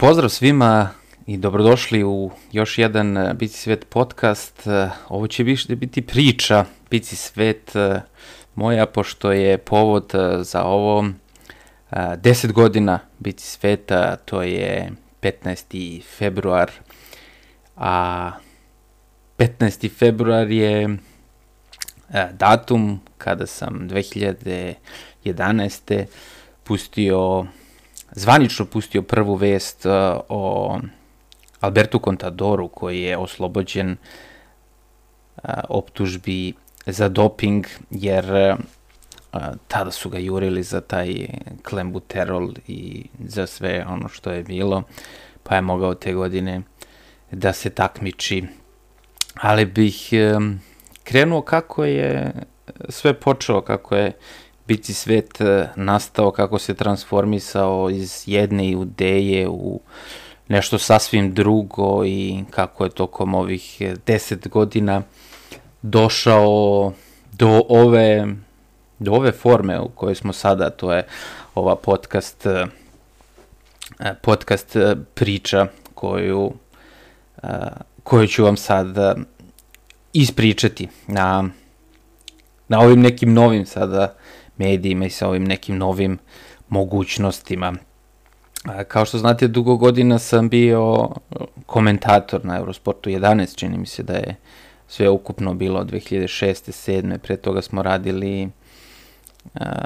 Pozdrav 0.00 0.28
svima 0.28 0.90
i 1.26 1.36
dobrodošli 1.36 2.04
u 2.04 2.30
još 2.52 2.78
jedan 2.78 3.16
uh, 3.16 3.32
Bici 3.32 3.58
svet 3.58 3.86
podcast. 3.88 4.66
Uh, 4.66 4.72
ovo 5.08 5.26
će 5.26 5.44
biti 5.68 6.02
priča 6.02 6.64
Bici 6.90 7.16
svet 7.16 7.72
uh, 7.74 7.96
moja, 8.54 8.86
pošto 8.86 9.32
je 9.32 9.58
povod 9.58 10.12
za 10.40 10.64
ovo 10.64 11.04
10 11.90 12.52
godina 12.52 12.98
Bici 13.18 13.46
sveta, 13.46 14.16
to 14.16 14.42
je 14.42 14.92
15. 15.22 16.02
februar, 16.18 16.70
a 17.76 18.30
15. 19.38 19.90
februar 19.90 20.50
je 20.50 20.98
datum 22.32 23.00
kada 23.18 23.46
sam 23.46 23.88
2011. 23.88 26.04
pustio 26.64 27.46
zvanično 28.18 28.64
pustio 28.64 29.02
prvu 29.02 29.34
vest 29.34 29.86
uh, 29.86 29.92
o 30.28 30.78
Albertu 31.60 32.00
Contadoru 32.04 32.68
koji 32.68 33.02
je 33.02 33.16
oslobođen 33.16 33.90
uh, 33.90 35.50
optužbi 35.68 36.52
za 36.86 37.08
doping 37.08 37.66
jer 37.90 38.24
uh, 39.32 39.40
tada 39.68 39.90
su 39.90 40.10
ga 40.10 40.18
jurili 40.18 40.62
za 40.62 40.80
taj 40.80 41.26
klembuterol 41.62 42.50
i 42.66 43.06
za 43.24 43.46
sve 43.46 43.84
ono 43.88 44.08
što 44.08 44.30
je 44.30 44.42
bilo 44.42 44.82
pa 45.42 45.54
je 45.54 45.62
mogao 45.62 45.94
te 45.94 46.14
godine 46.14 46.62
da 47.30 47.52
se 47.52 47.70
takmiči. 47.70 48.44
Ali 49.34 49.66
bih 49.66 50.10
um, 50.36 50.60
krenuo 51.04 51.42
kako 51.42 51.84
je 51.84 52.32
sve 52.88 53.20
počelo 53.20 53.60
kako 53.60 53.96
je 53.96 54.12
biti 54.68 54.94
svet 54.94 55.40
e, 55.40 55.68
nastao, 55.76 56.30
kako 56.30 56.58
se 56.58 56.74
transformisao 56.74 57.90
iz 57.90 58.22
jedne 58.26 58.70
ideje 58.70 59.48
u 59.48 59.80
nešto 60.48 60.78
sasvim 60.78 61.34
drugo 61.34 62.04
i 62.04 62.44
kako 62.50 62.84
je 62.84 62.90
tokom 62.90 63.34
ovih 63.34 63.82
deset 64.06 64.48
godina 64.48 65.02
došao 65.82 66.92
do 67.32 67.62
ove, 67.68 68.26
do 68.98 69.12
ove 69.12 69.32
forme 69.32 69.80
u 69.80 69.88
kojoj 69.88 70.14
smo 70.14 70.32
sada, 70.32 70.70
to 70.70 70.92
je 70.92 71.06
ova 71.54 71.76
podcast, 71.76 72.46
e, 72.46 72.66
podcast 74.22 74.76
e, 74.76 74.96
priča 75.14 75.66
koju, 75.94 76.52
koju 78.02 78.26
ću 78.26 78.44
vam 78.44 78.56
sad 78.56 78.86
ispričati 80.12 80.88
na, 81.06 81.48
na 82.68 82.80
ovim 82.80 83.00
nekim 83.00 83.32
novim 83.32 83.66
sada 83.66 84.17
medijima 84.58 85.06
i 85.06 85.10
sa 85.10 85.28
ovim 85.28 85.44
nekim 85.44 85.78
novim 85.78 86.18
mogućnostima. 86.68 87.74
Kao 88.88 89.04
što 89.04 89.18
znate, 89.18 89.48
dugo 89.48 89.76
godina 89.76 90.18
sam 90.18 90.48
bio 90.48 91.08
komentator 91.66 92.44
na 92.44 92.56
Eurosportu 92.58 93.10
11, 93.10 93.56
čini 93.56 93.78
mi 93.78 93.86
se 93.86 94.02
da 94.02 94.12
je 94.12 94.36
sve 94.88 95.08
ukupno 95.08 95.54
bilo 95.54 95.84
2006. 95.84 96.90
7. 96.90 97.18
Pre 97.18 97.36
toga 97.36 97.62
smo 97.62 97.82
radili 97.82 98.48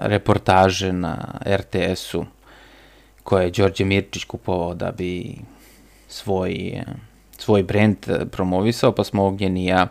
reportaže 0.03 0.93
na 0.93 1.41
RTS-u 1.47 2.25
koje 3.23 3.45
je 3.45 3.51
Đorđe 3.51 3.85
Mirčić 3.85 4.25
kupovao 4.25 4.75
da 4.75 4.91
bi 4.91 5.37
svoj, 6.09 6.83
svoj 7.39 7.63
brand 7.63 7.97
promovisao, 8.31 8.93
pa 8.93 9.05
smo 9.05 9.27
Ognjen 9.27 9.57
i 9.57 9.67
ja 9.67 9.87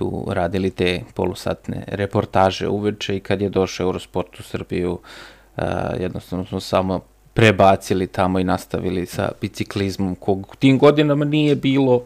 tu 0.00 0.24
radili 0.28 0.70
te 0.70 1.02
polusatne 1.14 1.84
reportaže 1.86 2.68
uveče 2.68 3.16
i 3.16 3.20
kad 3.20 3.40
je 3.40 3.48
došao 3.48 3.84
Eurosport 3.84 4.40
u 4.40 4.42
Srbiju, 4.42 4.92
uh, 4.92 5.64
jednostavno 6.00 6.44
smo 6.44 6.60
samo 6.60 7.00
prebacili 7.34 8.06
tamo 8.06 8.38
i 8.38 8.44
nastavili 8.44 9.06
sa 9.06 9.32
biciklizmom 9.40 10.14
kog 10.14 10.56
tim 10.58 10.78
godinama 10.78 11.24
nije 11.24 11.56
bilo 11.56 12.02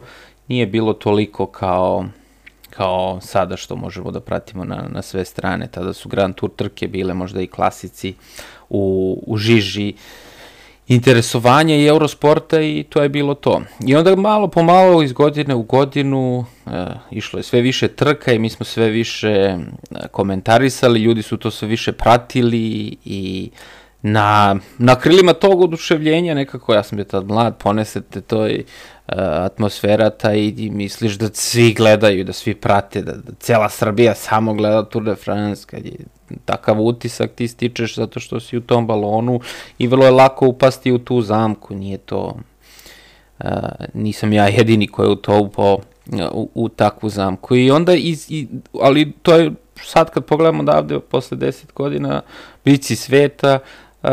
nije 0.47 0.67
bilo 0.67 0.93
toliko 0.93 1.45
kao 1.45 2.05
kao 2.69 3.21
sada 3.21 3.57
što 3.57 3.75
možemo 3.75 4.11
da 4.11 4.19
pratimo 4.19 4.65
na, 4.65 4.87
na 4.89 5.01
sve 5.01 5.25
strane. 5.25 5.67
Tada 5.71 5.93
su 5.93 6.09
Grand 6.09 6.35
Tour 6.35 6.51
trke 6.55 6.87
bile 6.87 7.13
možda 7.13 7.41
i 7.41 7.47
klasici 7.47 8.13
u, 8.69 9.23
u 9.27 9.37
žiži. 9.37 9.93
Uh, 9.93 10.24
interesovanje 10.87 11.79
i 11.79 11.85
Eurosporta 11.85 12.61
i 12.61 12.85
to 12.89 13.03
je 13.03 13.09
bilo 13.09 13.33
to. 13.33 13.61
I 13.87 13.95
onda 13.95 14.15
malo 14.15 14.47
po 14.47 14.63
malo 14.63 15.03
iz 15.03 15.13
godine 15.13 15.55
u 15.55 15.61
godinu 15.63 16.45
e, 16.65 16.69
išlo 17.11 17.39
je 17.39 17.43
sve 17.43 17.61
više 17.61 17.87
trka 17.87 18.33
i 18.33 18.39
mi 18.39 18.49
smo 18.49 18.65
sve 18.65 18.89
više 18.89 19.29
e, 19.29 19.57
komentarisali, 20.11 20.99
ljudi 20.99 21.21
su 21.21 21.37
to 21.37 21.51
sve 21.51 21.67
više 21.67 21.91
pratili 21.91 22.97
i 23.05 23.49
na, 24.01 24.55
na 24.77 24.95
krilima 24.95 25.33
tog 25.33 25.61
oduševljenja 25.61 26.33
nekako, 26.33 26.73
ja 26.73 26.83
sam 26.83 26.95
bio 26.95 27.05
tad 27.05 27.27
mlad, 27.27 27.57
ponesete 27.57 28.21
to 28.21 28.47
i 28.47 28.63
atmosfera 29.07 30.09
ta 30.09 30.33
i, 30.33 30.69
misliš 30.73 31.13
da 31.13 31.29
svi 31.33 31.73
gledaju, 31.73 32.23
da 32.23 32.33
svi 32.33 32.55
prate, 32.55 33.01
da, 33.01 33.11
da 33.11 33.31
cela 33.39 33.69
Srbija 33.69 34.15
samo 34.15 34.53
gleda 34.53 34.85
Tour 34.85 35.03
de 35.03 35.15
France, 35.15 35.65
kad 35.65 35.85
je 35.85 35.95
takav 36.45 36.81
utisak 36.81 37.31
ti 37.31 37.47
stičeš 37.47 37.95
zato 37.95 38.19
što 38.19 38.39
si 38.39 38.57
u 38.57 38.61
tom 38.61 38.87
balonu 38.87 39.39
i 39.77 39.87
vrlo 39.87 40.05
je 40.05 40.11
lako 40.11 40.47
upasti 40.47 40.91
u 40.91 40.97
tu 40.97 41.21
zamku, 41.21 41.75
nije 41.75 41.97
to, 41.97 42.37
uh, 43.39 43.49
nisam 43.93 44.33
ja 44.33 44.47
jedini 44.47 44.87
koji 44.87 45.07
je 45.07 45.11
u 45.11 45.15
to 45.15 45.39
upao 45.39 45.79
u, 46.31 46.49
u 46.53 46.69
takvu 46.69 47.09
zamku. 47.09 47.55
I 47.55 47.71
onda, 47.71 47.93
iz, 47.93 48.25
i, 48.29 48.47
ali 48.81 49.11
to 49.21 49.35
je 49.35 49.51
sad 49.83 50.11
kad 50.11 50.25
pogledamo 50.25 50.63
odavde 50.63 50.99
posle 50.99 51.37
10 51.37 51.73
godina, 51.75 52.21
bici 52.65 52.95
sveta, 52.95 53.59
uh, 54.03 54.09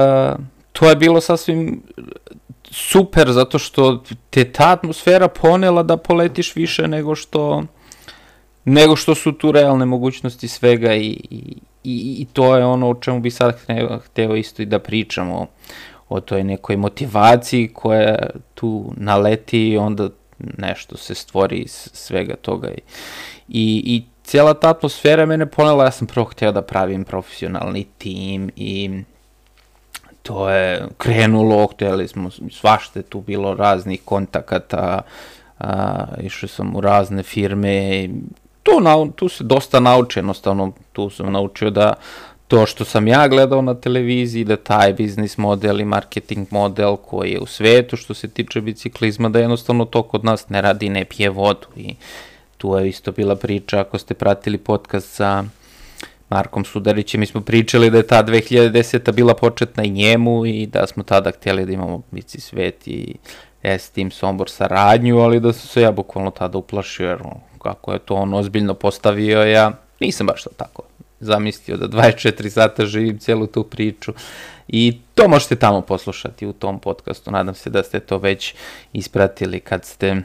to 0.73 0.89
je 0.89 0.97
bilo 0.97 1.21
sasvim 1.21 1.83
super 2.73 3.33
zato 3.33 3.59
što 3.59 4.03
te 4.31 4.53
ta 4.53 4.73
atmosfera 4.73 5.29
ponela 5.29 5.83
da 5.83 5.97
poletiš 5.97 6.57
više 6.57 6.89
nego 6.89 7.15
što 7.15 7.63
nego 8.65 8.97
što 8.97 9.15
su 9.15 9.33
tu 9.33 9.53
realne 9.53 9.87
mogućnosti 9.87 10.49
svega 10.49 10.95
i, 10.95 11.21
i, 11.31 11.47
i 11.85 12.27
to 12.33 12.57
je 12.57 12.65
ono 12.65 12.91
o 12.91 12.95
čemu 12.95 13.21
bi 13.21 13.31
sad 13.31 13.59
hteo, 14.05 14.37
isto 14.37 14.63
i 14.63 14.67
da 14.67 14.79
pričamo 14.79 15.47
o 16.09 16.21
toj 16.21 16.45
nekoj 16.45 16.77
motivaciji 16.77 17.69
koja 17.69 18.17
tu 18.55 18.93
naleti 18.97 19.69
i 19.69 19.77
onda 19.77 20.09
nešto 20.59 20.97
se 20.97 21.15
stvori 21.15 21.57
iz 21.57 21.89
svega 21.93 22.35
toga 22.37 22.69
i, 22.69 22.81
i, 23.49 23.83
i 23.87 24.03
cijela 24.25 24.55
ta 24.55 24.71
atmosfera 24.71 25.27
mene 25.27 25.47
ponela, 25.47 25.85
ja 25.85 25.91
sam 25.91 26.07
prvo 26.07 26.25
hteo 26.25 26.53
da 26.53 26.63
pravim 26.63 27.05
profesionalni 27.05 27.87
tim 27.99 28.51
i 28.57 29.03
to 30.23 30.51
je 30.51 30.87
krenulo, 30.99 31.67
hteli 31.67 32.09
smo, 32.09 32.31
svašte 32.51 33.03
tu 33.03 33.21
bilo 33.21 33.55
raznih 33.55 34.01
kontakata, 34.05 35.01
a, 35.59 36.05
išao 36.21 36.49
sam 36.49 36.77
u 36.77 36.81
razne 36.81 37.23
firme, 37.23 38.09
tu, 38.63 38.81
na, 38.81 39.11
tu 39.17 39.29
se 39.29 39.45
dosta 39.45 39.81
nauče, 39.81 40.21
jednostavno 40.21 40.73
tu 40.93 41.11
sam 41.11 41.33
naučio 41.33 41.71
da 41.71 41.95
to 42.49 42.67
što 42.67 42.85
sam 42.85 43.09
ja 43.09 43.29
gledao 43.29 43.63
na 43.63 43.75
televiziji, 43.75 44.45
da 44.45 44.57
taj 44.57 44.93
biznis 44.93 45.39
model 45.39 45.81
i 45.81 45.85
marketing 45.85 46.49
model 46.51 46.97
koji 46.97 47.31
je 47.31 47.41
u 47.41 47.47
svetu 47.47 47.97
što 47.97 48.15
se 48.15 48.29
tiče 48.29 48.61
biciklizma, 48.61 49.29
da 49.29 49.39
jednostavno 49.39 49.85
to 49.85 50.03
kod 50.03 50.25
nas 50.25 50.49
ne 50.49 50.61
radi, 50.63 50.89
ne 50.89 51.05
pije 51.05 51.31
vodu. 51.31 51.67
I 51.77 51.95
tu 52.59 52.77
je 52.77 52.89
isto 52.89 53.13
bila 53.13 53.37
priča, 53.37 53.81
ako 53.81 53.99
ste 53.99 54.15
pratili 54.15 54.59
podcast 54.59 55.09
sa 55.09 55.45
Markom 56.33 56.65
Sudarićem, 56.65 57.21
mi 57.21 57.27
smo 57.27 57.41
pričali 57.41 57.91
da 57.91 57.97
je 57.97 58.07
ta 58.07 58.25
2010. 58.25 59.13
bila 59.13 59.35
početna 59.35 59.85
i 59.85 59.91
njemu 59.91 60.47
i 60.47 60.67
da 60.67 60.87
smo 60.87 61.03
tada 61.03 61.31
htjeli 61.31 61.67
da 61.67 61.73
imamo 61.73 62.03
Bici 62.11 62.41
svet 62.41 62.89
i 62.89 63.15
S-Team 63.63 64.11
Sombor 64.11 64.51
saradnju, 64.51 65.19
ali 65.19 65.41
da 65.41 65.53
sam 65.53 65.69
se 65.69 65.83
ja 65.83 65.93
bukvalno 65.93 66.31
tada 66.31 66.59
uplašio, 66.59 67.09
jer 67.09 67.19
kako 67.63 67.93
je 67.93 67.99
to 67.99 68.15
on 68.15 68.35
ozbiljno 68.35 68.75
postavio, 68.75 69.43
ja 69.43 69.73
nisam 70.01 70.27
baš 70.27 70.43
to 70.43 70.51
tako 70.57 70.83
zamislio 71.21 71.77
da 71.77 71.89
24 71.89 72.49
sata 72.49 72.87
živim 72.87 73.19
celu 73.19 73.47
tu 73.47 73.65
priču 73.65 74.13
i 74.69 74.99
to 75.15 75.29
možete 75.29 75.57
tamo 75.57 75.81
poslušati 75.81 76.47
u 76.47 76.53
tom 76.53 76.79
podcastu, 76.79 77.31
nadam 77.31 77.55
se 77.55 77.71
da 77.71 77.83
ste 77.83 78.01
to 78.01 78.19
već 78.19 78.55
ispratili 78.93 79.61
kad 79.61 79.85
ste, 79.85 80.17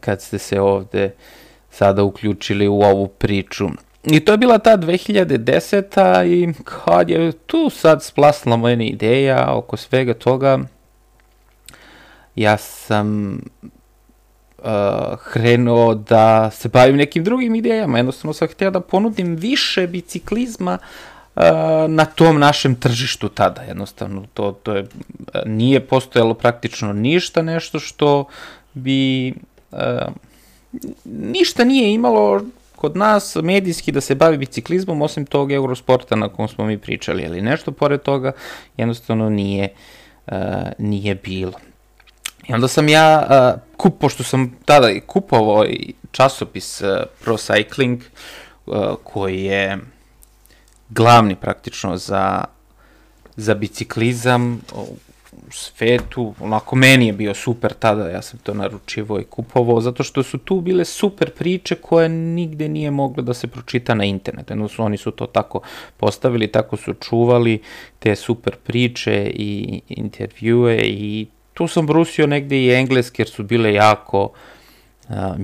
kad 0.00 0.22
ste 0.22 0.38
se 0.38 0.60
ovde 0.60 1.14
sada 1.70 2.02
uključili 2.02 2.68
u 2.68 2.80
ovu 2.80 3.08
priču. 3.08 3.68
I 4.06 4.20
to 4.20 4.32
je 4.32 4.38
bila 4.38 4.58
ta 4.58 4.76
2010. 4.76 6.26
i 6.26 6.52
kad 6.64 7.10
je 7.10 7.32
tu 7.32 7.70
sad 7.70 8.04
splasla 8.04 8.56
moja 8.56 8.76
ideja 8.80 9.52
oko 9.54 9.76
svega 9.76 10.14
toga, 10.14 10.58
ja 12.34 12.56
sam 12.56 13.38
uh, 14.58 14.64
krenuo 15.32 15.94
da 15.94 16.50
se 16.50 16.68
bavim 16.68 16.96
nekim 16.96 17.24
drugim 17.24 17.54
idejama. 17.54 17.96
Jednostavno 17.96 18.32
sam 18.32 18.48
htio 18.48 18.70
da 18.70 18.80
ponudim 18.80 19.36
više 19.36 19.86
biciklizma 19.86 20.78
uh, 21.36 21.42
na 21.88 22.04
tom 22.04 22.38
našem 22.38 22.74
tržištu 22.74 23.28
tada. 23.28 23.62
Jednostavno 23.62 24.24
to, 24.34 24.52
to 24.62 24.74
je, 24.74 24.86
nije 25.46 25.80
postojalo 25.80 26.34
praktično 26.34 26.92
ništa, 26.92 27.42
nešto 27.42 27.78
što 27.78 28.24
bi 28.74 29.34
uh, 29.72 29.78
ništa 31.04 31.64
nije 31.64 31.94
imalo 31.94 32.40
kod 32.76 32.96
nas 32.96 33.36
medijski 33.42 33.92
da 33.92 34.00
se 34.00 34.14
bavi 34.14 34.38
biciklizmom, 34.38 35.02
osim 35.02 35.26
tog 35.26 35.52
Eurosporta 35.52 36.16
na 36.16 36.28
kom 36.28 36.48
smo 36.48 36.64
mi 36.64 36.78
pričali, 36.78 37.26
ali 37.26 37.40
nešto 37.40 37.72
pored 37.72 38.02
toga 38.02 38.32
jednostavno 38.76 39.30
nije, 39.30 39.68
uh, 40.26 40.34
nije 40.78 41.14
bilo. 41.14 41.58
I 42.48 42.54
onda 42.54 42.68
sam 42.68 42.88
ja, 42.88 43.26
uh, 43.30 43.60
kup, 43.76 44.00
pošto 44.00 44.22
sam 44.22 44.56
tada 44.64 44.90
i 44.90 45.00
kupovao 45.00 45.64
časopis 46.10 46.80
uh, 46.80 46.88
Pro 47.24 47.36
Cycling, 47.36 48.00
uh, 48.66 48.76
koji 49.04 49.44
je 49.44 49.78
glavni 50.88 51.36
praktično 51.36 51.96
za, 51.96 52.44
za 53.36 53.54
biciklizam 53.54 54.60
svetu, 55.50 56.34
onako 56.40 56.76
meni 56.76 57.06
je 57.06 57.12
bio 57.12 57.34
super 57.34 57.72
tada, 57.72 58.08
ja 58.08 58.22
sam 58.22 58.38
to 58.38 58.54
naručivo 58.54 59.20
i 59.20 59.24
kupovao, 59.24 59.80
zato 59.80 60.02
što 60.02 60.22
su 60.22 60.38
tu 60.38 60.60
bile 60.60 60.84
super 60.84 61.30
priče 61.30 61.74
koje 61.74 62.08
nigde 62.08 62.68
nije 62.68 62.90
moglo 62.90 63.22
da 63.22 63.34
se 63.34 63.46
pročita 63.46 63.94
na 63.94 64.04
internetu, 64.04 64.52
jednostavno 64.52 64.86
oni 64.86 64.96
su 64.96 65.10
to 65.10 65.26
tako 65.26 65.60
postavili, 65.96 66.52
tako 66.52 66.76
su 66.76 66.94
čuvali 66.94 67.62
te 67.98 68.16
super 68.16 68.56
priče 68.56 69.30
i 69.34 69.80
intervjue 69.88 70.80
i 70.84 71.26
tu 71.54 71.68
sam 71.68 71.86
brusio 71.86 72.26
negde 72.26 72.62
i 72.62 72.70
engleski 72.70 73.22
jer 73.22 73.28
su 73.28 73.42
bile 73.42 73.74
jako 73.74 74.22
uh, 74.24 74.36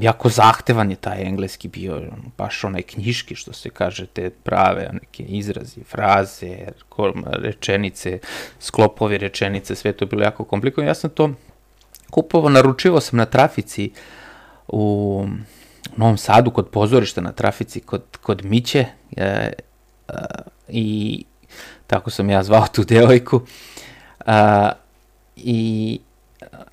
jako 0.00 0.29
zahtevan 0.29 0.91
je 0.91 0.97
taj 0.97 1.23
engleski 1.23 1.69
bio, 1.69 2.03
baš 2.38 2.64
onaj 2.64 2.82
knjiški 2.82 3.35
što 3.35 3.53
se 3.53 3.70
kaže, 3.70 4.06
te 4.06 4.31
prave 4.31 4.91
neke 4.93 5.23
izrazi, 5.23 5.85
fraze, 5.85 6.56
rečenice, 7.25 8.19
sklopovi 8.61 9.19
rečenice, 9.19 9.75
sve 9.75 9.93
to 9.93 10.06
bilo 10.06 10.23
jako 10.23 10.44
komplikovano. 10.44 10.91
Ja 10.91 10.94
sam 10.94 11.11
to 11.11 11.31
kupovao, 12.11 12.50
naručivo 12.50 13.00
sam 13.00 13.17
na 13.17 13.25
trafici 13.25 13.91
u 14.69 15.26
Novom 15.97 16.17
Sadu 16.17 16.50
kod 16.50 16.69
pozorišta 16.69 17.20
na 17.20 17.32
trafici 17.32 17.81
kod, 17.81 18.03
kod 18.23 18.44
Miće 18.44 18.87
e, 19.17 19.25
e, 19.25 19.53
i 20.69 21.25
tako 21.87 22.11
sam 22.11 22.31
ja 22.31 22.43
zvao 22.43 22.67
tu 22.73 22.85
devojku. 22.85 23.41
E, 24.26 24.32
I 25.37 26.00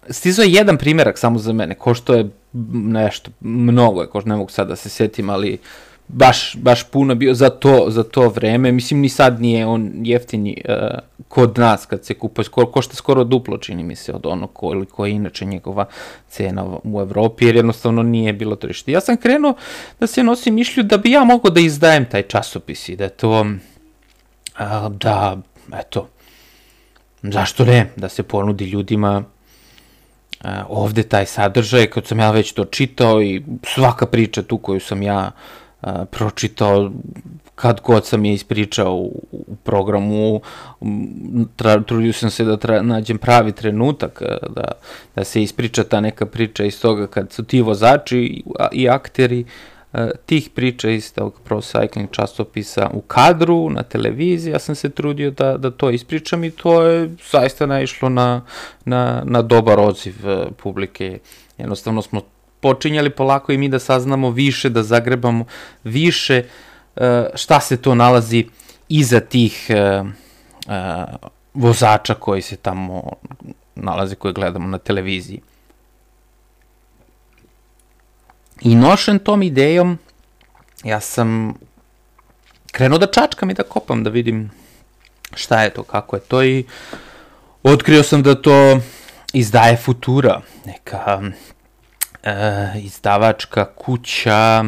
stizao 0.09 0.43
je 0.43 0.51
jedan 0.51 0.77
primjerak 0.77 1.17
samo 1.17 1.39
za 1.39 1.53
mene, 1.53 1.75
ko 1.75 1.93
što 1.93 2.13
je 2.13 2.29
nešto, 2.73 3.31
mnogo 3.39 4.01
je, 4.01 4.07
ne 4.25 4.35
mogu 4.35 4.49
sad 4.49 4.67
da 4.67 4.75
se 4.75 4.89
setim, 4.89 5.29
ali 5.29 5.57
baš, 6.09 6.55
baš 6.55 6.83
puno 6.83 7.15
bio 7.15 7.33
za 7.33 7.49
to, 7.49 7.85
za 7.89 8.03
to 8.03 8.29
vreme. 8.29 8.71
Mislim, 8.71 8.99
ni 8.99 9.09
sad 9.09 9.41
nije 9.41 9.65
on 9.65 9.91
jeftini 10.03 10.63
uh, 10.69 10.99
kod 11.27 11.57
nas 11.57 11.85
kad 11.85 12.05
se 12.05 12.13
kupuje, 12.13 12.45
skoro, 12.45 12.67
košta 12.67 12.95
skoro 12.95 13.23
duplo, 13.23 13.57
čini 13.57 13.83
mi 13.83 13.95
se, 13.95 14.13
od 14.13 14.25
ono 14.25 14.47
koliko 14.47 15.05
je 15.05 15.11
inače 15.11 15.45
njegova 15.45 15.85
cena 16.29 16.65
u 16.83 17.01
Evropi, 17.01 17.45
jer 17.45 17.55
jednostavno 17.55 18.03
nije 18.03 18.33
bilo 18.33 18.55
tržište. 18.55 18.91
Ja 18.91 19.01
sam 19.01 19.17
krenuo 19.17 19.53
da 19.99 20.07
se 20.07 20.23
nosim 20.23 20.55
mišlju 20.55 20.83
da 20.83 20.97
bi 20.97 21.11
ja 21.11 21.23
mogao 21.23 21.51
da 21.51 21.59
izdajem 21.59 22.05
taj 22.05 22.23
časopis 22.23 22.89
i 22.89 22.95
da 22.95 23.09
to, 23.09 23.41
uh, 23.41 24.91
da, 24.91 25.37
eto, 25.79 26.07
zašto 27.23 27.65
ne, 27.65 27.91
da 27.95 28.09
se 28.09 28.23
ponudi 28.23 28.65
ljudima 28.65 29.23
uh, 30.43 30.51
ovde 30.69 31.03
taj 31.03 31.25
sadržaj, 31.25 31.87
kad 31.87 32.07
sam 32.07 32.19
ja 32.19 32.31
već 32.31 32.51
to 32.53 32.65
čitao 32.65 33.21
i 33.21 33.43
svaka 33.63 34.05
priča 34.05 34.43
tu 34.43 34.57
koju 34.57 34.79
sam 34.79 35.01
ja 35.01 35.31
uh, 35.81 35.89
pročitao, 36.11 36.91
kad 37.55 37.81
god 37.81 38.05
sam 38.05 38.25
je 38.25 38.33
ispričao 38.33 38.95
u, 38.95 39.23
u 39.31 39.55
programu, 39.63 40.41
tra, 41.55 41.81
trudio 41.81 42.13
sam 42.13 42.29
se 42.29 42.43
da 42.43 42.57
tra, 42.57 42.81
nađem 42.81 43.17
pravi 43.17 43.51
trenutak, 43.51 44.21
da, 44.49 44.71
da 45.15 45.23
se 45.23 45.43
ispriča 45.43 45.83
ta 45.83 46.01
neka 46.01 46.25
priča 46.25 46.63
iz 46.63 46.81
toga 46.81 47.07
kad 47.07 47.31
su 47.31 47.43
ti 47.43 47.61
vozači 47.61 48.17
i, 48.17 48.43
i 48.71 48.89
akteri, 48.89 49.45
E, 49.78 49.78
tih 50.25 50.49
priča 50.49 50.89
iz 50.89 51.13
tog 51.13 51.39
Pro 51.43 51.57
Cycling 51.57 52.07
časopisa 52.11 52.89
u 52.93 53.01
kadru, 53.01 53.69
na 53.69 53.83
televiziji, 53.83 54.51
ja 54.51 54.59
sam 54.59 54.75
se 54.75 54.89
trudio 54.89 55.31
da, 55.31 55.57
da 55.57 55.71
to 55.71 55.89
ispričam 55.89 56.43
i 56.43 56.51
to 56.51 56.83
je 56.83 57.15
zaista 57.31 57.65
naišlo 57.65 58.09
na, 58.09 58.41
na, 58.85 59.23
na 59.25 59.41
dobar 59.41 59.79
odziv 59.79 60.29
e, 60.29 60.45
publike. 60.63 61.19
Jednostavno 61.57 62.01
smo 62.01 62.21
počinjali 62.59 63.09
polako 63.09 63.51
i 63.51 63.57
mi 63.57 63.69
da 63.69 63.79
saznamo 63.79 64.29
više, 64.29 64.69
da 64.69 64.83
zagrebamo 64.83 65.45
više 65.83 66.43
e, 66.95 67.29
šta 67.35 67.59
se 67.59 67.77
to 67.77 67.95
nalazi 67.95 68.45
iza 68.89 69.19
tih 69.19 69.69
vozača 71.53 72.13
koji 72.13 72.41
se 72.41 72.55
tamo 72.55 73.11
nalaze, 73.75 74.15
koje 74.15 74.33
gledamo 74.33 74.67
na 74.67 74.77
televiziji. 74.77 75.41
I 78.61 78.75
nošen 78.75 79.19
tom 79.19 79.43
idejom, 79.43 79.97
ja 80.83 80.99
sam 80.99 81.53
krenuo 82.71 82.97
da 82.97 83.07
čačkam 83.07 83.49
i 83.49 83.53
da 83.53 83.63
kopam, 83.63 84.03
da 84.03 84.09
vidim 84.09 84.51
šta 85.35 85.63
je 85.63 85.69
to, 85.69 85.83
kako 85.83 86.15
je 86.15 86.19
to 86.19 86.43
i 86.43 86.65
otkrio 87.63 88.03
sam 88.03 88.23
da 88.23 88.35
to 88.35 88.79
izdaje 89.33 89.77
Futura, 89.77 90.41
neka 90.65 91.21
e, 92.23 92.33
izdavačka 92.75 93.65
kuća 93.65 94.63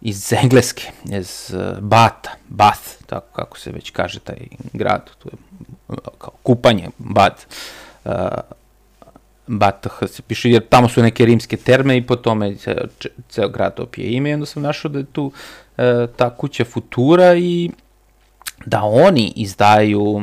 iz 0.00 0.32
Engleske, 0.32 0.90
iz 1.04 1.54
uh, 1.54 1.78
Bata, 1.78 2.30
Bath, 2.48 2.80
tako 3.06 3.26
kako 3.32 3.58
se 3.58 3.70
već 3.72 3.90
kaže 3.90 4.20
taj 4.20 4.36
grad, 4.72 5.10
to 5.18 5.28
je 5.28 5.36
kao 6.18 6.32
kupanje, 6.42 6.88
Bath, 6.98 7.46
uh, 8.04 8.12
Batah 9.46 9.92
se 10.06 10.22
piše, 10.22 10.50
jer 10.50 10.68
tamo 10.68 10.88
su 10.88 11.02
neke 11.02 11.24
rimske 11.24 11.56
terme 11.56 11.96
i 11.96 12.06
po 12.06 12.16
tome 12.16 12.56
ceo, 13.28 13.48
grad 13.48 13.80
opije 13.80 14.12
ime 14.12 14.30
i 14.30 14.34
onda 14.34 14.46
sam 14.46 14.62
našao 14.62 14.90
da 14.90 14.98
je 14.98 15.04
tu 15.12 15.32
e, 15.76 16.06
ta 16.16 16.36
kuća 16.36 16.64
Futura 16.64 17.34
i 17.34 17.70
da 18.66 18.82
oni 18.82 19.32
izdaju 19.36 20.22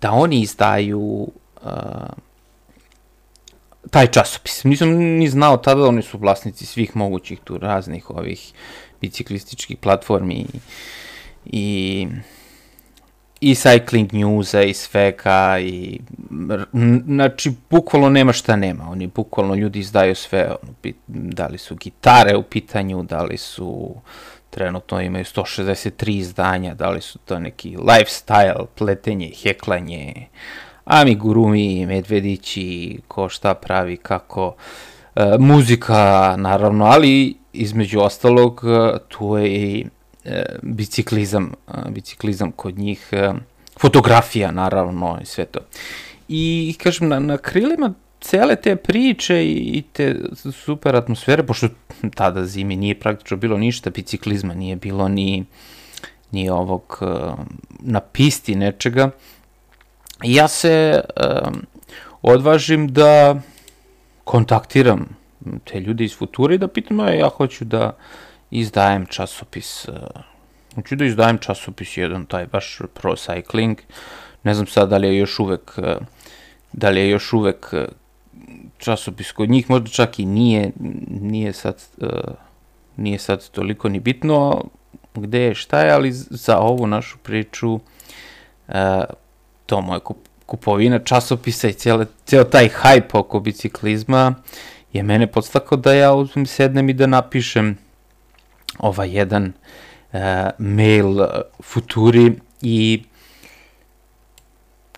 da 0.00 0.12
oni 0.12 0.40
izdaju 0.40 1.28
e, 1.64 1.68
taj 3.90 4.06
časopis. 4.06 4.64
Nisam 4.64 4.88
ni 4.92 5.28
znao 5.28 5.56
tada 5.56 5.80
da 5.80 5.88
oni 5.88 6.02
su 6.02 6.18
vlasnici 6.18 6.66
svih 6.66 6.96
mogućih 6.96 7.40
tu 7.44 7.58
raznih 7.58 8.10
ovih 8.10 8.52
biciklističkih 9.00 9.76
platformi 9.76 10.34
i, 10.34 10.46
i 11.44 12.06
i 13.40 13.54
cycling 13.54 14.12
newsa 14.12 14.62
i 14.62 14.74
svega 14.74 15.58
i 15.60 16.00
znači 17.06 17.52
bukvalno 17.70 18.08
nema 18.08 18.32
šta 18.32 18.56
nema. 18.56 18.90
Oni 18.90 19.06
bukvalno 19.06 19.54
ljudi 19.54 19.78
izdaju 19.78 20.14
sve 20.14 20.50
da 21.06 21.46
li 21.46 21.58
su 21.58 21.76
gitare 21.76 22.36
u 22.36 22.42
pitanju 22.42 23.02
da 23.02 23.22
li 23.22 23.36
su 23.36 23.94
trenutno 24.50 25.00
imaju 25.00 25.24
163 25.24 26.10
izdanja 26.10 26.74
da 26.74 26.90
li 26.90 27.00
su 27.00 27.18
to 27.18 27.38
neki 27.38 27.76
lifestyle 27.76 28.66
pletenje 28.74 29.32
heklanje 29.42 30.26
amigurumi 30.84 31.86
medvedići 31.86 32.98
ko 33.08 33.28
šta 33.28 33.54
pravi 33.54 33.96
kako 33.96 34.54
e, 35.16 35.36
muzika 35.38 36.34
naravno 36.38 36.84
ali 36.84 37.36
između 37.52 38.00
ostalog 38.00 38.62
tu 39.08 39.36
je 39.36 39.48
i 39.48 39.80
e, 39.80 39.99
biciklizam, 40.62 41.52
biciklizam 41.88 42.52
kod 42.52 42.78
njih, 42.78 43.08
e, 43.12 43.32
fotografija 43.80 44.50
naravno 44.50 45.18
i 45.22 45.26
sve 45.26 45.44
to. 45.44 45.60
I 46.28 46.74
kažem, 46.82 47.08
na, 47.08 47.18
na 47.18 47.38
krilima 47.38 47.94
cele 48.20 48.56
te 48.56 48.76
priče 48.76 49.44
i 49.46 49.82
te 49.92 50.16
super 50.52 50.96
atmosfere, 50.96 51.42
pošto 51.46 51.68
tada 52.14 52.44
zimi 52.46 52.76
nije 52.76 53.00
praktično 53.00 53.36
bilo 53.36 53.58
ništa 53.58 53.90
biciklizma, 53.90 54.54
nije 54.54 54.76
bilo 54.76 55.08
ni, 55.08 55.44
ni 56.30 56.50
ovog 56.50 56.98
e, 57.02 57.06
na 57.80 58.00
pisti 58.00 58.54
nečega, 58.54 59.10
ja 60.22 60.48
se 60.48 61.00
um, 61.50 61.66
odvažim 62.22 62.88
da 62.88 63.40
kontaktiram 64.24 65.08
te 65.64 65.80
ljude 65.80 66.04
iz 66.04 66.16
Future 66.16 66.54
i 66.54 66.58
da 66.58 66.68
pitam, 66.68 66.98
ja 66.98 67.28
hoću 67.28 67.64
da 67.64 67.96
izdajem 68.50 69.06
časopis, 69.06 69.88
znači 70.74 70.96
da 70.96 71.04
izdajem 71.04 71.38
časopis 71.38 71.96
jedan, 71.96 72.26
taj 72.26 72.46
baš 72.46 72.78
Pro 72.94 73.12
Cycling, 73.12 73.76
ne 74.42 74.54
znam 74.54 74.66
sad 74.66 74.88
da 74.88 74.96
li 74.96 75.08
je 75.08 75.18
još 75.18 75.38
uvek, 75.38 75.72
e, 75.76 75.96
da 76.72 76.90
li 76.90 77.00
je 77.00 77.10
još 77.10 77.32
uvek 77.32 77.66
e, 77.72 77.86
časopis 78.78 79.32
kod 79.32 79.50
njih, 79.50 79.70
možda 79.70 79.88
čak 79.88 80.18
i 80.18 80.24
nije, 80.24 80.72
nije 81.08 81.52
sad, 81.52 81.82
nije 82.96 83.18
sad 83.18 83.50
toliko 83.50 83.88
ni 83.88 84.00
bitno 84.00 84.64
gde 85.14 85.40
je, 85.40 85.54
šta 85.54 85.80
je, 85.80 85.92
ali 85.92 86.12
za 86.12 86.58
ovu 86.58 86.86
našu 86.86 87.18
priču 87.18 87.80
to 89.66 89.80
moje 89.80 90.00
kupovina 90.46 90.98
časopisa 90.98 91.68
i 91.68 91.72
cijele, 91.72 92.06
cijel 92.24 92.44
taj 92.44 92.68
hype 92.68 93.18
oko 93.18 93.40
biciklizma 93.40 94.34
je 94.92 95.02
mene 95.02 95.26
podstakao 95.26 95.78
da 95.78 95.92
ja 95.92 96.14
uzmem, 96.14 96.46
sednem 96.46 96.88
i 96.88 96.92
da 96.92 97.06
napišem 97.06 97.78
ovaj 98.78 99.10
jedan 99.18 99.52
uh, 100.12 100.20
mail 100.58 101.16
Futuri 101.62 102.32
i 102.62 103.02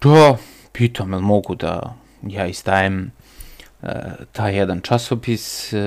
to 0.01 0.39
pitam, 0.73 1.13
jel 1.13 1.21
mogu 1.21 1.55
da 1.55 1.95
ja 2.23 2.47
izdajem 2.47 3.11
uh, 3.83 3.89
taj 4.33 4.57
jedan 4.57 4.81
časopis 4.81 5.73
uh, 5.73 5.81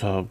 za 0.00 0.24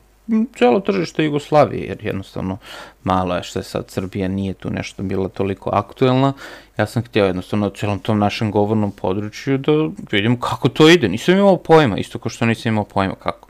celo 0.57 0.79
tržište 0.79 1.23
Jugoslavije, 1.23 1.87
jer 1.87 1.97
jednostavno 2.05 2.57
malo 3.03 3.35
je 3.35 3.43
što 3.43 3.59
je 3.59 3.63
sad 3.63 3.89
Srbija 3.89 4.27
nije 4.27 4.53
tu 4.53 4.69
nešto 4.69 5.03
bila 5.03 5.29
toliko 5.29 5.69
aktuelna. 5.73 6.33
Ja 6.77 6.85
sam 6.85 7.03
htio 7.03 7.25
jednostavno 7.25 7.67
u 7.67 7.69
celom 7.69 7.99
tom 7.99 8.19
našem 8.19 8.51
govornom 8.51 8.91
području 8.91 9.57
da 9.57 9.71
vidim 10.11 10.39
kako 10.39 10.69
to 10.69 10.89
ide. 10.89 11.09
Nisam 11.09 11.37
imao 11.37 11.57
pojma, 11.57 11.97
isto 11.97 12.19
kao 12.19 12.29
što 12.29 12.45
nisam 12.45 12.71
imao 12.71 12.83
pojma 12.83 13.15
kako 13.15 13.47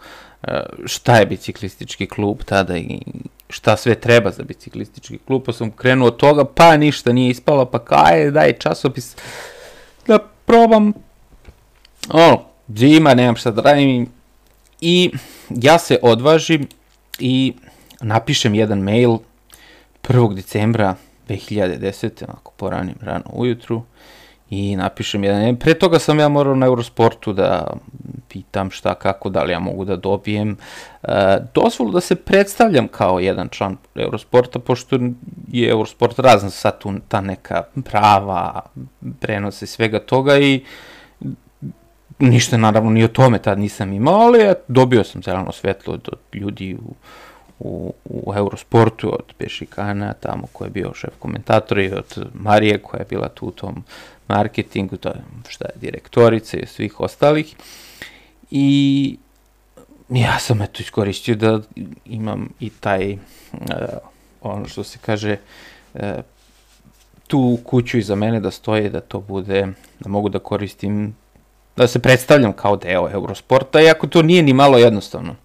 šta 0.85 1.17
je 1.17 1.25
biciklistički 1.25 2.07
klub 2.07 2.43
tada 2.43 2.77
i 2.77 2.99
šta 3.49 3.77
sve 3.77 3.95
treba 3.95 4.31
za 4.31 4.43
biciklistički 4.43 5.17
klub, 5.27 5.43
pa 5.45 5.53
sam 5.53 5.71
krenuo 5.71 6.07
od 6.07 6.17
toga, 6.17 6.45
pa 6.45 6.77
ništa 6.77 7.13
nije 7.13 7.29
ispalo, 7.29 7.65
pa 7.65 7.79
kaj, 7.79 8.31
daj 8.31 8.53
časopis 8.53 9.15
da 10.07 10.19
probam, 10.45 10.93
ono, 12.09 12.41
zima, 12.67 13.13
nemam 13.13 13.35
šta 13.35 13.51
da 13.51 13.61
radim, 13.61 14.07
i 14.81 15.11
ja 15.49 15.79
se 15.79 15.99
odvažim 16.01 16.67
i 17.19 17.53
napišem 18.01 18.55
jedan 18.55 18.79
mail 18.79 19.17
1. 20.03 20.35
decembra 20.35 20.95
2010. 21.29 22.23
onako 22.23 22.51
poranim 22.57 22.95
rano 23.01 23.25
ujutru 23.33 23.83
i 24.53 24.75
napišem 24.75 25.23
jedan, 25.23 25.55
pre 25.55 25.73
toga 25.73 25.99
sam 25.99 26.19
ja 26.19 26.29
morao 26.29 26.55
na 26.55 26.65
Eurosportu 26.65 27.33
da 27.33 27.67
pitam 28.29 28.71
šta, 28.71 28.95
kako, 28.95 29.29
da 29.29 29.43
li 29.43 29.51
ja 29.51 29.59
mogu 29.59 29.85
da 29.85 29.95
dobijem 29.95 30.57
e, 31.03 31.07
dozvolu 31.53 31.91
da 31.91 32.01
se 32.01 32.15
predstavljam 32.15 32.87
kao 32.87 33.19
jedan 33.19 33.49
član 33.49 33.77
Eurosporta, 33.95 34.59
pošto 34.59 34.99
je 35.47 35.69
Eurosport 35.69 36.19
razan 36.19 36.51
sad 36.51 36.79
tu 36.79 36.93
ta 37.07 37.21
neka 37.21 37.63
prava, 37.83 38.61
prenose 39.19 39.67
svega 39.67 39.99
toga 39.99 40.37
i 40.37 40.63
ništa 42.19 42.57
naravno 42.57 42.89
ni 42.89 43.03
o 43.03 43.07
tome 43.07 43.39
tad 43.39 43.59
nisam 43.59 43.93
imao, 43.93 44.19
ali 44.19 44.53
dobio 44.67 45.03
sam 45.03 45.23
zeleno 45.23 45.51
svetlo 45.51 45.93
od, 45.93 46.09
ljudi 46.33 46.75
u, 46.75 46.93
u, 47.59 47.93
u 48.03 48.33
Eurosportu, 48.35 49.13
od 49.13 49.33
Pešikana, 49.37 50.13
tamo 50.13 50.47
ko 50.51 50.63
je 50.63 50.69
bio 50.69 50.93
šef 50.93 51.13
komentator 51.19 51.79
i 51.79 51.91
od 51.91 52.27
Marije 52.33 52.77
koja 52.77 52.99
je 52.99 53.05
bila 53.09 53.29
tu 53.29 53.45
u 53.45 53.51
tom 53.51 53.83
marketingu, 54.27 54.97
to 54.97 55.09
je 55.09 55.23
šta 55.47 55.65
je 55.65 55.79
direktorica 55.79 56.57
i 56.57 56.65
svih 56.65 56.99
ostalih. 56.99 57.55
I 58.51 59.17
ja 60.09 60.39
sam 60.39 60.61
eto 60.61 60.81
iskoristio 60.81 61.35
da 61.35 61.59
imam 62.05 62.49
i 62.59 62.69
taj, 62.69 63.13
uh, 63.13 63.19
ono 64.41 64.67
što 64.67 64.83
se 64.83 64.97
kaže, 65.01 65.37
uh, 65.93 66.01
tu 67.27 67.59
kuću 67.63 67.97
iza 67.97 68.15
mene 68.15 68.39
da 68.39 68.51
stoje, 68.51 68.89
da 68.89 69.01
to 69.01 69.19
bude, 69.19 69.67
da 69.99 70.09
mogu 70.09 70.29
da 70.29 70.39
koristim 70.39 71.15
da 71.75 71.87
se 71.87 71.99
predstavljam 71.99 72.53
kao 72.53 72.75
deo 72.77 73.09
Eurosporta, 73.11 73.81
iako 73.81 74.07
to 74.07 74.21
nije 74.21 74.43
ni 74.43 74.53
malo 74.53 74.77
jednostavno. 74.77 75.35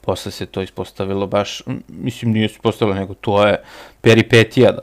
Posle 0.00 0.32
se 0.32 0.46
to 0.46 0.62
ispostavilo 0.62 1.26
baš, 1.26 1.62
mislim 1.88 2.32
nije 2.32 2.48
se 2.48 2.52
ispostavilo, 2.54 2.96
nego 2.98 3.14
to 3.14 3.46
je 3.46 3.62
peripetija, 4.00 4.72
da 4.72 4.82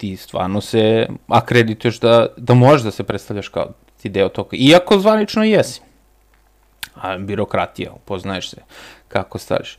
ti 0.00 0.16
stvarno 0.16 0.60
se 0.60 1.08
akredituješ 1.28 2.00
da, 2.00 2.26
da 2.36 2.54
možeš 2.54 2.82
da 2.82 2.90
se 2.90 3.02
predstavljaš 3.02 3.48
kao 3.48 3.72
ti 4.02 4.08
deo 4.08 4.28
toga, 4.28 4.56
iako 4.56 4.98
zvanično 4.98 5.44
jesi. 5.44 5.80
A 6.94 7.18
birokratija, 7.18 7.92
upoznaješ 7.92 8.50
se 8.50 8.56
kako 9.08 9.38
staviš. 9.38 9.76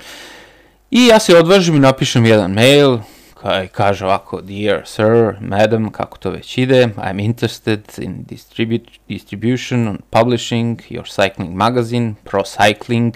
I 0.91 1.05
ja 1.05 1.19
se 1.19 1.37
odvažim 1.37 1.75
i 1.75 1.79
napišem 1.79 2.25
jedan 2.25 2.51
mail, 2.51 2.97
kaj 3.33 3.67
kaže 3.67 4.05
ovako, 4.05 4.41
dear 4.41 4.81
sir, 4.85 5.35
madam, 5.39 5.91
kako 5.91 6.17
to 6.17 6.31
već 6.31 6.57
ide, 6.57 6.87
I'm 6.97 7.25
interested 7.25 7.81
in 7.97 8.23
distribute, 8.29 8.91
distribution 9.09 9.87
and 9.87 9.99
publishing 10.09 10.81
your 10.89 11.05
cycling 11.05 11.55
magazine, 11.55 12.13
Pro 12.23 12.43
Cycling, 12.43 13.15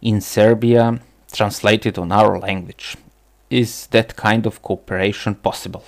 in 0.00 0.20
Serbia, 0.20 0.92
translated 1.36 1.98
on 1.98 2.12
our 2.12 2.40
language. 2.40 2.96
Is 3.50 3.86
that 3.86 4.14
kind 4.16 4.46
of 4.46 4.58
cooperation 4.62 5.34
possible? 5.34 5.82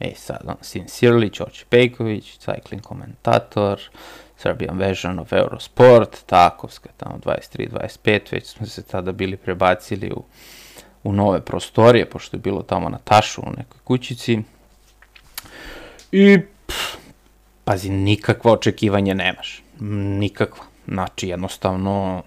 E 0.00 0.14
sad, 0.16 0.40
on, 0.46 0.56
sincerely, 0.62 1.30
George 1.38 1.58
Pejković, 1.68 2.38
cycling 2.38 2.80
komentator, 2.82 3.80
Serbian 4.36 4.78
version 4.78 5.18
of 5.18 5.32
Eurosport, 5.32 6.22
Takovska, 6.26 6.88
tamo 6.96 7.18
23-25, 7.18 8.20
već 8.32 8.46
smo 8.46 8.66
se 8.66 8.82
tada 8.82 9.12
bili 9.12 9.36
prebacili 9.36 10.12
u 10.12 10.24
u 11.04 11.12
nove 11.12 11.40
prostorije, 11.40 12.10
pošto 12.10 12.36
je 12.36 12.40
bilo 12.40 12.62
tamo 12.62 12.88
na 12.88 12.98
tašu 12.98 13.40
u 13.40 13.50
nekoj 13.50 13.80
kućici. 13.84 14.38
I, 16.12 16.38
pff, 16.66 16.96
pazi, 17.64 17.90
nikakva 17.90 18.52
očekivanja 18.52 19.14
nemaš. 19.14 19.62
Nikakva. 20.20 20.64
Znači, 20.88 21.28
jednostavno, 21.28 22.22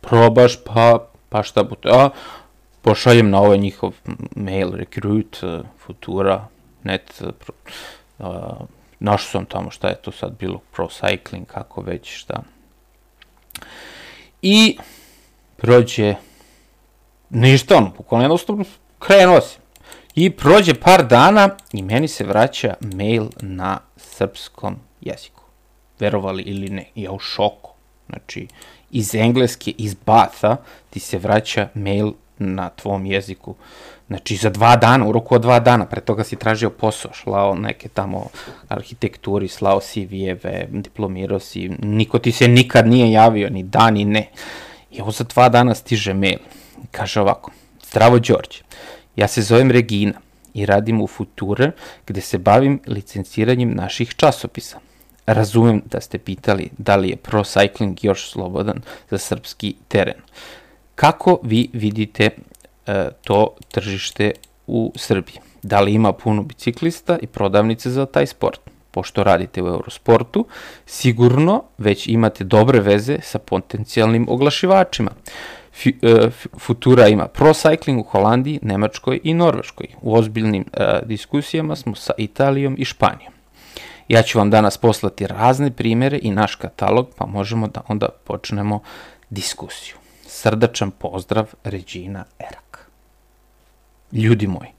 probaš, 0.00 0.64
pa, 0.64 1.06
pa 1.28 1.42
šta 1.42 1.62
bude. 1.62 1.88
A, 1.92 2.08
pošaljem 2.82 3.30
na 3.30 3.40
ovaj 3.40 3.58
njihov 3.58 3.92
mail, 4.36 4.72
recruit, 4.74 5.40
futura, 5.78 6.46
net, 6.84 7.22
uh, 8.18 8.26
našao 9.00 9.30
sam 9.30 9.44
tamo 9.44 9.70
šta 9.70 9.88
je 9.88 10.02
to 10.02 10.12
sad 10.12 10.32
bilo, 10.38 10.60
pro 10.72 10.88
cycling, 10.88 11.44
kako 11.44 11.80
već, 11.80 12.16
šta. 12.16 12.42
I 14.42 14.78
prođe 15.56 16.14
Ništa, 17.32 17.76
ono, 17.76 17.92
bukvalno 17.96 18.24
jednostavno 18.24 18.64
krenuo 18.98 19.40
si. 19.40 19.58
I 20.14 20.30
prođe 20.30 20.74
par 20.74 21.06
dana 21.06 21.56
i 21.72 21.82
meni 21.82 22.08
se 22.08 22.24
vraća 22.24 22.74
mail 22.80 23.26
na 23.40 23.78
srpskom 23.96 24.76
jeziku. 25.00 25.42
Verovali 26.00 26.42
ili 26.42 26.68
ne, 26.68 26.90
ja 26.94 27.12
u 27.12 27.18
šoku. 27.18 27.70
Znači, 28.08 28.48
iz 28.90 29.14
engleske, 29.14 29.70
iz 29.78 29.94
Batha, 29.94 30.56
ti 30.90 31.00
se 31.00 31.18
vraća 31.18 31.68
mail 31.74 32.12
na 32.38 32.68
tvom 32.68 33.06
jeziku. 33.06 33.54
Znači, 34.12 34.36
za 34.36 34.50
dva 34.50 34.76
dana, 34.76 35.06
u 35.08 35.12
roku 35.12 35.34
od 35.34 35.42
dva 35.42 35.60
dana, 35.60 35.86
pre 35.86 36.00
toga 36.00 36.24
si 36.24 36.36
tražio 36.36 36.70
posao, 36.70 37.12
šlao 37.14 37.54
neke 37.54 37.88
tamo 37.88 38.26
arhitekturi, 38.68 39.48
slao 39.48 39.80
CV-eve, 39.80 40.66
diplomirao 40.70 41.40
si, 41.40 41.70
niko 41.82 42.18
ti 42.18 42.32
se 42.32 42.48
nikad 42.48 42.86
nije 42.86 43.12
javio, 43.12 43.50
ni 43.50 43.62
da, 43.62 43.90
ni 43.90 44.04
ne. 44.04 44.28
I 44.90 45.00
ovo 45.00 45.10
za 45.10 45.24
dva 45.24 45.48
dana 45.48 45.74
stiže 45.74 46.14
mail. 46.14 46.38
Kaže 46.90 47.20
ovako, 47.20 47.50
zdravo 47.90 48.18
Đorđe, 48.18 48.60
ja 49.16 49.28
se 49.28 49.42
zovem 49.42 49.70
Regina 49.70 50.20
i 50.54 50.66
radim 50.66 51.00
u 51.00 51.06
Future 51.06 51.70
gde 52.06 52.20
se 52.20 52.38
bavim 52.38 52.80
licenciranjem 52.86 53.74
naših 53.74 54.14
časopisa. 54.14 54.80
Razumem 55.26 55.82
da 55.86 56.00
ste 56.00 56.18
pitali 56.18 56.70
da 56.78 56.96
li 56.96 57.08
je 57.08 57.16
pro 57.16 57.44
cycling 57.44 57.96
još 58.02 58.30
slobodan 58.30 58.82
za 59.10 59.18
srpski 59.18 59.74
teren. 59.88 60.20
Kako 60.94 61.38
vi 61.42 61.70
vidite 61.72 62.30
to 63.24 63.54
tržište 63.70 64.32
u 64.66 64.92
Srbiji? 64.96 65.36
Da 65.62 65.80
li 65.80 65.94
ima 65.94 66.12
puno 66.12 66.42
biciklista 66.42 67.18
i 67.22 67.26
prodavnice 67.26 67.90
za 67.90 68.06
taj 68.06 68.26
sport? 68.26 68.60
Pošto 68.90 69.24
radite 69.24 69.62
u 69.62 69.66
Eurosportu, 69.66 70.46
sigurno 70.86 71.62
već 71.78 72.06
imate 72.06 72.44
dobre 72.44 72.80
veze 72.80 73.18
sa 73.22 73.38
potencijalnim 73.38 74.26
oglašivačima. 74.28 75.10
E, 75.84 76.30
Futura 76.58 77.08
ima 77.08 77.28
Pro 77.28 77.52
Cycling 77.54 78.00
u 78.00 78.02
Holandiji, 78.02 78.58
Nemačkoj 78.62 79.20
i 79.22 79.34
Norveškoj. 79.34 79.86
U 80.00 80.14
ozbiljnim 80.14 80.64
uh, 80.72 81.08
diskusijama 81.08 81.76
smo 81.76 81.94
sa 81.94 82.12
Italijom 82.18 82.76
i 82.78 82.84
Španijom. 82.84 83.32
Ja 84.08 84.22
ću 84.22 84.38
vam 84.38 84.50
danas 84.50 84.78
poslati 84.78 85.26
razne 85.26 85.70
primere 85.70 86.18
i 86.22 86.30
naš 86.30 86.54
katalog, 86.54 87.08
pa 87.16 87.26
možemo 87.26 87.68
da 87.68 87.80
onda 87.88 88.08
počnemo 88.24 88.80
diskusiju. 89.30 89.96
Srdačan 90.26 90.90
pozdrav, 90.90 91.54
Regina 91.64 92.24
Erak. 92.38 92.61
Ljudi 94.12 94.46
moji, 94.46 94.70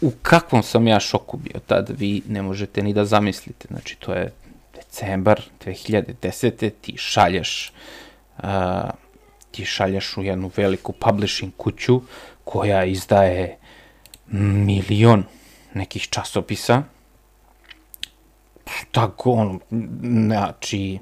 u 0.00 0.12
kakvom 0.22 0.62
sam 0.62 0.88
ja 0.88 1.00
šoku 1.00 1.36
bio 1.36 1.60
tad, 1.66 1.90
vi 1.98 2.22
ne 2.28 2.42
možete 2.42 2.82
ni 2.82 2.92
da 2.92 3.04
zamislite. 3.04 3.68
Znači, 3.70 3.96
to 3.96 4.12
je 4.12 4.32
decembar 4.74 5.42
2010. 5.64 6.70
ti 6.80 6.94
šalješ 6.96 7.72
uh, 8.38 8.44
ti 9.54 9.64
šalješ 9.64 10.16
u 10.16 10.22
jednu 10.22 10.50
veliku 10.56 10.92
publishing 10.92 11.52
kuću 11.56 12.00
koja 12.44 12.84
izdaje 12.84 13.58
milion 14.26 15.24
nekih 15.74 16.08
časopisa. 16.08 16.82
Tako, 18.90 19.32
ono, 19.32 19.58
znači, 20.02 20.98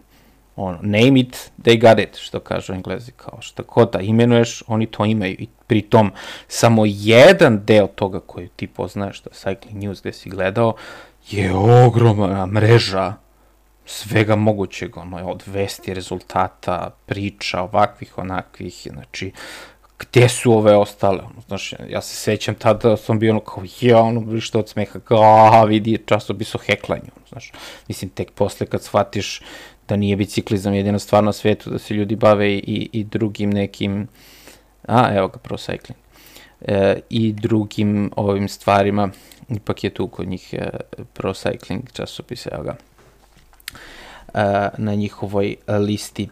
ono, 0.57 0.79
name 0.83 1.21
it, 1.21 1.51
they 1.63 1.81
got 1.81 1.99
it, 2.09 2.17
što 2.17 2.41
kažu 2.41 2.73
englezi, 2.73 3.13
kao 3.13 3.41
što 3.41 3.63
kod 3.63 3.91
da 3.93 4.01
imenuješ, 4.01 4.63
oni 4.67 4.87
to 4.87 5.05
imaju 5.05 5.37
i 5.39 5.47
pritom 5.73 6.11
samo 6.49 6.83
jedan 6.87 7.65
deo 7.65 7.87
toga 7.87 8.21
koji 8.21 8.49
ti 8.49 8.67
poznaješ, 8.67 9.23
je 9.25 9.33
Cycling 9.33 9.75
News 9.75 10.01
gde 10.01 10.13
si 10.13 10.31
gledao, 10.31 10.75
je 11.31 11.55
ogromna 11.87 12.47
mreža 12.47 13.15
svega 13.87 14.37
mogućeg, 14.37 14.97
ono, 14.97 15.17
od 15.31 15.43
vesti, 15.47 15.95
rezultata, 15.95 16.91
priča, 17.07 17.61
ovakvih, 17.61 18.19
onakvih, 18.19 18.87
znači, 18.93 19.33
gde 19.99 20.29
su 20.29 20.53
ove 20.53 20.77
ostale, 20.77 21.19
ono, 21.19 21.41
znaš, 21.47 21.75
ja 21.89 22.03
se 22.03 22.17
sećam 22.17 22.55
tada 22.55 22.89
da 22.89 22.97
sam 22.97 23.19
bio 23.19 23.31
ono 23.33 23.41
kao, 23.41 23.65
ja, 23.81 24.01
ono, 24.01 24.41
što 24.41 24.59
od 24.59 24.69
smeha, 24.69 25.01
kao, 25.01 25.65
vidi, 25.67 25.99
časopis 26.07 26.55
o 26.55 26.59
heklanju, 26.59 27.11
ono, 27.17 27.27
znaš, 27.29 27.53
mislim, 27.89 28.11
tek 28.11 28.31
posle 28.31 28.67
kad 28.67 28.83
shvatiš 28.83 29.41
da 29.89 29.97
nije 29.97 30.17
biciklizam 30.17 30.75
jedina 30.75 30.99
stvar 30.99 31.25
na 31.25 31.33
svetu, 31.33 31.71
da 31.71 31.79
se 31.79 31.95
ljudi 31.95 32.17
bave 32.17 32.53
i, 32.53 32.91
i 32.93 33.05
drugim 33.05 33.51
nekim 33.51 34.09
a 34.89 35.15
evo 35.15 35.29
ga, 35.29 35.39
Pro 35.39 35.57
Cycling. 35.57 35.99
E, 36.61 37.01
I 37.11 37.33
drugim 37.33 38.11
ovim 38.17 38.49
stvarima, 38.49 39.09
ipak 39.49 39.85
je 39.85 39.95
tu 39.95 40.09
kod 40.09 40.29
njih 40.29 40.55
e, 40.55 40.71
Pro 41.13 41.33
Cycling 41.33 41.93
časopis, 41.93 42.47
evo 42.47 42.63
ga, 42.63 42.77
e, 44.35 44.69
na 44.79 44.95
njihovoj 44.95 45.57
listi. 45.69 46.29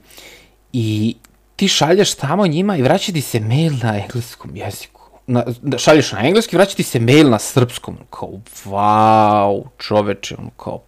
I 0.72 1.16
ti 1.56 1.68
šalješ 1.68 2.14
tamo 2.14 2.46
njima 2.46 2.76
i 2.76 2.82
vraća 2.82 3.12
ti 3.12 3.20
se 3.20 3.40
mail 3.40 3.72
na 3.82 3.98
engleskom 3.98 4.56
jeziku. 4.56 5.00
Na, 5.26 5.44
da 5.62 5.78
šalješ 5.78 6.12
na 6.12 6.26
engleski, 6.26 6.56
vraća 6.56 6.76
ti 6.76 6.82
se 6.82 7.00
mail 7.00 7.30
na 7.30 7.38
srpskom. 7.38 7.98
Kao, 8.10 8.30
wow, 8.64 9.64
čoveče, 9.78 10.36
ono 10.38 10.50
kao, 10.50 10.82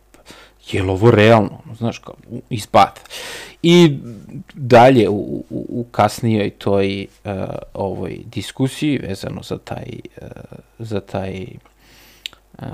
je 0.71 0.83
li 0.83 0.91
ovo 0.91 1.11
realno, 1.11 1.59
znaš, 1.79 1.99
kao, 1.99 2.15
izbad. 2.51 3.01
I 3.63 3.99
dalje 4.55 5.09
u, 5.09 5.45
u, 5.51 5.67
u 5.69 5.87
kasnijoj 5.91 6.51
toj 6.51 7.07
uh, 7.25 7.33
ovoj 7.75 8.21
diskusiji 8.27 8.99
vezano 8.99 9.43
za 9.43 9.59
taj, 9.59 9.87
uh, 10.23 10.29
za 10.79 11.01
taj 11.01 11.47
uh, 12.59 12.67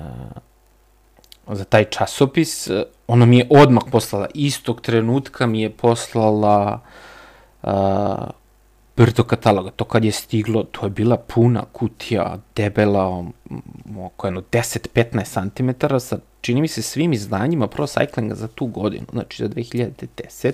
za 1.57 1.65
taj 1.65 1.85
časopis, 1.85 2.71
ona 3.07 3.27
mi 3.27 3.39
je 3.39 3.47
odmah 3.51 3.83
poslala, 3.91 4.27
istog 4.35 4.81
trenutka 4.81 5.47
mi 5.47 5.63
je 5.63 5.71
poslala 5.71 6.81
uh, 7.63 7.71
brdo 8.97 9.25
kataloga. 9.25 9.71
To 9.71 9.85
kad 9.85 10.05
je 10.05 10.13
stiglo, 10.13 10.63
to 10.63 10.87
je 10.87 10.91
bila 10.91 11.17
puna 11.17 11.65
kutija, 11.73 12.39
debela, 12.57 13.25
oko 14.05 14.27
jedno 14.27 14.43
10-15 14.53 15.51
cm 15.57 15.99
sa, 15.99 16.19
čini 16.41 16.61
mi 16.61 16.69
se, 16.69 16.83
svim 16.83 17.13
izdanjima 17.13 17.67
pro 17.67 17.87
cyclinga 17.87 18.35
za 18.35 18.49
tu 18.49 18.67
godinu, 18.67 19.07
znači 19.13 19.43
za 19.43 19.49
2010. 19.49 20.53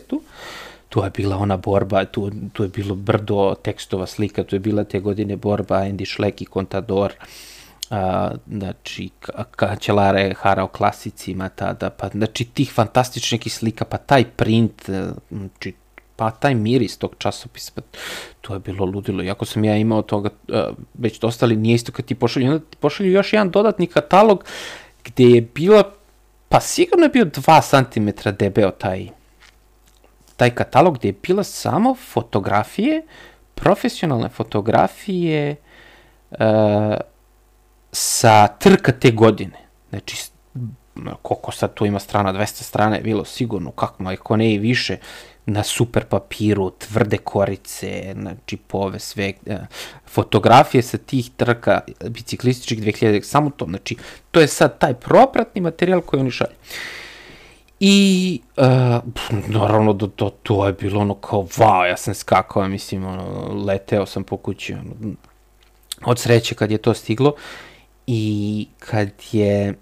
Tu 0.89 1.03
je 1.05 1.11
bila 1.11 1.37
ona 1.37 1.57
borba, 1.57 2.05
tu, 2.05 2.31
tu 2.53 2.63
je 2.63 2.69
bilo 2.69 2.95
brdo 2.95 3.55
tekstova 3.63 4.07
slika, 4.07 4.45
tu 4.45 4.57
je 4.57 4.61
bila 4.61 4.85
te 4.85 5.01
godine 5.01 5.37
borba 5.37 5.77
Andy 5.77 6.15
Schleck 6.15 6.43
i 6.43 6.47
Contador, 6.53 7.13
a, 7.91 8.31
znači, 8.49 9.11
Kancelara 9.57 10.21
je 10.21 10.35
harao 10.35 10.69
klasicima 10.69 11.49
tada, 11.49 11.91
pa, 11.91 12.09
znači, 12.09 12.45
tih 12.45 12.73
fantastičnih 12.73 13.53
slika, 13.55 13.85
pa 13.85 13.97
taj 13.97 14.25
print, 14.25 14.91
znači, 15.31 15.75
pa 16.17 16.31
taj 16.31 16.55
miris 16.55 16.99
tog 16.99 17.15
časopisa, 17.19 17.73
pa 17.75 17.83
to 18.41 18.55
je 18.55 18.61
bilo 18.61 18.85
ludilo. 18.87 19.23
Iako 19.23 19.45
sam 19.45 19.65
ja 19.65 19.77
imao 19.77 20.03
toga 20.03 20.31
uh, 20.49 20.59
već 20.95 21.21
dosta, 21.21 21.47
ali 21.47 21.57
nije 21.57 21.75
isto 21.75 21.93
kad 21.93 22.05
ti 22.05 22.15
pošalju, 22.15 22.47
onda 22.47 22.59
ti 22.59 22.77
pošalju 22.81 23.11
još 23.11 23.33
jedan 23.33 23.51
dodatni 23.51 23.87
katalog 23.87 24.45
gde 25.05 25.25
je 25.25 25.41
bila, 25.41 25.93
pa 26.49 26.61
sigurno 26.61 27.05
je 27.05 27.09
bio 27.09 27.25
2 27.25 27.93
cm 27.93 28.31
debeo 28.39 28.71
taj, 28.71 29.09
taj 30.37 30.51
katalog 30.51 30.99
gde 30.99 31.09
je 31.09 31.19
bila 31.23 31.45
samo 31.45 31.95
fotografije, 31.95 33.03
profesionalne 33.55 34.29
fotografije 34.29 35.57
uh, 36.31 36.39
sa 37.93 38.47
trka 38.47 38.93
te 38.93 39.11
godine. 39.11 39.59
Znači, 39.91 40.31
koliko 41.23 41.53
sad 41.53 41.75
tu 41.75 41.87
ima 41.87 41.99
strana, 41.99 42.33
200 42.33 42.63
strana 42.63 42.97
je 42.97 43.03
bilo 43.03 43.25
sigurno, 43.25 43.71
kako, 43.71 44.05
ako 44.05 44.37
ne 44.37 44.55
i 44.55 44.59
više, 44.59 44.99
na 45.47 45.63
super 45.63 46.05
papiru, 46.05 46.71
tvrde 46.71 47.17
korice, 47.17 48.13
na 48.17 48.35
čipove, 48.47 48.99
sve, 48.99 49.33
e, 49.47 49.59
fotografije 50.07 50.83
sa 50.83 50.99
tih 50.99 51.31
trka 51.37 51.81
biciklističkih 52.09 52.83
2000, 52.85 53.23
samo 53.23 53.51
to, 53.51 53.65
znači, 53.65 53.97
to 54.31 54.41
je 54.41 54.49
sad 54.49 54.79
taj 54.79 54.95
propratni 54.95 55.61
materijal 55.61 56.01
koji 56.01 56.21
oni 56.21 56.31
šalju. 56.31 56.57
I, 57.81 58.41
uh, 58.57 58.65
naravno, 59.49 59.93
da 59.93 60.07
to, 60.07 60.31
to 60.43 60.67
je 60.67 60.73
bilo 60.73 61.01
ono 61.01 61.15
kao, 61.15 61.43
wow, 61.43 61.85
ja 61.85 61.97
sam 61.97 62.15
skakao, 62.15 62.69
mislim, 62.69 63.05
ono, 63.05 63.55
leteo 63.65 64.07
sam 64.07 64.25
po 64.25 64.37
kući, 64.37 64.73
ono, 64.73 65.15
od 66.05 66.19
sreće 66.19 66.55
kad 66.55 66.71
je 66.71 66.79
to 66.79 66.95
stiglo 66.95 67.35
i 68.07 68.67
kad 68.79 69.11
je, 69.33 69.75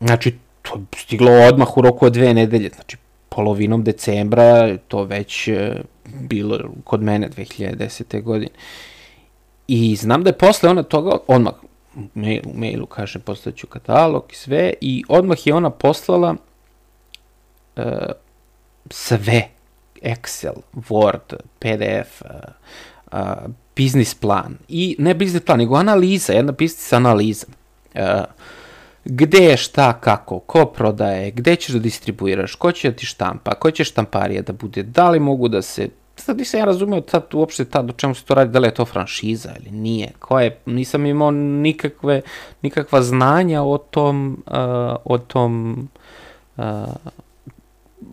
znači, 0.00 0.38
to 0.62 0.74
je 0.74 0.84
stiglo 0.96 1.32
odmah 1.32 1.76
u 1.76 1.80
roku 1.80 2.06
od 2.06 2.12
dve 2.12 2.34
nedelje, 2.34 2.70
znači, 2.74 2.96
polovinom 3.34 3.84
decembra, 3.84 4.76
to 4.88 5.04
već 5.04 5.48
e, 5.48 5.82
bilo 6.04 6.58
kod 6.84 7.02
mene 7.02 7.28
2010. 7.28 8.22
godine. 8.22 8.50
I 9.68 9.96
znam 9.96 10.22
da 10.22 10.30
je 10.30 10.38
posle 10.38 10.70
ona 10.70 10.82
toga, 10.82 11.16
odmah 11.26 11.54
u 12.44 12.58
mailu 12.58 12.86
kaže 12.86 13.18
poslaću 13.18 13.66
katalog 13.66 14.24
i 14.32 14.34
sve, 14.34 14.72
i 14.80 15.04
odmah 15.08 15.46
je 15.46 15.54
ona 15.54 15.70
poslala 15.70 16.34
uh, 17.76 17.84
sve, 18.90 19.48
Excel, 20.02 20.54
Word, 20.74 21.36
PDF, 21.58 22.22
uh, 22.22 22.30
uh, 23.12 23.50
biznis 23.76 24.14
plan, 24.14 24.58
i 24.68 24.96
ne 24.98 25.14
biznis 25.14 25.42
plan, 25.42 25.58
nego 25.58 25.76
analiza, 25.76 26.32
jedna 26.32 26.52
biznis 26.52 26.92
analiza. 26.92 27.46
Uh, 27.94 28.00
gde, 29.04 29.56
šta, 29.56 29.92
kako, 29.92 30.38
ko 30.38 30.64
prodaje, 30.66 31.30
gde 31.30 31.56
ćeš 31.56 31.72
da 31.72 31.78
distribuiraš, 31.78 32.54
ko 32.54 32.72
će 32.72 32.90
da 32.90 32.96
ti 32.96 33.06
štampa, 33.06 33.54
ko 33.54 33.70
će 33.70 33.84
štamparija 33.84 34.42
da 34.42 34.52
bude, 34.52 34.82
da 34.82 35.10
li 35.10 35.20
mogu 35.20 35.48
da 35.48 35.62
se 35.62 35.88
sad 36.16 36.38
nisam 36.38 36.60
ja 36.60 36.64
razumeo 36.64 37.00
tad 37.00 37.34
uopšte 37.34 37.64
tad 37.64 37.90
o 37.90 37.92
čemu 37.92 38.14
se 38.14 38.24
to 38.24 38.34
radi, 38.34 38.50
da 38.52 38.58
li 38.58 38.68
je 38.68 38.74
to 38.74 38.84
franšiza 38.84 39.52
ili 39.60 39.70
nije, 39.70 40.12
ko 40.18 40.40
je, 40.40 40.58
nisam 40.66 41.06
imao 41.06 41.30
nikakve, 41.30 42.20
nikakva 42.62 43.02
znanja 43.02 43.62
o 43.62 43.78
tom, 43.78 44.42
uh, 44.46 44.54
o 45.04 45.18
tom 45.18 45.88
uh, 46.56 46.64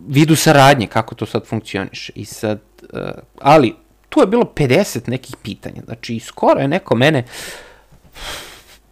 vidu 0.08 0.36
saradnje, 0.36 0.86
kako 0.86 1.14
to 1.14 1.26
sad 1.26 1.46
funkcioniše. 1.46 2.12
I 2.14 2.24
sad, 2.24 2.60
uh, 2.92 3.00
ali 3.40 3.74
tu 4.08 4.20
je 4.20 4.26
bilo 4.26 4.44
50 4.44 5.08
nekih 5.08 5.36
pitanja, 5.42 5.82
znači 5.84 6.18
skoro 6.18 6.60
je 6.60 6.68
neko 6.68 6.96
mene 6.96 7.24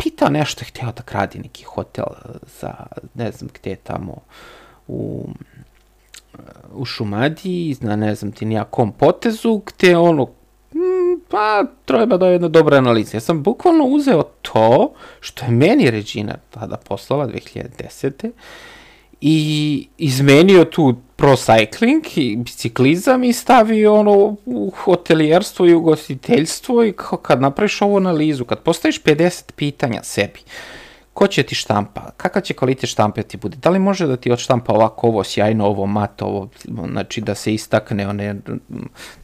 pitao 0.03 0.29
nešto, 0.29 0.65
hteo 0.69 0.93
da 0.93 1.03
gradi 1.07 1.39
neki 1.39 1.65
hotel 1.65 2.05
za, 2.61 2.75
ne 3.15 3.33
znam 3.33 3.51
gde 3.55 3.77
tamo, 3.77 4.17
u, 4.89 5.29
u 6.73 6.85
Šumadiji, 6.85 7.77
na 7.81 7.97
ne 7.97 8.15
znam 8.15 8.33
ti 8.33 8.45
nijakom 8.45 8.93
potezu, 8.93 9.63
gde 9.67 9.97
ono, 9.97 10.25
mm, 10.75 11.21
pa 11.29 11.65
treba 11.85 12.17
da 12.17 12.27
je 12.27 12.33
jedna 12.33 12.49
dobra 12.49 12.77
analiza. 12.77 13.17
Ja 13.17 13.21
sam 13.21 13.43
bukvalno 13.43 13.85
uzeo 13.85 14.23
to 14.23 14.93
što 15.21 15.45
je 15.45 15.51
meni 15.51 15.91
Regina 15.91 16.35
tada 16.51 16.77
poslala 16.77 17.27
2010 17.27 18.31
i 19.21 19.89
izmenio 19.99 20.65
tu 20.65 20.97
pro 21.17 21.37
cycling 21.37 22.19
i 22.19 22.37
biciklizam 22.37 23.25
i 23.25 23.33
stavio 23.33 23.95
ono 23.95 24.37
u 24.47 24.73
hotelijerstvo 24.77 25.67
i 25.67 25.75
ugostiteljstvo 25.75 26.85
i 26.85 26.93
kao 26.93 27.19
kad 27.19 27.41
napraviš 27.41 27.83
ovu 27.83 27.97
analizu, 27.97 28.45
kad 28.45 28.59
postaviš 28.59 29.03
50 29.03 29.53
pitanja 29.57 30.03
sebi, 30.03 30.41
ko 31.13 31.27
će 31.27 31.43
ti 31.43 31.55
štampa, 31.55 32.11
kakav 32.17 32.43
će 32.43 32.55
kvalitet 32.55 32.91
štampe 32.91 33.23
ti 33.23 33.37
bude, 33.37 33.57
da 33.57 33.71
li 33.71 33.79
može 33.79 34.07
da 34.07 34.17
ti 34.17 34.33
odštampa 34.33 34.73
ovako 34.73 35.07
ovo 35.07 35.25
sjajno, 35.25 35.67
ovo 35.67 35.87
mat, 35.87 36.23
ovo, 36.23 36.49
znači 36.91 37.21
da 37.21 37.35
se 37.35 37.55
istakne 37.55 38.09
one, 38.09 38.37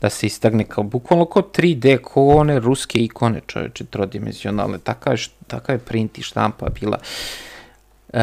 da 0.01 0.11
se 0.11 0.27
istakne 0.27 0.65
kao 0.65 0.85
bukvalno 0.85 1.25
kao 1.25 1.43
3D, 1.43 1.99
kao 2.15 2.29
one 2.29 2.61
ruske 2.61 2.99
ikone 2.99 3.41
čoveče, 3.47 3.85
trodimenzionalne, 3.85 4.79
takav 4.79 5.15
je, 5.15 5.19
takav 5.47 5.75
je 5.75 5.79
print 5.79 6.19
i 6.19 6.23
štampa 6.23 6.67
bila. 6.81 6.99
Uh, 8.13 8.21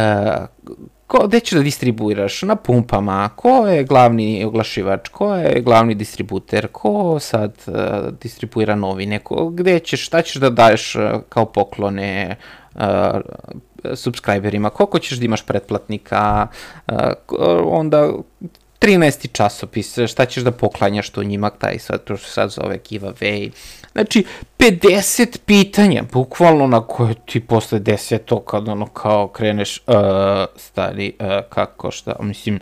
ko, 1.13 1.27
gde 1.27 1.39
ćeš 1.39 1.57
da 1.57 1.61
distribuiraš, 1.63 2.41
na 2.41 2.55
pumpama, 2.55 3.29
ko 3.35 3.67
je 3.67 3.83
glavni 3.83 4.45
oglašivač, 4.45 5.09
ko 5.13 5.35
je 5.35 5.61
glavni 5.61 5.95
distributer, 5.95 6.67
ko 6.71 7.19
sad 7.21 7.53
uh, 7.67 7.75
distribuira 8.21 8.75
novine, 8.75 9.19
ko, 9.19 9.49
gde 9.53 9.77
ćeš, 9.79 10.07
šta 10.07 10.21
ćeš 10.21 10.41
da 10.41 10.49
daješ 10.49 10.95
uh, 10.95 11.03
kao 11.29 11.45
poklone 11.45 12.35
uh, 12.75 12.81
subscriberima, 13.93 14.69
koliko 14.69 14.99
ćeš 14.99 15.21
da 15.21 15.25
imaš 15.25 15.45
pretplatnika, 15.45 16.47
uh, 16.87 16.97
onda 17.65 18.09
13. 18.81 19.29
časopis, 19.31 19.97
šta 20.07 20.25
ćeš 20.25 20.43
da 20.43 20.51
poklanjaš 20.51 21.09
to 21.09 21.23
njima, 21.23 21.49
taj 21.49 21.79
sad, 21.79 22.03
to 22.03 22.17
što 22.17 22.29
sad 22.29 22.49
zove 22.49 22.79
giveaway, 22.89 23.51
Znači, 23.93 24.25
50 24.59 25.37
pitanja, 25.45 26.03
bukvalno 26.11 26.67
na 26.67 26.87
koje 26.87 27.15
ti 27.25 27.39
posle 27.39 27.79
deseto, 27.79 28.39
kad 28.39 28.67
ono 28.67 28.85
kao 28.85 29.27
kreneš, 29.27 29.77
uh, 29.87 29.93
stari, 30.55 31.13
uh, 31.19 31.27
kako 31.49 31.91
šta, 31.91 32.15
mislim, 32.19 32.59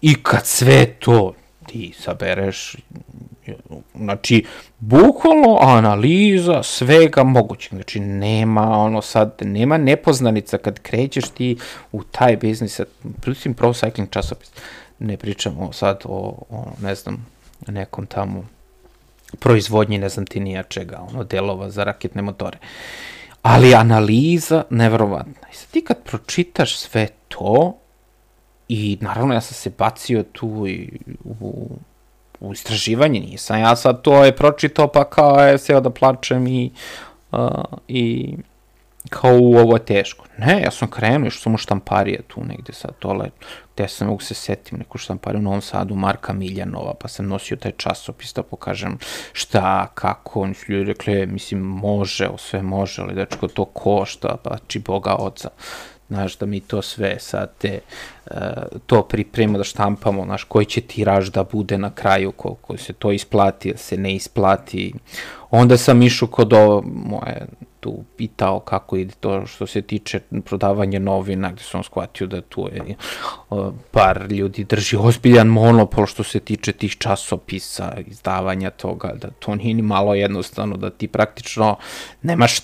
i 0.00 0.14
kad 0.22 0.46
sve 0.46 0.86
to 0.86 1.34
ti 1.66 1.92
sabereš, 1.98 2.76
znači, 3.94 4.44
bukvalno 4.78 5.58
analiza 5.60 6.62
svega 6.62 7.24
mogućeg, 7.24 7.72
znači, 7.72 8.00
nema 8.00 8.78
ono 8.78 9.02
sad, 9.02 9.34
nema 9.40 9.78
nepoznanica 9.78 10.58
kad 10.58 10.78
krećeš 10.78 11.28
ti 11.28 11.56
u 11.92 12.02
taj 12.02 12.36
biznis, 12.36 12.80
pritim 13.20 13.54
Pro 13.54 13.68
Cycling 13.72 14.10
časopis, 14.10 14.50
ne 14.98 15.16
pričamo 15.16 15.72
sad 15.72 16.00
o, 16.04 16.42
o 16.50 16.64
ne 16.82 16.94
znam, 16.94 17.26
nekom 17.66 18.06
tamo 18.06 18.44
proizvodnji, 19.38 19.98
ne 19.98 20.08
znam 20.08 20.26
ti 20.26 20.40
nija 20.40 20.62
čega, 20.62 20.98
ono, 21.10 21.24
delova 21.24 21.70
za 21.70 21.84
raketne 21.84 22.22
motore. 22.22 22.58
Ali 23.42 23.74
analiza 23.74 24.64
neverovatna. 24.70 25.48
I 25.52 25.54
sad 25.54 25.70
ti 25.70 25.84
kad 25.84 26.02
pročitaš 26.02 26.78
sve 26.78 27.08
to, 27.28 27.76
i 28.68 28.98
naravno 29.00 29.34
ja 29.34 29.40
sam 29.40 29.54
se 29.54 29.70
bacio 29.78 30.22
tu 30.22 30.66
i 30.66 30.98
u, 31.24 31.68
u 32.40 32.52
istraživanje, 32.52 33.20
nisam 33.20 33.60
ja 33.60 33.76
sad 33.76 34.02
to 34.02 34.24
je 34.24 34.36
pročitao 34.36 34.88
pa 34.88 35.04
kao 35.04 35.40
je 35.40 35.58
seo 35.58 35.80
da 35.80 35.90
plačem 35.90 36.46
i, 36.46 36.70
uh, 37.32 37.38
i 37.88 38.34
kao 39.10 39.38
u 39.40 39.56
ovo 39.56 39.76
je 39.76 39.84
teško. 39.84 40.24
Ne, 40.38 40.62
ja 40.62 40.70
sam 40.70 40.90
krenuo, 40.90 41.30
što 41.30 41.42
sam 41.42 41.54
u 41.54 41.58
štamparije 41.58 42.22
tu 42.22 42.44
negde 42.44 42.72
sad 42.72 42.90
dole, 43.00 43.30
gde 43.74 43.88
sam 43.88 44.08
mogu 44.08 44.20
se 44.20 44.34
setim 44.34 44.78
neku 44.78 44.98
štampariju 44.98 45.38
u 45.38 45.42
Novom 45.42 45.62
Sadu, 45.62 45.94
Marka 45.94 46.32
Miljanova, 46.32 46.94
pa 47.00 47.08
sam 47.08 47.26
nosio 47.26 47.56
taj 47.56 47.72
časopis 47.76 48.34
da 48.34 48.42
pokažem 48.42 48.98
šta, 49.32 49.86
kako, 49.94 50.40
oni 50.40 50.54
su 50.54 50.72
ljudi 50.72 50.84
rekli, 50.84 51.22
e, 51.22 51.26
mislim, 51.26 51.60
može, 51.60 52.28
sve 52.38 52.62
može, 52.62 53.02
ali 53.02 53.14
dečko, 53.14 53.48
to 53.48 53.64
košta, 53.64 54.36
pa 54.42 54.56
či 54.66 54.78
Boga 54.78 55.14
oca 55.14 55.48
znaš, 56.08 56.38
da 56.38 56.46
mi 56.46 56.60
to 56.60 56.82
sve 56.82 57.16
sad 57.18 57.50
te, 57.58 57.80
uh, 58.30 58.36
to 58.86 59.02
pripremimo 59.02 59.58
da 59.58 59.64
štampamo, 59.64 60.24
znaš, 60.24 60.44
koji 60.44 60.66
će 60.66 60.80
tiraž 60.80 61.30
da 61.30 61.44
bude 61.44 61.78
na 61.78 61.90
kraju, 61.90 62.32
koliko 62.32 62.76
se 62.76 62.92
to 62.92 63.12
isplati, 63.12 63.72
se 63.76 63.96
ne 63.96 64.14
isplati. 64.14 64.92
Onda 65.50 65.76
sam 65.76 66.02
išao 66.02 66.28
kod 66.28 66.52
ovo 66.52 66.82
moje 66.86 67.46
tu 67.86 68.04
pitao 68.16 68.60
kako 68.60 68.96
ide 68.96 69.14
to 69.20 69.46
što 69.46 69.66
se 69.66 69.82
tiče 69.82 70.20
prodavanja 70.44 70.98
novina, 70.98 71.52
gde 71.52 71.62
sam 71.62 71.82
shvatio 71.82 72.26
da 72.26 72.40
tu 72.40 72.68
je 72.72 72.96
par 73.90 74.26
ljudi 74.30 74.64
drži 74.64 74.96
ozbiljan 74.96 75.46
monopol 75.46 76.06
što 76.06 76.24
se 76.24 76.40
tiče 76.40 76.72
tih 76.72 76.96
časopisa, 76.98 77.92
izdavanja 78.06 78.70
toga, 78.70 79.12
da 79.14 79.30
to 79.30 79.54
nije 79.54 79.74
ni 79.74 79.82
malo 79.82 80.14
jednostavno, 80.14 80.76
da 80.76 80.90
ti 80.90 81.08
praktično 81.08 81.76
nemaš 82.22 82.60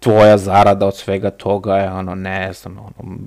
tvoja 0.00 0.38
zarada 0.38 0.86
od 0.86 0.96
svega 0.96 1.30
toga 1.30 1.76
je 1.76 1.92
ono, 1.92 2.14
ne 2.14 2.52
znam, 2.52 2.78
ono, 2.78 3.18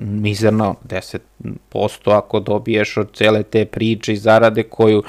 mizerno 0.00 0.74
10% 0.84 2.16
ako 2.16 2.40
dobiješ 2.40 2.96
od 2.96 3.12
cele 3.14 3.42
te 3.42 3.64
priče 3.64 4.12
i 4.12 4.16
zarade 4.16 4.62
koju 4.62 5.02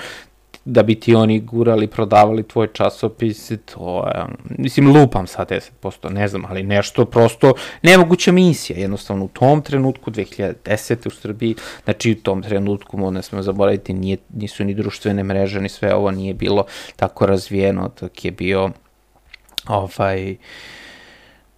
da 0.66 0.84
bi 0.84 1.00
ti 1.00 1.16
oni 1.16 1.40
gurali, 1.40 1.88
prodavali 1.88 2.44
tvoj 2.44 2.68
časopis, 2.74 3.52
to 3.66 4.08
je, 4.08 4.26
mislim, 4.58 4.96
lupam 4.96 5.28
sa 5.28 5.46
10%, 5.46 6.10
ne 6.10 6.28
znam, 6.28 6.46
ali 6.50 6.64
nešto 6.64 7.06
prosto 7.06 7.54
nemoguća 7.82 8.32
misija, 8.32 8.80
jednostavno 8.80 9.26
u 9.26 9.28
tom 9.28 9.62
trenutku, 9.62 10.12
2010. 10.12 11.08
u 11.08 11.10
Srbiji, 11.10 11.56
znači 11.84 12.12
u 12.12 12.16
tom 12.16 12.44
trenutku, 12.44 13.12
ne 13.12 13.22
smemo 13.22 13.44
zaboraviti, 13.44 13.94
nije, 13.94 14.18
nisu 14.34 14.64
ni 14.64 14.74
društvene 14.74 15.24
mreže, 15.24 15.62
ni 15.62 15.70
sve 15.70 15.96
ovo 15.96 16.12
nije 16.12 16.34
bilo 16.34 16.66
tako 16.96 17.26
razvijeno, 17.26 17.90
tak 17.90 18.26
je 18.26 18.32
bio 18.32 18.70
ovaj, 19.68 20.36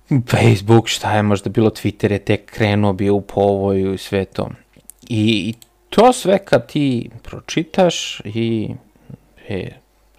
Facebook, 0.09 0.87
šta 0.87 1.15
je 1.15 1.23
možda 1.23 1.49
bilo 1.49 1.69
Twitter 1.69 2.11
je 2.11 2.19
tek 2.19 2.51
krenuo, 2.51 2.93
bio 2.93 3.15
u 3.15 3.21
povoju 3.21 3.93
i 3.93 3.97
sve 3.97 4.25
to. 4.25 4.49
I, 5.09 5.49
i 5.49 5.53
to 5.89 6.13
sve 6.13 6.45
kad 6.45 6.67
ti 6.67 7.09
pročitaš 7.23 8.21
i 8.25 8.69
e, 9.49 9.69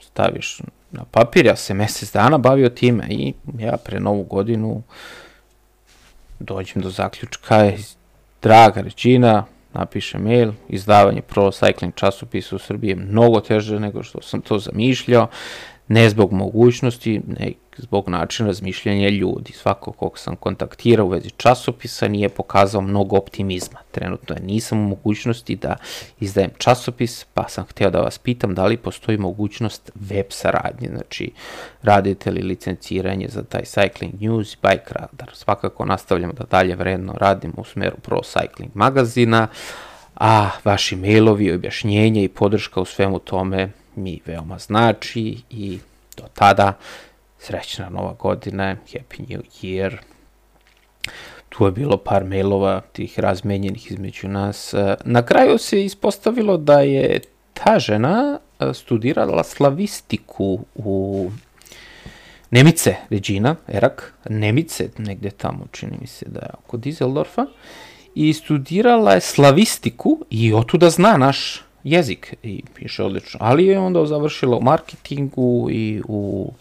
staviš 0.00 0.60
na 0.90 1.04
papir, 1.10 1.46
ja 1.46 1.56
se 1.56 1.74
mesec 1.74 2.12
dana 2.12 2.38
bavio 2.38 2.68
time 2.68 3.06
i 3.08 3.34
ja 3.58 3.76
pre 3.84 4.00
novu 4.00 4.22
godinu 4.22 4.82
dođem 6.38 6.82
do 6.82 6.90
zaključka, 6.90 7.72
draga 8.42 8.80
Ređina, 8.80 9.44
napiše 9.72 10.18
mail, 10.18 10.52
izdavanje 10.68 11.22
Pro 11.22 11.42
Cycling 11.42 11.94
časopisa 11.94 12.56
u 12.56 12.58
Srbiji 12.58 12.88
je 12.88 12.96
mnogo 12.96 13.40
teže 13.40 13.80
nego 13.80 14.02
što 14.02 14.22
sam 14.22 14.40
to 14.40 14.58
zamišljao, 14.58 15.26
ne 15.88 16.08
zbog 16.10 16.32
mogućnosti, 16.32 17.20
ne 17.26 17.52
zbog 17.76 18.08
načina 18.08 18.46
razmišljanja 18.46 19.08
ljudi. 19.08 19.52
Svako 19.52 19.92
kog 19.92 20.18
sam 20.18 20.36
kontaktirao 20.36 21.06
u 21.06 21.08
vezi 21.08 21.30
časopisa 21.30 22.08
nije 22.08 22.28
pokazao 22.28 22.80
mnogo 22.80 23.16
optimizma. 23.16 23.78
Trenutno 23.90 24.36
nisam 24.42 24.78
u 24.78 24.88
mogućnosti 24.88 25.56
da 25.56 25.76
izdajem 26.20 26.50
časopis, 26.58 27.24
pa 27.34 27.48
sam 27.48 27.64
hteo 27.64 27.90
da 27.90 28.00
vas 28.00 28.18
pitam 28.18 28.54
da 28.54 28.66
li 28.66 28.76
postoji 28.76 29.18
mogućnost 29.18 29.90
web 29.94 30.26
saradnje, 30.28 30.88
znači 30.88 31.32
radite 31.82 32.30
li 32.30 32.42
licenciranje 32.42 33.28
za 33.28 33.42
taj 33.42 33.62
Cycling 33.62 34.20
News 34.20 34.54
i 34.54 34.56
Bike 34.62 34.90
Radar. 34.90 35.30
Svakako 35.32 35.84
nastavljamo 35.84 36.32
da 36.32 36.44
dalje 36.44 36.76
vredno 36.76 37.14
radimo 37.20 37.54
u 37.56 37.64
smeru 37.64 37.96
Pro 38.02 38.18
Cycling 38.18 38.68
magazina, 38.74 39.48
a 40.14 40.50
vaši 40.64 40.96
mailovi, 40.96 41.52
objašnjenja 41.52 42.22
i 42.22 42.28
podrška 42.28 42.80
u 42.80 42.84
svemu 42.84 43.18
tome 43.18 43.70
mi 43.96 44.20
veoma 44.26 44.58
znači 44.58 45.36
i 45.50 45.78
do 46.16 46.24
tada 46.34 46.72
srećna 47.38 47.88
nova 47.88 48.12
godina, 48.18 48.76
happy 48.92 49.20
new 49.28 49.42
year. 49.62 49.96
Tu 51.48 51.64
je 51.64 51.72
bilo 51.72 51.96
par 51.96 52.24
mailova 52.24 52.80
tih 52.92 53.18
razmenjenih 53.18 53.90
između 53.90 54.28
nas. 54.28 54.74
Na 55.04 55.22
kraju 55.26 55.58
se 55.58 55.84
ispostavilo 55.84 56.56
da 56.56 56.80
je 56.80 57.20
ta 57.52 57.78
žena 57.78 58.38
studirala 58.74 59.44
slavistiku 59.44 60.64
u 60.74 61.30
Nemice, 62.50 62.96
Regina, 63.10 63.56
Erak, 63.68 64.14
Nemice, 64.28 64.88
negde 64.98 65.30
tamo, 65.30 65.66
čini 65.72 65.96
mi 66.00 66.06
se 66.06 66.26
da 66.28 66.40
je 66.40 66.50
oko 66.58 66.76
Dizeldorfa, 66.76 67.46
i 68.14 68.32
studirala 68.32 69.12
je 69.12 69.20
slavistiku 69.20 70.24
i 70.30 70.54
otuda 70.54 70.90
zna 70.90 71.16
naš 71.16 71.63
jezik 71.84 72.34
i 72.42 72.62
piše 72.74 73.04
odlično, 73.04 73.40
ali 73.42 73.66
je 73.66 73.78
onda 73.78 74.06
završila 74.06 74.56
u 74.56 74.62
marketingu 74.62 75.68
i 75.70 76.02
u 76.08 76.52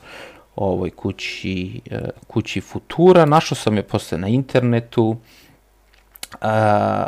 ovoj 0.55 0.89
kući, 0.89 1.81
e, 1.91 1.99
kući 2.27 2.61
Futura, 2.61 3.25
našao 3.25 3.55
sam 3.55 3.77
je 3.77 3.83
posle 3.83 4.17
na 4.17 4.27
internetu, 4.27 5.17
a, 6.41 7.07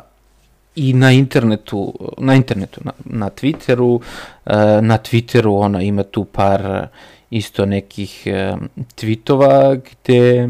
i 0.76 0.94
na 0.94 1.12
internetu, 1.12 1.94
na 2.18 2.36
internetu, 2.36 2.82
na, 2.84 2.92
na 3.06 3.30
Twitteru, 3.30 4.02
a, 4.46 4.82
na 4.82 4.98
Twitteru 4.98 5.60
ona 5.60 5.82
ima 5.82 6.04
tu 6.04 6.26
par 6.26 6.88
isto 7.30 7.66
nekih 7.66 8.28
e, 8.28 8.56
tweetova 8.96 9.82
gde 9.92 10.50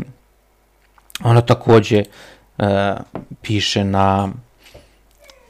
ona 1.24 1.42
takođe 1.42 2.04
piše 3.42 3.84
na 3.84 4.30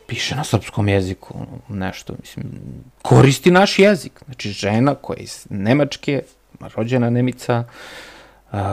piše 0.07 0.35
na 0.35 0.43
srpskom 0.43 0.87
jeziku, 0.87 1.33
nešto, 1.69 2.13
mislim, 2.19 2.45
koristi 3.01 3.51
naš 3.51 3.79
jezik. 3.79 4.11
Znači, 4.25 4.49
žena 4.49 4.95
koja 4.95 5.17
je 5.17 5.23
iz 5.23 5.47
Nemačke, 5.49 6.21
rođena 6.75 7.09
Nemica, 7.09 7.63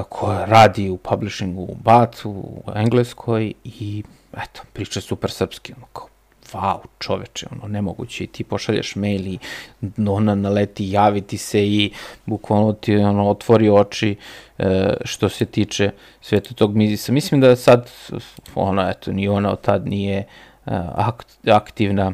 koja 0.09 0.45
radi 0.45 0.91
u 0.91 0.97
publishingu 0.97 1.63
u 1.63 1.75
Batu, 1.75 2.31
u 2.31 2.63
Engleskoj 2.75 3.53
i, 3.65 4.03
eto, 4.33 4.63
priča 4.73 5.01
super 5.01 5.31
srpski, 5.31 5.73
ono, 5.77 5.87
kao, 5.93 6.09
wow, 6.53 6.79
čoveče, 6.99 7.47
ono, 7.53 7.69
nemoguće, 7.69 8.25
i 8.25 8.27
ti 8.27 8.45
pošalješ 8.45 8.97
mail 8.97 9.27
i 9.27 9.39
ona 10.09 10.35
naleti 10.35 10.91
javiti 10.91 11.39
se 11.39 11.67
i 11.67 11.93
bukvalno 12.27 12.73
ti, 12.73 12.97
ono, 12.97 13.31
otvori 13.31 13.71
oči 13.71 14.17
e, 14.59 14.95
što 15.05 15.29
se 15.29 15.45
tiče 15.45 15.91
sveta 16.21 16.55
tog 16.55 16.77
mizisa. 16.77 17.13
Mislim 17.13 17.41
da 17.41 17.57
sad, 17.57 17.91
ona, 18.55 18.91
eto, 18.91 19.13
ni 19.13 19.29
ona 19.29 19.53
od 19.53 19.61
tad 19.61 19.87
nije 19.87 20.27
aktivna 21.47 22.13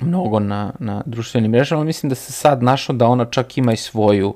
mnogo 0.00 0.38
na, 0.38 0.72
na 0.78 1.02
društvenim 1.06 1.50
mrežama. 1.50 1.84
Mislim 1.84 2.08
da 2.08 2.14
se 2.14 2.32
sad 2.32 2.62
našlo 2.62 2.94
da 2.94 3.06
ona 3.06 3.24
čak 3.24 3.58
ima 3.58 3.72
i 3.72 3.76
svoju 3.76 4.34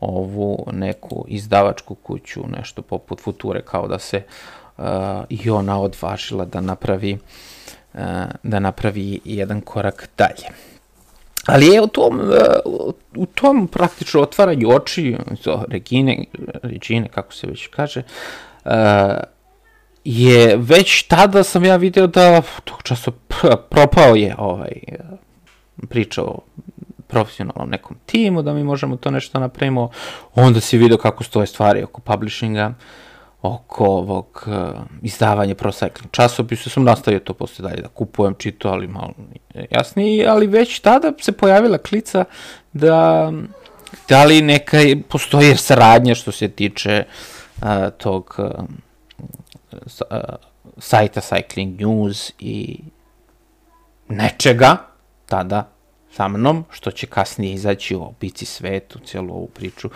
ovu 0.00 0.66
neku 0.72 1.24
izdavačku 1.28 1.94
kuću, 1.94 2.40
nešto 2.56 2.82
poput 2.82 3.20
Future, 3.20 3.62
kao 3.62 3.88
da 3.88 3.98
se 3.98 4.22
uh, 4.78 4.84
i 5.28 5.50
ona 5.50 5.80
odvažila 5.80 6.44
da 6.44 6.60
napravi 6.60 7.18
uh, 7.94 8.00
da 8.42 8.60
napravi 8.60 9.20
jedan 9.24 9.60
korak 9.60 10.08
dalje. 10.18 10.48
Ali 11.46 11.66
je 11.66 11.82
u 11.82 11.86
tom, 11.86 12.20
uh, 12.20 12.92
u 13.16 13.26
tom 13.26 13.68
praktično 13.68 14.20
otvaranju 14.20 14.68
oči, 14.70 15.16
to 15.44 15.64
Regine, 15.68 16.24
Regine, 16.62 17.08
kako 17.08 17.34
se 17.34 17.46
već 17.46 17.66
kaže, 17.66 18.02
uh, 18.64 18.72
je 20.10 20.56
već 20.56 21.02
tada 21.02 21.42
sam 21.42 21.64
ja 21.64 21.76
video 21.76 22.06
da 22.06 22.42
tog 22.64 22.82
časa 22.82 23.10
propao 23.70 24.14
je 24.14 24.34
ovaj 24.38 24.72
priča 25.88 26.22
o 26.22 26.38
profesionalnom 27.06 27.70
nekom 27.70 27.96
timu, 28.06 28.42
da 28.42 28.54
mi 28.54 28.64
možemo 28.64 28.96
to 28.96 29.10
nešto 29.10 29.40
napravimo, 29.40 29.90
onda 30.34 30.60
si 30.60 30.78
video 30.78 30.98
kako 30.98 31.24
stoje 31.24 31.46
stvari 31.46 31.82
oko 31.82 32.00
publishinga, 32.00 32.74
oko 33.42 33.84
ovog 33.84 34.44
uh, 34.46 34.80
izdavanja 35.02 35.54
Pro 35.54 35.70
Cycling 35.70 36.10
časopisa, 36.10 36.70
sam 36.70 36.84
nastavio 36.84 37.20
to 37.20 37.34
posle 37.34 37.68
dalje 37.68 37.82
da 37.82 37.88
kupujem, 37.88 38.34
čito, 38.38 38.68
ali 38.68 38.88
malo 38.88 39.12
jasnije, 39.70 40.26
ali 40.26 40.46
već 40.46 40.80
tada 40.80 41.12
se 41.20 41.32
pojavila 41.32 41.78
klica 41.78 42.24
da 42.72 43.32
da 44.08 44.24
li 44.24 44.42
neka 44.42 44.78
postoji 45.08 45.56
saradnja 45.56 46.14
što 46.14 46.32
se 46.32 46.48
tiče 46.48 47.04
uh, 47.62 47.68
tog 47.98 48.34
uh, 48.38 48.64
sajta 50.78 51.20
Cycling 51.20 51.80
News 51.80 52.32
i 52.38 52.78
nečega 54.08 54.76
tada 55.26 55.68
sa 56.12 56.28
mnom, 56.28 56.64
što 56.70 56.90
će 56.90 57.06
kasnije 57.06 57.54
izaći 57.54 57.96
u 57.96 58.12
Bici 58.20 58.44
svetu, 58.44 58.98
cijelu 58.98 59.34
ovu 59.34 59.46
priču 59.46 59.90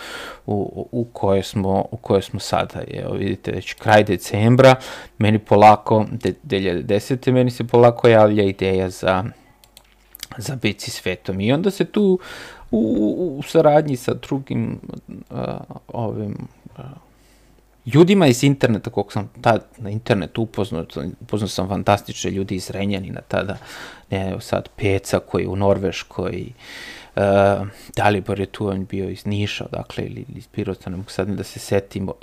u, 0.46 0.88
u, 0.92 1.04
kojoj 1.12 1.42
smo, 1.42 1.84
u 1.90 1.96
kojoj 1.96 2.22
smo 2.22 2.40
sada. 2.40 2.82
Evo 2.88 3.14
vidite, 3.14 3.52
već 3.52 3.72
kraj 3.74 4.04
decembra, 4.04 4.74
meni 5.18 5.38
polako, 5.38 6.06
de, 6.10 6.34
2010. 6.44 7.32
meni 7.32 7.50
se 7.50 7.64
polako 7.64 8.08
javlja 8.08 8.42
ideja 8.44 8.90
za 8.90 9.24
za 10.36 10.56
bici 10.56 10.90
svetom. 10.90 11.40
I 11.40 11.52
onda 11.52 11.70
se 11.70 11.84
tu 11.84 12.18
u, 12.70 12.78
u, 12.98 13.38
u 13.38 13.42
saradnji 13.42 13.96
sa 13.96 14.14
drugim 14.14 14.80
uh, 15.30 15.38
ovim 15.88 16.48
uh, 16.78 16.84
ljudima 17.86 18.26
iz 18.26 18.44
interneta, 18.44 18.90
koliko 18.90 19.12
sam 19.12 19.30
tad 19.40 19.64
na 19.78 19.90
internetu 19.90 20.42
upoznao, 20.42 20.84
upoznao 21.20 21.48
sam 21.48 21.68
fantastične 21.68 22.30
ljudi 22.30 22.54
iz 22.54 22.70
Renjanina 22.70 23.20
tada, 23.28 23.56
ne, 24.10 24.36
sad 24.40 24.68
Peca 24.76 25.18
koji 25.18 25.42
je 25.42 25.48
u 25.48 25.56
Norveškoj, 25.56 26.46
uh, 27.16 27.22
Dalibor 27.96 28.40
je 28.40 28.46
tu, 28.46 28.68
on 28.68 28.84
bio 28.84 29.08
iz 29.08 29.26
Niša, 29.26 29.66
dakle, 29.72 30.04
ili 30.04 30.24
iz 30.36 30.48
Pirota, 30.48 30.90
ne 30.90 30.96
mogu 30.96 31.10
sad 31.10 31.28
da 31.28 31.44
se 31.44 31.58
setim, 31.58 32.08
uh, 32.08 32.14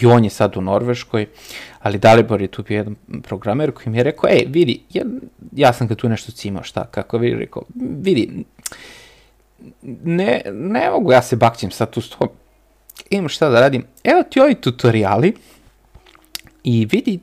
i 0.00 0.06
on 0.06 0.24
je 0.24 0.30
sad 0.30 0.56
u 0.56 0.60
Norveškoj, 0.60 1.26
ali 1.82 1.98
Dalibor 1.98 2.42
je 2.42 2.48
tu 2.48 2.62
bio 2.62 2.76
jedan 2.76 2.96
programer 3.22 3.72
koji 3.72 3.90
mi 3.90 3.98
je 3.98 4.04
rekao, 4.04 4.30
ej, 4.30 4.44
vidi, 4.48 4.82
ja, 4.92 5.04
ja 5.52 5.72
sam 5.72 5.86
ga 5.86 5.94
tu 5.94 6.08
nešto 6.08 6.32
cimao, 6.32 6.62
šta, 6.62 6.84
kako? 6.84 7.18
Vidi, 7.18 7.36
rekao, 7.36 7.62
vidi, 7.74 8.44
ne, 10.04 10.42
ne 10.52 10.90
mogu 10.90 11.12
ja 11.12 11.22
se 11.22 11.36
bakćem 11.36 11.70
sad 11.70 11.90
tu 11.90 12.00
s 12.00 12.10
tom, 12.10 12.28
imam 13.10 13.28
šta 13.28 13.48
da 13.48 13.60
radim, 13.60 13.84
evo 14.04 14.22
ti 14.22 14.40
ovi 14.40 14.54
tutoriali 14.54 15.34
i 16.64 16.86
vidi, 16.90 17.20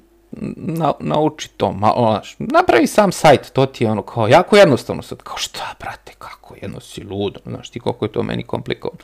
na, 0.56 0.94
nauči 1.00 1.50
to, 1.58 1.72
ma, 1.72 1.94
onaš, 1.96 2.36
napravi 2.40 2.88
sam 2.88 3.12
sajt, 3.12 3.52
to 3.54 3.66
ti 3.66 3.84
je 3.84 3.92
ono 3.92 4.02
kao 4.02 4.28
jako 4.28 4.58
jednostavno 4.58 5.02
sad, 5.02 5.18
kao 5.24 5.38
šta 5.38 5.76
brate, 5.80 6.14
kako 6.18 6.56
jedno 6.62 6.80
si 6.80 7.04
ludo, 7.04 7.40
znaš 7.46 7.70
ti 7.70 7.80
koliko 7.80 8.06
je 8.06 8.12
to 8.12 8.24
meni 8.24 8.44
komplikovano. 8.44 9.00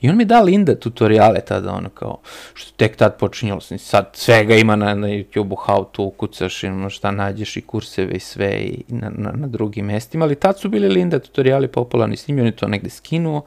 I 0.00 0.08
on 0.08 0.16
mi 0.16 0.24
da 0.24 0.40
Linda 0.40 0.74
tutoriale 0.74 1.40
tada, 1.40 1.72
ono 1.72 1.88
kao, 1.88 2.18
što 2.54 2.72
tek 2.76 2.96
tad 2.96 3.18
počinjalo 3.18 3.60
sam, 3.60 3.78
sad 3.78 4.10
svega 4.12 4.54
ima 4.54 4.76
na, 4.76 4.94
na 4.94 5.08
YouTube-u, 5.08 5.56
how 5.56 5.84
to, 5.92 6.02
ukucaš 6.02 6.62
i 6.62 6.66
ono 6.66 6.90
šta 6.90 7.10
nađeš 7.10 7.56
i 7.56 7.60
kurseve 7.60 8.12
i 8.12 8.20
sve 8.20 8.50
i 8.50 8.82
na, 8.88 9.10
na, 9.16 9.32
na 9.32 9.46
drugim 9.46 9.86
mestima, 9.86 10.24
ali 10.24 10.34
tad 10.34 10.58
su 10.58 10.68
bili 10.68 10.88
Linda 10.88 11.18
tutoriali 11.18 11.68
popularni, 11.68 12.16
s 12.16 12.28
njim 12.28 12.38
on 12.38 12.46
je 12.46 12.56
to 12.56 12.68
negde 12.68 12.90
skinuo 12.90 13.42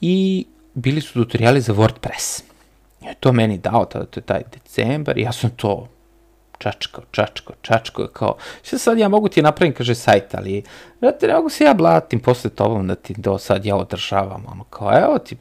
i 0.00 0.46
bili 0.76 1.00
su 1.00 1.12
tutoriali 1.12 1.60
za 1.60 1.72
WordPress. 1.72 2.42
I 3.00 3.14
to 3.20 3.32
meni 3.32 3.58
dao 3.58 3.84
tada, 3.84 4.06
to 4.06 4.20
je 4.20 4.24
taj 4.24 4.42
decembar, 4.52 5.18
ja 5.18 5.32
sam 5.32 5.50
to 5.50 5.88
čačkao, 6.58 7.04
čačkao, 7.10 7.56
čačkao, 7.62 8.06
kao, 8.06 8.36
što 8.62 8.78
sad 8.78 8.98
ja 8.98 9.08
mogu 9.08 9.28
ti 9.28 9.42
napravim, 9.42 9.74
kaže, 9.74 9.94
sajt, 9.94 10.34
ali, 10.34 10.62
brate, 11.00 11.26
ne 11.26 11.34
mogu 11.34 11.48
se 11.48 11.64
ja 11.64 11.74
blatim 11.74 12.20
posle 12.20 12.50
tobom 12.50 12.86
da 12.86 12.94
ti 12.94 13.14
do 13.18 13.38
sad 13.38 13.66
ja 13.66 13.76
održavam, 13.76 14.44
ono, 14.52 14.64
kao, 14.64 14.98
evo 14.98 15.18
ti, 15.18 15.36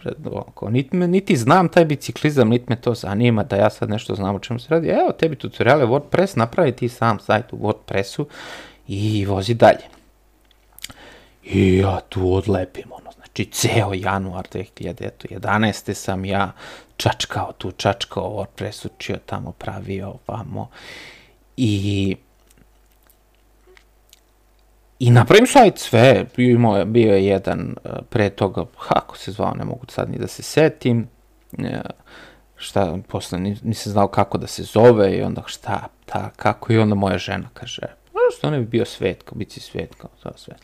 kao, 0.55 0.69
niti, 0.69 0.95
me, 0.95 1.07
niti 1.07 1.35
znam 1.35 1.69
taj 1.69 1.85
biciklizam, 1.85 2.49
niti 2.49 2.65
me 2.67 2.81
to 2.81 2.93
zanima, 2.93 3.43
da 3.43 3.55
ja 3.55 3.69
sad 3.69 3.89
nešto 3.89 4.15
znam 4.15 4.35
o 4.35 4.39
čemu 4.39 4.59
se 4.59 4.67
radi, 4.69 4.87
evo 4.87 5.11
tebi 5.11 5.35
tutoriale 5.35 5.85
WordPress, 5.85 6.37
napravi 6.37 6.71
ti 6.71 6.89
sam 6.89 7.19
sajt 7.19 7.53
u 7.53 7.57
WordPressu 7.57 8.25
i 8.87 9.25
vozi 9.25 9.53
dalje. 9.53 9.85
I 11.43 11.77
ja 11.77 11.99
tu 12.09 12.33
odlepim, 12.33 12.91
ono, 12.91 13.04
znači, 13.35 13.51
ceo 13.51 13.93
januar 13.93 14.47
2011. 14.53 15.93
sam 15.93 16.25
ja 16.25 16.51
čačkao 16.97 17.51
tu, 17.57 17.71
čačkao 17.71 18.23
WordPress, 18.23 18.85
učio 18.85 19.17
tamo, 19.25 19.51
pravio 19.51 20.13
vamo. 20.27 20.69
I 21.57 22.15
I 24.99 25.11
napravim 25.11 25.47
sajt 25.47 25.77
sve, 25.77 26.25
bio, 26.35 26.77
je, 26.77 26.85
bio 26.85 27.13
je 27.13 27.25
jedan 27.25 27.75
e, 27.83 27.89
pre 28.09 28.29
toga, 28.29 28.65
kako 28.89 29.17
se 29.17 29.31
zvao, 29.31 29.53
ne 29.53 29.65
mogu 29.65 29.85
sad 29.89 30.09
ni 30.09 30.17
da 30.17 30.27
se 30.27 30.43
setim, 30.43 31.07
e, 31.57 31.81
šta, 32.55 32.97
posle 33.07 33.39
nisam 33.39 33.91
znao 33.91 34.07
kako 34.07 34.37
da 34.37 34.47
se 34.47 34.63
zove 34.63 35.17
i 35.17 35.21
onda 35.21 35.43
šta, 35.45 35.87
ta, 36.05 36.29
kako 36.35 36.73
i 36.73 36.77
onda 36.77 36.95
moja 36.95 37.17
žena 37.17 37.49
kaže, 37.53 37.81
što 38.37 38.49
ne 38.49 38.59
bi 38.59 38.65
bio 38.65 38.85
svet, 38.85 39.23
kao 39.23 39.35
biti 39.35 39.59
svet, 39.59 39.95
to 40.23 40.31
sve. 40.35 40.55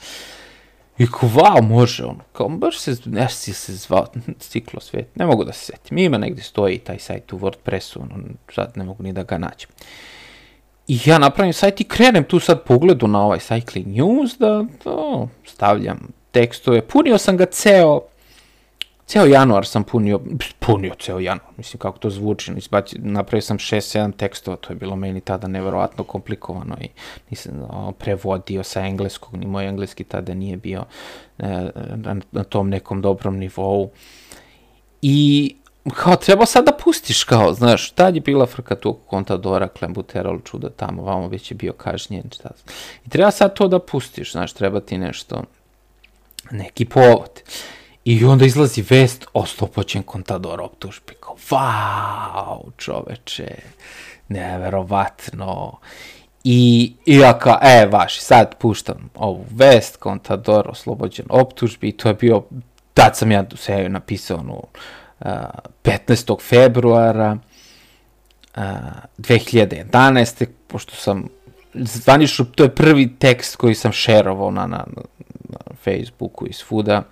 I 1.01 1.07
kao, 1.07 1.29
wow, 1.29 1.61
može, 1.61 2.05
ono, 2.05 2.23
kao, 2.33 2.49
baš 2.49 2.79
se, 2.79 2.95
nešto 3.05 3.37
si 3.37 3.53
se 3.53 3.73
zvao, 3.73 4.07
ciklo 4.39 4.79
svet, 4.79 5.15
ne 5.15 5.25
mogu 5.25 5.43
da 5.43 5.53
se 5.53 5.65
setim. 5.65 5.97
Ima 5.97 6.17
negde 6.17 6.41
stoji 6.41 6.77
taj 6.77 6.99
sajt 6.99 7.33
u 7.33 7.39
WordPressu, 7.39 8.01
ono, 8.01 8.23
sad 8.55 8.71
ne 8.75 8.83
mogu 8.83 9.03
ni 9.03 9.13
da 9.13 9.23
ga 9.23 9.37
nađem. 9.37 9.69
I 10.87 10.99
ja 11.05 11.17
napravim 11.17 11.53
sajt 11.53 11.81
i 11.81 11.83
krenem 11.83 12.23
tu 12.23 12.39
sad 12.39 12.63
pogledu 12.63 13.07
na 13.07 13.25
ovaj 13.25 13.39
Cycling 13.39 13.87
News 13.87 14.37
da, 14.37 14.65
to, 14.83 15.27
stavljam 15.45 16.07
tekstove. 16.31 16.81
Punio 16.81 17.17
sam 17.17 17.37
ga 17.37 17.45
ceo, 17.45 18.01
ceo 19.11 19.25
januar 19.25 19.65
sam 19.65 19.83
punio, 19.83 20.19
punio 20.59 20.93
ceo 20.99 21.19
januar, 21.19 21.47
mislim 21.57 21.79
kako 21.79 21.97
to 21.97 22.09
zvuči, 22.09 22.53
izbaci, 22.57 22.99
napravio 22.99 23.41
sam 23.41 23.57
6-7 23.57 24.15
tekstova, 24.15 24.57
to 24.57 24.73
je 24.73 24.75
bilo 24.75 24.95
meni 24.95 25.21
tada 25.21 25.47
neverovatno 25.47 26.03
komplikovano 26.03 26.77
i 26.81 26.87
nisam 27.29 27.67
o, 27.69 27.91
prevodio 27.91 28.63
sa 28.63 28.81
engleskog, 28.81 29.37
ni 29.37 29.45
moj 29.45 29.67
engleski 29.67 30.03
tada 30.03 30.33
nije 30.33 30.57
bio 30.57 30.85
e, 31.39 31.69
na, 31.95 32.15
na 32.31 32.43
tom 32.43 32.69
nekom 32.69 33.01
dobrom 33.01 33.37
nivou. 33.37 33.89
I 35.01 35.55
kao 35.95 36.15
treba 36.15 36.45
sad 36.45 36.65
da 36.65 36.71
pustiš 36.83 37.23
kao, 37.23 37.53
znaš, 37.53 37.91
tad 37.91 38.15
je 38.15 38.21
bila 38.21 38.45
frka 38.45 38.75
tu 38.75 38.93
kontadora, 38.93 39.67
klembuterol, 39.67 40.39
čuda 40.45 40.69
tamo, 40.69 41.03
vamo 41.03 41.27
već 41.27 41.51
je 41.51 41.55
bio 41.55 41.73
kažnjen, 41.73 42.29
šta. 42.35 42.49
I 43.05 43.09
treba 43.09 43.31
sad 43.31 43.55
to 43.55 43.67
da 43.67 43.79
pustiš, 43.79 44.31
znaš, 44.31 44.53
treba 44.53 44.79
ti 44.79 44.97
nešto, 44.97 45.43
neki 46.51 46.85
povod. 46.85 47.41
I 48.05 48.25
onda 48.25 48.45
izlazi 48.45 48.83
vest 48.89 49.25
o 49.33 49.45
slobođen 49.45 50.03
kontador 50.03 50.61
optužbi. 50.61 51.13
Kao, 51.19 51.35
vau, 51.51 52.71
čoveče, 52.77 53.55
neverovatno. 54.27 55.77
I, 56.43 56.93
i 57.05 57.17
ja 57.17 57.39
kao, 57.39 57.57
e, 57.61 57.85
vaši, 57.85 58.21
sad 58.21 58.55
puštam 58.57 59.09
ovu 59.15 59.45
vest, 59.55 59.97
kontador 59.97 60.69
oslobođen 60.69 61.25
optužbi 61.29 61.89
i 61.89 61.91
to 61.91 62.07
je 62.07 62.13
bio, 62.13 62.43
tad 62.93 63.17
sam 63.17 63.31
ja 63.31 63.45
se 63.55 63.89
napisao 63.89 64.37
onu 64.37 64.63
uh, 65.19 65.27
15. 65.83 66.41
februara 66.41 67.37
uh, 68.55 68.63
2011. 69.17 70.45
pošto 70.67 70.95
sam 70.95 71.27
zvanično, 71.73 72.45
to 72.45 72.63
je 72.63 72.75
prvi 72.75 73.15
tekst 73.19 73.55
koji 73.55 73.75
sam 73.75 73.91
šerovao 73.91 74.51
na, 74.51 74.67
na, 74.67 74.85
na 75.49 75.75
Facebooku 75.83 76.47
i 76.47 76.53
svuda 76.53 77.03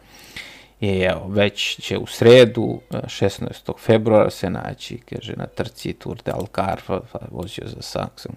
I 0.82 1.00
evo, 1.00 1.28
već 1.28 1.80
će 1.82 1.98
u 1.98 2.06
sredu, 2.06 2.80
16. 2.92 3.80
februara, 3.80 4.30
se 4.30 4.50
naći, 4.50 4.98
kaže, 4.98 5.34
na 5.38 5.46
trci 5.46 5.94
Tour 5.94 6.18
de 6.26 6.32
Algarve, 6.32 7.00
pa 7.12 7.20
vozio 7.32 7.68
za 7.68 7.82
Saxon, 7.82 8.34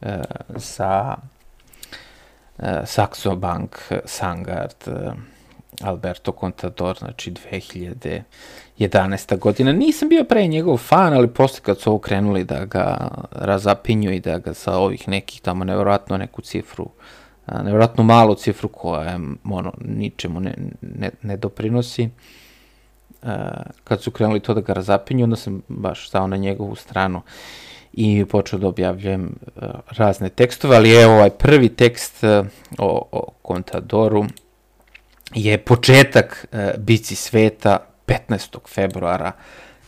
e, 0.00 0.22
sa 0.58 1.16
e, 2.58 2.82
Saxo 2.86 3.36
Bank, 3.36 3.76
Sangard, 4.04 4.74
e, 4.86 5.10
Alberto 5.80 6.32
Contador, 6.40 6.98
znači 6.98 7.32
2011. 8.78 9.38
godina. 9.38 9.72
Nisam 9.72 10.08
bio 10.08 10.24
pre 10.24 10.46
njegov 10.46 10.76
fan, 10.76 11.14
ali 11.14 11.28
posle 11.28 11.60
kad 11.62 11.80
su 11.80 11.90
ovo 11.90 11.98
krenuli 11.98 12.44
da 12.44 12.64
ga 12.64 13.08
razapinju 13.30 14.12
i 14.12 14.20
da 14.20 14.38
ga 14.38 14.54
sa 14.54 14.76
ovih 14.78 15.08
nekih 15.08 15.40
tamo 15.40 15.64
nevjerojatno 15.64 16.16
neku 16.16 16.42
cifru 16.42 16.90
nevjerojatno 17.52 18.04
malu 18.04 18.34
cifru 18.34 18.68
koja 18.68 19.18
ono, 19.50 19.72
ničemu 19.80 20.40
ne, 20.40 20.54
ne, 20.80 21.10
ne 21.22 21.36
doprinosi. 21.36 22.08
Uh, 23.22 23.30
kad 23.84 24.02
su 24.02 24.10
krenuli 24.10 24.40
to 24.40 24.54
da 24.54 24.60
ga 24.60 24.72
razapinju, 24.72 25.24
onda 25.24 25.36
sam 25.36 25.62
baš 25.68 26.08
stao 26.08 26.26
na 26.26 26.36
njegovu 26.36 26.74
stranu 26.74 27.22
i 27.92 28.24
počeo 28.24 28.58
da 28.58 28.68
objavljujem 28.68 29.34
uh, 29.56 29.62
razne 29.88 30.28
tekstove, 30.28 30.76
ali 30.76 31.02
evo 31.02 31.14
ovaj 31.14 31.30
prvi 31.30 31.68
tekst 31.68 32.22
uh, 32.22 32.46
o, 32.78 33.08
o 33.12 33.32
Contadoru 33.48 34.24
je 35.34 35.58
početak 35.58 36.46
uh, 36.52 36.58
Bici 36.78 37.14
sveta 37.14 37.78
15. 38.06 38.58
februara 38.68 39.32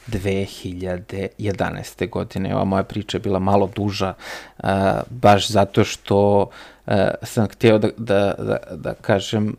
2011. 0.06 2.10
godine. 2.10 2.54
Ova 2.54 2.64
moja 2.64 2.82
priča 2.82 3.16
je 3.16 3.22
bila 3.22 3.38
malo 3.38 3.70
duža, 3.76 4.14
uh, 4.58 4.68
baš 5.10 5.48
zato 5.48 5.84
što 5.84 6.50
uh, 6.88 6.92
sam 7.22 7.48
hteo 7.48 7.78
da, 7.78 7.88
da, 7.96 8.34
da, 8.38 8.58
da 8.76 8.94
kažem 8.94 9.56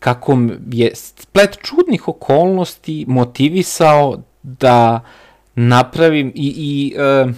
kako 0.00 0.38
je 0.70 0.90
splet 0.94 1.58
čudnih 1.62 2.08
okolnosti 2.08 3.04
motivisao 3.08 4.22
da 4.42 5.00
napravim 5.54 6.32
i, 6.34 6.54
i 6.56 6.96
uh, 6.98 7.30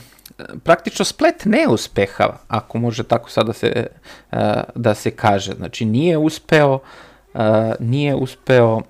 praktično 0.65 1.05
splet 1.05 1.45
neuspeha, 1.45 2.39
ako 2.49 2.79
može 2.79 3.05
tako 3.05 3.31
sada 3.31 3.47
da 3.47 3.53
se, 3.53 3.87
uh, 4.33 4.39
da 4.75 4.95
se 4.95 5.11
kaže. 5.11 5.53
Znači, 5.55 5.85
nije 5.85 6.19
uspeo, 6.19 6.79
uh, 7.35 7.41
nije 7.81 8.15
uspeo 8.15 8.83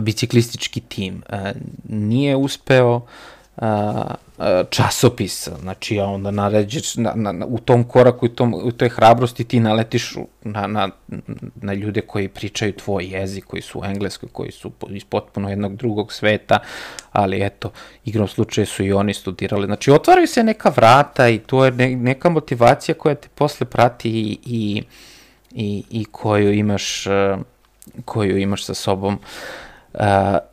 biciklistički 0.00 0.80
tim. 0.80 1.22
E, 1.28 1.52
nije 1.88 2.36
uspeo 2.36 3.00
a, 3.58 4.14
e, 4.38 4.64
časopis, 4.70 5.48
znači 5.60 5.98
onda 5.98 6.30
naređeš 6.30 6.96
na, 6.96 7.12
na, 7.14 7.32
na, 7.32 7.46
u 7.46 7.58
tom 7.58 7.84
koraku 7.84 8.26
i 8.26 8.28
tom, 8.28 8.54
u 8.54 8.72
toj 8.72 8.88
hrabrosti 8.88 9.44
ti 9.44 9.60
naletiš 9.60 10.14
na, 10.42 10.66
na, 10.66 10.88
na 11.54 11.72
ljude 11.72 12.00
koji 12.00 12.28
pričaju 12.28 12.72
tvoj 12.72 13.04
jezik, 13.04 13.44
koji 13.44 13.62
su 13.62 13.80
u 13.80 13.84
engleskoj, 13.84 14.28
koji 14.32 14.52
su 14.52 14.72
iz 14.90 15.04
potpuno 15.04 15.48
jednog 15.48 15.76
drugog 15.76 16.12
sveta, 16.12 16.58
ali 17.12 17.46
eto, 17.46 17.70
igrom 18.04 18.28
slučaje 18.28 18.66
su 18.66 18.84
i 18.84 18.92
oni 18.92 19.14
studirali. 19.14 19.66
Znači, 19.66 19.90
otvaraju 19.90 20.26
se 20.26 20.42
neka 20.42 20.72
vrata 20.76 21.28
i 21.28 21.38
to 21.38 21.64
je 21.64 21.70
ne, 21.70 21.96
neka 21.96 22.28
motivacija 22.28 22.94
koja 22.94 23.14
te 23.14 23.28
posle 23.34 23.66
prati 23.66 24.10
i, 24.10 24.38
i 24.46 24.82
i, 25.52 25.84
i 25.90 26.04
koju 26.04 26.52
imaš 26.52 27.04
koju 28.04 28.38
imaš 28.38 28.64
sa 28.64 28.74
sobom 28.74 29.14
uh, 29.14 29.20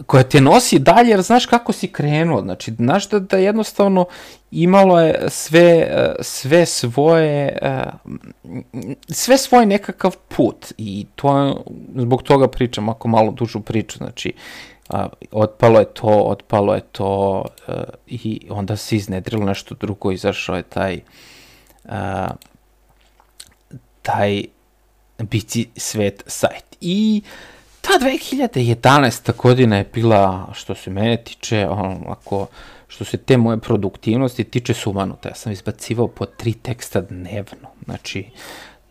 koja 0.05 0.23
te 0.23 0.41
nosi 0.41 0.79
dalje, 0.79 1.10
jer 1.10 1.21
znaš 1.21 1.45
kako 1.45 1.73
si 1.73 1.88
krenuo, 1.88 2.41
znači, 2.41 2.73
znaš 2.73 3.10
da, 3.10 3.19
da 3.19 3.38
jednostavno 3.38 4.05
imalo 4.51 4.99
je 4.99 5.25
sve, 5.27 5.88
uh, 5.91 6.15
sve 6.19 6.65
svoje, 6.65 7.58
uh, 7.62 8.13
sve 9.10 9.38
svoj 9.38 9.65
nekakav 9.65 10.15
put 10.27 10.73
i 10.77 11.05
to, 11.15 11.63
zbog 11.95 12.23
toga 12.23 12.47
pričam 12.47 12.89
ako 12.89 13.08
malo 13.08 13.31
dužu 13.31 13.62
priču, 13.62 13.97
znači, 13.97 14.34
otpalo 15.31 15.79
je 15.79 15.86
to, 15.86 16.08
otpalo 16.08 16.75
je 16.75 16.81
to 16.91 17.45
uh, 17.67 17.75
i 18.08 18.47
onda 18.49 18.75
se 18.75 18.95
iznedrilo 18.95 19.45
nešto 19.45 19.75
drugo, 19.75 20.12
izašao 20.12 20.55
je 20.55 20.63
taj 20.63 20.99
taj 24.01 24.43
bici 25.19 25.67
svet 25.75 26.23
sajt. 26.27 26.77
I 26.81 27.21
ta 27.86 28.06
2011. 28.06 29.32
godina 29.38 29.78
je 29.78 29.89
bila, 29.93 30.48
što 30.54 30.76
se 30.76 30.89
mene 30.89 31.17
tiče, 31.17 31.67
on, 31.69 32.04
ako, 32.08 32.48
što 32.88 33.06
se 33.06 33.17
te 33.17 33.38
moje 33.38 33.58
produktivnosti 33.58 34.43
tiče 34.43 34.74
sumanuta. 34.74 35.30
Ja 35.30 35.36
sam 35.36 35.52
izbacivao 35.52 36.08
po 36.08 36.26
tri 36.26 36.54
teksta 36.54 37.02
dnevno. 37.02 37.67
Znači, 37.86 38.26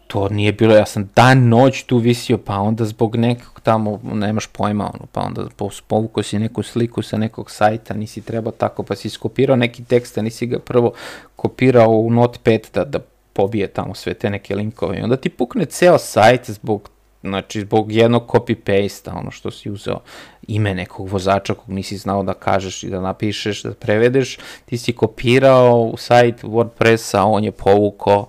to 0.06 0.28
nije 0.28 0.52
bilo, 0.52 0.74
ja 0.74 0.86
sam 0.86 1.10
dan, 1.16 1.48
noć 1.48 1.82
tu 1.82 1.98
visio, 1.98 2.38
pa 2.38 2.58
onda 2.58 2.84
zbog 2.84 3.16
nekog 3.16 3.60
tamo, 3.60 4.00
nemaš 4.02 4.46
pojma, 4.46 4.84
ono, 4.94 5.06
pa 5.12 5.20
onda 5.20 5.46
povukao 5.86 6.22
si 6.22 6.38
neku 6.38 6.62
sliku 6.62 7.02
sa 7.02 7.16
nekog 7.16 7.50
sajta, 7.50 7.94
nisi 7.94 8.20
trebao 8.20 8.52
tako, 8.52 8.82
pa 8.82 8.96
si 8.96 9.10
skopirao 9.10 9.56
neki 9.56 9.84
tekst, 9.84 10.18
a 10.18 10.22
nisi 10.22 10.46
ga 10.46 10.58
prvo 10.58 10.92
kopirao 11.36 11.90
u 11.90 12.10
Notepad 12.10 12.68
da, 12.74 12.84
da 12.84 12.98
pobije 13.32 13.66
tamo 13.66 13.94
sve 13.94 14.14
te 14.14 14.30
neke 14.30 14.56
linkove 14.56 14.98
i 14.98 15.02
onda 15.02 15.16
ti 15.16 15.28
pukne 15.28 15.64
ceo 15.64 15.98
sajt 15.98 16.50
zbog 16.50 16.90
znači 17.24 17.60
zbog 17.60 17.92
jednog 17.92 18.26
copy-paste, 18.26 19.18
ono 19.18 19.30
što 19.30 19.50
si 19.50 19.70
uzeo 19.70 20.00
ime 20.48 20.74
nekog 20.74 21.08
vozača 21.08 21.54
kog 21.54 21.68
nisi 21.68 21.96
znao 21.96 22.22
da 22.22 22.34
kažeš 22.34 22.82
i 22.82 22.90
da 22.90 23.00
napišeš, 23.00 23.62
da 23.62 23.74
prevedeš, 23.74 24.38
ti 24.64 24.78
si 24.78 24.92
kopirao 24.92 25.90
u 25.92 25.96
sajt 25.96 26.42
WordPressa, 26.42 27.22
on 27.26 27.44
je 27.44 27.52
povukao 27.52 28.26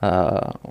uh, 0.00 0.08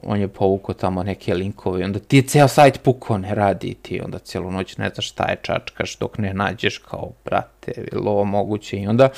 on 0.03 0.19
je 0.19 0.27
povukao 0.27 0.75
tamo 0.75 1.03
neke 1.03 1.33
linkove 1.33 1.81
i 1.81 1.83
onda 1.83 1.99
ti 1.99 2.21
ceo 2.21 2.47
sajt 2.47 2.81
puko 2.83 3.17
ne 3.17 3.35
radi 3.35 3.73
ti 3.81 4.01
onda 4.05 4.19
celu 4.19 4.51
noć 4.51 4.77
ne 4.77 4.89
znaš 4.89 5.09
šta 5.09 5.29
je 5.29 5.39
čačkaš 5.41 5.97
dok 5.97 6.17
ne 6.17 6.33
nađeš 6.33 6.77
kao 6.77 7.11
brate, 7.25 7.71
je 7.77 7.99
li 7.99 8.07
ovo 8.07 8.23
moguće? 8.23 8.77
I 8.77 8.87
onda 8.87 9.09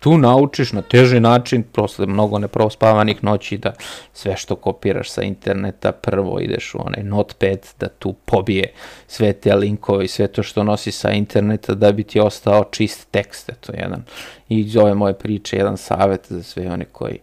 tu 0.00 0.18
naučiš 0.18 0.72
na 0.72 0.82
teži 0.82 1.20
način, 1.20 1.62
posle 1.62 2.06
mnogo 2.06 2.38
neprospavanih 2.38 3.24
noći, 3.24 3.58
da 3.58 3.72
sve 4.12 4.36
što 4.36 4.56
kopiraš 4.56 5.10
sa 5.10 5.22
interneta, 5.22 5.92
prvo 5.92 6.40
ideš 6.40 6.74
u 6.74 6.78
onaj 6.86 7.02
notepad, 7.02 7.66
da 7.80 7.88
tu 7.88 8.12
pobije 8.24 8.72
sve 9.06 9.32
te 9.32 9.54
linkove 9.54 10.04
i 10.04 10.08
sve 10.08 10.26
to 10.26 10.42
što 10.42 10.64
nosi 10.64 10.92
sa 10.92 11.10
interneta, 11.10 11.74
da 11.74 11.92
bi 11.92 12.02
ti 12.02 12.20
ostao 12.20 12.64
čist 12.70 13.10
tekst, 13.10 13.48
eto 13.48 13.72
jedan. 13.72 14.02
I 14.48 14.60
iz 14.60 14.76
ove 14.76 14.94
moje 14.94 15.14
priče, 15.14 15.56
jedan 15.56 15.76
savet 15.76 16.26
za 16.28 16.42
sve 16.42 16.72
one 16.72 16.84
koji 16.84 17.18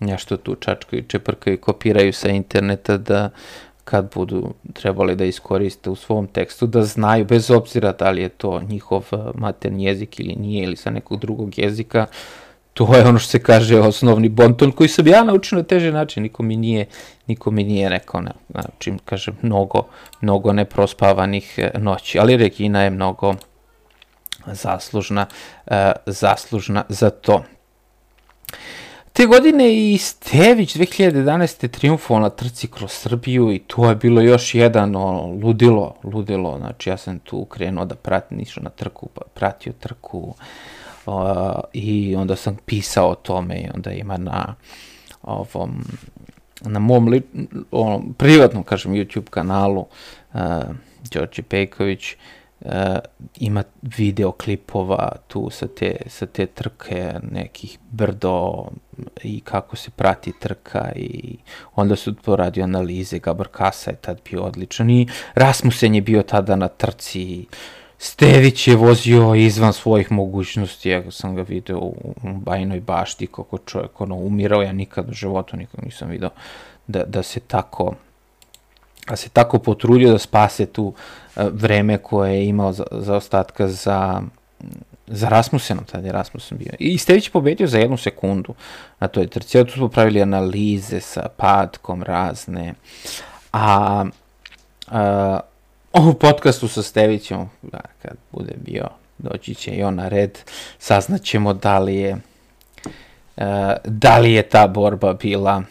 nešto 0.00 0.36
tu 0.36 0.54
čačkaju, 0.54 1.04
čeprkaju, 1.08 1.60
kopiraju 1.60 2.12
sa 2.12 2.28
interneta, 2.28 2.96
da 2.96 3.30
kad 3.84 4.14
budu 4.14 4.54
trebali 4.72 5.16
da 5.16 5.24
iskoriste 5.24 5.90
u 5.90 5.96
svom 5.96 6.26
tekstu, 6.26 6.66
da 6.66 6.82
znaju, 6.82 7.24
bez 7.24 7.50
obzira 7.50 7.92
da 7.92 8.10
li 8.10 8.22
je 8.22 8.28
to 8.28 8.60
njihov 8.68 9.06
eh, 9.12 9.16
materni 9.34 9.84
jezik 9.84 10.20
ili 10.20 10.34
nije, 10.34 10.64
ili 10.64 10.76
sa 10.76 10.90
nekog 10.90 11.20
drugog 11.20 11.58
jezika, 11.58 12.06
to 12.74 12.96
je 12.96 13.08
ono 13.08 13.18
što 13.18 13.30
se 13.30 13.42
kaže 13.42 13.80
osnovni 13.80 14.28
bonton 14.28 14.72
koji 14.72 14.88
sam 14.88 15.06
ja 15.06 15.24
naučio 15.24 15.58
na 15.58 15.64
teže 15.64 15.92
način, 15.92 16.22
niko 16.22 16.42
mi 16.42 16.56
nije, 16.56 16.86
niko 17.26 17.50
mi 17.50 17.64
nije 17.64 17.88
rekao, 17.88 18.20
ne, 18.20 18.32
znači, 18.50 18.92
kažem, 19.04 19.36
mnogo, 19.42 19.86
mnogo 20.20 20.52
neprospavanih 20.52 21.54
eh, 21.56 21.70
noći, 21.78 22.18
ali 22.18 22.36
Regina 22.36 22.82
je 22.82 22.90
mnogo 22.90 23.34
zaslužna, 24.46 25.26
uh, 25.66 25.74
zaslužna 26.06 26.84
za 26.88 27.10
to. 27.10 27.44
Te 29.20 29.26
godine 29.26 29.92
i 29.92 29.98
Stević 29.98 30.76
2011. 30.76 31.68
triumfovao 31.68 32.22
na 32.22 32.30
trci 32.30 32.66
kroz 32.66 32.90
Srbiju 32.92 33.52
i 33.52 33.58
to 33.58 33.88
je 33.88 33.94
bilo 33.94 34.20
još 34.20 34.54
jedan 34.54 34.96
ono, 34.96 35.26
ludilo, 35.26 35.94
ludilo, 36.04 36.58
znači 36.58 36.90
ja 36.90 36.96
sam 36.96 37.18
tu 37.18 37.44
krenuo 37.44 37.84
da 37.84 37.94
pratim, 37.94 38.40
išao 38.40 38.62
na 38.62 38.70
trku, 38.70 39.08
pa 39.14 39.20
pratio 39.34 39.72
trku 39.80 40.34
uh, 41.06 41.14
i 41.72 42.16
onda 42.16 42.36
sam 42.36 42.56
pisao 42.66 43.08
o 43.10 43.14
tome 43.14 43.60
i 43.60 43.68
onda 43.74 43.92
ima 43.92 44.16
na 44.16 44.54
ovom, 45.22 45.84
na 46.60 46.78
mom 46.78 47.08
li, 47.08 47.22
onom, 47.70 48.14
privatnom, 48.18 48.62
kažem, 48.62 48.92
YouTube 48.92 49.30
kanalu 49.30 49.86
uh, 50.34 50.40
Đorđe 51.12 51.42
Pejković, 51.42 52.12
uh, 52.12 52.39
uh, 52.60 52.70
ima 53.36 53.62
videoklipova 53.82 55.12
tu 55.28 55.50
sa 55.50 55.66
te, 55.66 55.96
sa 56.06 56.26
te 56.26 56.46
trke, 56.46 57.14
nekih 57.30 57.78
brdo 57.90 58.64
i 59.22 59.40
kako 59.40 59.76
se 59.76 59.90
prati 59.90 60.32
trka 60.40 60.92
i 60.96 61.36
onda 61.74 61.96
su 61.96 62.14
poradio 62.16 62.64
analize, 62.64 63.18
Gabor 63.18 63.48
Kasa 63.48 63.90
je 63.90 63.96
tad 63.96 64.20
bio 64.30 64.42
odličan 64.42 64.90
i 64.90 65.08
Rasmussen 65.34 65.94
je 65.94 66.00
bio 66.00 66.22
tada 66.22 66.56
na 66.56 66.68
trci. 66.68 67.46
Stević 67.98 68.68
je 68.68 68.76
vozio 68.76 69.34
izvan 69.34 69.72
svojih 69.72 70.12
mogućnosti, 70.12 70.90
ja 70.90 71.10
sam 71.10 71.34
ga 71.34 71.42
video 71.42 71.78
u 71.78 72.14
bajnoj 72.22 72.80
bašti 72.80 73.26
kako 73.26 73.58
čovjek 73.58 74.00
ono 74.00 74.16
umirao, 74.16 74.62
ja 74.62 74.72
nikad 74.72 75.08
u 75.08 75.12
životu 75.12 75.56
nikad 75.56 75.84
nisam 75.84 76.08
video 76.08 76.30
da, 76.86 77.04
da 77.04 77.22
se 77.22 77.40
tako 77.40 77.94
a 79.06 79.16
se 79.16 79.28
tako 79.28 79.58
potrudio 79.58 80.12
da 80.12 80.18
spase 80.18 80.66
tu 80.66 80.92
e, 80.94 81.19
vreme 81.36 81.98
koje 81.98 82.34
je 82.34 82.46
imao 82.46 82.72
za, 82.72 82.84
za 82.90 83.16
ostatka 83.16 83.68
za, 83.68 84.22
za 85.06 85.28
Rasmusenom, 85.28 85.84
tada 85.84 86.06
je 86.06 86.12
Rasmusen 86.12 86.58
bio. 86.58 86.72
I 86.78 86.98
Stević 86.98 87.26
je 87.26 87.32
pobedio 87.32 87.66
za 87.66 87.78
jednu 87.78 87.96
sekundu 87.96 88.54
na 89.00 89.08
toj 89.08 89.26
trci. 89.26 89.58
Ja 89.58 89.64
tu 89.64 89.72
smo 89.72 89.88
pravili 89.88 90.22
analize 90.22 91.00
sa 91.00 91.28
padkom 91.36 92.02
razne. 92.02 92.74
A, 93.52 94.04
a 94.86 95.40
u 95.92 96.14
podcastu 96.14 96.68
sa 96.68 96.82
Stevićem, 96.82 97.50
da, 97.62 97.80
kad 98.02 98.16
bude 98.32 98.54
bio, 98.56 98.88
doći 99.18 99.54
će 99.54 99.70
i 99.70 99.82
on 99.82 99.94
na 99.94 100.08
red, 100.08 100.38
saznaćemo 100.78 101.54
da 101.54 101.78
li 101.78 101.96
je 101.96 102.16
a, 103.36 103.74
da 103.84 104.18
li 104.18 104.32
je 104.32 104.42
ta 104.42 104.66
borba 104.68 105.12
bila 105.12 105.62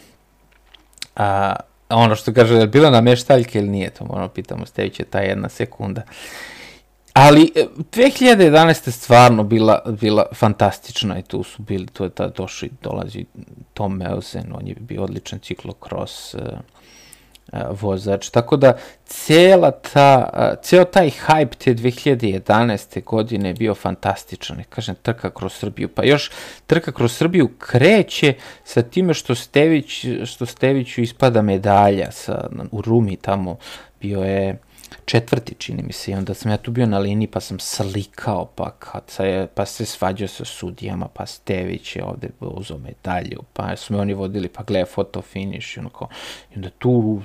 a, 1.16 1.56
ono 1.90 2.16
što 2.16 2.34
kaže, 2.34 2.56
je 2.56 2.68
bila 2.68 2.90
na 2.90 3.02
meštaljke 3.02 3.60
ili 3.60 3.70
nije, 3.70 3.90
to 3.90 4.06
moramo 4.06 4.28
pitamo 4.28 4.66
Stevića 4.66 5.04
ta 5.10 5.20
jedna 5.20 5.50
sekunda. 5.50 6.02
Ali 7.14 7.52
2011. 7.78 8.88
E, 8.88 8.92
stvarno 8.92 9.44
bila, 9.44 9.82
bila 10.02 10.26
fantastična 10.34 11.20
i 11.20 11.24
tu 11.24 11.44
su 11.44 11.62
bili, 11.62 11.88
tu 11.88 12.04
je 12.04 12.10
ta 12.10 12.28
došli, 12.28 12.70
dolazi 12.84 13.26
Tom 13.74 13.98
Meusen, 13.98 14.54
on 14.54 14.68
je 14.68 14.76
bio 14.80 15.04
odličan 15.04 15.40
ciklokros, 15.40 16.34
uh, 16.34 16.42
vozač. 17.70 18.30
Tako 18.30 18.58
da 18.58 18.78
cijela 19.06 19.72
ta, 19.72 20.30
cijel 20.62 20.86
taj 20.94 21.10
hype 21.10 21.56
te 21.64 21.74
2011. 21.74 23.04
godine 23.04 23.50
je 23.50 23.54
bio 23.54 23.76
fantastičan. 23.76 24.64
Kažem, 24.70 24.96
trka 25.02 25.30
kroz 25.30 25.54
Srbiju. 25.54 25.90
Pa 25.90 26.04
još 26.04 26.32
trka 26.68 26.92
kroz 26.92 27.12
Srbiju 27.12 27.50
kreće 27.58 28.34
sa 28.64 28.82
time 28.82 29.14
što 29.14 29.36
Stević, 29.36 30.06
što 30.26 30.46
Steviću 30.46 31.02
ispada 31.02 31.42
medalja 31.42 32.12
sa, 32.12 32.48
u 32.72 32.82
Rumi 32.82 33.16
tamo 33.16 33.58
bio 34.02 34.20
je 34.20 34.58
četvrti, 35.06 35.56
čini 35.56 35.84
mi 35.84 35.94
se, 35.94 36.12
i 36.12 36.16
onda 36.16 36.34
sam 36.34 36.52
ja 36.52 36.58
tu 36.58 36.72
bio 36.72 36.86
na 36.86 37.00
liniji, 37.00 37.28
pa 37.28 37.40
sam 37.40 37.60
slikao, 37.60 38.46
pa, 38.46 38.72
kad 38.72 39.04
se, 39.08 39.48
pa 39.56 39.66
se 39.66 39.86
svađao 39.86 40.28
sa 40.28 40.46
sudijama, 40.46 41.08
pa 41.14 41.26
Stević 41.26 41.96
je 41.96 42.04
ovde 42.04 42.30
uzao 42.40 42.78
medalju, 42.78 43.44
pa 43.54 43.76
su 43.76 43.94
me 43.94 44.00
oni 44.00 44.14
vodili, 44.14 44.48
pa 44.48 44.64
gleda 44.64 44.86
foto 44.86 45.22
finish, 45.22 45.78
ono 45.78 45.90
kao, 45.90 46.08
i 46.52 46.56
onda 46.56 46.70
tu, 46.70 47.22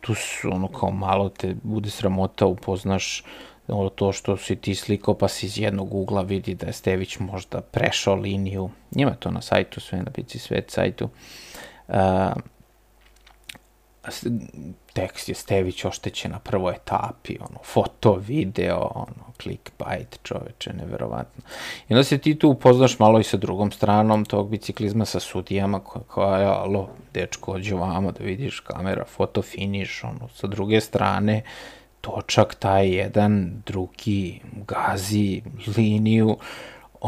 tu 0.00 0.14
su, 0.14 0.50
ono 0.52 0.68
kao, 0.68 0.90
malo 0.90 1.28
te 1.28 1.54
bude 1.62 1.90
sramota, 1.90 2.46
upoznaš 2.46 3.22
ono 3.68 3.88
to 3.88 4.12
što 4.12 4.36
si 4.36 4.56
ti 4.56 4.74
slikao, 4.74 5.14
pa 5.14 5.28
si 5.28 5.46
iz 5.46 5.58
jednog 5.58 5.94
ugla 5.94 6.22
vidi 6.22 6.54
da 6.54 6.66
je 6.66 6.72
Stević 6.72 7.18
možda 7.18 7.60
prešao 7.60 8.14
liniju, 8.14 8.70
njima 8.94 9.14
to 9.14 9.30
na 9.30 9.40
sajtu, 9.40 9.80
sve 9.80 9.98
na 9.98 10.10
Bici 10.16 10.38
Svet 10.38 10.70
sajtu, 10.70 11.08
uh, 11.88 11.94
tekst 14.92 15.28
je 15.28 15.34
Stević 15.34 15.84
oštećen 15.84 16.30
na 16.30 16.38
prvoj 16.38 16.74
etapi, 16.74 17.38
ono, 17.40 17.58
foto, 17.64 18.14
video, 18.14 18.90
ono, 18.94 19.32
clickbait, 19.42 20.18
čoveče, 20.22 20.72
neverovatno. 20.72 21.42
I 21.88 21.94
onda 21.94 22.04
se 22.04 22.18
ti 22.18 22.38
tu 22.38 22.48
upoznaš 22.48 22.98
malo 22.98 23.20
i 23.20 23.24
sa 23.24 23.36
drugom 23.36 23.72
stranom 23.72 24.24
tog 24.24 24.50
biciklizma, 24.50 25.04
sa 25.04 25.20
sudijama, 25.20 25.80
koja, 25.80 26.02
koja 26.02 26.52
alo, 26.52 26.88
dečko, 27.14 27.52
ođe 27.52 27.74
vamo 27.74 28.12
da 28.12 28.24
vidiš 28.24 28.60
kamera, 28.60 29.04
foto, 29.04 29.42
finiš, 29.42 30.04
ono, 30.04 30.28
sa 30.34 30.46
druge 30.46 30.80
strane, 30.80 31.42
točak 32.00 32.54
taj 32.54 32.88
jedan, 32.88 33.62
drugi, 33.66 34.40
gazi 34.66 35.42
liniju, 35.76 36.36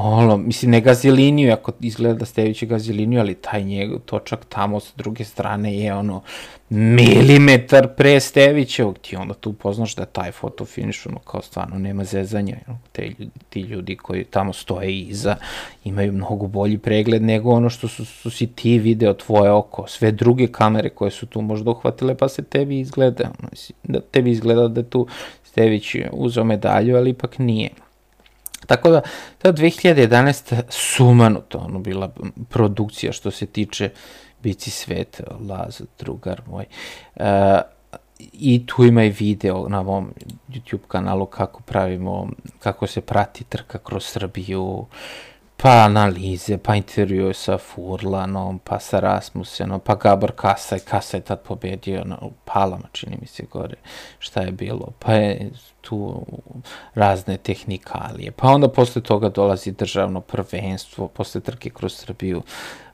ono, 0.00 0.36
mislim, 0.36 0.70
ne 0.70 0.80
gazi 0.80 1.10
liniju, 1.10 1.52
ako 1.52 1.72
izgleda 1.80 2.14
da 2.14 2.24
Stević 2.24 2.64
gazi 2.64 2.92
liniju, 2.92 3.20
ali 3.20 3.34
taj 3.34 3.64
njegov 3.64 3.98
točak 3.98 4.44
tamo 4.48 4.80
sa 4.80 4.92
druge 4.96 5.24
strane 5.24 5.78
je 5.78 5.94
ono 5.94 6.22
milimetar 6.70 7.88
pre 7.96 8.20
Stevićevog, 8.20 8.98
ti 8.98 9.16
onda 9.16 9.34
tu 9.34 9.52
poznaš 9.52 9.94
da 9.94 10.04
taj 10.04 10.32
fotofiniš, 10.32 11.06
ono, 11.06 11.18
kao 11.18 11.42
stvarno 11.42 11.78
nema 11.78 12.04
zezanja, 12.04 12.56
ono, 12.68 12.78
te, 12.92 13.10
ti 13.48 13.60
ljudi 13.60 13.96
koji 13.96 14.24
tamo 14.24 14.52
stoje 14.52 14.98
iza 14.98 15.36
imaju 15.84 16.12
mnogo 16.12 16.46
bolji 16.46 16.78
pregled 16.78 17.22
nego 17.22 17.50
ono 17.50 17.70
što 17.70 17.88
su, 17.88 18.04
su 18.04 18.30
si 18.30 18.46
ti 18.46 18.78
video 18.78 19.14
tvoje 19.14 19.50
oko, 19.50 19.86
sve 19.86 20.12
druge 20.12 20.46
kamere 20.46 20.88
koje 20.88 21.10
su 21.10 21.26
tu 21.26 21.40
možda 21.40 21.70
uhvatile, 21.70 22.14
pa 22.14 22.28
se 22.28 22.42
tebi 22.42 22.80
izgleda, 22.80 23.30
ono, 23.38 23.48
da 23.82 24.00
tebi 24.00 24.30
izgleda 24.30 24.68
da 24.68 24.82
tu 24.82 25.06
Stević 25.44 25.96
uzao 26.12 26.44
medalju, 26.44 26.96
ali 26.96 27.10
ipak 27.10 27.38
nije. 27.38 27.70
Tako 28.68 28.90
da, 28.90 29.00
ta 29.38 29.52
2011. 29.52 30.62
sumanuto 30.68 31.58
ono 31.58 31.78
bila 31.78 32.10
produkcija 32.48 33.12
što 33.12 33.30
se 33.30 33.46
tiče 33.46 33.90
Bici 34.42 34.70
svet, 34.70 35.20
Laz, 35.48 35.80
drugar 35.98 36.42
moj. 36.46 36.64
E, 37.16 37.60
I 38.32 38.66
tu 38.66 38.84
ima 38.84 39.04
i 39.04 39.10
video 39.10 39.68
na 39.68 39.82
mom 39.82 40.12
YouTube 40.48 40.86
kanalu 40.88 41.26
kako 41.26 41.62
pravimo, 41.62 42.28
kako 42.58 42.86
se 42.86 43.00
prati 43.00 43.44
trka 43.44 43.78
kroz 43.78 44.04
Srbiju, 44.04 44.86
pa 45.62 45.84
analize, 45.84 46.58
pa 46.58 46.74
intervjue 46.74 47.34
sa 47.34 47.56
Furlanom, 47.58 48.60
pa 48.64 48.78
sa 48.78 49.00
Rasmusenom, 49.00 49.80
pa 49.80 49.96
Gabor 49.98 50.32
Kasaj, 50.38 50.84
Kasaj 50.86 51.20
tad 51.20 51.40
pobedio 51.42 52.04
na 52.04 52.18
Palama, 52.44 52.86
čini 52.92 53.18
mi 53.20 53.26
se 53.26 53.42
gore, 53.50 53.76
šta 54.18 54.40
je 54.40 54.52
bilo, 54.52 54.92
pa 54.98 55.12
je 55.12 55.50
tu 55.80 56.26
razne 56.94 57.36
tehnikalije, 57.36 58.30
pa 58.30 58.48
onda 58.48 58.68
posle 58.68 59.02
toga 59.02 59.28
dolazi 59.28 59.72
državno 59.72 60.20
prvenstvo, 60.20 61.08
posle 61.08 61.40
trke 61.40 61.70
kroz 61.70 61.94
Srbiju. 61.94 62.42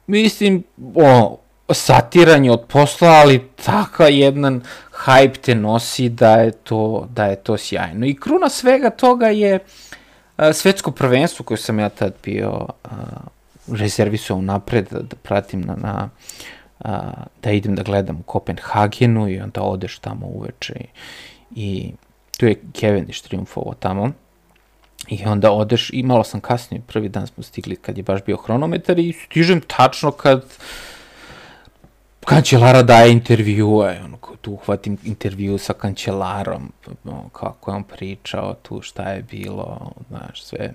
Mislim, 0.06 0.62
o, 0.94 1.38
satiranje 1.72 2.50
od 2.50 2.64
posla, 2.68 3.08
ali 3.08 3.48
takav 3.64 4.10
jedan 4.10 4.62
hype 5.04 5.40
te 5.40 5.54
nosi 5.54 6.08
da 6.08 6.36
je 6.36 6.52
to, 6.52 7.08
da 7.10 7.26
je 7.26 7.36
to 7.36 7.58
sjajno. 7.58 8.06
I 8.06 8.16
kruna 8.16 8.48
svega 8.48 8.90
toga 8.90 9.26
je 9.26 9.58
svetsko 10.52 10.90
prvenstvo 10.90 11.44
koje 11.44 11.58
sam 11.58 11.78
ja 11.78 11.88
tad 11.88 12.14
bio 12.24 12.66
rezervisao 13.68 14.40
napred 14.40 14.88
da, 14.90 14.98
da 14.98 15.16
pratim 15.16 15.60
na, 15.60 15.76
na 15.76 16.10
a, 16.80 17.12
da 17.42 17.50
idem 17.50 17.74
da 17.74 17.82
gledam 17.82 18.16
u 18.16 18.22
Kopenhagenu 18.22 19.28
i 19.28 19.40
onda 19.40 19.62
odeš 19.62 19.98
tamo 19.98 20.26
uveče 20.26 20.74
i, 20.80 20.86
i 21.54 21.92
tu 22.38 22.46
je 22.46 22.60
Cavendish 22.80 23.22
triumfovao 23.22 23.74
tamo. 23.74 24.12
I 25.08 25.24
onda 25.26 25.52
odeš, 25.52 25.90
i 25.92 26.02
malo 26.02 26.24
sam 26.24 26.40
kasnije, 26.40 26.82
prvi 26.86 27.08
dan 27.08 27.26
smo 27.26 27.42
stigli 27.42 27.76
kad 27.76 27.96
je 27.96 28.02
baš 28.02 28.24
bio 28.24 28.36
hronometar 28.36 28.98
i 28.98 29.12
stižem 29.12 29.60
tačno 29.60 30.10
kad 30.10 30.44
kancelara 32.24 32.82
daje 32.82 33.12
intervjue, 33.12 34.00
ono, 34.04 34.16
tu 34.40 34.52
uhvatim 34.52 34.98
intervju 35.04 35.58
sa 35.58 35.72
kancelarom, 35.72 36.72
ono, 37.04 37.28
kako 37.28 37.70
je 37.70 37.76
on 37.76 37.84
pričao 37.84 38.54
tu, 38.54 38.82
šta 38.82 39.02
je 39.02 39.22
bilo, 39.22 39.92
znaš, 40.08 40.42
sve. 40.42 40.72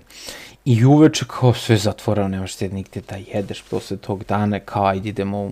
I 0.64 0.84
uveče 0.84 1.24
kao 1.28 1.54
sve 1.54 1.76
zatvoreno, 1.76 2.28
nemaš 2.28 2.54
se 2.54 2.68
nigde 2.68 3.00
da 3.08 3.16
jedeš 3.16 3.62
posle 3.62 3.96
tog 3.96 4.24
dana, 4.24 4.60
kao 4.60 4.84
ajde 4.84 5.08
idemo 5.08 5.38
u 5.38 5.50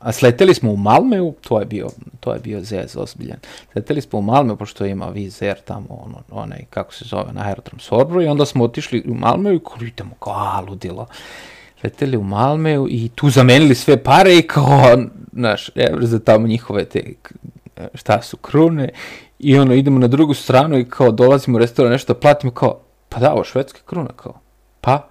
A 0.00 0.12
sleteli 0.12 0.54
smo 0.54 0.72
u 0.72 0.76
Malmeu, 0.76 1.32
to 1.40 1.58
je 1.60 1.66
bio, 1.66 1.88
to 2.20 2.32
je 2.32 2.40
bio 2.40 2.60
zez 2.60 2.96
ozbiljan. 2.96 3.38
Sleteli 3.72 4.00
smo 4.00 4.18
u 4.18 4.22
Malmeu, 4.22 4.56
pošto 4.56 4.84
ima 4.84 5.06
vizer 5.06 5.60
tamo, 5.64 5.86
ono, 5.88 6.22
onaj, 6.30 6.64
kako 6.70 6.94
se 6.94 7.04
zove, 7.04 7.32
na 7.32 7.46
aerodrom 7.46 7.80
Sorbro, 7.80 8.22
i 8.22 8.26
onda 8.26 8.46
smo 8.46 8.64
otišli 8.64 9.04
u 9.08 9.14
Malmeu 9.14 9.54
i 9.54 9.60
kao 9.60 9.86
idemo, 9.86 10.14
kao, 10.14 10.32
a, 10.32 10.60
ludilo. 10.60 11.06
Leteli 11.86 12.16
u 12.16 12.22
Malmeu 12.22 12.86
i 12.88 13.08
tu 13.14 13.30
zamenili 13.30 13.74
sve 13.74 14.02
pare 14.02 14.36
i 14.36 14.42
kao, 14.42 14.98
znaš, 15.32 15.70
za 16.00 16.18
tamo 16.18 16.46
njihove 16.46 16.84
te, 16.84 17.12
šta 17.94 18.22
su, 18.22 18.36
krune, 18.36 18.88
i 19.38 19.58
ono, 19.58 19.74
idemo 19.74 19.98
na 19.98 20.08
drugu 20.08 20.34
stranu 20.34 20.78
i 20.78 20.84
kao 20.84 21.10
dolazimo 21.12 21.56
u 21.56 21.58
restoran, 21.58 21.92
nešto 21.92 22.14
platimo, 22.14 22.52
kao, 22.52 22.80
pa 23.08 23.20
da, 23.20 23.32
ovo 23.32 23.44
švedske 23.44 23.80
krune, 23.86 24.08
kao, 24.16 24.40
pa, 24.80 25.08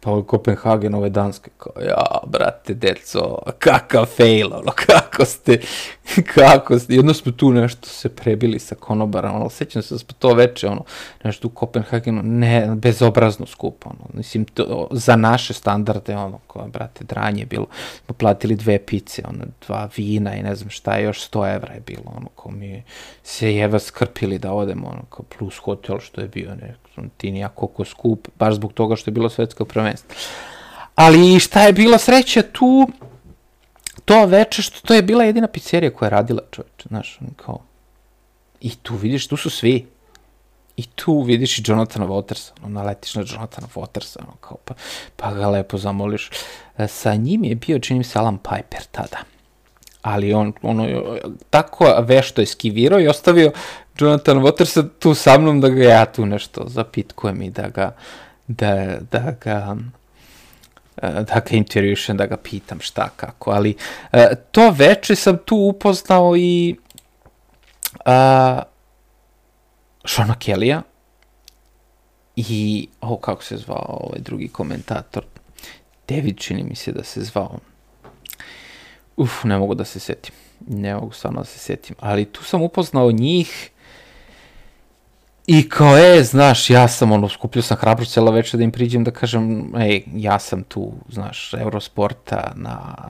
Pa 0.00 0.10
ovo 0.10 0.18
je 0.18 0.26
Kopenhagen, 0.26 0.94
ovo 0.94 1.04
je 1.04 1.10
Danske, 1.10 1.50
kao, 1.58 1.72
ja, 1.82 2.18
brate, 2.26 2.74
deco, 2.74 3.38
kakav 3.58 4.06
fail, 4.06 4.46
ono, 4.46 4.72
kako 4.86 5.24
ste, 5.24 5.60
kako 6.34 6.78
ste, 6.78 6.94
jedno 6.94 7.14
smo 7.14 7.32
tu 7.32 7.52
nešto 7.52 7.88
se 7.88 8.08
prebili 8.08 8.58
sa 8.58 8.74
konobara, 8.74 9.32
ono, 9.32 9.50
sećam 9.50 9.82
se 9.82 9.94
da 9.94 9.98
smo 9.98 10.14
to 10.18 10.34
veče, 10.34 10.68
ono, 10.68 10.84
nešto 11.24 11.48
u 11.48 11.50
Kopenhagenu, 11.50 12.22
ne, 12.22 12.70
bezobrazno 12.74 13.46
skupo, 13.46 13.90
ono, 13.90 14.10
mislim, 14.14 14.44
to, 14.44 14.88
za 14.90 15.16
naše 15.16 15.54
standarde, 15.54 16.16
ono, 16.16 16.38
kao, 16.52 16.68
brate, 16.68 17.04
dranje 17.04 17.42
je 17.42 17.46
bilo, 17.46 17.66
smo 18.04 18.14
platili 18.14 18.56
dve 18.56 18.78
pice, 18.78 19.22
ono, 19.28 19.44
dva 19.66 19.88
vina 19.96 20.34
i 20.36 20.42
ne 20.42 20.54
znam 20.54 20.70
šta, 20.70 20.98
još 20.98 21.30
100 21.30 21.54
evra 21.54 21.72
je 21.72 21.80
bilo, 21.80 22.12
ono, 22.16 22.28
ko 22.34 22.50
mi 22.50 22.82
se 23.22 23.54
jeva 23.54 23.78
skrpili 23.78 24.38
da 24.38 24.52
odemo, 24.52 24.88
ono, 24.88 25.02
kao 25.10 25.24
plus 25.38 25.56
hotel 25.56 25.98
što 25.98 26.20
je 26.20 26.28
bio, 26.28 26.54
ne, 26.54 26.74
ti 27.16 27.30
nija 27.30 27.48
koliko 27.48 27.84
skup, 27.84 28.28
baš 28.38 28.54
zbog 28.54 28.72
toga 28.72 28.96
što 28.96 29.10
je 29.10 29.12
bilo 29.12 29.28
svetsko 29.28 29.64
prvenstvo. 29.64 29.87
Ali 30.94 31.40
šta 31.40 31.62
je 31.62 31.72
bila 31.72 31.98
sreća 31.98 32.42
tu, 32.42 32.88
to 34.04 34.26
veče 34.26 34.62
što 34.62 34.86
to 34.86 34.94
je 34.94 35.02
bila 35.02 35.24
jedina 35.24 35.48
pizzerija 35.48 35.94
koja 35.94 36.06
je 36.06 36.10
radila 36.10 36.42
čoveče, 36.50 36.88
znaš, 36.88 37.18
kao, 37.36 37.58
i 38.60 38.70
tu 38.76 38.96
vidiš, 38.96 39.28
tu 39.28 39.36
su 39.36 39.50
svi, 39.50 39.86
I 40.78 40.82
tu 40.94 41.22
vidiš 41.22 41.58
i 41.58 41.62
Jonathana 41.66 42.06
Watersa, 42.06 42.52
ono, 42.62 42.80
naletiš 42.80 43.14
na 43.14 43.24
Jonathana 43.26 43.66
Watersa, 43.74 44.18
ono, 44.22 44.36
kao, 44.40 44.56
pa, 44.64 44.74
pa 45.16 45.32
ga 45.34 45.48
lepo 45.48 45.78
zamoliš. 45.78 46.30
E, 46.78 46.86
sa 46.88 47.14
njim 47.14 47.44
je 47.44 47.54
bio, 47.54 47.78
čini 47.78 48.04
se, 48.04 48.18
Alan 48.18 48.38
Piper 48.38 48.84
tada. 48.90 49.18
Ali 50.02 50.32
on, 50.32 50.52
ono, 50.62 50.86
tako 51.50 51.84
vešto 52.06 52.40
je 52.40 52.46
skivirao 52.46 53.00
i 53.00 53.08
ostavio 53.08 53.52
Jonathan 53.98 54.38
Watersa 54.38 54.88
tu 54.98 55.14
sa 55.14 55.38
mnom 55.38 55.60
da 55.60 55.68
ga 55.68 55.82
ja 55.82 56.04
tu 56.06 56.26
nešto 56.26 56.64
zapitkujem 56.66 57.42
i 57.42 57.50
da 57.50 57.68
ga, 57.68 57.92
da, 58.48 58.98
da 59.10 59.34
ga, 59.40 59.76
da 61.02 61.40
ga 61.40 61.56
intervjušem, 61.56 62.16
da 62.16 62.26
ga 62.26 62.36
pitam 62.36 62.80
šta, 62.80 63.08
kako, 63.16 63.50
ali 63.50 63.76
e, 64.12 64.34
to 64.50 64.70
veče 64.70 65.16
sam 65.16 65.38
tu 65.44 65.56
upoznao 65.56 66.36
i 66.36 66.76
a, 68.04 68.62
Shona 70.04 70.34
Kellya 70.34 70.82
i, 72.36 72.88
o, 73.00 73.16
kako 73.16 73.44
se 73.44 73.56
zvao 73.56 74.00
ovaj 74.00 74.20
drugi 74.20 74.48
komentator, 74.48 75.24
David 76.08 76.38
čini 76.38 76.62
mi 76.62 76.74
se 76.74 76.92
da 76.92 77.04
se 77.04 77.20
zvao. 77.20 77.58
Uf, 79.16 79.44
ne 79.44 79.58
mogu 79.58 79.74
da 79.74 79.84
se 79.84 80.00
setim. 80.00 80.34
Ne 80.66 80.94
mogu 80.94 81.12
stvarno 81.12 81.40
da 81.40 81.44
se 81.44 81.58
setim. 81.58 81.96
Ali 82.00 82.24
tu 82.24 82.44
sam 82.44 82.62
upoznao 82.62 83.10
njih 83.12 83.70
I 85.50 85.68
kao, 85.68 85.98
e, 85.98 86.22
znaš, 86.22 86.70
ja 86.70 86.88
sam, 86.88 87.12
ono, 87.12 87.28
skupio 87.28 87.62
sam 87.62 87.76
hrabrost 87.76 88.12
cijela 88.12 88.30
večer 88.30 88.58
da 88.58 88.64
im 88.64 88.72
priđem 88.72 89.04
da 89.04 89.10
kažem, 89.10 89.72
ej, 89.76 90.02
ja 90.14 90.38
sam 90.38 90.62
tu, 90.62 90.92
znaš, 91.08 91.54
Eurosporta 91.54 92.52
na, 92.56 93.08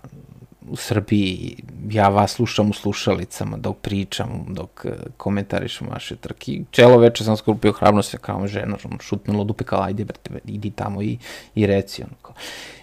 u 0.69 0.77
Srbiji, 0.77 1.57
ja 1.91 2.09
vas 2.09 2.31
slušam 2.31 2.71
u 2.71 2.73
slušalicama 2.73 3.57
dok 3.57 3.77
pričam, 3.77 4.47
dok 4.49 4.85
uh, 4.85 4.93
komentarišem 5.17 5.89
vaše 5.89 6.17
trke. 6.17 6.61
Čelo 6.71 6.99
večer 6.99 7.27
sam 7.27 7.37
skupio 7.37 7.73
hrabrost, 7.73 8.17
kao 8.21 8.47
žena, 8.47 8.77
ono, 8.85 8.99
šutnulo 9.01 9.45
dupe, 9.45 9.65
kao, 9.65 9.83
ajde, 9.83 10.05
brate, 10.05 10.31
idi 10.45 10.71
tamo 10.71 11.03
i, 11.03 11.19
i 11.55 11.67
reci, 11.67 12.03
ono, 12.03 12.15
kao. 12.23 12.35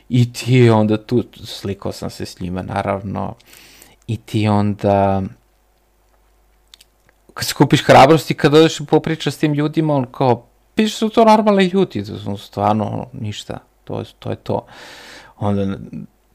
I 0.10 0.34
ti 0.34 0.70
onda 0.70 0.98
tu, 1.06 1.24
slikao 1.44 1.92
sam 1.92 2.10
se 2.10 2.26
s 2.26 2.40
njima, 2.40 2.62
naravno, 2.62 3.36
i 4.08 4.18
ti 4.18 4.48
onda, 4.48 5.24
kad 7.36 7.46
skupiš 7.46 7.84
hrabrosti, 7.84 8.34
kad 8.34 8.54
odeš 8.54 8.80
i 8.80 8.86
popričaš 8.86 9.34
s 9.34 9.38
tim 9.38 9.54
ljudima, 9.54 9.94
on 9.94 10.06
kao, 10.12 10.46
piše 10.76 10.96
su 10.96 11.10
to 11.10 11.26
normalni 11.26 11.66
ljudi, 11.66 12.02
da 12.02 12.18
su 12.18 12.38
stvarno 12.38 13.08
ništa, 13.14 13.60
to, 13.84 14.04
to 14.20 14.30
je 14.30 14.36
to. 14.36 14.66
Onda 15.38 15.78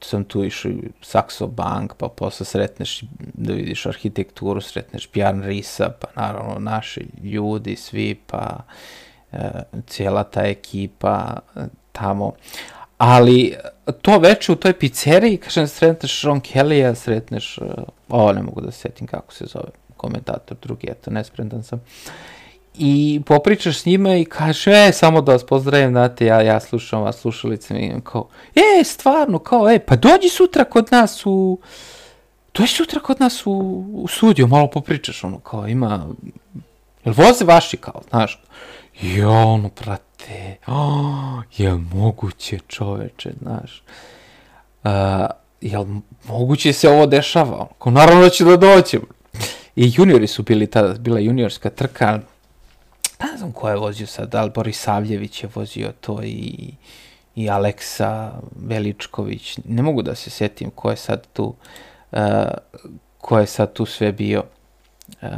sam 0.01 0.23
tu 0.23 0.43
išao 0.43 0.71
u 0.71 0.75
Saxo 1.03 1.47
Bank, 1.47 1.93
pa 1.97 2.07
posle 2.07 2.45
sretneš 2.45 3.03
da 3.33 3.53
vidiš 3.53 3.85
arhitekturu, 3.85 4.61
sretneš 4.61 5.09
Bjarn 5.13 5.43
Risa, 5.43 5.89
pa 5.89 6.21
naravno 6.21 6.59
naši 6.59 7.05
ljudi, 7.23 7.75
svi, 7.75 8.15
pa 8.27 8.63
e, 9.31 9.37
cijela 9.87 10.23
ta 10.23 10.41
ekipa 10.41 11.39
e, 11.55 11.59
tamo. 11.91 12.33
Ali 12.97 13.55
to 14.01 14.19
veče 14.19 14.51
u 14.51 14.55
toj 14.55 14.73
pizzeriji, 14.73 15.37
kažem, 15.37 15.67
sretneš 15.67 16.23
Ron 16.23 16.41
Kelly-a, 16.41 16.95
sretneš, 16.95 17.57
e, 17.57 17.61
ovo 18.09 18.33
ne 18.33 18.43
mogu 18.43 18.61
da 18.61 18.71
setim 18.71 19.07
kako 19.07 19.33
se 19.33 19.45
zove, 19.45 19.71
komentator 20.01 20.57
drugi, 20.61 20.87
eto, 20.91 21.11
nesprendan 21.11 21.63
sam. 21.63 21.81
I 22.77 23.21
popričaš 23.25 23.77
s 23.77 23.85
njima 23.85 24.15
i 24.15 24.25
kaže, 24.25 24.71
e, 24.71 24.91
samo 24.93 25.21
da 25.21 25.31
vas 25.31 25.45
pozdravim, 25.45 25.89
znate, 25.89 26.25
ja, 26.25 26.41
ja 26.41 26.59
slušam 26.59 27.01
vas 27.01 27.19
slušalice 27.19 27.79
i 27.79 27.91
kao, 28.03 28.27
e, 28.55 28.83
stvarno, 28.83 29.39
kao, 29.39 29.69
e, 29.69 29.79
pa 29.79 29.95
dođi 29.95 30.29
sutra 30.29 30.63
kod 30.63 30.87
nas 30.91 31.25
u, 31.25 31.59
dođi 32.53 32.73
sutra 32.73 32.99
kod 32.99 33.19
nas 33.19 33.45
u, 33.45 33.51
u 33.93 34.07
studio, 34.07 34.47
malo 34.47 34.67
popričaš, 34.67 35.23
ono, 35.23 35.39
kao, 35.39 35.67
ima, 35.67 36.07
jel 37.05 37.15
voze 37.17 37.45
vaši, 37.45 37.77
kao, 37.77 38.01
znaš, 38.09 38.41
I 39.01 39.21
ono, 39.21 39.69
prate, 39.69 40.57
oh, 40.67 41.43
je 41.57 41.75
moguće 41.75 42.59
čoveče, 42.67 43.31
znaš. 43.41 43.83
Uh, 44.83 44.91
jel 45.61 45.85
moguće 46.27 46.73
se 46.73 46.89
ovo 46.89 47.05
dešava? 47.05 47.67
Ko 47.77 47.91
naravno 47.91 48.21
da 48.21 48.29
će 48.29 48.43
da 48.43 48.57
doće. 48.57 48.99
I 49.75 49.91
juniori 49.95 50.27
su 50.27 50.43
bili 50.43 50.67
tada, 50.67 50.93
bila 50.93 51.19
juniorska 51.19 51.69
trka, 51.69 52.19
ne 53.19 53.37
znam 53.37 53.51
ko 53.51 53.69
je 53.69 53.75
vozio 53.75 54.07
sad, 54.07 54.29
da 54.29 54.47
Boris 54.55 54.81
Savljević 54.81 55.43
je 55.43 55.49
vozio 55.55 55.91
to 56.01 56.19
i, 56.23 56.73
i 57.35 57.49
Aleksa 57.49 58.31
Veličković, 58.55 59.59
ne 59.65 59.81
mogu 59.81 60.01
da 60.01 60.15
se 60.15 60.29
setim 60.29 60.71
ko 60.71 60.89
je 60.89 60.97
sad 60.97 61.27
tu, 61.33 61.55
uh, 62.11 62.19
ko 63.17 63.39
je 63.39 63.45
sad 63.45 63.73
tu 63.73 63.85
sve 63.85 64.11
bio 64.11 64.43
uh, 65.21 65.29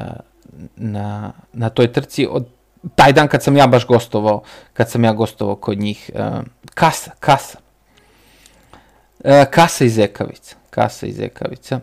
na, 0.76 1.32
na 1.54 1.70
toj 1.70 1.94
trci. 1.94 2.28
Od 2.32 2.48
taj 2.96 3.14
dan 3.14 3.28
kad 3.28 3.44
sam 3.44 3.58
ja 3.58 3.68
baš 3.68 3.88
gostovao, 3.88 4.44
kad 4.74 4.92
sam 4.92 5.04
ja 5.04 5.14
gostovao 5.14 5.56
kod 5.56 5.80
njih, 5.80 6.12
uh, 6.14 6.44
Kasa, 6.74 7.12
Kasa, 7.20 7.58
uh, 9.20 9.32
Kasa 9.52 9.86
iz 9.86 10.00
Ekavica, 10.00 10.56
Kasa 10.70 11.08
iz 11.08 11.20
Ekavica, 11.20 11.80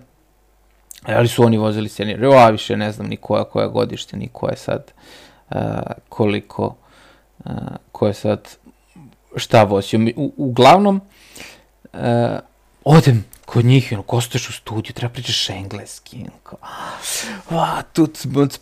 ali 1.06 1.28
su 1.28 1.44
oni 1.44 1.58
vozili 1.58 1.88
senjeri, 1.88 2.26
a 2.26 2.48
više 2.48 2.76
ne 2.76 2.92
znam 2.92 3.08
ni 3.08 3.16
koja, 3.16 3.44
koja 3.44 3.66
godište, 3.66 4.16
ni 4.16 4.28
koja 4.32 4.56
sad, 4.56 4.92
uh, 5.50 5.56
koliko, 6.08 6.76
uh, 7.44 7.52
ko 7.92 8.06
je 8.06 8.14
sad 8.14 8.48
šta 9.36 9.62
vozio. 9.62 10.00
U, 10.16 10.32
uglavnom, 10.36 11.00
uh, 11.92 12.00
odem 12.84 13.24
kod 13.46 13.64
njih, 13.64 13.88
ono, 13.92 14.02
kostoješ 14.02 14.48
u 14.48 14.52
studiju, 14.52 14.92
treba 14.92 15.12
pričaš 15.12 15.50
engleski, 15.50 16.24
kao, 16.42 16.58
a, 17.50 17.82
tu 17.82 18.08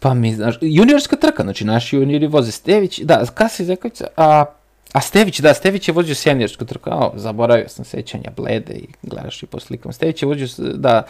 pa 0.01 0.15
mi, 0.15 0.35
znaš, 0.35 0.59
juniorska 0.61 1.17
trka, 1.17 1.43
znači, 1.43 1.65
naši 1.65 1.97
juniori 1.97 2.27
voze 2.27 2.53
Stević, 2.53 3.01
da, 3.01 3.27
Kasa 3.35 3.65
Zeković, 3.65 4.03
a, 4.17 4.45
a 4.93 5.01
Stević, 5.01 5.41
da, 5.41 5.55
Stević 5.55 5.89
je 5.89 5.95
vozio 5.95 6.15
seniorsku 6.15 6.65
trku, 6.65 6.91
a, 6.91 7.11
zaboravio 7.15 7.69
sam 7.69 7.85
sećanja 7.85 8.31
blede 8.37 8.75
i 8.75 8.87
gledaš 9.03 9.43
i 9.43 9.47
po 9.47 9.61
slikama, 9.61 9.93
Stević 9.93 10.23
je 10.23 10.27
vozio, 10.27 10.47
da, 10.75 11.03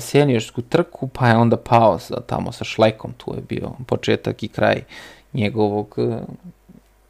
seniorsku 0.00 0.62
trku, 0.62 1.08
pa 1.08 1.28
je 1.28 1.36
onda 1.36 1.56
pao 1.56 1.98
sa, 1.98 2.20
tamo 2.20 2.52
sa 2.52 2.64
Šlekom, 2.64 3.12
tu 3.16 3.34
je 3.36 3.42
bio 3.48 3.70
početak 3.86 4.42
i 4.42 4.48
kraj 4.48 4.82
njegovog, 5.32 5.96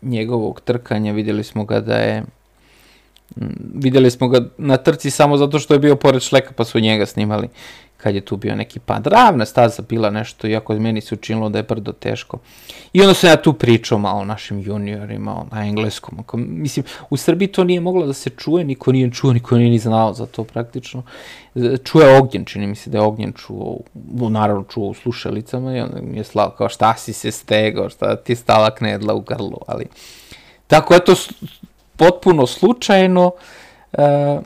njegovog 0.02 0.60
trkanja, 0.60 1.12
vidjeli 1.12 1.44
smo 1.44 1.64
ga 1.64 1.80
da 1.80 1.96
je, 1.96 2.22
videli 3.74 4.10
smo 4.10 4.28
ga 4.28 4.40
na 4.58 4.76
trci 4.76 5.10
samo 5.10 5.36
zato 5.36 5.58
što 5.58 5.74
je 5.74 5.80
bio 5.80 5.96
pored 5.96 6.22
Šleka 6.22 6.52
pa 6.56 6.64
su 6.64 6.80
njega 6.80 7.06
snimali 7.06 7.48
kad 8.02 8.14
je 8.14 8.20
tu 8.20 8.36
bio 8.36 8.56
neki 8.56 8.78
pad. 8.78 9.06
Ravna 9.06 9.46
staza 9.46 9.82
bila 9.88 10.10
nešto, 10.10 10.46
iako 10.46 10.74
meni 10.74 11.00
se 11.00 11.14
učinilo 11.14 11.48
da 11.48 11.58
je 11.58 11.62
brdo 11.62 11.92
teško. 11.92 12.38
I 12.92 13.00
onda 13.00 13.14
sam 13.14 13.30
ja 13.30 13.42
tu 13.42 13.52
pričao 13.52 13.98
malo 13.98 14.20
o 14.20 14.24
našim 14.24 14.60
juniorima, 14.60 15.44
na 15.52 15.66
engleskom. 15.66 16.24
Mislim, 16.34 16.84
u 17.10 17.16
Srbiji 17.16 17.48
to 17.48 17.64
nije 17.64 17.80
moglo 17.80 18.06
da 18.06 18.12
se 18.12 18.30
čuje, 18.30 18.64
niko 18.64 18.92
nije 18.92 19.10
čuo, 19.10 19.32
niko 19.32 19.56
nije 19.56 19.70
ni 19.70 19.78
znao 19.78 20.12
za 20.12 20.26
to 20.26 20.44
praktično. 20.44 21.02
Čuje 21.84 22.18
Ognjen, 22.18 22.44
čini 22.44 22.66
mi 22.66 22.76
se 22.76 22.90
da 22.90 22.98
je 22.98 23.04
Ognjen 23.04 23.32
čuo, 23.32 23.78
naravno 24.30 24.64
čuo 24.64 24.88
u 24.88 24.94
slušalicama 24.94 25.76
i 25.76 25.80
onda 25.80 26.00
mi 26.02 26.16
je 26.16 26.24
slao 26.24 26.50
kao 26.50 26.68
šta 26.68 26.94
si 26.94 27.12
se 27.12 27.30
stegao, 27.30 27.90
šta 27.90 28.16
ti 28.16 28.36
stala 28.36 28.74
knedla 28.74 29.14
u 29.14 29.20
grlu, 29.20 29.58
ali... 29.66 29.86
Tako, 30.66 30.94
eto, 30.94 31.14
potpuno 31.96 32.46
slučajno, 32.46 33.30
e, 33.92 34.38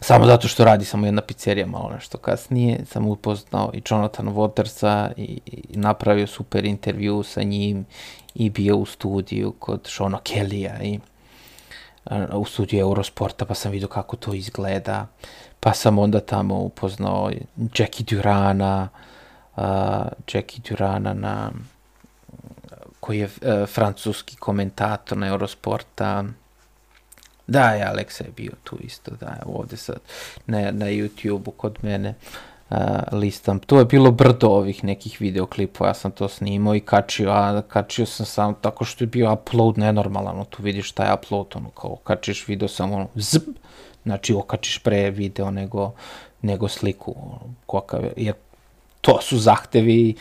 samo 0.00 0.26
zato 0.26 0.48
što 0.48 0.64
radi 0.64 0.84
samo 0.84 1.06
jedna 1.06 1.22
pizzerija 1.22 1.66
malo 1.66 1.90
nešto 1.90 2.18
kasnije, 2.18 2.84
sam 2.86 3.06
upoznao 3.06 3.70
i 3.74 3.82
Jonathan 3.90 4.26
Watersa 4.26 5.12
i, 5.16 5.40
i 5.46 5.76
napravio 5.76 6.26
super 6.26 6.64
intervju 6.64 7.22
sa 7.22 7.42
njim 7.42 7.86
i 8.34 8.50
bio 8.50 8.76
u 8.76 8.86
studiju 8.86 9.54
kod 9.58 9.80
Shona 9.84 10.18
Kellya 10.18 10.82
i 10.82 11.00
u 12.32 12.44
studiju 12.44 12.80
Eurosporta, 12.80 13.44
pa 13.44 13.54
sam 13.54 13.72
vidio 13.72 13.88
kako 13.88 14.16
to 14.16 14.34
izgleda, 14.34 15.06
pa 15.60 15.74
sam 15.74 15.98
onda 15.98 16.20
tamo 16.20 16.58
upoznao 16.58 17.30
Jackie 17.78 18.06
Durana, 18.10 18.88
uh, 19.56 19.62
Jackie 20.34 20.60
Durana 20.68 21.14
na 21.14 21.50
koji 23.00 23.18
je 23.18 23.24
uh, 23.24 23.68
francuski 23.68 24.36
komentator 24.36 25.18
na 25.18 25.26
Eurosporta. 25.26 26.24
Da, 27.46 27.70
je, 27.70 27.84
Aleksa 27.84 28.24
je 28.24 28.30
bio 28.36 28.52
tu 28.64 28.76
isto, 28.80 29.10
da, 29.20 29.42
ovde 29.46 29.76
sad 29.76 29.98
na, 30.46 30.70
na 30.70 30.86
YouTube-u 30.86 31.50
kod 31.50 31.78
mene 31.82 32.14
uh, 32.70 32.76
listam. 33.12 33.58
To 33.58 33.78
je 33.78 33.84
bilo 33.84 34.10
brdo 34.10 34.48
ovih 34.48 34.84
nekih 34.84 35.20
videoklipova, 35.20 35.90
ja 35.90 35.94
sam 35.94 36.10
to 36.10 36.28
snimao 36.28 36.74
i 36.74 36.80
kačio, 36.80 37.30
a 37.30 37.62
kačio 37.68 38.06
sam 38.06 38.26
sam 38.26 38.54
tako 38.60 38.84
što 38.84 39.04
je 39.04 39.08
bio 39.08 39.32
upload 39.32 39.78
nenormalan, 39.78 40.44
tu 40.50 40.62
vidiš 40.62 40.88
šta 40.88 41.04
je 41.04 41.14
upload, 41.14 41.46
ono, 41.54 41.70
kao 41.70 41.96
kačiš 41.96 42.48
video 42.48 42.68
samo 42.68 42.94
ono, 42.94 43.08
zb, 43.14 43.42
znači 44.04 44.34
okačiš 44.34 44.78
pre 44.78 45.10
video 45.10 45.50
nego, 45.50 45.92
nego 46.42 46.68
sliku, 46.68 47.14
kokav, 47.66 48.02
jer 48.16 48.34
to 49.00 49.20
su 49.22 49.38
zahtevi 49.38 50.14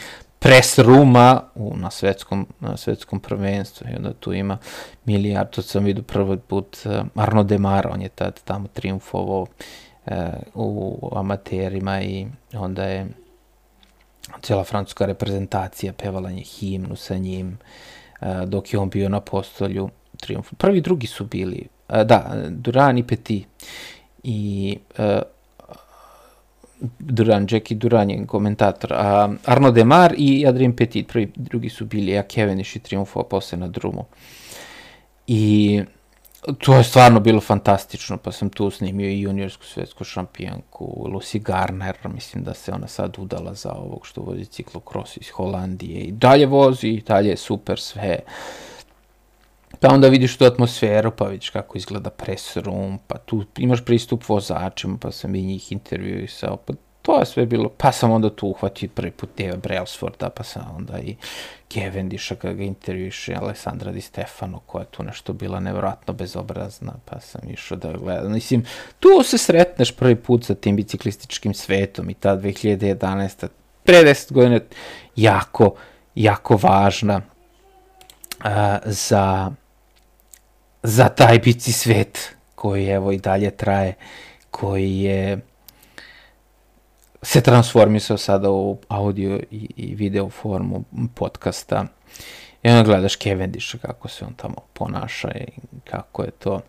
pres 0.46 0.80
ruma 0.80 1.42
u, 1.56 1.74
na, 1.78 1.92
svetskom, 1.92 2.48
na 2.60 2.78
svetskom 2.78 3.20
prvenstvu 3.20 3.88
i 3.92 3.96
onda 3.96 4.14
tu 4.14 4.34
ima 4.34 4.58
milijard, 5.06 5.50
to 5.50 5.62
sam 5.62 5.84
vidio 5.84 6.04
prvi 6.04 6.38
put 6.38 6.78
uh, 6.86 7.06
Arno 7.16 7.44
Demara, 7.44 7.90
on 7.94 8.02
je 8.02 8.10
tad 8.10 8.42
tamo 8.44 8.68
triumfovao 8.68 9.42
uh, 9.42 10.14
u 10.54 11.10
amaterima 11.16 12.02
i 12.02 12.28
onda 12.54 12.84
je 12.84 13.08
cijela 14.42 14.64
francuska 14.64 15.06
reprezentacija 15.06 15.94
pevala 15.94 16.32
nje 16.32 16.44
himnu 16.44 16.96
sa 16.96 17.18
njim 17.18 17.58
uh, 18.22 18.28
dok 18.44 18.74
je 18.74 18.80
on 18.80 18.90
bio 18.90 19.10
na 19.10 19.20
postolju 19.20 19.90
triumfu. 20.18 20.56
Prvi 20.56 20.82
drugi 20.82 21.08
su 21.08 21.26
bili, 21.26 21.68
uh, 21.90 22.02
da, 22.02 22.36
Duran 22.50 22.98
i 22.98 23.08
Petit 23.08 23.48
i 24.24 24.78
uh, 24.98 25.06
Duran, 27.00 27.48
Jackie 27.50 27.78
Duran 27.78 28.10
je 28.10 28.26
komentator, 28.28 28.94
a 28.94 29.30
Arno 29.46 29.72
Demar 29.72 30.14
i 30.18 30.48
Adrien 30.48 30.76
Petit, 30.76 31.08
prvi, 31.08 31.32
drugi 31.36 31.70
su 31.70 31.86
bili, 31.86 32.18
a 32.18 32.24
Cavendish 32.24 32.76
i 32.76 32.80
triumfova 32.80 33.26
posle 33.26 33.58
na 33.58 33.68
drumu. 33.68 34.06
I 35.28 35.82
to 36.60 36.76
je 36.76 36.84
stvarno 36.84 37.20
bilo 37.20 37.42
fantastično, 37.42 38.18
pa 38.18 38.32
sam 38.32 38.50
tu 38.50 38.70
snimio 38.70 39.10
i 39.10 39.22
juniorsku 39.22 39.66
svetsku 39.66 40.04
šampijanku, 40.04 41.08
Lucy 41.14 41.42
Garner, 41.42 41.96
mislim 42.14 42.44
da 42.44 42.54
se 42.54 42.72
ona 42.72 42.88
sad 42.88 43.16
udala 43.20 43.54
za 43.54 43.72
ovog 43.72 44.08
što 44.08 44.22
vozi 44.22 44.46
ciklokros 44.46 45.18
iz 45.18 45.30
Holandije 45.30 46.02
i 46.02 46.12
dalje 46.12 46.46
vozi, 46.46 46.88
i 46.88 47.02
dalje 47.02 47.30
je 47.30 47.38
super 47.38 47.80
sve. 47.80 48.20
Pa 49.80 49.88
onda 49.88 50.08
vidiš 50.08 50.38
tu 50.38 50.46
atmosferu, 50.46 51.12
pa 51.12 51.26
vidiš 51.26 51.50
kako 51.50 51.78
izgleda 51.78 52.10
press 52.10 52.58
room, 52.58 53.00
pa 53.08 53.18
tu 53.18 53.44
imaš 53.58 53.86
pristup 53.86 54.30
vozačima, 54.30 54.98
pa 55.02 55.12
sam 55.12 55.36
i 55.36 55.42
njih 55.42 55.72
intervjuisao, 55.72 56.58
pa 56.58 56.74
to 57.06 57.20
je 57.20 57.26
sve 57.26 57.46
bilo, 57.46 57.70
pa 57.78 57.92
sam 57.92 58.12
onda 58.12 58.30
tu 58.30 58.48
uhvatio 58.48 58.90
prvi 58.96 59.12
put 59.12 59.30
Deva 59.38 59.58
Brailsforda, 59.58 60.30
pa 60.30 60.44
sam 60.44 60.76
onda 60.78 61.00
i 61.00 61.16
Cavendisha 61.74 62.36
kada 62.36 62.54
ga 62.54 62.64
intervjuše, 62.64 63.36
Alessandra 63.36 63.92
Di 63.92 64.02
Stefano, 64.02 64.60
koja 64.66 64.82
je 64.82 64.92
tu 64.92 65.04
nešto 65.04 65.34
bila 65.34 65.60
nevjerojatno 65.60 66.14
bezobrazna, 66.14 66.94
pa 67.06 67.20
sam 67.20 67.42
išao 67.50 67.78
da 67.78 67.92
gledam. 67.92 68.32
Mislim, 68.32 68.66
tu 69.00 69.24
se 69.24 69.38
sretneš 69.38 69.92
prvi 69.92 70.16
put 70.16 70.46
sa 70.46 70.56
tim 70.56 70.76
biciklističkim 70.76 71.54
svetom 71.54 72.10
i 72.10 72.14
ta 72.14 72.38
2011. 72.38 73.48
pre 73.84 74.04
10 74.04 74.32
godina 74.32 74.60
jako, 75.16 75.76
jako 76.16 76.58
važna 76.58 77.22
uh, 78.40 78.52
za 78.86 79.52
za 80.86 81.10
taj 81.10 81.40
bici 81.40 81.72
svet 81.72 82.36
koji 82.56 82.86
evo 82.86 83.12
i 83.12 83.18
dalje 83.18 83.52
traje, 83.52 83.94
koji 84.52 85.00
je 85.00 85.40
se 87.22 87.42
transformisao 87.42 88.18
sada 88.18 88.50
u 88.50 88.78
audio 88.88 89.40
i, 89.52 89.70
i 89.76 89.96
video 89.96 90.30
formu 90.30 90.84
podcasta. 91.16 91.86
I 92.64 92.70
onda 92.70 92.84
gledaš 92.84 93.18
Cavendisha 93.18 93.78
kako 93.78 94.08
se 94.08 94.26
on 94.26 94.34
tamo 94.34 94.56
ponaša 94.74 95.32
i 95.32 95.48
kako 95.84 96.24
je 96.24 96.32
to 96.32 96.54
uh, 96.54 96.62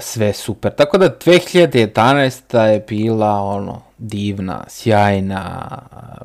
sve 0.00 0.32
super. 0.32 0.74
Tako 0.74 0.98
da 0.98 1.18
2011. 1.26 2.64
je 2.64 2.84
bila 2.88 3.40
ono 3.40 3.82
divna, 3.98 4.64
sjajna, 4.68 5.78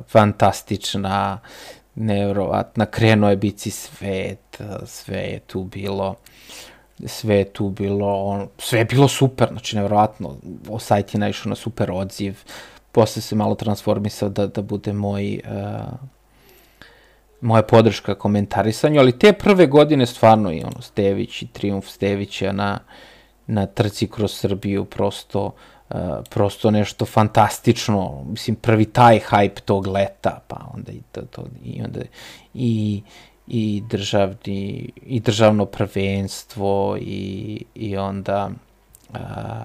fantastična, 0.08 1.38
nevrovatna, 1.94 2.86
krenuo 2.86 3.30
je 3.30 3.36
bici 3.36 3.70
svet, 3.70 4.60
sve 4.86 5.18
je 5.18 5.38
tu 5.38 5.64
bilo, 5.64 6.14
sve 7.06 7.36
je 7.36 7.44
tu 7.44 7.70
bilo, 7.70 8.24
on, 8.24 8.48
sve 8.58 8.78
je 8.78 8.84
bilo 8.84 9.08
super, 9.08 9.48
znači 9.48 9.76
nevrovatno, 9.76 10.36
o 10.68 10.78
sajt 10.78 11.14
je 11.14 11.20
naišao 11.20 11.50
na 11.50 11.54
super 11.54 11.90
odziv, 11.90 12.38
posle 12.92 13.22
se 13.22 13.36
malo 13.36 13.54
transformisao 13.54 14.28
da, 14.28 14.46
da 14.46 14.62
bude 14.62 14.92
moj, 14.92 15.40
uh, 15.44 15.92
moja 17.40 17.62
podrška 17.62 18.14
komentarisanju, 18.14 19.00
ali 19.00 19.18
te 19.18 19.32
prve 19.32 19.66
godine 19.66 20.06
stvarno 20.06 20.52
i 20.52 20.62
ono, 20.62 20.82
Stević 20.82 21.42
i 21.42 21.46
triumf 21.46 21.88
Stevića 21.88 22.52
na, 22.52 22.78
na 23.46 23.66
trci 23.66 24.08
kroz 24.08 24.32
Srbiju, 24.32 24.84
prosto 24.84 25.44
uh, 25.44 25.52
Uh, 25.94 25.98
prosto 26.30 26.70
nešto 26.70 27.06
fantastično, 27.06 28.24
mislim 28.26 28.56
prvi 28.56 28.84
taj 28.84 29.20
hype 29.30 29.60
tog 29.60 29.86
leta, 29.86 30.40
pa 30.48 30.56
onda 30.74 30.92
i 30.92 31.00
to, 31.12 31.22
to 31.22 31.44
i 31.64 31.82
onda 31.82 32.00
i 32.54 33.02
i 33.46 33.82
državni 33.88 34.90
i 35.06 35.20
državno 35.20 35.66
prvenstvo 35.66 36.96
i, 37.00 37.64
i 37.74 37.96
onda 37.96 38.50
a, 39.12 39.64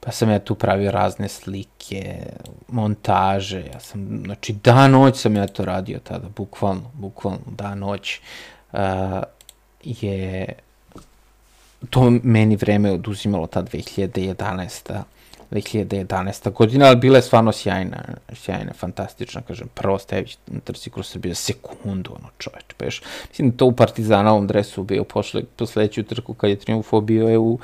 pa 0.00 0.12
sam 0.12 0.30
ja 0.30 0.38
tu 0.38 0.54
pravio 0.54 0.90
razne 0.90 1.28
slike, 1.28 2.26
montaže, 2.68 3.64
ja 3.72 3.80
sam, 3.80 4.22
znači 4.24 4.52
dan 4.52 4.90
noć 4.90 5.20
sam 5.20 5.36
ja 5.36 5.46
to 5.46 5.64
radio 5.64 5.98
tada, 5.98 6.28
bukvalno, 6.36 6.90
bukvalno 6.94 7.40
dan 7.46 7.78
noć 7.78 8.20
uh, 8.72 8.78
je 9.84 10.46
to 11.90 12.10
meni 12.22 12.56
vreme 12.56 12.92
oduzimalo 12.92 13.46
ta 13.46 13.62
2011. 13.62 15.02
2011. 15.50 16.52
godina, 16.52 16.86
ali 16.86 16.96
bila 16.96 17.18
je 17.18 17.22
stvarno 17.22 17.52
sjajna, 17.52 18.04
sjajna, 18.32 18.72
fantastična, 18.72 19.40
kažem, 19.40 19.68
prvo 19.74 19.98
Stević 19.98 20.38
trci 20.64 20.90
kroz 20.90 21.06
Srbiju 21.06 21.34
sekundu, 21.34 22.10
ono 22.18 22.28
čoveč, 22.38 22.64
pa 22.76 22.84
još, 22.84 23.02
mislim 23.28 23.50
da 23.50 23.56
to 23.56 23.66
u 23.66 23.72
Partizanovom 23.72 24.46
dresu 24.46 24.82
bio 24.82 25.04
pošle, 25.04 25.42
po 25.56 25.66
sledeću 25.66 26.02
trku 26.02 26.34
kad 26.34 26.50
je 26.50 26.56
triumfo 26.56 27.00
bio 27.00 27.28
je 27.28 27.38
u, 27.38 27.58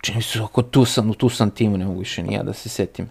čini 0.00 0.22
se 0.22 0.42
oko 0.42 0.62
Tusan, 0.62 1.10
u 1.10 1.14
Tusan 1.14 1.50
timu, 1.50 1.76
ne 1.76 1.84
mogu 1.84 1.98
više 1.98 2.22
nija 2.22 2.42
da 2.42 2.52
se 2.52 2.68
setim. 2.68 3.08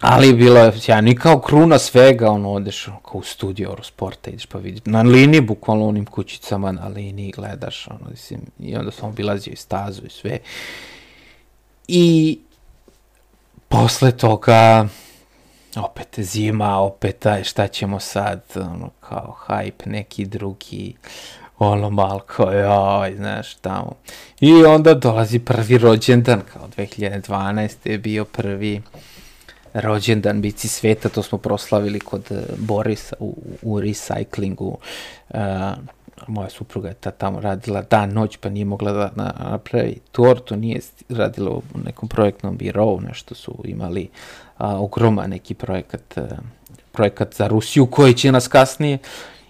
Ali 0.00 0.32
bilo 0.32 0.60
je 0.60 0.80
sjajno 0.80 1.10
i 1.10 1.14
kao 1.14 1.40
kruna 1.40 1.78
svega, 1.78 2.30
ono, 2.30 2.52
odeš 2.52 2.84
kao 2.84 3.20
u 3.20 3.22
studio 3.22 3.68
Eurosporta, 3.68 4.30
ideš 4.30 4.46
pa 4.46 4.58
vidiš, 4.58 4.80
na 4.84 5.02
liniji, 5.02 5.40
bukvalno 5.40 5.88
onim 5.88 6.06
kućicama 6.06 6.72
na 6.72 6.88
liniji 6.88 7.30
gledaš, 7.30 7.88
ono, 7.88 8.10
mislim, 8.10 8.40
i 8.58 8.76
onda 8.76 8.90
sam 8.90 9.08
obilazio 9.08 9.52
i 9.52 9.56
stazu 9.56 10.02
i 10.06 10.10
sve. 10.10 10.38
I 11.88 12.38
posle 13.68 14.12
toga 14.12 14.86
opet 15.76 16.20
zima, 16.20 16.78
opet 16.78 17.26
aj 17.26 17.44
šta 17.44 17.68
ćemo 17.68 18.00
sad, 18.00 18.40
ono 18.56 18.90
kao 19.00 19.36
hype 19.48 19.86
neki 19.86 20.24
drugi, 20.24 20.94
ono 21.58 21.90
malko, 21.90 22.50
joj, 22.50 23.14
znaš, 23.16 23.54
tamo. 23.54 23.92
I 24.40 24.64
onda 24.64 24.94
dolazi 24.94 25.38
prvi 25.38 25.78
rođendan, 25.78 26.42
kao 26.52 26.68
2012. 26.76 27.90
je 27.90 27.98
bio 27.98 28.24
prvi 28.24 28.82
rođendan 29.74 30.40
bici 30.40 30.68
sveta, 30.68 31.08
to 31.08 31.22
smo 31.22 31.38
proslavili 31.38 32.00
kod 32.00 32.24
Borisa 32.56 33.16
u, 33.20 33.36
u 33.62 33.80
recyklingu. 33.80 34.76
Uh, 35.28 35.38
moja 36.26 36.50
supruga 36.50 36.88
je 36.88 36.94
ta 36.94 37.10
tamo 37.10 37.40
radila 37.40 37.82
dan, 37.82 38.12
noć, 38.12 38.36
pa 38.36 38.48
nije 38.48 38.64
mogla 38.64 38.92
da 38.92 39.10
napravi 39.16 39.98
tortu, 40.12 40.56
nije 40.56 40.80
radila 41.08 41.50
u 41.50 41.62
nekom 41.84 42.08
projektnom 42.08 42.56
birovu, 42.56 43.00
nešto 43.00 43.34
su 43.34 43.54
imali 43.64 44.08
a, 44.56 44.80
ogroma 44.80 45.26
neki 45.26 45.54
projekat, 45.54 46.18
a, 46.18 46.26
projekat 46.92 47.34
za 47.34 47.46
Rusiju 47.46 47.86
koji 47.86 48.14
će 48.14 48.32
nas 48.32 48.48
kasnije 48.48 48.98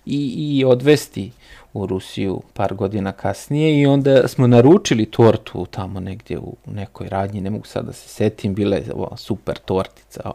i, 0.07 0.35
i 0.59 0.65
odvesti 0.65 1.31
u 1.79 1.87
Rusiju 1.87 2.43
par 2.53 2.75
godina 2.75 3.13
kasnije 3.13 3.81
i 3.81 3.87
onda 3.87 4.29
smo 4.29 4.47
naručili 4.47 5.07
tortu 5.07 5.67
tamo 5.67 6.01
negdje 6.01 6.39
u 6.39 6.57
nekoj 6.67 7.09
radnji, 7.09 7.41
ne 7.41 7.51
mogu 7.51 7.67
sad 7.67 7.87
da 7.87 7.93
se 7.93 8.09
setim, 8.09 8.55
bila 8.55 8.77
je 8.77 8.85
super 9.17 9.59
tortica 9.59 10.31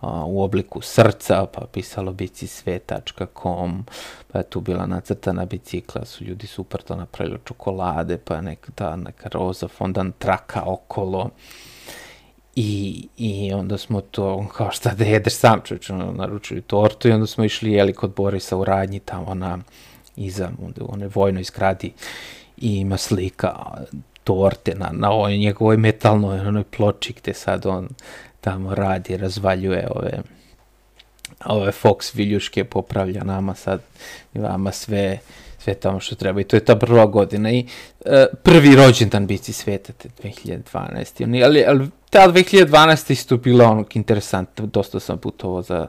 a, 0.00 0.24
u 0.26 0.42
obliku 0.42 0.80
srca, 0.80 1.46
pa 1.54 1.66
pisalo 1.72 2.12
bicisve.com, 2.12 3.84
pa 4.32 4.38
je 4.38 4.44
tu 4.44 4.60
bila 4.60 4.86
nacrtana 4.86 5.44
bicikla, 5.44 6.04
su 6.04 6.24
ljudi 6.24 6.46
super 6.46 6.82
to 6.82 6.96
napravili 6.96 7.38
čokolade, 7.44 8.18
pa 8.18 8.40
neka, 8.40 8.72
ta 8.74 8.96
neka 8.96 9.28
roza 9.28 9.68
fondan 9.68 10.12
traka 10.18 10.62
okolo. 10.66 11.30
I, 12.60 13.08
I 13.16 13.52
onda 13.52 13.78
smo 13.78 14.00
to, 14.00 14.46
kao 14.56 14.70
šta 14.70 14.94
da 14.94 15.04
jedeš 15.04 15.34
sam, 15.34 15.60
čovječ, 15.64 15.90
naručili 16.12 16.62
tortu 16.62 17.08
i 17.08 17.12
onda 17.12 17.26
smo 17.26 17.44
išli 17.44 17.72
jeli 17.72 17.92
kod 17.92 18.14
Borisa 18.14 18.56
u 18.56 18.64
radnji 18.64 19.00
tamo 19.00 19.34
na 19.34 19.58
iza 20.18 20.50
one 20.80 21.08
vojnoj 21.14 21.44
zgradi 21.44 21.92
i 22.56 22.76
ima 22.76 22.96
slika 22.96 23.54
torte 24.24 24.74
na, 24.74 24.90
na 24.92 25.10
ovoj 25.10 25.36
njegovoj 25.36 25.76
metalnoj 25.76 26.40
onoj 26.40 26.64
ploči 26.64 27.12
gde 27.12 27.34
sad 27.34 27.66
on 27.66 27.88
tamo 28.40 28.74
radi, 28.74 29.16
razvaljuje 29.16 29.88
ove 29.90 30.22
ove 31.44 31.72
Fox 31.82 32.14
viljuške 32.14 32.64
popravlja 32.64 33.24
nama 33.24 33.54
sad 33.54 33.80
i 34.34 34.38
vama 34.38 34.72
sve 34.72 35.18
sve 35.58 35.74
tamo 35.74 36.00
što 36.00 36.14
treba 36.14 36.40
i 36.40 36.44
to 36.44 36.56
je 36.56 36.64
ta 36.64 36.76
prva 36.76 37.06
godina 37.06 37.50
i 37.50 37.66
e, 38.04 38.26
prvi 38.42 38.76
rođendan 38.76 39.26
bici 39.26 39.52
sveta 39.52 39.92
te 39.92 40.08
2012. 40.22 41.44
Ali, 41.44 41.64
ali 41.64 41.88
ta 42.10 42.28
2012. 42.28 43.12
isto 43.12 43.36
bila 43.36 43.70
onog 43.70 43.96
interesantna, 43.96 44.66
dosta 44.66 45.00
sam 45.00 45.18
putovao 45.18 45.62
za 45.62 45.86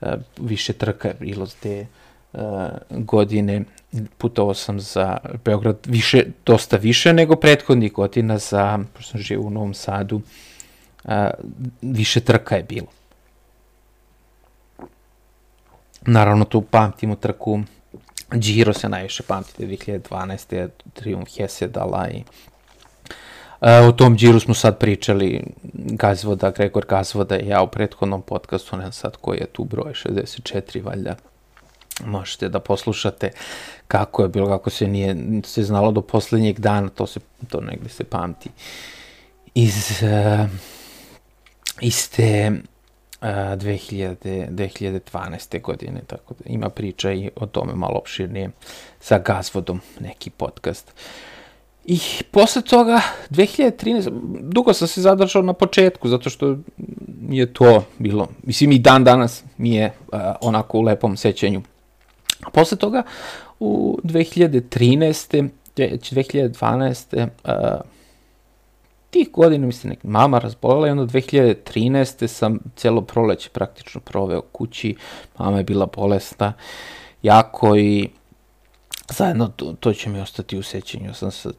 e, 0.00 0.16
više 0.38 0.72
trka, 0.72 1.12
bilo 1.20 1.46
te 1.62 1.80
uh, 1.80 2.05
godine 2.90 3.64
putovao 4.18 4.54
sam 4.54 4.80
za 4.80 5.16
Beograd 5.44 5.76
više, 5.86 6.24
dosta 6.46 6.76
više 6.76 7.12
nego 7.12 7.36
prethodnih 7.36 7.92
godina 7.92 8.38
za, 8.38 8.78
pošto 8.94 9.10
sam 9.10 9.20
živio 9.20 9.46
u 9.46 9.50
Novom 9.50 9.74
Sadu, 9.74 10.20
uh, 11.04 11.12
više 11.82 12.20
trka 12.20 12.56
je 12.56 12.62
bilo. 12.62 12.86
Naravno 16.06 16.44
tu 16.44 16.62
pamtimo 16.62 17.16
trku 17.16 17.60
Giro 18.30 18.72
se 18.72 18.88
najviše 18.88 19.22
pamtite 19.22 19.66
2012. 19.66 20.68
Triumf 20.94 21.28
Hesedala 21.36 22.08
i 22.08 22.22
Uh, 23.60 23.68
o 23.88 23.92
tom 23.92 24.16
džiru 24.16 24.40
smo 24.40 24.54
sad 24.54 24.78
pričali, 24.78 25.44
Gazvoda, 25.72 26.50
Gregor 26.50 26.84
Gazvoda 26.88 27.38
i 27.38 27.48
ja 27.48 27.62
u 27.62 27.68
prethodnom 27.68 28.22
podcastu, 28.22 28.76
ne 28.76 28.82
znam 28.82 28.92
sad 28.92 29.16
koji 29.16 29.38
je 29.38 29.46
tu 29.46 29.64
broj, 29.64 29.92
64 29.92 30.84
valjda 30.84 31.16
možete 32.04 32.48
da 32.48 32.60
poslušate 32.60 33.30
kako 33.88 34.22
je 34.22 34.28
bilo, 34.28 34.48
kako 34.48 34.70
se 34.70 34.88
nije 34.88 35.16
se 35.44 35.62
znalo 35.62 35.92
do 35.92 36.00
poslednjeg 36.00 36.60
dana, 36.60 36.88
to 36.88 37.06
se 37.06 37.20
to 37.48 37.60
negde 37.60 37.88
se 37.88 38.04
pamti 38.04 38.50
iz 39.54 40.02
uh, 40.02 40.50
iz 41.80 42.10
te 42.10 42.52
uh, 43.20 43.28
2000, 43.28 44.50
2012. 44.50 45.62
godine, 45.62 46.00
tako 46.06 46.34
da 46.34 46.44
ima 46.46 46.68
priča 46.68 47.12
i 47.12 47.30
o 47.36 47.46
tome 47.46 47.74
malo 47.74 47.94
opširnije 47.94 48.50
sa 49.00 49.18
Gazvodom, 49.18 49.80
neki 50.00 50.30
podcast. 50.30 50.92
I 51.84 52.00
posle 52.30 52.62
toga, 52.62 53.00
2013, 53.30 54.08
dugo 54.40 54.72
sam 54.72 54.88
se 54.88 55.00
zadržao 55.00 55.42
na 55.42 55.52
početku, 55.52 56.08
zato 56.08 56.30
što 56.30 56.56
je 57.28 57.52
to 57.52 57.84
bilo, 57.98 58.28
mislim 58.42 58.72
i 58.72 58.78
dan 58.78 59.04
danas 59.04 59.44
mi 59.58 59.74
je 59.74 59.86
uh, 59.86 60.18
onako 60.40 60.78
u 60.78 60.82
lepom 60.82 61.16
sećanju 61.16 61.62
A 62.42 62.50
posle 62.50 62.78
toga, 62.78 63.02
u 63.60 63.98
2013. 64.02 65.48
2012. 65.76 67.28
Uh, 67.44 67.80
tih 69.10 69.30
godina 69.32 69.66
mi 69.66 69.72
se 69.72 69.88
nek 69.88 69.98
mama 70.02 70.38
razbolela 70.38 70.88
i 70.88 70.90
onda 70.90 71.06
2013. 71.06 72.26
sam 72.26 72.58
celo 72.76 73.02
proleće 73.02 73.50
praktično 73.50 74.00
proveo 74.00 74.40
kući, 74.40 74.96
mama 75.38 75.58
je 75.58 75.64
bila 75.64 75.86
bolesna 75.86 76.52
jako 77.22 77.76
i 77.76 78.08
zajedno 79.10 79.48
to, 79.48 79.74
to 79.80 79.92
će 79.92 80.10
mi 80.10 80.20
ostati 80.20 80.58
u 80.58 80.62
sećanju. 80.62 81.14
Sam 81.14 81.30
sa 81.30 81.50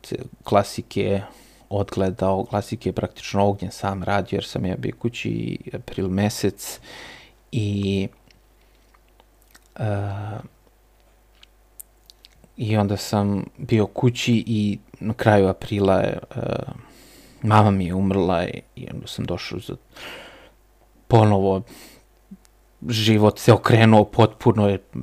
klasike 0.43 1.21
odgledao, 1.69 2.45
klasike 2.45 2.91
praktično 2.91 3.47
ognjen 3.47 3.71
sam 3.71 4.03
radio 4.03 4.37
jer 4.37 4.45
sam 4.45 4.65
ja 4.65 4.75
bio 4.75 4.93
kući 4.99 5.57
april 5.73 6.07
mesec 6.07 6.79
i 7.51 8.07
uh, 9.79 9.83
I 12.57 12.77
onda 12.77 12.97
sam 12.97 13.45
bio 13.57 13.85
kući 13.85 14.43
i 14.47 14.79
na 14.99 15.13
kraju 15.13 15.47
aprila 15.47 16.03
uh, 16.35 16.41
mama 17.41 17.71
mi 17.71 17.85
je 17.85 17.93
umrla 17.93 18.45
i, 18.75 18.87
onda 18.93 19.07
sam 19.07 19.25
došao 19.25 19.59
za 19.59 19.75
ponovo. 21.07 21.61
Život 22.89 23.39
se 23.39 23.53
okrenuo 23.53 24.05
potpuno 24.05 24.69
je 24.69 24.79
uh, 24.93 25.01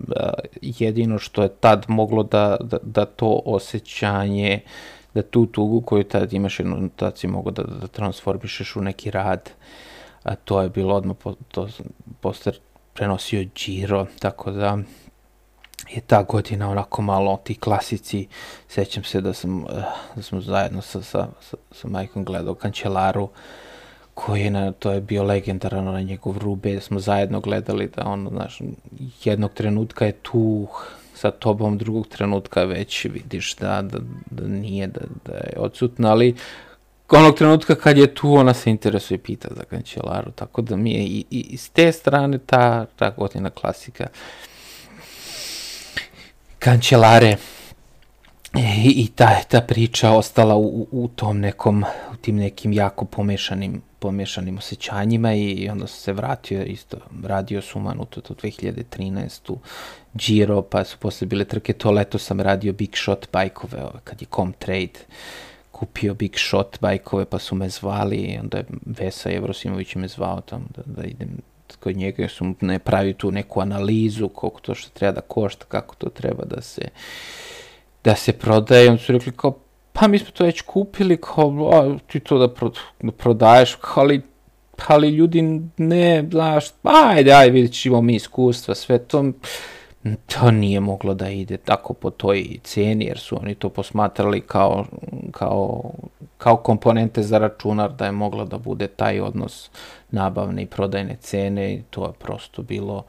jedino 0.62 1.18
što 1.18 1.42
je 1.42 1.48
tad 1.48 1.84
moglo 1.88 2.22
da, 2.22 2.56
da, 2.60 2.78
da 2.82 3.04
to 3.04 3.42
osjećanje 3.44 4.60
da 5.14 5.22
tu 5.22 5.46
tugu 5.46 5.80
koju 5.80 6.04
tad 6.04 6.32
imaš 6.32 6.60
jednu 6.60 6.90
si 7.14 7.26
mogo 7.26 7.50
da, 7.50 7.62
da 7.62 7.86
transformišeš 7.86 8.76
u 8.76 8.80
neki 8.80 9.10
rad 9.10 9.50
a 10.22 10.34
to 10.34 10.62
je 10.62 10.68
bilo 10.68 10.94
odmah 10.94 11.16
po, 11.22 11.34
to 11.48 11.68
posle 12.20 12.52
prenosio 12.94 13.44
Giro 13.54 14.06
tako 14.18 14.50
da 14.50 14.78
je 15.90 16.00
ta 16.00 16.22
godina 16.22 16.70
onako 16.70 17.02
malo 17.02 17.40
ti 17.44 17.54
klasici, 17.54 18.26
sećam 18.68 19.04
se 19.04 19.20
da 19.20 19.32
sam, 19.32 19.60
eh, 19.60 19.82
da 20.16 20.22
smo 20.22 20.40
zajedno 20.40 20.82
sa, 20.82 21.02
sa, 21.02 21.28
sa, 21.40 21.56
sa 21.72 21.88
majkom 21.88 22.24
gledao 22.24 22.54
Kančelaru, 22.54 23.28
koji 24.14 24.40
je 24.40 24.50
na, 24.50 24.72
to 24.72 24.92
je 24.92 25.00
bio 25.00 25.22
legendaran 25.22 25.84
na 25.84 26.00
njegov 26.00 26.38
rube, 26.38 26.74
da 26.74 26.80
smo 26.80 27.00
zajedno 27.00 27.40
gledali 27.40 27.90
da 27.96 28.06
on, 28.06 28.28
znaš, 28.32 28.60
jednog 29.24 29.52
trenutka 29.54 30.06
je 30.06 30.12
tu 30.12 30.66
sa 31.14 31.30
tobom, 31.30 31.78
drugog 31.78 32.08
trenutka 32.08 32.64
već 32.64 33.04
vidiš 33.04 33.56
da, 33.56 33.82
da, 33.82 33.98
da 34.30 34.46
nije, 34.48 34.86
da, 34.86 35.00
da 35.24 35.32
je 35.32 35.54
odsutna, 35.56 36.10
ali 36.10 36.34
onog 37.08 37.36
trenutka 37.36 37.74
kad 37.74 37.98
je 37.98 38.14
tu, 38.14 38.34
ona 38.34 38.54
se 38.54 38.70
interesuje 38.70 39.16
i 39.16 39.18
pita 39.18 39.48
za 39.56 39.64
Kančelaru, 39.64 40.30
tako 40.30 40.62
da 40.62 40.76
mi 40.76 40.92
je 40.92 41.04
i, 41.04 41.24
i, 41.30 41.56
s 41.56 41.68
te 41.68 41.92
strane 41.92 42.38
ta, 42.38 42.86
ta 42.96 43.10
godina 43.10 43.50
klasika. 43.50 44.06
Kančelare 46.64 47.36
i, 48.84 49.02
i 49.02 49.08
ta, 49.14 49.42
ta 49.48 49.60
priča 49.60 50.10
ostala 50.10 50.56
u, 50.56 50.88
u 50.90 51.08
tom 51.08 51.40
nekom, 51.40 51.84
u 52.12 52.16
tim 52.16 52.36
nekim 52.36 52.72
jako 52.72 53.04
pomešanim, 53.04 53.82
pomešanim 53.98 54.58
osjećanjima 54.58 55.34
i 55.34 55.68
onda 55.68 55.86
se 55.86 56.12
vratio 56.12 56.62
isto, 56.62 56.96
radio 57.24 57.62
sumanuto 57.62 58.20
to 58.20 58.34
2013. 58.34 59.56
Giro, 60.14 60.62
pa 60.62 60.84
su 60.84 60.98
posle 60.98 61.26
bile 61.26 61.44
trke, 61.44 61.72
to 61.72 61.90
leto 61.90 62.18
sam 62.18 62.40
radio 62.40 62.72
Big 62.72 62.96
Shot 62.96 63.28
bajkove, 63.32 63.82
kad 64.04 64.22
je 64.22 64.26
Comtrade 64.34 65.00
kupio 65.72 66.14
Big 66.14 66.32
Shot 66.36 66.80
bajkove, 66.80 67.24
pa 67.24 67.38
su 67.38 67.54
me 67.54 67.68
zvali 67.68 68.38
onda 68.40 68.58
je 68.58 68.64
Vesa 68.86 69.30
Jevrosimović 69.30 69.94
me 69.94 70.08
zvao 70.08 70.40
tamo 70.40 70.64
da, 70.76 70.82
da 70.86 71.04
idem 71.04 71.28
kod 71.80 71.96
njega, 71.96 72.22
jer 72.22 72.30
su 72.30 72.54
ne 72.60 72.78
pravi 72.78 73.14
tu 73.14 73.30
neku 73.30 73.60
analizu 73.60 74.28
koliko 74.28 74.60
to 74.60 74.74
što 74.74 74.90
treba 74.90 75.12
da 75.12 75.20
košta, 75.20 75.64
kako 75.68 75.94
to 75.94 76.08
treba 76.08 76.44
da 76.44 76.62
se 76.62 76.88
da 78.04 78.14
se 78.14 78.32
prodaje, 78.32 78.90
onda 78.90 79.02
su 79.02 79.12
rekli 79.12 79.32
kao, 79.36 79.58
pa 79.92 80.08
mi 80.08 80.18
smo 80.18 80.30
to 80.30 80.44
već 80.44 80.60
kupili, 80.60 81.16
kao, 81.16 81.70
a, 81.72 81.98
ti 82.06 82.20
to 82.20 82.38
da, 82.38 82.48
pro, 82.48 82.70
da 83.02 83.12
prodaješ, 83.12 83.74
kao, 83.74 84.02
ali, 84.02 84.22
ali 84.86 85.08
ljudi 85.08 85.60
ne, 85.76 86.28
znaš, 86.30 86.64
ajde, 86.82 87.32
ajde, 87.32 87.52
vidjet 87.52 87.72
ćemo 87.72 88.00
mi 88.00 88.14
iskustva, 88.14 88.74
sve 88.74 88.98
to, 88.98 89.24
to 90.26 90.50
nije 90.50 90.80
moglo 90.80 91.14
da 91.14 91.28
ide 91.28 91.56
tako 91.56 91.94
po 91.94 92.10
toj 92.10 92.58
ceni, 92.62 93.04
jer 93.04 93.18
su 93.18 93.38
oni 93.40 93.54
to 93.54 93.68
posmatrali 93.68 94.40
kao, 94.40 94.84
kao, 95.30 95.90
kao 96.38 96.56
komponente 96.56 97.22
za 97.22 97.38
računar, 97.38 97.92
da 97.92 98.04
je 98.04 98.12
moglo 98.12 98.44
da 98.44 98.58
bude 98.58 98.86
taj 98.86 99.20
odnos 99.20 99.70
nabavne 100.10 100.62
i 100.62 100.66
prodajne 100.66 101.16
cene 101.20 101.74
i 101.74 101.82
to 101.90 102.06
je 102.06 102.12
prosto 102.12 102.62
bilo 102.62 103.04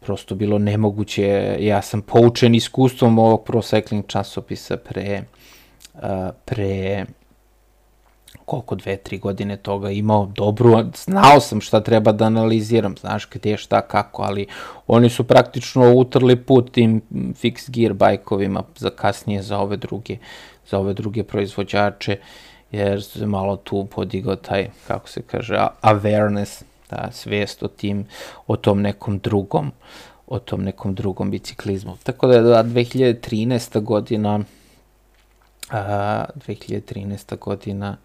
prosto 0.00 0.34
bilo 0.34 0.58
nemoguće. 0.58 1.56
Ja 1.60 1.82
sam 1.82 2.02
poučen 2.02 2.54
iskustvom 2.54 3.18
ovog 3.18 3.44
Pro 3.44 3.60
Cycling 3.60 4.02
časopisa 4.06 4.76
pre, 4.76 5.22
pre 6.44 7.04
koliko 8.44 8.74
dve, 8.74 8.96
tri 8.96 9.18
godine 9.18 9.56
toga 9.56 9.90
imao 9.90 10.26
dobru, 10.26 10.84
znao 11.04 11.40
sam 11.40 11.60
šta 11.60 11.80
treba 11.80 12.12
da 12.12 12.24
analiziram, 12.24 12.96
znaš 13.00 13.28
gde, 13.30 13.56
šta, 13.56 13.80
kako, 13.80 14.22
ali 14.22 14.46
oni 14.86 15.10
su 15.10 15.24
praktično 15.24 15.94
utrli 15.94 16.36
put 16.36 16.72
tim 16.72 17.02
fix 17.12 17.70
gear 17.70 17.92
bajkovima 17.92 18.62
za 18.76 18.90
kasnije 18.90 19.42
za 19.42 19.58
ove 19.58 19.76
druge, 19.76 20.16
za 20.70 20.78
ove 20.78 20.94
druge 20.94 21.22
proizvođače, 21.22 22.16
jer 22.72 23.02
se 23.02 23.26
malo 23.26 23.56
tu 23.56 23.84
podigao 23.84 24.36
taj, 24.36 24.70
kako 24.86 25.08
se 25.08 25.22
kaže, 25.22 25.66
awareness, 25.82 26.62
ta 26.86 27.10
svest 27.12 27.62
o 27.62 27.68
tim, 27.68 28.06
o 28.46 28.56
tom 28.56 28.82
nekom 28.82 29.18
drugom, 29.18 29.72
o 30.26 30.38
tom 30.38 30.62
nekom 30.62 30.94
drugom 30.94 31.30
biciklizmu. 31.30 31.96
Tako 32.02 32.26
da 32.26 32.34
je 32.34 32.42
2013. 32.42 33.80
godina 33.80 34.40
a, 35.72 36.24
2013. 36.46 37.38
godina 37.38 37.96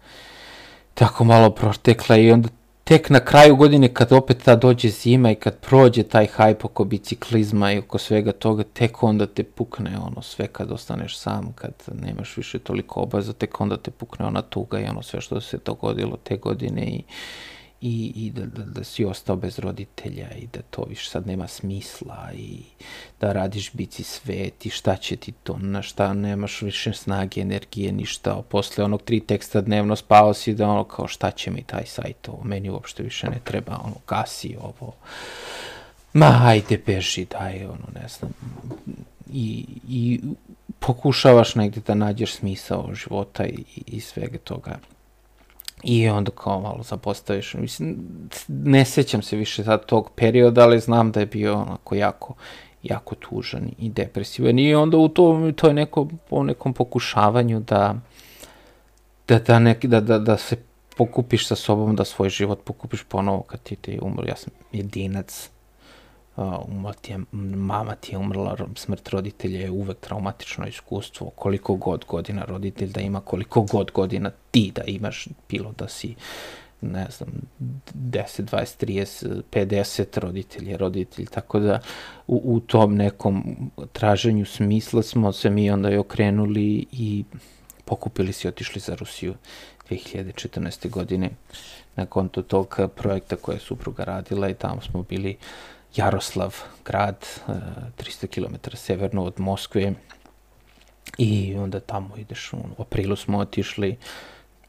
tako 0.94 1.24
malo 1.24 1.50
protekla 1.50 2.16
i 2.16 2.32
onda 2.32 2.48
tek 2.84 3.10
na 3.10 3.20
kraju 3.20 3.56
godine 3.56 3.94
kad 3.94 4.12
opet 4.12 4.42
ta 4.44 4.56
dođe 4.56 4.88
zima 4.88 5.30
i 5.30 5.34
kad 5.34 5.56
prođe 5.58 6.02
taj 6.02 6.26
hajp 6.26 6.64
oko 6.64 6.84
biciklizma 6.84 7.72
i 7.72 7.78
oko 7.78 7.98
svega 7.98 8.32
toga, 8.32 8.62
tek 8.62 9.02
onda 9.02 9.26
te 9.26 9.42
pukne 9.44 9.98
ono 9.98 10.22
sve 10.22 10.46
kad 10.46 10.72
ostaneš 10.72 11.18
sam, 11.18 11.52
kad 11.54 11.72
nemaš 11.92 12.36
više 12.36 12.58
toliko 12.58 13.00
obaza, 13.00 13.32
tek 13.32 13.60
onda 13.60 13.76
te 13.76 13.90
pukne 13.90 14.26
ona 14.26 14.42
tuga 14.42 14.80
i 14.80 14.84
ono 14.84 15.02
sve 15.02 15.20
što 15.20 15.40
se 15.40 15.58
dogodilo 15.64 16.16
te 16.24 16.36
godine 16.36 16.86
i, 16.86 17.02
i, 17.80 18.12
i 18.16 18.30
da, 18.30 18.46
da, 18.46 18.62
da 18.64 18.84
si 18.84 19.04
ostao 19.04 19.36
bez 19.36 19.58
roditelja 19.58 20.30
i 20.30 20.46
da 20.46 20.62
to 20.62 20.84
više 20.88 21.10
sad 21.10 21.26
nema 21.26 21.48
smisla 21.48 22.30
i 22.34 22.60
da 23.20 23.32
radiš 23.32 23.72
bici 23.72 24.02
svet 24.02 24.66
i 24.66 24.70
šta 24.70 24.96
će 24.96 25.16
ti 25.16 25.32
to, 25.32 25.58
na 25.58 25.82
šta 25.82 26.14
nemaš 26.14 26.62
više 26.62 26.92
snage, 26.92 27.40
energije, 27.40 27.92
ništa. 27.92 28.42
Posle 28.48 28.84
onog 28.84 29.02
tri 29.02 29.20
teksta 29.20 29.60
dnevno 29.60 29.96
spao 29.96 30.34
si 30.34 30.54
da 30.54 30.68
ono 30.68 30.84
kao 30.84 31.08
šta 31.08 31.30
će 31.30 31.50
mi 31.50 31.62
taj 31.62 31.86
sajt, 31.86 32.28
ovo 32.28 32.44
meni 32.44 32.70
uopšte 32.70 33.02
više 33.02 33.30
ne 33.30 33.40
treba, 33.44 33.80
ono 33.84 33.96
gasi 34.08 34.56
ovo. 34.60 34.94
Ma 36.12 36.26
hajde 36.26 36.82
beži, 36.86 37.24
daj, 37.24 37.64
ono 37.64 37.88
ne 37.94 38.08
znam. 38.08 38.32
I, 39.32 39.66
i 39.88 40.20
pokušavaš 40.78 41.54
negde 41.54 41.80
da 41.86 41.94
nađeš 41.94 42.34
smisao 42.34 42.94
života 42.94 43.46
i, 43.46 43.64
i 43.86 44.00
svega 44.00 44.38
toga 44.38 44.78
I 45.82 46.08
onda 46.08 46.30
kao 46.30 46.60
malo 46.60 46.82
zapostaviš, 46.82 47.54
mislim, 47.54 47.96
ne 48.48 48.84
sećam 48.84 49.22
se 49.22 49.36
više 49.36 49.64
sad 49.64 49.86
tog 49.86 50.10
perioda, 50.16 50.62
ali 50.62 50.80
znam 50.80 51.12
da 51.12 51.20
je 51.20 51.26
bio 51.26 51.54
onako 51.54 51.94
jako, 51.94 52.34
jako 52.82 53.14
tužan 53.14 53.70
i 53.78 53.90
depresivan. 53.90 54.58
I 54.58 54.74
onda 54.74 54.96
u 54.96 55.08
to, 55.08 55.52
to 55.56 55.66
je 55.66 55.74
neko, 55.74 56.08
po 56.30 56.42
nekom 56.42 56.72
pokušavanju 56.72 57.60
da, 57.60 57.94
da, 59.28 59.38
da, 59.38 59.58
neki, 59.58 59.88
da, 59.88 60.00
da, 60.00 60.18
da 60.18 60.36
se 60.36 60.56
pokupiš 60.96 61.46
sa 61.46 61.54
sobom, 61.54 61.96
da 61.96 62.04
svoj 62.04 62.28
život 62.28 62.64
pokupiš 62.64 63.04
ponovo 63.08 63.42
kad 63.42 63.62
ti 63.62 63.76
ti 63.76 63.98
umro. 64.02 64.26
Ja 64.28 64.36
sam 64.36 64.52
jedinac, 64.72 65.50
umla 66.68 66.92
ti 66.92 67.12
je, 67.12 67.18
mama 67.56 67.94
ti 67.94 68.12
je 68.12 68.18
umrla, 68.18 68.56
smrt 68.74 69.08
roditelja 69.08 69.60
je 69.60 69.70
uvek 69.70 69.98
traumatično 70.00 70.66
iskustvo, 70.66 71.30
koliko 71.30 71.74
god 71.74 72.04
godina 72.04 72.44
roditelj 72.44 72.92
da 72.92 73.00
ima, 73.00 73.20
koliko 73.20 73.62
god 73.62 73.90
godina 73.90 74.30
ti 74.50 74.72
da 74.74 74.82
imaš, 74.82 75.28
bilo 75.48 75.72
da 75.78 75.88
si 75.88 76.14
ne 76.80 77.06
znam, 77.10 77.28
10, 77.94 78.42
20, 78.42 78.86
30, 78.86 79.42
50 79.52 80.20
roditelj 80.20 80.70
je 80.70 80.76
roditelj, 80.76 81.26
tako 81.26 81.58
da 81.60 81.80
u, 82.26 82.42
u 82.44 82.60
tom 82.60 82.94
nekom 82.94 83.56
traženju 83.92 84.44
smisla 84.44 85.02
smo 85.02 85.32
se 85.32 85.50
mi 85.50 85.70
onda 85.70 85.90
i 85.90 85.96
okrenuli 85.96 86.86
i 86.92 87.24
pokupili 87.84 88.32
se 88.32 88.48
i 88.48 88.50
otišli 88.50 88.80
za 88.80 88.94
Rusiju 88.94 89.34
2014. 89.90 90.90
godine 90.90 91.30
na 91.96 92.06
konto 92.06 92.42
tog 92.42 92.80
projekta 92.96 93.36
koje 93.36 93.56
je 93.56 93.60
supruga 93.60 94.04
radila 94.04 94.48
i 94.48 94.54
tamo 94.54 94.80
smo 94.80 95.02
bili 95.02 95.36
Jaroslav, 95.96 96.56
grad, 96.84 97.26
300 97.46 98.24
e, 98.24 98.26
km 98.26 98.76
severno 98.76 99.24
od 99.24 99.40
Moskve 99.40 99.92
i 101.18 101.54
onda 101.58 101.80
tamo 101.80 102.16
ideš, 102.16 102.52
u 102.52 102.82
aprilu 102.82 103.16
smo 103.16 103.38
otišli, 103.38 103.96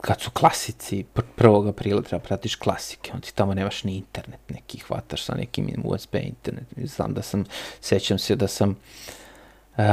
kad 0.01 0.21
su 0.21 0.31
klasici, 0.31 1.05
1. 1.37 1.69
aprila 1.69 2.01
treba 2.01 2.23
pratiš 2.23 2.55
klasike, 2.55 3.11
onda 3.13 3.25
ti 3.25 3.35
tamo 3.35 3.53
nemaš 3.53 3.83
ni 3.83 3.95
internet 3.95 4.39
neki, 4.49 4.77
hvataš 4.77 5.23
sa 5.23 5.35
nekim 5.35 5.73
USB 5.83 6.15
internet. 6.15 6.65
Znam 6.83 7.13
da 7.13 7.21
sam, 7.21 7.45
sećam 7.81 8.19
se 8.19 8.35
da 8.35 8.47
sam 8.47 8.75
uh, 9.77 9.83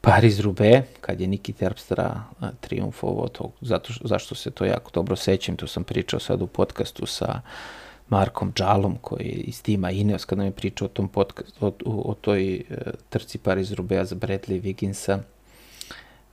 Paris 0.00 0.40
Rube, 0.40 0.82
kad 1.00 1.20
je 1.20 1.26
Niki 1.26 1.52
Terpstra 1.52 2.22
uh, 2.40 2.48
triumfovao 2.60 3.28
to, 3.28 3.52
zato, 3.60 3.92
zašto 4.04 4.34
se 4.34 4.50
to 4.50 4.64
jako 4.64 4.90
dobro 4.94 5.16
sećam, 5.16 5.56
to 5.56 5.66
sam 5.66 5.84
pričao 5.84 6.20
sad 6.20 6.42
u 6.42 6.46
podcastu 6.46 7.06
sa 7.06 7.40
uh, 7.44 7.83
Markom 8.08 8.52
Džalom, 8.52 8.96
koji 9.00 9.26
je 9.26 9.32
iz 9.32 9.62
tima 9.62 9.90
Ineos, 9.90 10.24
kada 10.24 10.42
mi 10.42 10.48
je 10.48 10.52
pričao 10.52 10.86
o 10.86 10.88
tom 10.88 11.08
podcast, 11.08 11.62
o, 11.62 11.66
o, 11.66 11.72
o 11.84 12.14
toj 12.14 12.64
uh, 12.70 12.76
trci 13.08 13.38
Paris 13.38 13.72
Rubea 13.72 14.04
za 14.04 14.16
Bradley 14.16 14.60
Wigginsa 14.62 15.18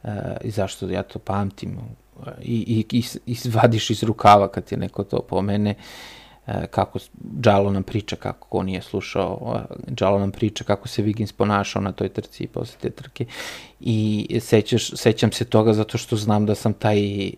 uh, 0.04 0.10
i 0.44 0.52
zašto 0.52 0.90
ja 0.90 1.04
to 1.04 1.20
pamtim 1.20 1.78
i, 2.42 2.86
i, 2.92 2.98
i 2.98 3.04
izvadiš 3.26 3.90
iz 3.90 4.04
rukava 4.04 4.48
kad 4.48 4.72
je 4.72 4.78
neko 4.78 5.04
to 5.04 5.22
pomene 5.22 5.70
E, 5.70 6.21
kako 6.72 7.00
Džalo 7.42 7.72
nam 7.72 7.84
priča 7.84 8.16
kako 8.16 8.58
on 8.58 8.66
nije 8.66 8.82
slušao, 8.82 9.62
Džalo 9.96 10.20
nam 10.20 10.32
priča 10.32 10.64
kako 10.64 10.88
se 10.88 11.04
Wiggins 11.04 11.34
ponašao 11.34 11.82
na 11.82 11.92
toj 11.92 12.10
trci 12.10 12.44
i 12.44 12.48
posle 12.48 12.78
te 12.82 12.90
trke. 12.90 13.26
I 13.80 14.28
sećaš, 14.42 14.92
sećam 14.96 15.32
se 15.32 15.46
toga 15.46 15.74
zato 15.74 15.98
što 15.98 16.16
znam 16.16 16.46
da 16.46 16.56
sam 16.56 16.74
taj, 16.74 17.28
e, 17.28 17.34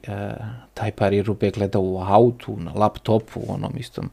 taj 0.73 0.91
pari 0.91 1.21
rube 1.21 1.51
gledao 1.51 1.81
u 1.81 1.99
autu, 2.01 2.55
na 2.57 2.71
laptopu, 2.75 3.41
onom 3.47 3.73
istom 3.77 4.09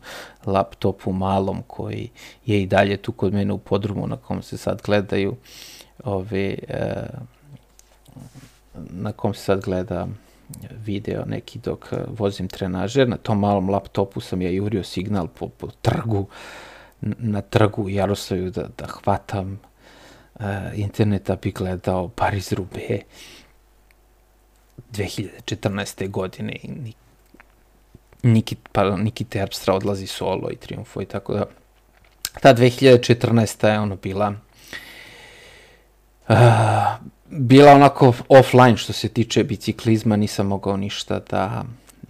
laptopu 0.46 1.12
malom 1.12 1.62
koji 1.66 2.08
je 2.46 2.62
i 2.62 2.66
dalje 2.66 2.96
tu 2.96 3.12
kod 3.12 3.34
mene 3.34 3.52
u 3.52 3.58
podrumu 3.58 4.06
na 4.06 4.16
kom 4.16 4.42
se 4.42 4.58
sad 4.58 4.82
gledaju 4.82 5.36
ove, 6.04 6.54
e, 6.68 7.06
na 8.74 9.12
kom 9.12 9.34
se 9.34 9.42
sad 9.42 9.60
gleda 9.60 10.06
video 10.84 11.24
neki 11.24 11.58
dok 11.58 11.88
eh, 11.92 11.98
vozim 12.08 12.48
trenažer, 12.48 13.08
na 13.08 13.16
tom 13.16 13.40
malom 13.40 13.70
laptopu 13.70 14.20
sam 14.20 14.42
ja 14.42 14.50
jurio 14.50 14.84
signal 14.84 15.28
po, 15.28 15.48
po 15.48 15.68
trgu, 15.82 16.26
na 17.00 17.40
trgu 17.40 17.88
Jaroslavju 17.88 18.50
da, 18.50 18.68
da 18.78 18.86
hvatam 18.86 19.60
uh, 20.34 20.44
internet 20.74 21.26
da 21.26 21.36
bi 21.36 21.52
gledao 21.52 22.08
Paris 22.08 22.52
Rube 22.52 22.98
2014. 24.92 26.08
godine 26.08 26.56
i 26.62 26.92
Niki, 28.22 28.56
pa, 28.72 28.96
Niki 28.96 29.24
Terpstra 29.24 29.74
odlazi 29.74 30.06
solo 30.06 30.50
i 30.50 30.56
triumfuje, 30.56 31.06
tako 31.06 31.34
da 31.34 31.44
ta 32.40 32.54
2014. 32.54 33.66
je 33.66 33.80
ono 33.80 33.96
bila 33.96 34.34
uh, 36.30 36.36
bila 37.30 37.72
onako 37.72 38.12
offline 38.28 38.76
što 38.76 38.92
se 38.92 39.08
tiče 39.08 39.44
biciklizma, 39.44 40.16
nisam 40.16 40.46
mogao 40.46 40.76
ništa 40.76 41.20
da 41.30 41.64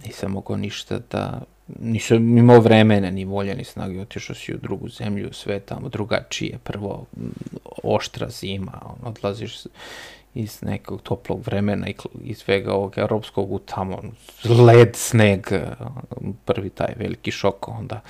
nisam 0.05 0.31
mogao 0.31 0.57
ništa 0.57 0.99
da 1.11 1.41
nisam 1.79 2.37
imao 2.37 2.59
vremena, 2.59 3.11
ni 3.11 3.25
volje, 3.25 3.55
ni 3.55 3.63
snage, 3.63 4.01
otišao 4.01 4.35
si 4.35 4.53
u 4.55 4.57
drugu 4.57 4.89
zemlju, 4.89 5.33
sve 5.33 5.59
tamo 5.59 5.89
drugačije, 5.89 6.57
prvo 6.63 7.05
oštra 7.83 8.29
zima, 8.29 8.81
on, 8.85 9.07
odlaziš 9.07 9.57
iz 10.33 10.61
nekog 10.61 11.01
toplog 11.01 11.45
vremena 11.45 11.87
i, 11.89 11.95
i 12.23 12.33
svega 12.33 12.73
ovog 12.73 12.93
europskog 12.97 13.51
u 13.51 13.59
tamo 13.59 14.01
led, 14.67 14.95
sneg, 14.95 15.47
prvi 16.45 16.69
taj 16.69 16.93
veliki 16.97 17.31
šok 17.31 17.67
onda 17.67 18.01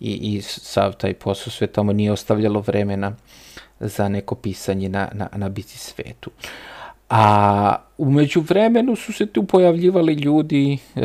i, 0.00 0.12
i 0.12 0.42
sav 0.42 0.92
taj 0.92 1.14
posao 1.14 1.50
sve 1.50 1.66
tamo 1.66 1.92
nije 1.92 2.12
ostavljalo 2.12 2.60
vremena 2.60 3.16
za 3.80 4.08
neko 4.08 4.34
pisanje 4.34 4.88
na, 4.88 5.08
na, 5.12 5.28
na 5.36 5.48
biti 5.48 5.78
svetu. 5.78 6.30
A 7.10 7.76
umeđu 7.98 8.40
vremenu 8.40 8.96
su 8.96 9.12
se 9.12 9.26
tu 9.26 9.46
pojavljivali 9.46 10.12
ljudi 10.12 10.78
uh, 10.94 11.02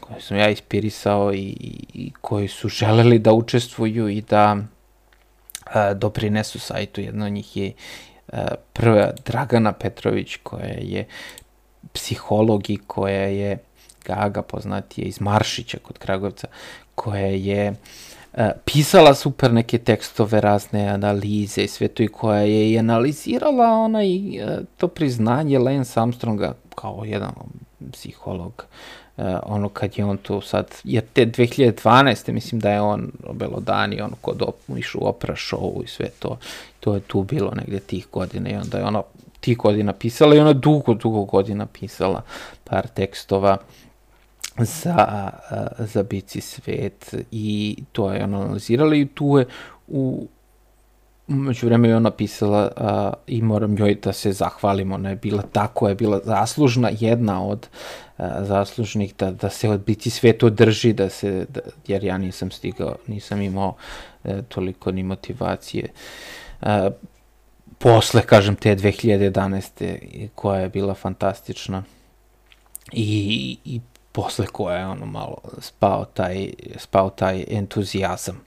koje 0.00 0.20
sam 0.20 0.36
ja 0.36 0.48
ispirisao 0.48 1.34
i, 1.34 1.56
i 1.94 2.12
koji 2.20 2.48
su 2.48 2.68
želeli 2.68 3.18
da 3.18 3.32
učestvuju 3.32 4.08
i 4.08 4.20
da 4.20 4.56
uh, 4.56 5.98
doprinesu 5.98 6.58
sajtu. 6.58 7.00
Jedno 7.00 7.26
od 7.26 7.32
njih 7.32 7.56
je 7.56 7.72
uh, 8.32 8.38
prva 8.72 9.10
Dragana 9.24 9.72
Petrović 9.72 10.36
koja 10.42 10.74
je 10.78 11.06
psiholog 11.92 12.70
i 12.70 12.78
koja 12.86 13.22
je 13.22 13.58
Gaga 14.04 14.42
poznatije 14.42 15.04
iz 15.04 15.20
Maršića 15.20 15.78
kod 15.82 15.98
Kragovca, 15.98 16.46
koja 16.94 17.26
je 17.26 17.70
uh, 17.70 17.76
E, 17.76 18.11
pisala 18.64 19.14
super 19.14 19.52
neke 19.52 19.78
tekstove, 19.78 20.40
razne 20.40 20.88
analize 20.88 21.62
i 21.62 21.68
sve 21.68 21.88
to 21.88 22.02
i 22.02 22.08
koja 22.08 22.40
je 22.40 22.72
i 22.72 22.78
analizirala 22.78 23.68
onaj, 23.68 24.36
e, 24.36 24.58
to 24.76 24.88
priznanje 24.88 25.58
Lance 25.58 26.00
Armstronga 26.00 26.54
kao 26.74 27.02
jedan 27.04 27.32
psiholog 27.92 28.64
uh, 29.16 29.24
ono 29.42 29.68
kad 29.68 29.98
je 29.98 30.04
on 30.04 30.16
tu 30.16 30.40
sad, 30.40 30.66
jer 30.84 31.04
te 31.12 31.26
2012. 31.26 32.32
mislim 32.32 32.60
da 32.60 32.70
je 32.70 32.80
on 32.80 33.12
obelodani 33.26 34.00
on 34.00 34.12
kod 34.20 34.42
op, 34.42 34.56
išu 34.76 35.08
opera 35.08 35.34
show 35.34 35.84
i 35.84 35.86
sve 35.86 36.08
to, 36.18 36.38
to 36.80 36.94
je 36.94 37.00
tu 37.00 37.22
bilo 37.22 37.50
negde 37.50 37.80
tih 37.80 38.06
godina 38.12 38.50
i 38.50 38.54
onda 38.54 38.78
je 38.78 38.84
ona 38.84 39.02
tih 39.40 39.56
godina 39.56 39.92
pisala 39.92 40.34
i 40.34 40.38
ona 40.38 40.52
dugo, 40.52 40.94
dugo 40.94 41.24
godina 41.24 41.66
pisala 41.66 42.22
par 42.64 42.86
tekstova 42.86 43.56
za, 44.58 45.30
za 45.78 46.02
bici 46.02 46.40
svet 46.40 47.14
i 47.30 47.76
to 47.92 48.12
je 48.12 48.24
ona 48.24 48.40
analizirala 48.40 48.94
i 48.94 49.06
tu 49.06 49.38
je 49.38 49.46
u 49.88 50.28
među 51.26 51.66
vreme 51.66 51.88
je 51.88 51.96
ona 51.96 52.10
pisala 52.10 52.72
a, 52.76 53.12
i 53.26 53.42
moram 53.42 53.78
joj 53.78 53.94
da 53.94 54.12
se 54.12 54.32
zahvalim, 54.32 54.92
ona 54.92 55.08
je 55.08 55.16
bila 55.16 55.42
tako, 55.42 55.88
je 55.88 55.94
bila 55.94 56.20
zaslužna, 56.24 56.90
jedna 57.00 57.44
od 57.44 57.68
a, 58.16 58.44
zaslužnih 58.44 59.14
da, 59.18 59.30
da 59.30 59.50
se 59.50 59.68
od 59.68 59.80
biti 59.80 60.10
svet 60.10 60.42
održi, 60.42 60.92
da 60.92 61.08
se, 61.08 61.46
da, 61.48 61.60
jer 61.86 62.04
ja 62.04 62.18
nisam 62.18 62.50
stigao, 62.50 62.96
nisam 63.06 63.42
imao 63.42 63.74
e, 64.24 64.42
toliko 64.48 64.92
ni 64.92 65.02
motivacije. 65.02 65.88
A, 66.60 66.90
posle, 67.78 68.22
kažem, 68.22 68.56
te 68.56 68.76
2011. 68.76 70.28
koja 70.34 70.60
je 70.60 70.68
bila 70.68 70.94
fantastična 70.94 71.82
i, 72.92 73.58
i 73.64 73.80
posle 74.12 74.46
koje 74.46 74.78
je 74.78 74.86
ono 74.86 75.06
malo 75.06 75.38
spao 75.58 76.04
taj, 76.04 76.50
spao 76.76 77.10
taj 77.10 77.44
entuzijazam. 77.50 78.40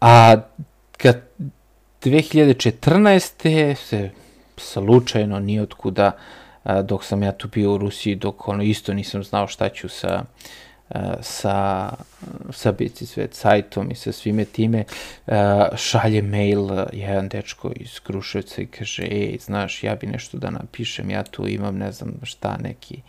A 0.00 0.36
kad 0.96 1.22
2014. 2.02 3.74
se 3.74 4.10
slučajno 4.56 5.38
nijotkuda, 5.38 6.12
dok 6.82 7.04
sam 7.04 7.22
ja 7.22 7.32
tu 7.32 7.48
bio 7.48 7.74
u 7.74 7.78
Rusiji, 7.78 8.14
dok 8.14 8.48
ono 8.48 8.62
isto 8.62 8.94
nisam 8.94 9.24
znao 9.24 9.46
šta 9.46 9.68
ću 9.68 9.88
sa, 9.88 10.24
sa, 11.20 11.88
sa 12.50 12.72
Bici 12.72 13.06
Svet 13.06 13.34
sajtom 13.34 13.90
i 13.90 13.94
sa 13.94 14.12
svime 14.12 14.44
time, 14.44 14.84
šalje 15.76 16.22
mail 16.22 16.68
jedan 16.92 17.28
dečko 17.28 17.72
iz 17.76 18.00
Kruševca 18.00 18.62
i 18.62 18.66
kaže, 18.66 19.02
ej, 19.02 19.38
znaš, 19.40 19.84
ja 19.84 19.94
bi 19.94 20.06
nešto 20.06 20.38
da 20.38 20.50
napišem, 20.50 21.10
ja 21.10 21.22
tu 21.22 21.48
imam, 21.48 21.78
ne 21.78 21.92
znam 21.92 22.12
šta, 22.22 22.56
neki 22.62 23.02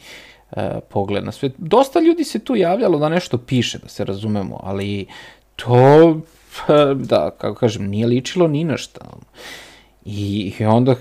pogled 0.90 1.26
na 1.26 1.32
svet. 1.32 1.54
Dosta 1.58 2.00
ljudi 2.00 2.24
se 2.24 2.40
tu 2.40 2.56
javljalo 2.56 3.00
da 3.00 3.10
nešto 3.10 3.38
piše, 3.38 3.78
da 3.78 3.88
se 3.88 4.06
razumemo, 4.06 4.60
ali 4.64 5.08
to, 5.56 6.22
pa, 6.58 6.94
da, 6.94 7.32
kako 7.38 7.56
kažem, 7.56 7.88
nije 7.88 8.08
ličilo 8.08 8.48
ni 8.48 8.64
na 8.64 8.78
šta. 8.78 9.06
I, 10.06 10.54
I 10.60 10.66
onda 10.66 10.96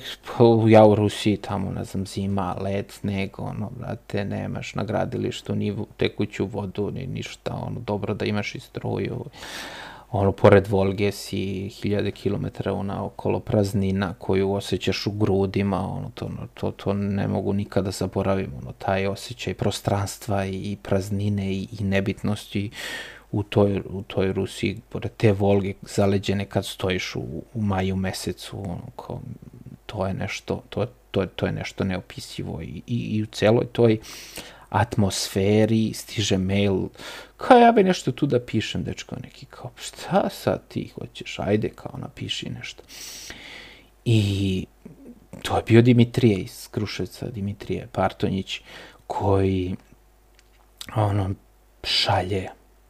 ja 0.69 0.85
u 0.87 0.95
Rusiji 0.95 1.37
tamo, 1.37 1.71
ne 1.71 1.85
znam, 1.85 2.07
zima, 2.07 2.57
led, 2.61 2.91
sneg, 2.91 3.41
ono, 3.41 3.71
brate, 3.79 4.25
nemaš 4.25 4.75
na 4.75 4.85
gradilištu 4.85 5.55
ni 5.55 5.77
tekuću 5.97 6.47
vodu, 6.47 6.91
ni 6.91 7.07
ništa, 7.07 7.55
ono, 7.67 7.81
dobro 7.81 8.15
da 8.15 8.25
imaš 8.25 8.55
i 8.55 8.61
struju 8.61 9.25
ono, 10.13 10.33
pored 10.33 10.67
Volge 10.69 11.13
si 11.13 11.69
hiljade 11.69 12.11
kilometara 12.11 12.73
ona 12.73 13.05
okolo 13.05 13.41
praznina 13.41 14.15
koju 14.19 14.53
osjećaš 14.53 15.07
u 15.07 15.11
grudima, 15.11 15.89
ono, 15.89 16.11
to, 16.15 16.31
to, 16.55 16.71
to 16.71 16.93
ne 16.93 17.29
mogu 17.29 17.53
nikada 17.53 17.91
zaboraviti, 17.91 18.51
ono, 18.63 18.73
taj 18.73 19.07
osjećaj 19.07 19.55
prostranstva 19.55 20.47
i 20.47 20.77
praznine 20.83 21.53
i, 21.53 21.69
i 21.81 21.85
nebitnosti 21.85 22.71
u 23.33 23.43
toj, 23.43 23.83
u 23.91 24.03
toj 24.03 24.33
Rusiji, 24.33 24.81
pored 24.89 25.13
te 25.17 25.33
Volge 25.33 25.75
zaleđene 25.83 26.45
kad 26.45 26.67
stojiš 26.67 27.17
u, 27.17 27.23
u 27.55 27.63
maju 27.63 27.97
mesecu, 27.97 28.59
ono, 28.59 28.87
kao, 28.97 29.21
to 29.87 30.07
je 30.07 30.15
nešto, 30.15 30.63
to, 30.71 30.87
to, 31.11 31.27
to 31.27 31.47
je 31.47 31.53
nešto 31.53 31.85
neopisivo 31.85 32.63
i, 32.63 32.83
i, 32.87 32.97
i 32.97 33.23
u 33.23 33.27
celoj 33.27 33.67
toj 33.67 33.99
atmosferi 34.71 35.93
stiže 35.95 36.39
mail 36.39 36.89
kao 37.37 37.59
ja 37.59 37.73
bi 37.73 37.85
nešto 37.85 38.13
tu 38.13 38.27
da 38.27 38.41
pišem, 38.41 38.85
dečko 38.85 39.17
neki, 39.23 39.47
kao 39.47 39.71
šta 39.77 40.29
sad 40.31 40.69
ti 40.69 40.91
hoćeš, 40.95 41.39
ajde 41.39 41.69
kao 41.69 41.99
napiši 41.99 42.51
nešto. 42.51 42.83
I 44.05 44.67
to 45.43 45.57
je 45.57 45.63
bio 45.63 45.83
Dimitrije 45.83 46.39
iz 46.39 46.69
Kruševca, 46.71 47.31
Dimitrije 47.31 47.89
Partonjić, 47.93 48.61
koji 49.07 49.77
ono, 50.97 51.31
šalje 51.85 52.49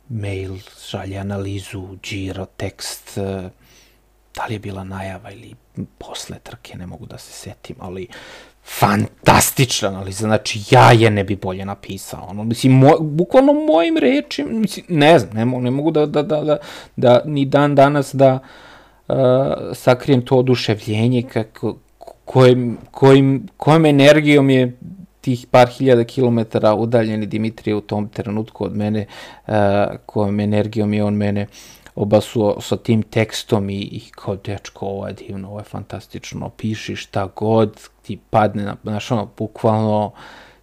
mail, 0.08 0.56
šalje 0.88 1.18
analizu, 1.18 1.96
džiro, 2.02 2.46
tekst, 2.46 3.18
da 4.34 4.46
li 4.48 4.54
je 4.54 4.58
bila 4.58 4.84
najava 4.84 5.30
ili 5.30 5.54
posle 5.98 6.38
trke, 6.38 6.76
ne 6.76 6.86
mogu 6.86 7.06
da 7.06 7.18
se 7.18 7.32
setim, 7.32 7.76
ali 7.78 8.08
fantastična 8.64 9.88
analiza, 9.88 10.26
znači 10.26 10.60
ja 10.70 10.92
je 10.92 11.10
ne 11.10 11.24
bi 11.24 11.36
bolje 11.36 11.64
napisao, 11.64 12.26
ono, 12.30 12.44
mislim, 12.44 12.72
moj, 12.72 12.96
bukvalno 13.00 13.52
mojim 13.52 13.96
rečima, 13.96 14.50
mislim, 14.50 14.86
ne 14.88 15.18
znam, 15.18 15.34
ne, 15.34 15.44
mogu, 15.44 15.62
ne 15.62 15.70
mogu 15.70 15.90
da, 15.90 16.06
da, 16.06 16.22
da, 16.22 16.40
da, 16.44 16.56
da 16.96 17.22
ni 17.24 17.44
dan 17.44 17.74
danas 17.74 18.14
da 18.14 18.38
uh, 19.08 19.16
sakrijem 19.74 20.24
to 20.24 20.36
oduševljenje 20.36 21.22
kako, 21.22 21.76
kojim, 22.24 22.78
kojim, 22.90 23.48
kojim 23.56 23.86
energijom 23.86 24.50
je 24.50 24.78
tih 25.20 25.46
par 25.50 25.68
hiljada 25.68 26.04
kilometara 26.04 26.74
udaljeni 26.74 27.26
Dimitrije 27.26 27.74
u 27.74 27.80
tom 27.80 28.08
trenutku 28.08 28.64
od 28.64 28.76
mene, 28.76 29.06
uh, 29.46 29.54
kojom 30.06 30.40
energijom 30.40 30.94
je 30.94 31.04
on 31.04 31.14
mene 31.14 31.46
obasuo 31.94 32.60
sa 32.60 32.76
tim 32.76 33.02
tekstom 33.02 33.70
i, 33.70 33.78
i 33.78 34.02
kao 34.10 34.36
dečko, 34.36 34.86
ovo 34.86 35.06
je 35.06 35.12
divno, 35.12 35.48
ovo 35.48 35.58
je 35.58 35.64
fantastično, 35.64 36.48
piši 36.48 36.96
šta 36.96 37.28
god 37.36 37.80
ti 38.10 38.18
padne, 38.30 38.64
na, 38.64 38.76
znaš, 38.82 39.10
ono, 39.10 39.28
bukvalno 39.38 40.12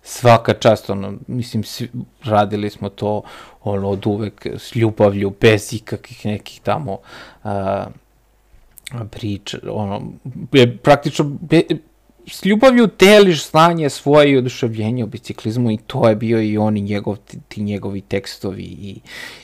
svaka 0.04 0.54
čast, 0.54 0.90
ono, 0.90 1.14
mislim, 1.28 1.64
svi, 1.64 1.90
radili 2.24 2.70
smo 2.70 2.90
to, 2.90 3.22
ono, 3.64 3.90
od 3.90 4.08
uvek 4.08 4.46
s 4.46 4.76
ljubavlju, 4.76 5.34
bez 5.42 5.74
ikakvih 5.74 6.26
nekih 6.26 6.62
tamo 6.62 6.98
a, 7.44 7.86
priča, 9.12 9.58
ono, 9.72 10.02
je 10.52 10.78
praktično, 10.78 11.26
be, 11.26 11.62
s 12.28 12.46
ljubavlju 12.46 12.90
deliš 13.00 13.50
znanje 13.50 13.90
svoje 13.90 14.32
i 14.32 14.38
oduševljenje 14.38 15.04
o 15.04 15.08
biciklizmu 15.08 15.72
i 15.72 15.78
to 15.88 16.10
je 16.10 16.16
bio 16.16 16.42
i 16.42 16.58
on 16.58 16.78
i 16.78 16.82
njegov, 16.82 17.18
ti, 17.18 17.38
ti 17.48 17.62
njegovi 17.62 18.02
tekstovi 18.02 18.64
i, 18.64 19.00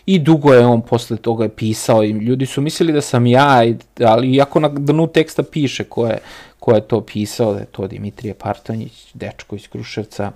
i 0.05 0.19
dugo 0.19 0.53
je 0.53 0.65
on 0.65 0.81
posle 0.81 1.17
toga 1.17 1.49
pisao 1.49 2.03
i 2.03 2.09
ljudi 2.09 2.45
su 2.45 2.61
mislili 2.61 2.93
da 2.93 3.01
sam 3.01 3.27
ja, 3.27 3.63
ali 4.05 4.33
iako 4.33 4.59
na 4.59 4.69
dnu 4.69 5.07
teksta 5.07 5.43
piše 5.43 5.83
ko 5.83 6.07
je, 6.07 6.17
ko 6.59 6.75
je 6.75 6.81
to 6.81 7.01
pisao, 7.01 7.53
da 7.53 7.59
je 7.59 7.65
to 7.65 7.87
Dimitrije 7.87 8.33
Partanjić, 8.33 9.07
dečko 9.13 9.55
iz 9.55 9.67
Kruševca. 9.67 10.31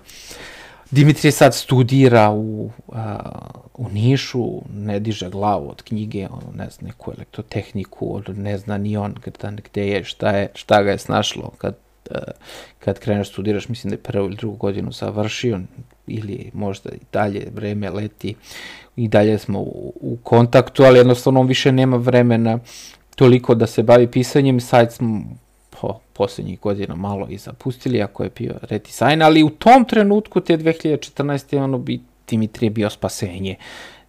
Dimitrije 0.90 1.32
sad 1.32 1.54
studira 1.54 2.30
u, 2.30 2.70
a, 2.92 3.18
u 3.74 3.88
Nišu, 3.88 4.62
ne 4.74 5.00
diže 5.00 5.30
glavu 5.30 5.70
od 5.70 5.82
knjige, 5.82 6.26
ono, 6.30 6.52
ne 6.54 6.70
zna 6.70 6.86
neku 6.86 7.12
elektrotehniku, 7.16 8.22
ne 8.36 8.58
zna 8.58 8.78
ni 8.78 8.96
on 8.96 9.14
gde, 9.24 9.62
gde 9.70 9.88
je, 9.88 10.04
šta, 10.04 10.30
je, 10.30 10.48
šta 10.54 10.82
ga 10.82 10.90
je 10.90 10.98
snašlo 10.98 11.50
kad 11.58 11.76
kad 12.78 12.98
kreneš 12.98 13.28
studiraš, 13.28 13.68
mislim 13.68 13.90
da 13.90 13.94
je 13.94 14.02
prvu 14.02 14.26
ili 14.26 14.36
drugu 14.36 14.56
godinu 14.56 14.92
završio, 14.92 15.60
ili 16.06 16.50
možda 16.54 16.90
i 16.90 16.98
dalje 17.12 17.46
vreme 17.54 17.90
leti, 17.90 18.34
i 18.96 19.08
dalje 19.08 19.38
smo 19.38 19.60
u, 19.60 19.92
u 20.00 20.18
kontaktu, 20.22 20.82
ali 20.82 20.98
jednostavno 20.98 21.40
on 21.40 21.46
više 21.46 21.72
nema 21.72 21.96
vremena 21.96 22.58
toliko 23.16 23.54
da 23.54 23.66
se 23.66 23.82
bavi 23.82 24.06
pisanjem, 24.06 24.60
sajt 24.60 24.92
smo 24.92 25.22
po 25.70 26.00
poslednjih 26.12 26.60
godina 26.60 26.94
malo 26.94 27.26
i 27.30 27.38
zapustili, 27.38 28.02
ako 28.02 28.24
je 28.24 28.30
bio 28.38 28.54
redizajn, 28.62 29.22
ali 29.22 29.42
u 29.42 29.50
tom 29.50 29.84
trenutku, 29.84 30.40
te 30.40 30.58
2014. 30.58 31.62
ono 31.62 31.78
bi 31.78 32.00
Dimitrije 32.30 32.70
bio 32.70 32.90
spasenje. 32.90 33.56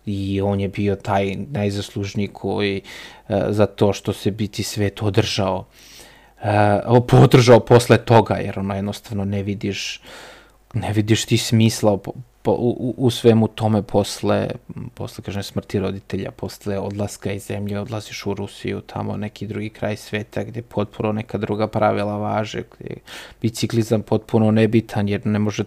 I 0.05 0.41
on 0.41 0.59
je 0.59 0.67
bio 0.67 0.95
taj 0.95 1.35
najzaslužniji 1.35 2.27
koji 2.27 2.81
uh, 2.81 3.35
za 3.49 3.65
to 3.65 3.93
što 3.93 4.13
se 4.13 4.31
biti 4.31 4.63
svet 4.63 5.01
održao 5.01 5.65
uh, 6.43 7.05
podržao 7.07 7.59
posle 7.59 7.97
toga, 7.97 8.35
jer 8.35 8.59
ono 8.59 8.75
jednostavno 8.75 9.25
ne 9.25 9.43
vidiš 9.43 10.01
ne 10.73 10.93
vidiš 10.93 11.25
ti 11.25 11.37
smisla 11.37 11.97
po, 11.97 12.11
po, 12.41 12.51
u, 12.51 12.93
u 12.97 13.09
svemu 13.09 13.47
tome 13.47 13.81
posle, 13.81 14.47
posle 14.93 15.23
kažem, 15.23 15.43
smrti 15.43 15.79
roditelja, 15.79 16.31
posle 16.31 16.79
odlaska 16.79 17.31
iz 17.31 17.43
zemlje, 17.43 17.79
odlaziš 17.79 18.25
u 18.25 18.33
Rusiju, 18.33 18.81
tamo 18.81 19.17
neki 19.17 19.47
drugi 19.47 19.69
kraj 19.69 19.97
sveta 19.97 20.43
gde 20.43 20.61
potpuno 20.61 21.11
neka 21.11 21.37
druga 21.37 21.67
pravila 21.67 22.17
važe, 22.17 22.63
gde 22.79 22.95
biciklizam 23.41 24.01
potpuno 24.01 24.51
nebitan, 24.51 25.09
jer 25.09 25.25
ne 25.25 25.39
može 25.39 25.63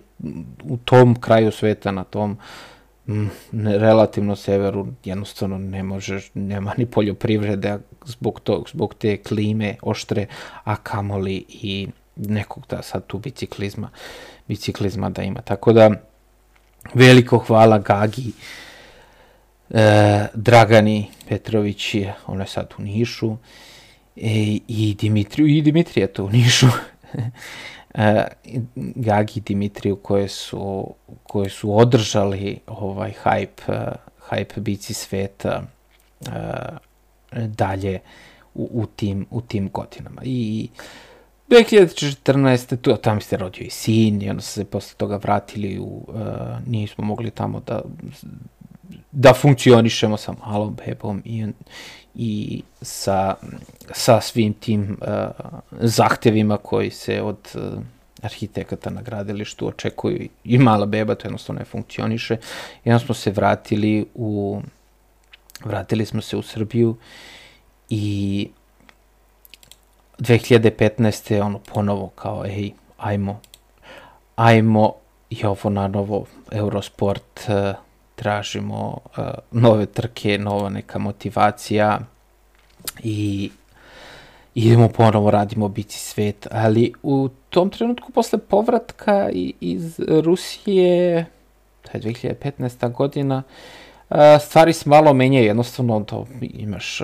u 0.64 0.76
tom 0.76 1.20
kraju 1.20 1.50
sveta, 1.52 1.90
na 1.90 2.04
tom 2.04 2.30
uh, 2.30 2.71
ne, 3.06 3.78
relativno 3.78 4.36
severu 4.36 4.86
jednostavno 5.04 5.58
ne 5.58 5.82
možeš, 5.82 6.30
nema 6.34 6.74
ni 6.76 6.86
poljoprivrede 6.86 7.78
zbog, 8.04 8.40
to, 8.40 8.64
zbog 8.72 8.94
te 8.94 9.16
klime 9.16 9.76
oštre, 9.82 10.26
a 10.64 10.76
kamoli 10.76 11.44
i 11.48 11.88
nekog 12.16 12.66
da 12.70 12.82
sad 12.82 13.06
tu 13.06 13.18
biciklizma, 13.18 13.90
biciklizma 14.48 15.10
da 15.10 15.22
ima. 15.22 15.40
Tako 15.40 15.72
da 15.72 15.90
veliko 16.94 17.38
hvala 17.38 17.78
Gagi, 17.78 18.32
e, 19.70 20.26
Dragani 20.34 21.06
Petrović 21.28 21.94
ona 22.26 22.42
je 22.42 22.48
sad 22.48 22.74
u 22.78 22.82
Nišu, 22.82 23.36
e, 24.16 24.58
i 24.68 24.96
Dimitriju, 25.00 25.46
i 25.46 25.62
Dimitrija 25.62 26.06
to 26.06 26.24
u 26.24 26.30
Nišu. 26.30 26.66
e, 27.94 28.26
Gagi 28.74 29.32
i 29.36 29.40
Dimitriju 29.40 29.96
koje 29.96 30.28
su, 30.28 30.94
koje 31.22 31.50
su 31.50 31.78
održali 31.78 32.58
ovaj 32.66 33.12
hype, 33.24 33.68
uh, 33.68 33.94
hype 34.30 34.60
bici 34.60 34.94
sveta 34.94 35.62
uh, 36.20 36.32
dalje 37.46 38.00
u, 38.54 38.68
u, 38.72 38.86
tim, 38.86 39.26
u 39.30 39.40
tim 39.40 39.70
godinama. 39.72 40.22
I 40.24 40.68
2014. 41.48 42.76
Tu, 42.76 42.96
tamo 42.96 43.20
se 43.20 43.36
rodio 43.36 43.64
i 43.64 43.70
sin 43.70 44.22
i 44.22 44.30
onda 44.30 44.42
se 44.42 44.64
posle 44.64 44.96
toga 44.96 45.16
vratili 45.16 45.78
u, 45.78 46.04
uh, 46.08 46.16
nismo 46.66 47.04
mogli 47.04 47.30
tamo 47.30 47.60
da 47.60 47.82
da 49.12 49.34
funkcionišemo 49.34 50.16
sa 50.16 50.34
malom 50.46 50.76
bebom 50.86 51.22
i, 51.24 51.46
i 52.14 52.62
sa, 52.82 53.34
sa 53.92 54.20
svim 54.20 54.52
tim 54.54 54.98
uh, 55.00 55.08
zahtevima 55.80 56.56
koji 56.56 56.90
se 56.90 57.22
od 57.22 57.38
uh, 57.54 57.62
arhitekata 58.22 58.90
na 58.90 59.02
gradilištu 59.02 59.68
očekuju 59.68 60.28
i 60.44 60.58
mala 60.58 60.86
beba, 60.86 61.14
to 61.14 61.26
jednostavno 61.26 61.58
ne 61.58 61.64
funkcioniše. 61.64 62.36
Onda 62.84 62.98
smo 62.98 63.14
se 63.14 63.30
vratili 63.30 64.06
u 64.14 64.60
vratili 65.64 66.06
smo 66.06 66.22
se 66.22 66.36
u 66.36 66.42
Srbiju 66.42 66.96
i 67.88 68.48
2015. 70.18 71.42
ono 71.42 71.58
ponovo 71.58 72.08
kao 72.08 72.46
ej, 72.46 72.70
ajmo 72.98 73.40
ajmo 74.36 74.94
i 75.30 75.44
ovo 75.44 75.70
na 75.70 75.88
novo 75.88 76.26
Eurosport 76.52 77.40
uh, 77.48 77.76
tražimo 78.22 78.98
uh, 79.04 79.24
nove 79.50 79.86
trke, 79.86 80.38
nova 80.38 80.68
neka 80.68 80.98
motivacija 80.98 81.98
i 83.02 83.50
idemo 84.54 84.88
ponovo, 84.88 85.30
radimo 85.30 85.68
bici 85.68 85.98
svet, 85.98 86.46
ali 86.50 86.92
u 87.02 87.28
tom 87.50 87.70
trenutku 87.70 88.12
posle 88.12 88.38
povratka 88.38 89.30
iz 89.60 90.00
Rusije, 90.08 91.26
to 91.82 91.90
je 91.98 92.00
2015. 92.02 92.92
godina, 92.92 93.42
uh, 94.10 94.16
stvari 94.40 94.72
se 94.72 94.88
malo 94.88 95.14
menjaju, 95.14 95.46
jednostavno 95.46 96.00
to 96.00 96.26
imaš, 96.40 97.02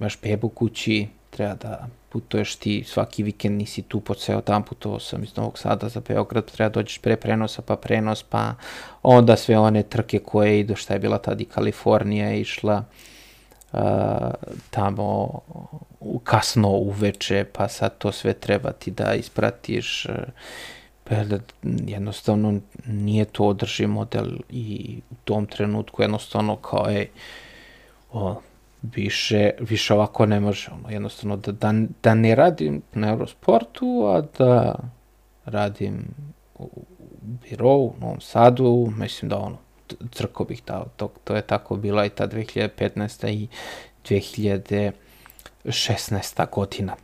imaš 0.00 0.20
bebu 0.22 0.48
kući, 0.48 1.08
treba 1.30 1.54
da 1.54 1.88
putuješ 2.10 2.56
ti 2.56 2.84
svaki 2.86 3.22
vikend, 3.22 3.58
nisi 3.58 3.82
tu 3.82 4.00
po 4.00 4.14
ceo 4.14 4.40
dan, 4.40 4.62
putovao 4.62 5.00
sam 5.00 5.22
iz 5.22 5.36
Novog 5.36 5.58
Sada 5.58 5.88
za 5.88 6.00
Beograd, 6.08 6.50
treba 6.50 6.68
da 6.68 6.72
dođeš 6.72 6.98
pre 6.98 7.16
prenosa, 7.16 7.62
pa 7.62 7.76
prenos, 7.76 8.22
pa 8.22 8.54
onda 9.02 9.36
sve 9.36 9.58
one 9.58 9.82
trke 9.82 10.18
koje 10.18 10.60
idu, 10.60 10.76
šta 10.76 10.94
je 10.94 11.00
bila 11.00 11.18
tada 11.18 11.42
i 11.42 11.44
Kalifornija 11.44 12.32
išla, 12.34 12.84
uh, 13.72 13.80
tamo 14.70 15.40
kasno 16.24 16.68
uveče, 16.68 17.44
pa 17.52 17.68
sad 17.68 17.98
to 17.98 18.12
sve 18.12 18.32
treba 18.32 18.72
ti 18.72 18.90
da 18.90 19.14
ispratiš, 19.14 20.06
pa 21.04 21.24
da 21.24 21.38
jednostavno 21.86 22.60
nije 22.86 23.24
to 23.24 23.44
održi 23.44 23.86
model 23.86 24.26
i 24.48 24.98
u 25.10 25.14
tom 25.24 25.46
trenutku 25.46 26.02
jednostavno 26.02 26.56
kao 26.56 26.86
je 26.86 27.08
o, 28.12 28.40
više, 28.82 29.50
više 29.60 29.94
ovako 29.94 30.26
ne 30.26 30.40
može, 30.40 30.70
ono, 30.72 30.90
jednostavno 30.90 31.36
da, 31.36 31.52
da, 31.52 31.74
da 32.02 32.14
ne 32.14 32.34
radim 32.34 32.82
na 32.92 33.08
Eurosportu, 33.08 34.04
a 34.06 34.22
da 34.38 34.78
radim 35.44 36.04
u 36.58 36.84
birovu 37.22 37.86
u 37.86 37.94
Novom 38.00 38.20
Sadu, 38.20 38.92
mislim 38.96 39.28
da 39.28 39.38
ono, 39.38 39.58
crko 40.12 40.44
bih 40.44 40.62
dao, 40.66 40.86
to, 40.96 41.12
to 41.24 41.36
je 41.36 41.42
tako 41.42 41.76
bila 41.76 42.06
i 42.06 42.08
ta 42.08 42.28
2015. 42.28 43.28
i 43.28 43.48
2016. 45.64 46.50
godina. 46.52 46.96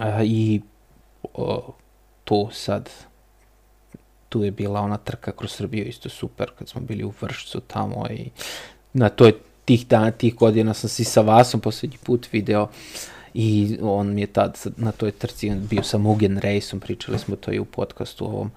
A, 0.00 0.22
I 0.24 0.60
o, 1.34 1.72
tu 2.24 2.48
sad 2.52 2.90
tu 4.28 4.44
je 4.44 4.50
bila 4.50 4.80
ona 4.80 4.96
trka 4.96 5.32
kroz 5.32 5.52
Srbiju 5.52 5.84
isto 5.84 6.08
super 6.08 6.50
kad 6.58 6.68
smo 6.68 6.80
bili 6.80 7.04
u 7.04 7.12
Vršcu 7.20 7.60
tamo 7.60 8.06
i 8.10 8.30
na 8.92 9.08
toj 9.08 9.32
tih 9.68 9.86
dana, 9.86 10.10
tih 10.10 10.34
godina 10.34 10.74
sam 10.74 10.90
se 10.90 11.04
sa 11.04 11.20
Vasom 11.20 11.60
poslednji 11.60 11.98
put 12.02 12.28
video 12.32 12.68
i 13.34 13.78
on 13.82 14.14
mi 14.14 14.20
je 14.20 14.26
tad 14.26 14.58
na 14.76 14.92
toj 14.92 15.10
trci 15.10 15.50
bio 15.50 15.82
sa 15.82 15.98
Mugen 15.98 16.38
Rejsom, 16.38 16.80
pričali 16.80 17.18
smo 17.18 17.36
to 17.36 17.52
i 17.52 17.58
u 17.58 17.64
podcastu 17.64 18.24
ovom 18.24 18.50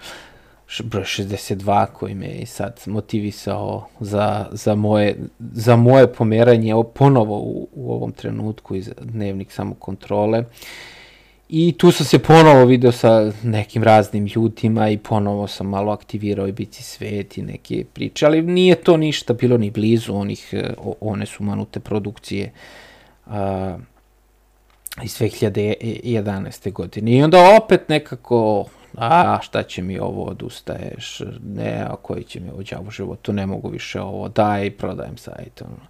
broj 0.84 1.04
62 1.04 1.86
koji 1.86 2.16
me 2.16 2.28
je 2.28 2.46
sad 2.46 2.82
motivisao 2.86 3.88
za, 4.00 4.48
za, 4.52 4.76
moje, 4.76 5.18
za 5.40 5.76
moje 5.76 6.14
pomeranje 6.14 6.74
ponovo 6.94 7.38
u, 7.38 7.68
u 7.74 7.94
ovom 7.94 8.12
trenutku 8.12 8.76
iz 8.76 8.90
dnevnik 9.02 9.52
samokontrole. 9.52 10.44
kontrole 10.44 11.01
I 11.54 11.74
tu 11.78 11.92
sam 11.92 12.06
se 12.06 12.20
ponovo 12.20 12.66
video 12.66 12.92
sa 12.92 13.32
nekim 13.44 13.84
raznim 13.84 14.26
ljudima 14.36 14.90
i 14.90 14.98
ponovo 14.98 15.48
sam 15.48 15.68
malo 15.68 15.92
aktivirao 15.92 16.48
i 16.48 16.52
bici 16.52 16.84
svet 16.84 17.38
i 17.38 17.42
neke 17.42 17.86
priče, 17.94 18.26
ali 18.26 18.42
nije 18.42 18.76
to 18.76 18.98
ništa 18.98 19.34
bilo 19.34 19.58
ni 19.58 19.72
blizu 19.72 20.16
onih, 20.16 20.50
e, 20.54 20.74
one 21.00 21.26
su 21.26 21.44
manute 21.44 21.80
produkcije 21.80 22.52
a, 23.28 23.78
iz 25.04 25.18
2011. 25.20 26.72
godine. 26.72 27.12
I 27.12 27.24
onda 27.24 27.58
opet 27.64 27.90
nekako, 27.90 28.66
a 28.98 29.40
šta 29.42 29.64
će 29.64 29.82
mi 29.82 30.00
ovo, 30.00 30.24
odustaješ, 30.24 31.22
ne, 31.56 31.86
a 31.90 31.96
koji 31.96 32.24
će 32.24 32.40
mi 32.40 32.50
ovo 32.50 32.64
djavu 32.64 32.92
životu, 32.92 33.34
ne 33.34 33.46
mogu 33.46 33.70
više 33.70 34.02
ovo, 34.02 34.28
daj, 34.28 34.72
prodajem 34.72 35.18
sajt. 35.18 35.62
Ono. 35.62 35.88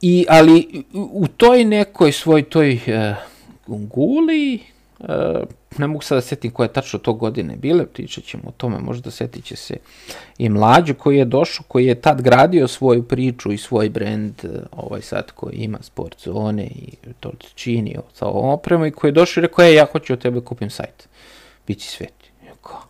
I, 0.00 0.26
ali 0.28 0.84
u 0.92 1.26
toj 1.26 1.64
nekoj 1.64 2.12
svoj 2.12 2.42
toj 2.42 2.74
uh, 2.74 3.37
Gunguli, 3.68 4.54
e, 4.54 5.44
ne 5.78 5.86
mogu 5.86 6.02
sad 6.02 6.16
da 6.16 6.20
setim 6.22 6.50
koje 6.50 6.72
tačno 6.72 6.98
to 6.98 7.12
godine 7.12 7.56
bile, 7.56 7.86
pričat 7.86 8.24
ćemo 8.24 8.42
o 8.46 8.52
tome, 8.56 8.78
možda 8.78 9.10
setit 9.10 9.44
će 9.44 9.56
se 9.56 9.76
i 10.38 10.48
mlađu 10.48 10.94
koji 10.94 11.16
je 11.16 11.24
došao, 11.24 11.64
koji 11.68 11.86
je 11.86 12.00
tad 12.00 12.22
gradio 12.22 12.68
svoju 12.68 13.02
priču 13.02 13.52
i 13.52 13.58
svoj 13.58 13.88
brend, 13.88 14.44
e, 14.44 14.48
ovaj 14.72 15.02
sad 15.02 15.32
koji 15.32 15.56
ima 15.56 15.78
sport 15.82 16.22
zone 16.24 16.64
i 16.64 16.92
to 17.20 17.32
čini 17.54 17.96
sa 18.14 18.26
ovom 18.26 18.50
opremu 18.50 18.86
i 18.86 18.90
koji 18.90 19.08
je 19.08 19.12
došao 19.12 19.40
i 19.40 19.46
rekao, 19.46 19.64
e, 19.64 19.74
ja 19.74 19.86
hoću 19.92 20.12
od 20.12 20.22
tebe 20.22 20.40
kupim 20.40 20.70
sajt, 20.70 21.08
bići 21.66 21.88
svet. 21.88 22.12
Kao, 22.62 22.80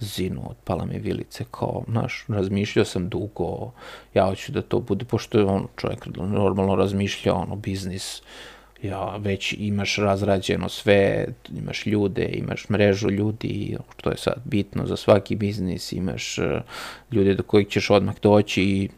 zinu, 0.00 0.50
otpala 0.50 0.84
mi 0.84 0.98
vilice, 0.98 1.44
kao, 1.50 1.84
znaš, 1.88 2.24
razmišljao 2.28 2.84
sam 2.84 3.08
dugo, 3.08 3.70
ja 4.14 4.26
hoću 4.26 4.52
da 4.52 4.62
to 4.62 4.80
bude, 4.80 5.04
pošto 5.04 5.38
je 5.38 5.44
on 5.44 5.66
čovjek 5.76 6.06
normalno 6.16 6.74
razmišljao, 6.74 7.36
ono, 7.36 7.56
biznis, 7.56 8.22
ja, 8.82 9.16
već 9.16 9.54
imaš 9.58 9.96
razrađeno 9.96 10.68
sve, 10.68 11.26
imaš 11.58 11.86
ljude, 11.86 12.30
imaš 12.32 12.68
mrežu 12.68 13.10
ljudi, 13.10 13.76
što 13.98 14.10
je 14.10 14.16
sad 14.16 14.42
bitno 14.44 14.86
za 14.86 14.96
svaki 14.96 15.36
biznis, 15.36 15.92
imaš 15.92 16.38
uh, 16.38 16.44
ljude 17.10 17.34
do 17.34 17.42
kojih 17.42 17.68
ćeš 17.68 17.90
odmah 17.90 18.14
doći 18.22 18.62
i, 18.62 18.88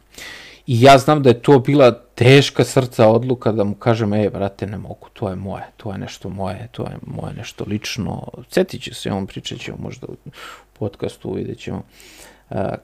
i 0.66 0.82
ja 0.82 0.98
znam 0.98 1.22
da 1.22 1.28
je 1.28 1.42
to 1.42 1.58
bila 1.58 1.92
teška 2.14 2.64
srca 2.64 3.08
odluka 3.08 3.52
da 3.52 3.64
mu 3.64 3.74
kažem, 3.74 4.12
ej, 4.12 4.30
brate, 4.30 4.66
ne 4.66 4.78
mogu, 4.78 5.08
to 5.12 5.28
je 5.28 5.36
moje, 5.36 5.64
to 5.76 5.92
je 5.92 5.98
nešto 5.98 6.28
moje, 6.28 6.68
to 6.72 6.82
je 6.82 6.96
moje 7.06 7.34
nešto 7.34 7.64
lično. 7.68 8.28
Cetit 8.50 8.82
će 8.82 8.94
se, 8.94 9.12
on 9.12 9.26
pričat 9.26 9.58
ćemo 9.58 9.78
možda 9.80 10.06
u 10.06 10.30
podcastu, 10.78 11.32
vidjet 11.32 11.58
ćemo. 11.58 11.78
Uh, 11.78 11.84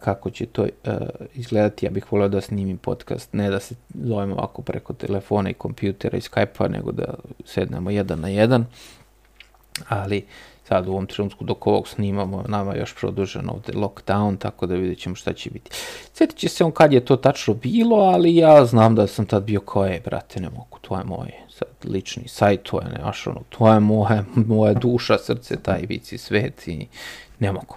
kako 0.00 0.30
će 0.30 0.46
to 0.46 0.66
izgledati. 1.34 1.86
Ja 1.86 1.90
bih 1.90 2.12
voleo 2.12 2.28
da 2.28 2.40
snimim 2.40 2.78
podcast, 2.78 3.32
ne 3.32 3.50
da 3.50 3.60
se 3.60 3.74
zovemo 3.94 4.34
ovako 4.34 4.62
preko 4.62 4.92
telefona 4.92 5.50
i 5.50 5.54
kompjutera 5.54 6.18
i 6.18 6.20
Skype-a, 6.20 6.68
nego 6.68 6.92
da 6.92 7.14
sednemo 7.44 7.90
jedan 7.90 8.20
na 8.20 8.28
jedan. 8.28 8.66
Ali 9.88 10.26
sad 10.70 10.88
u 10.88 10.92
ovom 10.92 11.06
trenutku 11.06 11.44
dok 11.44 11.66
ovog 11.66 11.88
snimamo, 11.88 12.44
nama 12.48 12.72
je 12.72 12.80
još 12.80 12.94
produžen 12.94 13.50
ovde 13.50 13.72
lockdown, 13.72 14.38
tako 14.38 14.66
da 14.66 14.74
vidjet 14.74 14.98
ćemo 14.98 15.14
šta 15.14 15.32
će 15.32 15.50
biti. 15.50 15.70
Sjetit 16.14 16.38
će 16.38 16.48
se 16.48 16.64
on 16.64 16.72
kad 16.72 16.92
je 16.92 17.04
to 17.04 17.16
tačno 17.16 17.54
bilo, 17.54 17.96
ali 17.96 18.36
ja 18.36 18.64
znam 18.64 18.94
da 18.94 19.06
sam 19.06 19.26
tad 19.26 19.42
bio 19.42 19.60
kao, 19.60 19.86
e, 19.86 20.00
brate, 20.04 20.40
ne 20.40 20.50
mogu, 20.50 20.78
to 20.80 20.98
je 20.98 21.04
moj 21.04 21.32
sad 21.48 21.68
lični 21.84 22.28
sajt, 22.28 22.62
to 22.62 22.80
je 22.80 22.98
naš, 23.04 23.26
ono, 23.26 23.40
to 23.48 23.72
je 23.72 23.80
moja, 23.80 24.24
moja 24.34 24.74
duša, 24.74 25.18
srce, 25.18 25.56
taj 25.56 25.80
vici 25.88 26.18
svet 26.18 26.68
i 26.68 26.86
ne 27.38 27.52
mogu. 27.52 27.76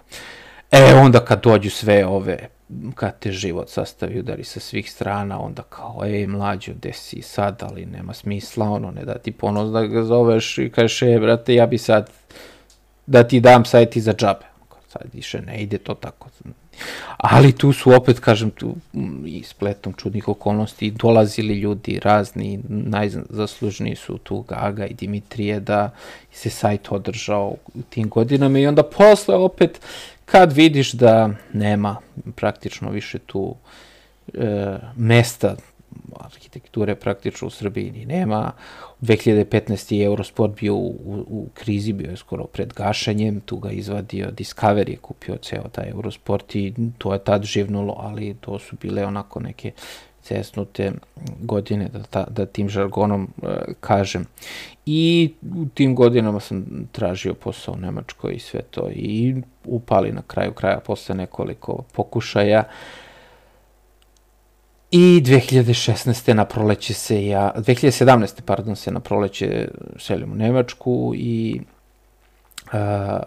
E, 0.72 0.96
onda 0.96 1.26
kad 1.26 1.44
dođu 1.44 1.70
sve 1.70 2.06
ove 2.06 2.50
kad 2.96 3.20
te 3.20 3.32
život 3.32 3.70
sastavi 3.70 4.20
udari 4.20 4.44
sa 4.44 4.60
svih 4.60 4.92
strana, 4.92 5.40
onda 5.40 5.64
kao, 5.64 6.02
ej, 6.06 6.28
mlađo, 6.28 6.72
gde 6.74 6.94
si 6.94 7.22
sad, 7.22 7.64
ali 7.64 7.86
nema 7.86 8.14
smisla, 8.14 8.70
ono, 8.70 8.92
ne 8.92 9.06
da 9.06 9.18
ti 9.18 9.32
ponos 9.32 9.72
da 9.72 9.86
ga 9.86 10.04
zoveš 10.04 10.58
i 10.58 10.70
kažeš, 10.70 11.02
e, 11.02 11.20
brate, 11.20 11.56
ja 11.56 11.66
bi 11.66 11.78
sad, 11.78 12.10
da 13.06 13.24
ti 13.24 13.40
dam 13.40 13.66
sajti 13.66 14.02
za 14.02 14.14
džabe. 14.14 14.46
Sad 14.88 15.02
više 15.14 15.42
ne 15.42 15.62
ide 15.62 15.78
to 15.78 15.94
tako. 15.94 16.30
Ali 17.18 17.52
tu 17.52 17.74
su 17.74 17.92
opet, 17.92 18.20
kažem, 18.20 18.52
tu 18.52 18.76
i 19.26 19.44
spletom 19.44 19.94
čudnih 19.94 20.28
okolnosti 20.28 20.92
dolazili 20.92 21.54
ljudi 21.60 22.00
razni, 22.04 22.60
najzaslužniji 22.70 23.96
su 23.96 24.18
tu 24.18 24.42
Gaga 24.42 24.86
i 24.86 24.94
Dimitrije 24.94 25.60
da 25.60 25.90
se 26.32 26.50
sajt 26.50 26.92
održao 26.92 27.56
u 27.74 27.82
tim 27.90 28.10
godinama 28.10 28.60
i 28.60 28.68
onda 28.68 28.84
posle 28.84 29.36
opet 29.36 29.80
kad 30.26 30.52
vidiš 30.52 30.92
da 30.92 31.30
nema 31.54 31.98
praktično 32.36 32.90
više 32.90 33.20
tu 33.20 33.56
e, 34.34 34.78
mesta 34.96 35.56
arhitekture 36.20 36.96
praktično 36.96 37.48
u 37.48 37.52
Srbiji 37.52 37.92
ni 37.92 38.06
nema. 38.06 38.52
2015. 39.02 39.94
je 39.94 40.06
Eurosport 40.06 40.60
bio 40.60 40.76
u, 40.76 40.88
u, 40.88 41.26
u 41.30 41.48
krizi, 41.54 41.94
bio 41.94 42.10
je 42.10 42.18
skoro 42.18 42.44
pred 42.44 42.74
gašenjem, 42.74 43.42
tu 43.42 43.58
ga 43.58 43.72
izvadio 43.72 44.32
Discovery, 44.32 44.90
je 44.90 44.98
kupio 44.98 45.38
ceo 45.38 45.68
taj 45.72 45.90
Eurosport 45.90 46.56
i 46.56 46.74
to 46.98 47.14
je 47.14 47.24
tad 47.24 47.44
živnulo, 47.44 47.96
ali 47.98 48.36
to 48.42 48.60
su 48.60 48.76
bile 48.82 49.06
onako 49.06 49.40
neke 49.40 49.72
cesnute 50.24 50.92
godine, 51.40 51.90
da, 51.94 52.04
ta, 52.04 52.26
da 52.30 52.46
tim 52.46 52.70
žargonom 52.70 53.28
e, 53.44 53.48
kažem. 53.80 54.26
I 54.86 55.34
u 55.56 55.66
tim 55.66 55.96
godinama 55.96 56.40
sam 56.40 56.88
tražio 56.92 57.34
posao 57.34 57.74
u 57.74 57.78
Nemačkoj 57.78 58.34
i 58.34 58.40
sve 58.40 58.62
to 58.62 58.90
i 58.92 59.36
upali 59.66 60.12
na 60.12 60.22
kraju 60.22 60.52
kraja 60.54 60.80
posle 60.80 61.16
nekoliko 61.16 61.84
pokušaja. 61.94 62.64
I 64.96 65.22
2016. 65.26 66.34
na 66.34 66.46
proleće 66.46 66.94
se 66.94 67.26
ja, 67.26 67.54
2017. 67.56 68.42
pardon 68.46 68.76
se 68.76 68.92
na 68.92 69.00
proleće 69.00 69.68
selim 69.98 70.32
u 70.32 70.36
Nemačku 70.36 71.14
i 71.16 71.62
a, 72.72 73.20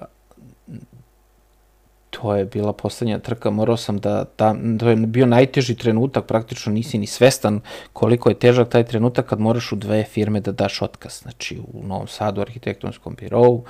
to 2.11 2.37
je 2.37 2.45
bila 2.45 2.73
poslednja 2.73 3.19
trka, 3.19 3.51
morao 3.51 3.77
sam 3.77 3.99
da, 3.99 4.25
da, 4.39 4.55
to 4.79 4.89
je 4.89 4.97
bio 4.97 5.27
najteži 5.27 5.75
trenutak, 5.75 6.27
praktično 6.27 6.73
nisi 6.73 6.99
ni 6.99 7.07
svestan 7.07 7.61
koliko 7.93 8.29
je 8.29 8.39
težak 8.39 8.69
taj 8.69 8.85
trenutak 8.85 9.27
kad 9.27 9.41
moraš 9.41 9.73
u 9.73 9.77
dve 9.77 10.05
firme 10.05 10.41
da 10.41 10.53
daš 10.53 10.83
otkaz, 10.83 11.21
znači 11.23 11.59
u 11.73 11.87
Novom 11.87 12.09
Sadu 12.09 12.41
arhitektonskom 12.41 13.15
birovu 13.15 13.65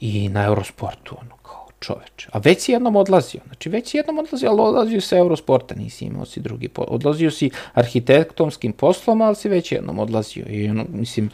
i 0.00 0.28
na 0.28 0.44
Eurosportu, 0.44 1.16
ono, 1.20 1.33
čoveč. 1.84 2.28
A 2.32 2.38
već 2.38 2.60
si 2.60 2.72
jednom 2.72 2.96
odlazio, 2.96 3.40
znači 3.46 3.68
već 3.68 3.90
si 3.90 3.96
jednom 3.96 4.18
odlazio, 4.18 4.50
ali 4.50 4.60
odlazio 4.60 5.00
sa 5.00 5.16
Eurosporta, 5.16 5.74
nisi 5.74 6.04
imao 6.04 6.26
si 6.26 6.40
drugi, 6.40 6.68
odlazio 6.76 7.30
si 7.30 7.50
arhitektonskim 7.74 8.72
poslom, 8.72 9.22
ali 9.22 9.36
si 9.36 9.48
već 9.48 9.72
jednom 9.72 9.98
odlazio 9.98 10.46
i 10.48 10.68
ono, 10.70 10.84
mislim, 10.88 11.30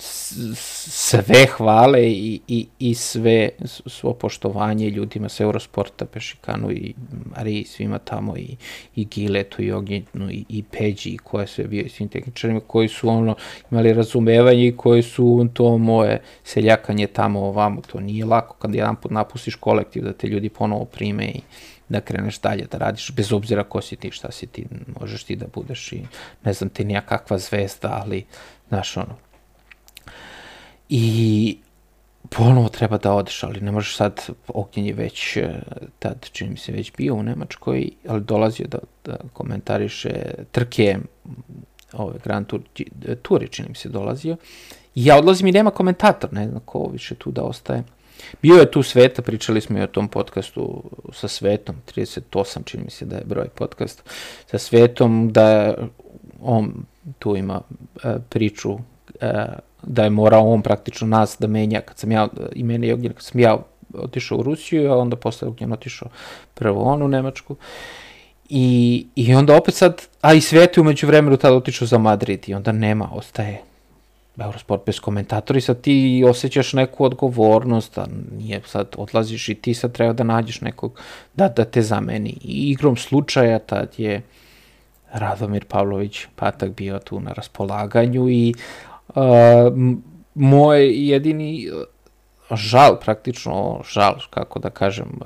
sve 0.00 1.46
hvale 1.56 2.10
i, 2.10 2.40
i, 2.48 2.66
i 2.78 2.94
sve 2.94 3.48
svo 3.86 4.12
poštovanje 4.14 4.90
ljudima 4.90 5.28
sa 5.28 5.44
Eurosporta, 5.44 6.04
Pešikanu 6.04 6.70
i 6.70 6.94
Mariji, 7.36 7.64
svima 7.64 7.98
tamo 7.98 8.36
i, 8.36 8.56
i 8.96 9.04
Giletu 9.04 9.62
i 9.62 9.72
Ognjetnu 9.72 10.30
i, 10.30 10.44
i 10.48 10.62
Peđi 10.62 11.16
koje 11.16 11.46
sve 11.46 11.64
bio 11.64 11.82
i 11.82 11.88
svim 11.88 12.08
tehničarima 12.08 12.60
koji 12.60 12.88
su 12.88 13.08
ono 13.08 13.36
imali 13.70 13.92
razumevanje 13.92 14.66
i 14.66 14.76
koji 14.76 15.02
su 15.02 15.48
to 15.52 15.78
moje 15.78 16.22
seljakanje 16.44 17.06
tamo 17.06 17.40
ovamo, 17.40 17.80
to 17.80 18.00
nije 18.00 18.24
lako 18.24 18.54
kad 18.54 18.74
jedan 18.74 18.96
put 18.96 19.10
napustiš 19.10 19.54
kolektiv 19.54 20.04
da 20.04 20.12
te 20.12 20.26
ljudi 20.26 20.48
ponovo 20.48 20.84
prime 20.84 21.24
i 21.24 21.40
da 21.88 22.00
kreneš 22.00 22.40
dalje 22.40 22.66
da 22.70 22.78
radiš, 22.78 23.12
bez 23.12 23.32
obzira 23.32 23.64
ko 23.64 23.80
si 23.82 23.96
ti, 23.96 24.10
šta 24.10 24.30
si 24.30 24.46
ti, 24.46 24.66
možeš 25.00 25.24
ti 25.24 25.36
da 25.36 25.46
budeš 25.54 25.92
i 25.92 26.02
ne 26.44 26.52
znam 26.52 26.70
ti 26.70 26.84
nija 26.84 27.00
kakva 27.00 27.38
zvezda, 27.38 28.02
ali 28.02 28.24
znaš 28.68 28.96
ono, 28.96 29.16
I 30.92 31.56
ponovo 32.28 32.68
treba 32.68 32.98
da 32.98 33.12
odeš, 33.12 33.42
ali 33.42 33.60
ne 33.60 33.72
možeš 33.72 33.96
sad, 33.96 34.26
Ognjen 34.48 34.86
je 34.86 34.92
već, 34.92 35.36
e, 35.36 35.54
tad 35.98 36.28
čini 36.32 36.50
mi 36.50 36.56
se 36.56 36.72
već 36.72 36.92
bio 36.96 37.14
u 37.14 37.22
Nemačkoj, 37.22 37.90
ali 38.08 38.20
dolazio 38.20 38.66
da, 38.66 38.78
da 39.04 39.16
komentariše 39.32 40.10
trke, 40.52 40.98
ove 41.92 42.18
Grand 42.24 42.46
Tour, 42.46 42.62
Turi 43.22 43.48
čini 43.48 43.68
mi 43.68 43.74
se 43.74 43.88
dolazio, 43.88 44.36
i 44.94 45.04
ja 45.04 45.18
odlazim 45.18 45.46
i 45.46 45.52
nema 45.52 45.70
komentator, 45.70 46.32
ne 46.32 46.48
znam 46.48 46.60
ko 46.64 46.88
više 46.92 47.14
tu 47.14 47.30
da 47.30 47.42
ostaje. 47.42 47.84
Bio 48.42 48.56
je 48.56 48.70
tu 48.70 48.82
Sveta, 48.82 49.22
pričali 49.22 49.60
smo 49.60 49.78
i 49.78 49.82
o 49.82 49.86
tom 49.86 50.08
podcastu 50.08 50.82
sa 51.12 51.28
Svetom, 51.28 51.76
38 51.96 52.64
čini 52.64 52.84
mi 52.84 52.90
se 52.90 53.04
da 53.04 53.16
je 53.16 53.24
broj 53.24 53.48
podcast, 53.48 54.02
sa 54.46 54.58
Svetom, 54.58 55.32
da 55.32 55.74
on 56.42 56.84
tu 57.18 57.36
ima 57.36 57.60
e, 58.04 58.16
priču 58.28 58.78
e, 59.20 59.44
da 59.82 60.04
je 60.04 60.10
morao 60.10 60.52
on 60.52 60.62
praktično 60.62 61.06
nas 61.06 61.36
da 61.38 61.46
menja, 61.46 61.80
kad 61.80 61.98
sam 61.98 62.12
ja, 62.12 62.28
i 62.52 62.62
mene 62.62 62.86
i 62.86 62.92
Ognjen, 62.92 63.12
kad 63.12 63.22
sam 63.22 63.40
ja 63.40 63.58
otišao 63.94 64.38
u 64.38 64.42
Rusiju, 64.42 64.92
a 64.92 64.98
onda 64.98 65.16
posle 65.16 65.48
Ognjen 65.48 65.72
otišao 65.72 66.08
prvo 66.54 66.82
on 66.82 67.02
u 67.02 67.08
Nemačku. 67.08 67.56
I, 68.48 69.06
I 69.14 69.34
onda 69.34 69.56
opet 69.56 69.74
sad, 69.74 70.02
a 70.20 70.34
i 70.34 70.40
Sveti 70.40 70.80
umeđu 70.80 71.06
vremenu 71.06 71.36
tada 71.36 71.56
otišao 71.56 71.86
za 71.86 71.98
Madrid 71.98 72.48
i 72.48 72.54
onda 72.54 72.72
nema, 72.72 73.08
ostaje 73.12 73.62
Eurosport 74.38 74.86
bez 74.86 75.00
komentatora 75.00 75.58
i 75.58 75.60
sad 75.60 75.80
ti 75.80 76.24
osjećaš 76.28 76.72
neku 76.72 77.04
odgovornost, 77.04 77.98
a 77.98 78.06
nije 78.38 78.60
sad 78.66 78.86
odlaziš 78.96 79.48
i 79.48 79.54
ti 79.54 79.74
sad 79.74 79.92
treba 79.92 80.12
da 80.12 80.24
nađeš 80.24 80.60
nekog 80.60 81.00
da, 81.34 81.48
da 81.48 81.64
te 81.64 81.82
zameni. 81.82 82.30
I 82.30 82.70
igrom 82.70 82.96
slučaja 82.96 83.58
tad 83.58 83.94
je 83.98 84.22
Radomir 85.12 85.64
Pavlović 85.64 86.26
Patak 86.36 86.70
bio 86.70 86.98
tu 86.98 87.20
na 87.20 87.32
raspolaganju 87.32 88.28
i 88.28 88.54
Uh, 89.14 89.24
moj 90.34 91.08
jedini 91.10 91.70
žal, 92.56 93.00
praktično 93.00 93.82
žal, 93.92 94.14
kako 94.30 94.58
da 94.58 94.70
kažem, 94.70 95.20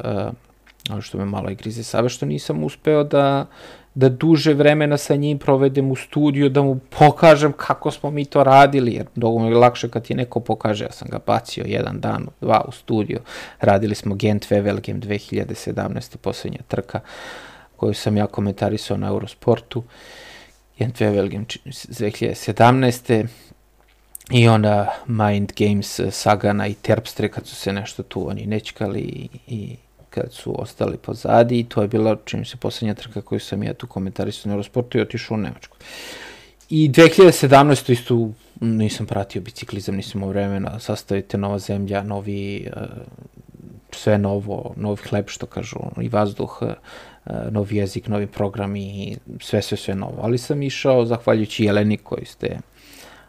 uh, 0.90 1.00
što 1.00 1.18
me 1.18 1.24
malo 1.24 1.50
i 1.50 1.54
grize 1.54 1.82
save, 1.82 2.08
što 2.08 2.26
nisam 2.26 2.64
uspeo 2.64 3.04
da, 3.04 3.46
da 3.94 4.08
duže 4.08 4.54
vremena 4.54 4.96
sa 4.96 5.16
njim 5.16 5.38
provedem 5.38 5.90
u 5.90 5.96
studiju, 5.96 6.48
da 6.48 6.62
mu 6.62 6.78
pokažem 6.98 7.52
kako 7.52 7.90
smo 7.90 8.10
mi 8.10 8.24
to 8.24 8.44
radili, 8.44 8.92
jer 8.92 9.06
mnogo 9.14 9.44
je 9.44 9.54
lakše 9.54 9.88
kad 9.88 10.06
ti 10.06 10.14
neko 10.14 10.40
pokaže, 10.40 10.84
ja 10.84 10.92
sam 10.92 11.08
ga 11.10 11.18
bacio 11.26 11.64
jedan 11.66 12.00
dan, 12.00 12.26
dva 12.40 12.64
u 12.68 12.72
studiju, 12.72 13.20
radili 13.60 13.94
smo 13.94 14.14
Gent 14.14 14.46
Wevelgem 14.50 15.00
2017. 15.00 16.16
poslednja 16.16 16.60
trka 16.68 17.00
koju 17.76 17.94
sam 17.94 18.16
ja 18.16 18.26
komentarisao 18.26 18.96
na 18.96 19.08
Eurosportu, 19.08 19.82
Gent 20.78 21.00
Wevelgem 21.00 21.44
2017. 21.66 23.26
I 24.30 24.48
onda 24.48 25.02
Mind 25.06 25.52
Games, 25.56 26.00
eh, 26.00 26.10
Sagana 26.10 26.66
i 26.66 26.74
Terpstre 26.74 27.28
kad 27.28 27.46
su 27.46 27.54
se 27.54 27.72
nešto 27.72 28.02
tu 28.02 28.28
oni 28.30 28.46
nečkali 28.46 29.00
i, 29.00 29.28
i 29.46 29.76
kad 30.10 30.32
su 30.32 30.62
ostali 30.62 30.96
pozadi 30.96 31.58
i 31.58 31.64
to 31.64 31.82
je 31.82 31.88
bila, 31.88 32.16
čini 32.24 32.44
se, 32.44 32.56
poslednja 32.56 32.94
trka 32.94 33.20
koju 33.20 33.40
sam 33.40 33.62
ja 33.62 33.74
tu 33.74 33.86
komentarisao 33.86 34.48
na 34.48 34.54
Eurosportu 34.54 34.98
i 34.98 35.00
otišao 35.00 35.34
u 35.34 35.38
Nemačku. 35.38 35.76
I 36.70 36.88
2017. 36.88 37.92
isto 37.92 38.30
nisam 38.60 39.06
pratio 39.06 39.42
biciklizam, 39.42 39.96
nisam 39.96 40.20
imao 40.20 40.28
vremena, 40.28 40.80
sastavite 40.80 41.38
nova 41.38 41.58
zemlja, 41.58 42.02
novi, 42.02 42.68
uh, 42.76 42.82
sve 43.90 44.18
novo, 44.18 44.74
novi 44.76 44.96
hleb, 45.08 45.28
što 45.28 45.46
kažu, 45.46 45.78
i 46.00 46.08
vazduh, 46.08 46.62
uh, 46.62 46.72
novi 47.50 47.76
jezik, 47.76 48.08
novi 48.08 48.26
programi, 48.26 49.16
sve, 49.40 49.62
sve, 49.62 49.76
sve 49.76 49.94
novo. 49.94 50.18
Ali 50.22 50.38
sam 50.38 50.62
išao, 50.62 51.06
zahvaljujući 51.06 51.64
Jeleni 51.64 51.96
koji 51.96 52.24
ste 52.24 52.58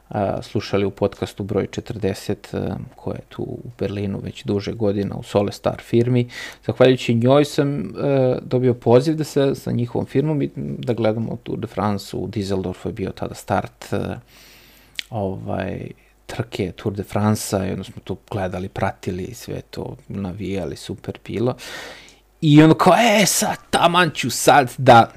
a, 0.10 0.42
slušali 0.42 0.86
u 0.86 0.92
podcastu 0.92 1.44
broj 1.44 1.68
40 1.68 2.36
a, 2.58 2.78
koja 2.96 3.16
je 3.16 3.24
tu 3.30 3.42
u 3.42 3.70
Berlinu 3.80 4.20
već 4.24 4.44
duže 4.44 4.74
godina 4.74 5.16
u 5.16 5.24
Sole 5.24 5.52
Star 5.52 5.82
firmi. 5.82 6.30
Zahvaljujući 6.66 7.14
njoj 7.14 7.46
sam 7.46 7.94
a, 7.98 8.38
dobio 8.42 8.74
poziv 8.74 9.16
da 9.16 9.24
se 9.24 9.56
sa 9.56 9.72
njihovom 9.72 10.06
firmom 10.06 10.42
i 10.42 10.50
da 10.56 10.94
gledamo 10.94 11.38
Tour 11.44 11.60
de 11.60 11.68
France 11.68 12.18
u 12.18 12.28
Düsseldorfu 12.28 12.88
je 12.88 12.94
bio 12.94 13.12
tada 13.12 13.36
start 13.36 13.94
a, 13.94 14.16
ovaj, 15.10 15.92
trke 16.26 16.72
Tour 16.72 16.94
de 16.96 17.04
France-a 17.04 17.66
i 17.66 17.72
onda 17.72 17.84
smo 17.84 18.02
tu 18.04 18.18
gledali, 18.32 18.70
pratili 18.70 19.34
sve 19.34 19.62
to, 19.62 19.96
navijali, 20.08 20.76
super 20.76 21.20
bilo. 21.26 21.56
I 22.42 22.64
onda 22.64 22.78
kao, 22.78 22.94
e, 22.94 23.26
sad, 23.26 23.58
taman 23.70 24.12
ću 24.12 24.30
sad 24.30 24.74
da 24.78 25.12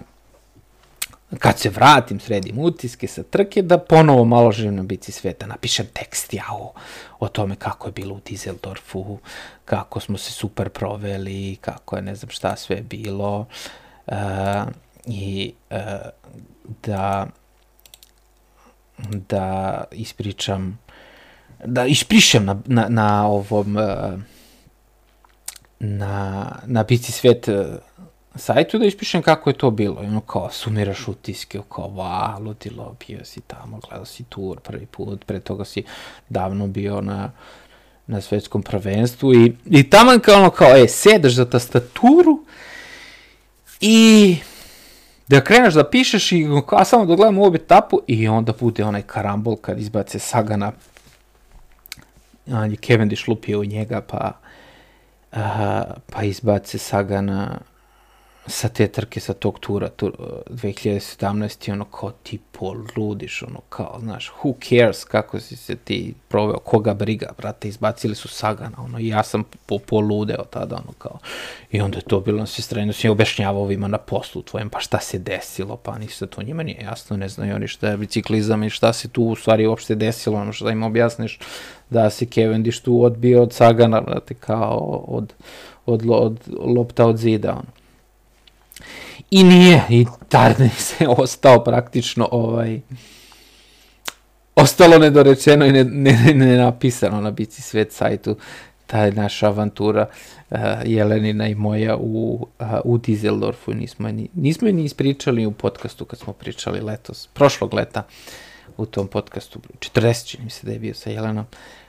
kad 1.39 1.59
se 1.59 1.71
vratim, 1.71 2.21
sredim 2.21 2.59
utiske 2.59 3.09
sa 3.09 3.23
trke, 3.23 3.63
da 3.63 3.79
ponovo 3.79 4.25
malo 4.25 4.53
živim 4.53 4.77
na 4.77 4.83
bici 4.83 5.13
sveta, 5.13 5.47
napišem 5.47 5.87
tekst 5.93 6.35
ja 6.35 6.45
o, 6.53 6.73
o 7.21 7.29
tome 7.29 7.57
kako 7.57 7.89
je 7.89 7.93
bilo 7.93 8.15
u 8.15 8.21
Dizeldorfu, 8.27 9.19
kako 9.65 10.01
smo 10.01 10.19
se 10.19 10.33
super 10.33 10.69
proveli, 10.69 11.57
kako 11.61 11.97
je 11.97 12.03
ne 12.03 12.15
znam 12.15 12.31
šta 12.31 12.57
sve 12.57 12.77
bilo. 12.77 13.47
Uh, 14.07 14.15
i 15.07 15.53
uh, 15.71 15.77
da 16.87 17.27
da 19.29 19.85
ispričam 19.93 20.79
da 21.65 21.87
isprišem 21.87 22.45
na, 22.45 22.61
na, 22.67 22.87
na 22.89 23.27
ovom 23.27 23.77
uh, 23.77 24.21
na, 25.81 26.47
na 26.67 26.83
bici 26.83 27.13
svet 27.13 27.49
sajtu 28.39 28.79
da 28.79 28.87
ispišem 28.87 29.23
kako 29.23 29.51
je 29.51 29.59
to 29.59 29.71
bilo. 29.71 30.03
I 30.03 30.07
ono 30.07 30.21
kao, 30.21 30.51
sumiraš 30.51 31.09
utiske, 31.09 31.61
kao, 31.69 31.89
va, 31.89 32.39
ludilo, 32.41 32.97
bio 33.07 33.25
si 33.25 33.41
tamo, 33.41 33.81
gledao 33.89 34.05
si 34.05 34.25
tur 34.25 34.61
prvi 34.61 34.87
put, 34.87 35.25
pre 35.25 35.41
toga 35.41 35.65
si 35.65 35.85
davno 36.29 36.67
bio 36.67 37.01
na, 37.01 37.31
na 38.07 38.21
svetskom 38.21 38.63
prvenstvu 38.63 39.35
i, 39.35 39.57
i 39.67 39.91
tamo 39.91 40.19
kao 40.23 40.39
ono 40.39 40.51
kao, 40.51 40.77
e, 40.77 40.89
sedaš 40.89 41.33
za 41.33 41.45
tastaturu 41.45 42.45
i 43.81 44.37
da 45.29 45.45
kreneš 45.45 45.75
da 45.75 45.91
pišeš 45.91 46.33
i 46.33 46.47
kao, 46.67 46.85
samo 46.85 47.07
da 47.07 47.17
gledam 47.17 47.39
u 47.39 47.45
obi 47.45 47.59
tapu 47.59 48.01
i 48.07 48.29
onda 48.29 48.53
bude 48.61 48.85
onaj 48.85 49.03
karambol 49.03 49.57
kad 49.57 49.79
izbace 49.79 50.19
Sagana, 50.19 50.73
a 52.47 52.67
je 52.67 52.77
lupio 53.29 53.61
u 53.61 53.65
njega, 53.65 54.01
pa, 54.01 54.33
a, 55.33 55.85
pa 56.11 56.23
izbace 56.23 56.79
Sagana 56.79 57.59
sa 58.49 58.69
te 58.69 58.89
trke, 58.89 59.21
sa 59.21 59.33
tog 59.33 59.59
tura, 59.61 59.89
tur, 59.89 60.13
2017. 60.51 61.73
ono 61.73 61.85
kao 61.85 62.11
ti 62.11 62.39
poludiš, 62.53 63.43
ono 63.43 63.61
kao, 63.69 63.99
znaš, 64.01 64.33
who 64.43 64.55
cares 64.69 65.05
kako 65.05 65.41
si 65.41 65.57
se 65.57 65.77
ti 65.77 66.15
proveo, 66.29 66.59
koga 66.59 66.95
briga, 66.95 67.33
brate, 67.39 67.69
izbacili 67.69 68.15
su 68.15 68.29
Sagana, 68.29 68.77
ono, 68.79 68.99
ja 68.99 69.23
sam 69.23 69.45
po, 69.67 69.79
poludeo 69.79 70.45
tada, 70.51 70.77
ono 70.77 70.93
kao, 70.99 71.19
i 71.71 71.81
onda 71.81 71.99
je 71.99 72.03
to 72.03 72.21
bilo 72.21 72.39
na 72.39 72.47
sve 72.47 72.63
strane, 72.63 72.93
si 72.93 73.09
objašnjavao 73.09 73.63
ovima 73.63 73.89
na 73.89 73.99
poslu 73.99 74.43
tvojem, 74.43 74.71
pa 74.71 74.81
šta 74.81 75.01
se 75.01 75.19
desilo, 75.19 75.77
pa 75.77 75.99
ništa 75.99 76.27
to 76.27 76.43
njima 76.43 76.63
nije 76.63 76.83
jasno, 76.83 77.17
ne 77.17 77.29
znaju 77.29 77.55
oni 77.55 77.69
šta 77.69 77.89
je 77.89 77.97
biciklizam 77.97 78.65
i 78.65 78.71
šta 78.71 78.93
se 78.93 79.09
tu 79.09 79.25
u 79.25 79.37
stvari 79.37 79.67
uopšte 79.67 79.95
desilo, 79.95 80.39
ono 80.39 80.53
što 80.53 80.71
im 80.71 80.83
objasniš, 80.83 81.39
da 81.91 82.11
se 82.11 82.27
Cavendish 82.27 82.83
tu 82.83 83.05
odbio 83.05 83.43
od 83.43 83.53
Sagana, 83.53 84.01
brate, 84.01 84.35
kao 84.35 85.05
od, 85.09 85.33
od, 85.87 86.03
od, 86.09 86.39
od 86.59 86.77
lopta 86.77 87.07
od 87.07 87.17
zida, 87.17 87.53
ono. 87.53 87.78
I 89.31 89.45
nije, 89.45 89.85
i 89.89 90.07
Tarne 90.29 90.69
se 90.87 91.09
ostao 91.09 91.65
praktično 91.65 92.29
ovaj, 92.33 92.81
ostalo 94.57 94.99
nedorečeno 94.99 95.67
i 95.67 95.73
ne, 95.73 95.85
ne, 95.85 96.35
ne 96.35 96.73
na 97.11 97.31
Bici 97.31 97.63
Svet 97.63 97.93
sajtu 97.93 98.37
ta 98.89 99.05
je 99.05 99.13
naša 99.13 99.47
avantura 99.47 100.07
uh, 100.51 100.59
Jelenina 100.85 101.49
i 101.49 101.55
moja 101.55 101.97
u, 101.97 102.47
uh, 102.61 102.67
u 102.85 102.99
Dizeldorfu. 102.99 103.75
Nismo, 103.75 104.09
ni, 104.09 104.29
nismo 104.35 104.69
je 104.69 104.73
ni 104.73 104.85
ispričali 104.85 105.47
u 105.47 105.53
podcastu 105.53 106.05
kad 106.05 106.19
smo 106.19 106.33
pričali 106.33 106.81
letos, 106.81 107.29
prošlog 107.35 107.75
leta 107.75 108.03
u 108.77 108.87
tom 108.87 109.09
podcastu, 109.09 109.61
40 109.79 110.27
čini 110.27 110.45
mi 110.45 110.51
se 110.51 110.67
da 110.67 110.73
je 110.73 110.79
bio 110.79 110.95
sa 110.95 111.11
Jelenom, 111.11 111.45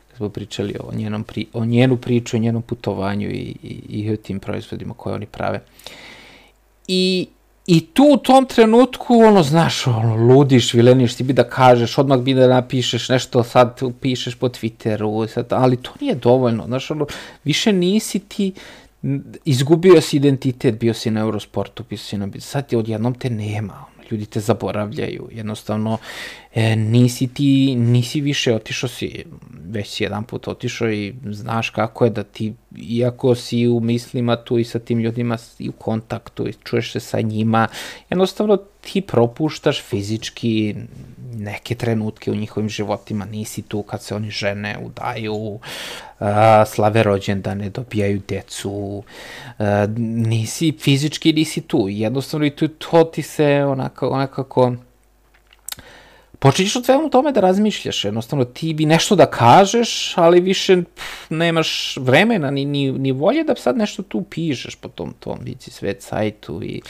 kad 0.08 0.18
smo 0.18 0.30
pričali 0.30 0.76
o, 0.80 0.94
njenom 0.94 1.24
pri, 1.24 1.46
o 1.54 1.66
njenu 1.66 1.98
priču, 1.98 2.38
o 2.38 2.40
njenom 2.40 2.62
putovanju 2.62 3.30
i, 3.30 3.56
i, 3.64 3.82
i 3.90 4.12
o 4.14 4.18
tim 4.18 4.40
proizvodima 4.40 4.94
koje 4.94 5.16
oni 5.16 5.26
prave. 5.26 5.58
Uh, 5.58 6.09
I, 6.92 7.28
I 7.68 7.82
tu 7.86 8.04
u 8.14 8.18
tom 8.18 8.46
trenutku, 8.46 9.20
ono, 9.20 9.44
znaš, 9.44 9.88
ono, 9.88 10.16
ludiš, 10.16 10.74
vileniš, 10.74 11.16
ti 11.16 11.24
bi 11.24 11.34
da 11.34 11.44
kažeš, 11.44 11.98
odmah 11.98 12.20
bi 12.20 12.34
da 12.34 12.48
napišeš 12.48 13.10
nešto, 13.10 13.44
sad 13.44 13.82
pišeš 14.02 14.36
po 14.36 14.50
Twitteru, 14.50 15.28
sad, 15.28 15.54
ali 15.54 15.78
to 15.78 15.92
nije 16.02 16.16
dovoljno, 16.16 16.66
znaš, 16.66 16.92
ono, 16.92 17.06
više 17.44 17.74
nisi 17.74 18.20
ti, 18.20 18.54
izgubio 19.46 20.02
si 20.02 20.18
identitet, 20.18 20.80
bio 20.80 20.94
si 20.94 21.12
na 21.12 21.22
Eurosportu, 21.22 21.84
bio 21.90 21.98
si 21.98 22.18
na, 22.18 22.30
sad 22.40 22.66
je 22.72 22.78
odjednom 22.78 23.14
te 23.14 23.30
nema, 23.30 23.86
ljudi 24.12 24.26
te 24.26 24.40
zaboravljaju, 24.40 25.30
jednostavno 25.32 25.98
e, 26.54 26.76
nisi 26.76 27.28
ti, 27.28 27.76
nisi 27.76 28.22
više 28.22 28.56
otišao 28.56 28.90
si, 28.90 29.24
već 29.70 29.88
si 29.88 30.04
jedan 30.04 30.24
put 30.24 30.48
otišao 30.48 30.92
i 30.92 31.14
znaš 31.26 31.70
kako 31.70 32.06
je 32.06 32.12
da 32.12 32.24
ti, 32.24 32.54
iako 32.78 33.36
si 33.36 33.68
u 33.68 33.80
mislima 33.80 34.36
tu 34.36 34.58
i 34.58 34.64
sa 34.64 34.80
tim 34.80 35.00
ljudima 35.00 35.38
i 35.60 35.70
u 35.70 35.72
kontaktu 35.72 36.48
i 36.48 36.54
čuješ 36.64 36.92
se 36.92 37.00
sa 37.00 37.22
njima, 37.22 37.68
jednostavno 38.10 38.58
ti 38.82 39.02
propuštaš 39.02 39.82
fizički 39.84 40.76
neke 41.40 41.76
trenutke 41.76 42.32
u 42.32 42.36
njihovim 42.36 42.70
životima, 42.70 43.26
nisi 43.26 43.62
tu 43.62 43.82
kad 43.82 44.04
se 44.04 44.16
oni 44.16 44.32
žene, 44.32 44.78
udaju, 44.86 45.34
uh, 45.36 45.60
slave 46.68 47.04
rođendane, 47.04 47.70
dobijaju 47.70 48.22
decu, 48.28 48.72
uh, 48.72 49.66
nisi 49.98 50.78
fizički, 50.80 51.34
nisi 51.34 51.62
tu, 51.62 51.86
jednostavno 51.90 52.46
i 52.46 52.56
tu, 52.56 52.68
to 52.68 53.04
ti 53.04 53.22
se 53.22 53.66
onako, 53.66 54.10
onakako 54.10 54.74
počinješ 56.40 56.76
od 56.76 56.86
svemu 56.86 57.10
tome 57.10 57.32
da 57.32 57.40
razmišljaš, 57.40 58.06
jednostavno 58.06 58.46
ti 58.46 58.74
bi 58.74 58.86
nešto 58.86 59.16
da 59.16 59.26
kažeš, 59.26 60.14
ali 60.18 60.42
više 60.42 60.82
pff, 60.96 61.30
nemaš 61.30 61.98
vremena 61.98 62.52
ni, 62.52 62.66
ni, 62.66 62.92
ni 62.92 63.12
volje 63.12 63.44
da 63.44 63.56
sad 63.56 63.78
nešto 63.78 64.04
tu 64.04 64.22
pišeš 64.22 64.76
po 64.76 64.90
tom, 64.90 65.14
tom 65.20 65.40
Bici 65.42 65.72
Svet 65.72 66.02
sajtu 66.02 66.64
i, 66.64 66.82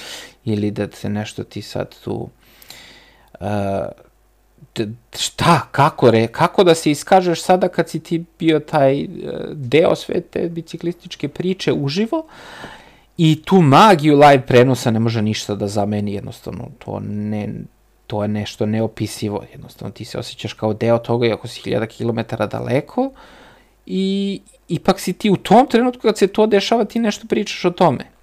ili 0.45 0.71
da 0.71 0.87
se 0.91 1.09
nešto 1.09 1.43
ti 1.43 1.61
sad 1.61 1.95
tu 2.03 2.29
uh, 3.39 3.47
šta, 5.17 5.67
kako, 5.71 6.11
re, 6.11 6.27
kako 6.27 6.63
da 6.63 6.75
se 6.75 6.91
iskažeš 6.91 7.41
sada 7.41 7.67
kad 7.67 7.89
si 7.89 7.99
ti 7.99 8.23
bio 8.39 8.59
taj 8.59 9.03
uh, 9.03 9.09
deo 9.53 9.95
sve 9.95 10.21
te 10.21 10.49
biciklističke 10.49 11.27
priče 11.27 11.73
uživo 11.73 12.25
i 13.17 13.41
tu 13.45 13.61
magiju 13.61 14.15
live 14.15 14.41
prenosa 14.47 14.91
ne 14.91 14.99
može 14.99 15.21
ništa 15.21 15.55
da 15.55 15.67
zameni, 15.67 16.13
jednostavno 16.13 16.69
to 16.79 16.99
ne, 16.99 17.49
to 18.07 18.21
je 18.23 18.27
nešto 18.27 18.65
neopisivo, 18.65 19.43
jednostavno 19.51 19.91
ti 19.91 20.05
se 20.05 20.19
osjećaš 20.19 20.53
kao 20.53 20.73
deo 20.73 20.97
toga 20.97 21.27
iako 21.27 21.47
si 21.47 21.61
hiljada 21.61 21.85
kilometara 21.85 22.47
daleko 22.47 23.11
i 23.85 24.41
ipak 24.67 24.99
si 24.99 25.13
ti 25.13 25.29
u 25.29 25.35
tom 25.35 25.67
trenutku 25.67 26.01
kad 26.01 26.17
se 26.17 26.27
to 26.27 26.47
dešava 26.47 26.85
ti 26.85 26.99
nešto 26.99 27.27
pričaš 27.27 27.65
o 27.65 27.71
tome. 27.71 28.18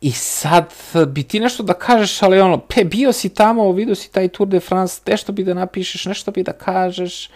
I 0.00 0.12
sad 0.12 0.72
bi 1.08 1.22
ti 1.22 1.40
nešto 1.40 1.62
da 1.62 1.74
kažeš, 1.74 2.22
ali 2.22 2.40
ono, 2.40 2.58
pe, 2.58 2.84
bio 2.84 3.12
si 3.12 3.28
tamo, 3.28 3.72
vidio 3.72 3.94
si 3.94 4.12
taj 4.12 4.28
Tour 4.28 4.48
de 4.48 4.60
France, 4.60 5.00
nešto 5.06 5.32
bi 5.32 5.44
da 5.44 5.54
napišeš, 5.54 6.04
nešto 6.04 6.30
bi 6.30 6.42
da 6.42 6.52
kažeš, 6.52 7.28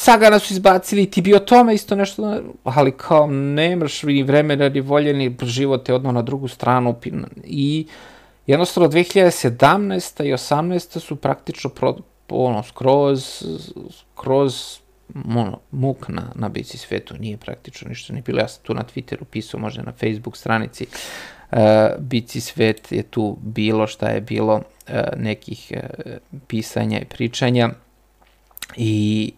Sagana 0.00 0.38
su 0.38 0.52
izbacili, 0.52 1.10
ti 1.10 1.22
bi 1.22 1.34
o 1.34 1.38
tome 1.38 1.74
isto 1.74 1.94
nešto, 1.94 2.22
da, 2.22 2.40
ali 2.64 2.92
kao 2.92 3.26
nemaš 3.30 4.02
ni 4.02 4.22
vremena, 4.22 4.68
ni 4.68 4.80
volje, 4.80 5.12
ni 5.12 5.36
život 5.42 5.88
je 5.88 5.94
odmah 5.94 6.14
na 6.14 6.22
drugu 6.22 6.48
stranu 6.48 6.96
i 7.44 7.86
jednostavno 8.46 8.88
2017. 8.88 10.24
i 10.24 10.32
18. 10.32 11.00
su 11.00 11.16
praktično 11.16 11.70
pro, 11.70 11.96
ono, 12.28 12.62
skroz, 12.62 13.42
skroz 14.00 14.78
ono, 15.36 15.60
muk 15.70 16.08
na, 16.08 16.32
na 16.34 16.48
bici 16.48 16.78
svetu, 16.78 17.14
nije 17.18 17.36
praktično 17.36 17.88
ništa 17.88 18.12
ni 18.12 18.22
bilo. 18.22 18.40
Ja 18.40 18.48
sam 18.48 18.62
tu 18.62 18.74
na 18.74 18.84
Twitteru 18.94 19.24
pisao, 19.24 19.60
možda 19.60 19.82
na 19.82 19.92
Facebook 19.92 20.36
stranici, 20.36 20.86
bici 21.98 22.40
svet 22.40 22.92
je 22.92 23.02
tu 23.02 23.36
bilo 23.40 23.86
šta 23.86 24.08
je 24.08 24.20
bilo 24.20 24.54
uh, 24.54 24.94
nekih 25.16 25.72
uh, 25.76 26.12
pisanja 26.46 26.98
i 26.98 27.04
pričanja. 27.04 27.70
I 28.76 29.32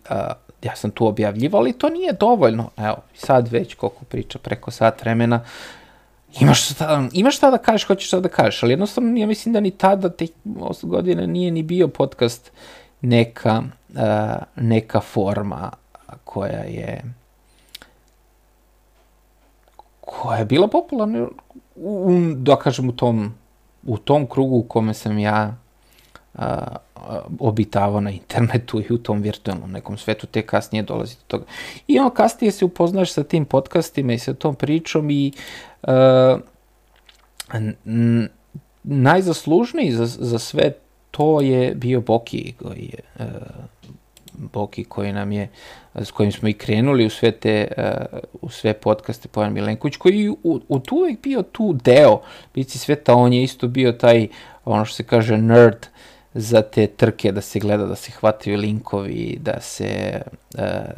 ja 0.62 0.76
sam 0.76 0.90
tu 0.90 1.06
objavljivao, 1.06 1.60
ali 1.60 1.72
to 1.72 1.88
nije 1.88 2.12
dovoljno. 2.12 2.70
Evo, 2.76 2.96
sad 3.14 3.48
već 3.48 3.74
koliko 3.74 4.04
priča, 4.04 4.38
preko 4.38 4.70
sat 4.70 5.00
vremena, 5.02 5.44
imaš 6.40 6.70
šta, 6.70 7.08
imaš 7.12 7.36
šta 7.36 7.50
da 7.50 7.58
kažeš, 7.58 7.86
hoćeš 7.86 8.06
šta 8.06 8.20
da 8.20 8.28
kažeš, 8.28 8.62
ali 8.62 8.72
jednostavno 8.72 9.18
ja 9.18 9.26
mislim 9.26 9.52
da 9.52 9.60
ni 9.60 9.70
tada, 9.70 10.08
te 10.08 10.26
godine, 10.82 11.26
nije 11.26 11.50
ni 11.50 11.62
bio 11.62 11.88
podcast 11.88 12.52
neka, 13.00 13.62
uh, 13.88 14.42
neka 14.56 15.00
forma 15.00 15.70
koja 16.24 16.60
je 16.60 17.02
koja 20.00 20.38
je 20.38 20.44
bila 20.44 20.68
popularna 20.68 21.28
u, 21.80 22.34
da 22.36 22.56
kažem 22.56 22.88
u 22.88 22.92
tom 22.92 23.34
u 23.86 23.98
tom 23.98 24.26
krugu 24.26 24.56
u 24.56 24.62
kome 24.62 24.94
sam 24.94 25.18
ja 25.18 25.56
a, 26.34 26.76
obitavao 27.40 28.00
na 28.00 28.10
internetu 28.10 28.80
i 28.80 28.92
u 28.92 28.98
tom 28.98 29.22
virtualnom 29.22 29.70
nekom 29.70 29.98
svetu, 29.98 30.26
te 30.26 30.42
kasnije 30.42 30.82
dolazi 30.82 31.14
do 31.14 31.22
toga. 31.26 31.44
I 31.88 31.98
ono 31.98 32.10
kasnije 32.10 32.52
se 32.52 32.64
upoznaš 32.64 33.12
sa 33.12 33.22
tim 33.22 33.44
podcastima 33.44 34.12
i 34.12 34.18
sa 34.18 34.34
tom 34.34 34.54
pričom 34.54 35.10
i 35.10 35.32
a, 35.82 36.38
n, 37.84 38.28
najzaslužniji 38.82 39.92
za, 39.92 40.06
za 40.06 40.38
sve 40.38 40.72
to 41.10 41.40
je 41.40 41.74
bio 41.74 42.00
Boki 42.00 42.52
koji 42.62 42.92
je 42.92 43.26
Boki 44.52 44.84
koji 44.84 45.12
nam 45.12 45.32
je, 45.32 45.48
s 45.94 46.10
kojim 46.10 46.32
smo 46.32 46.48
i 46.48 46.52
krenuli 46.52 47.06
u 47.06 47.10
sve 47.10 47.30
te, 47.30 47.68
u 48.42 48.48
sve 48.48 48.72
podcaste 48.72 49.28
Pojan 49.28 49.52
Milenković, 49.52 49.96
koji 49.96 50.28
u, 50.28 50.60
u 50.68 50.78
tu 50.78 50.96
uvek 50.96 51.22
bio 51.22 51.42
tu 51.42 51.72
deo 51.84 52.20
Bici 52.54 52.78
sveta, 52.78 53.14
on 53.14 53.32
je 53.32 53.42
isto 53.42 53.68
bio 53.68 53.92
taj, 53.92 54.28
ono 54.64 54.84
što 54.84 54.96
se 54.96 55.02
kaže, 55.02 55.38
nerd, 55.38 55.86
za 56.34 56.62
te 56.62 56.86
trke 56.86 57.32
da 57.32 57.40
se 57.40 57.58
gleda, 57.58 57.86
da 57.86 57.94
se 57.96 58.12
hvataju 58.12 58.58
linkovi, 58.58 59.38
da 59.40 59.60
se, 59.60 60.22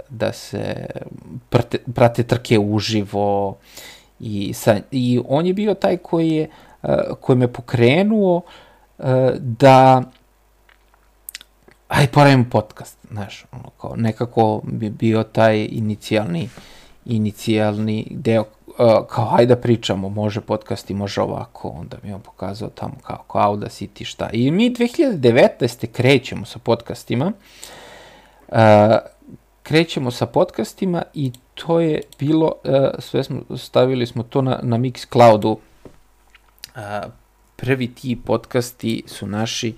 da 0.09 0.32
se 0.32 0.86
prate, 1.48 1.78
prate 1.94 2.23
trke 2.23 2.59
uživo. 2.59 3.56
I, 4.20 4.52
sa, 4.52 4.81
i 4.90 5.20
on 5.28 5.47
je 5.47 5.55
bio 5.55 5.74
taj 5.74 5.97
koji 5.97 6.31
je 6.31 6.48
koji 7.20 7.39
me 7.39 7.52
pokrenuo 7.52 8.40
da 9.39 10.02
aj 11.93 12.06
pravimo 12.06 12.44
podcast, 12.51 12.98
znaš, 13.10 13.44
ono 13.52 13.70
kao, 13.81 13.97
nekako 13.97 14.60
bi 14.64 14.90
bio 14.90 15.23
taj 15.23 15.69
inicijalni, 15.70 16.48
inicijalni 17.05 18.06
deo, 18.10 18.40
uh, 18.66 19.06
kao 19.09 19.24
hajde 19.24 19.55
da 19.55 19.60
pričamo, 19.60 20.09
može 20.09 20.40
podcast 20.40 20.90
i 20.90 20.94
može 20.94 21.20
ovako, 21.20 21.69
onda 21.69 21.97
mi 22.02 22.12
on 22.12 22.20
pokazao 22.20 22.69
tamo 22.69 22.94
kao, 23.02 23.24
kao 23.32 23.56
City 23.56 24.05
šta. 24.05 24.31
I 24.32 24.51
mi 24.51 24.70
2019. 24.70 25.86
krećemo 25.86 26.44
sa 26.44 26.59
podcastima, 26.59 27.32
uh, 28.48 28.56
krećemo 29.62 30.10
sa 30.10 30.27
podcastima 30.27 31.02
i 31.14 31.32
to 31.55 31.81
je 31.81 32.01
bilo, 32.19 32.52
uh, 32.64 32.73
sve 32.98 33.24
smo, 33.24 33.56
stavili 33.56 34.06
smo 34.06 34.23
to 34.23 34.43
na, 34.43 34.60
na 34.62 34.78
Mixcloudu, 34.78 35.56
uh, 36.77 36.81
prvi 37.56 37.94
ti 37.94 38.19
podcasti 38.24 39.02
su 39.06 39.27
naši 39.27 39.74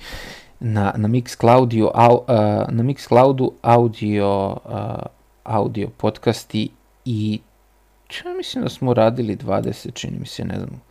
na, 0.65 0.93
na 0.97 1.09
Mixcloudu, 1.09 1.91
au, 1.95 2.24
uh, 2.28 2.69
na 2.69 2.82
Mixcloudu 2.82 3.53
audio, 3.62 4.57
uh, 4.65 5.07
audio 5.45 5.89
podcasti 5.97 6.70
i 7.05 7.41
ja 8.24 8.32
mislim 8.36 8.65
da 8.65 8.70
smo 8.70 8.95
radili 8.95 9.36
20, 9.36 9.95
čini 9.95 10.19
mi 10.19 10.27
se, 10.27 10.45
ne 10.45 10.55
znam 10.55 10.82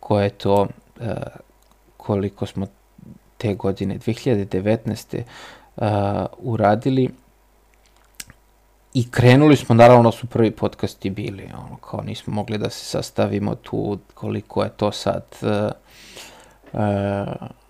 ko 0.00 0.20
je 0.20 0.30
to, 0.30 0.66
uh, 1.00 1.06
koliko 1.96 2.46
smo 2.46 2.66
te 3.38 3.54
godine, 3.54 3.98
2019. 3.98 5.22
Uh, 5.76 5.84
uradili 6.38 7.10
i 8.94 9.10
krenuli 9.10 9.56
smo, 9.56 9.74
naravno 9.74 10.12
su 10.12 10.26
prvi 10.26 10.50
podcasti 10.50 11.10
bili, 11.10 11.50
ono, 11.54 11.76
kao 11.76 12.00
nismo 12.00 12.34
mogli 12.34 12.58
da 12.58 12.70
se 12.70 12.84
sastavimo 12.84 13.54
tu 13.54 13.98
koliko 14.14 14.62
je 14.62 14.70
to 14.70 14.92
sad 14.92 15.24
uh, 15.42 15.70
uh, 16.72 17.63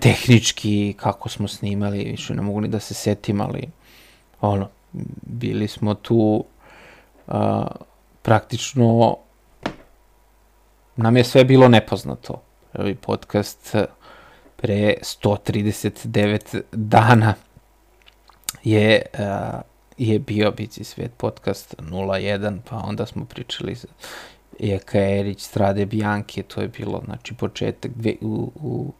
tehnički, 0.00 0.94
kako 0.96 1.28
smo 1.28 1.48
snimali, 1.48 2.04
više 2.04 2.34
ne 2.34 2.42
mogu 2.42 2.60
ni 2.60 2.68
da 2.68 2.80
se 2.80 2.94
setim, 2.94 3.40
ali 3.40 3.68
ono, 4.40 4.68
bili 5.22 5.68
smo 5.68 5.94
tu 5.94 6.44
a, 7.28 7.66
praktično 8.22 9.16
nam 10.96 11.16
je 11.16 11.24
sve 11.24 11.44
bilo 11.44 11.68
nepoznato. 11.68 12.42
Ovi 12.74 12.94
podcast 12.94 13.74
pre 14.56 14.94
139 15.02 16.60
dana 16.72 17.34
je, 18.64 19.02
a, 19.18 19.60
je 19.98 20.18
bio 20.18 20.50
Bici 20.50 20.84
svet 20.84 21.12
podcast 21.16 21.74
01, 21.78 22.58
pa 22.70 22.76
onda 22.76 23.06
smo 23.06 23.24
pričali 23.24 23.74
za 23.74 23.88
Eka 24.60 24.98
Erić, 24.98 25.40
Strade 25.40 25.86
Bianche, 25.86 26.42
to 26.42 26.60
je 26.60 26.68
bilo, 26.68 27.02
znači, 27.04 27.34
početak 27.34 27.90
dve, 27.94 28.14
u, 28.20 28.52
u 28.54 28.92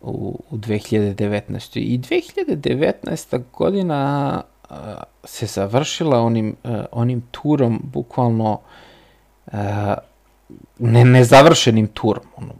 u, 0.00 0.42
u 0.50 0.56
2019. 0.56 1.78
I 1.78 1.98
2019. 1.98 3.40
godina 3.52 4.42
uh, 4.70 4.76
se 5.24 5.46
završila 5.46 6.20
onim, 6.20 6.56
uh, 6.64 6.70
onim 6.92 7.22
turom, 7.30 7.80
bukvalno 7.84 8.60
uh, 9.46 9.58
ne, 10.78 11.04
nezavršenim 11.04 11.86
turom. 11.86 12.24
Ono, 12.36 12.52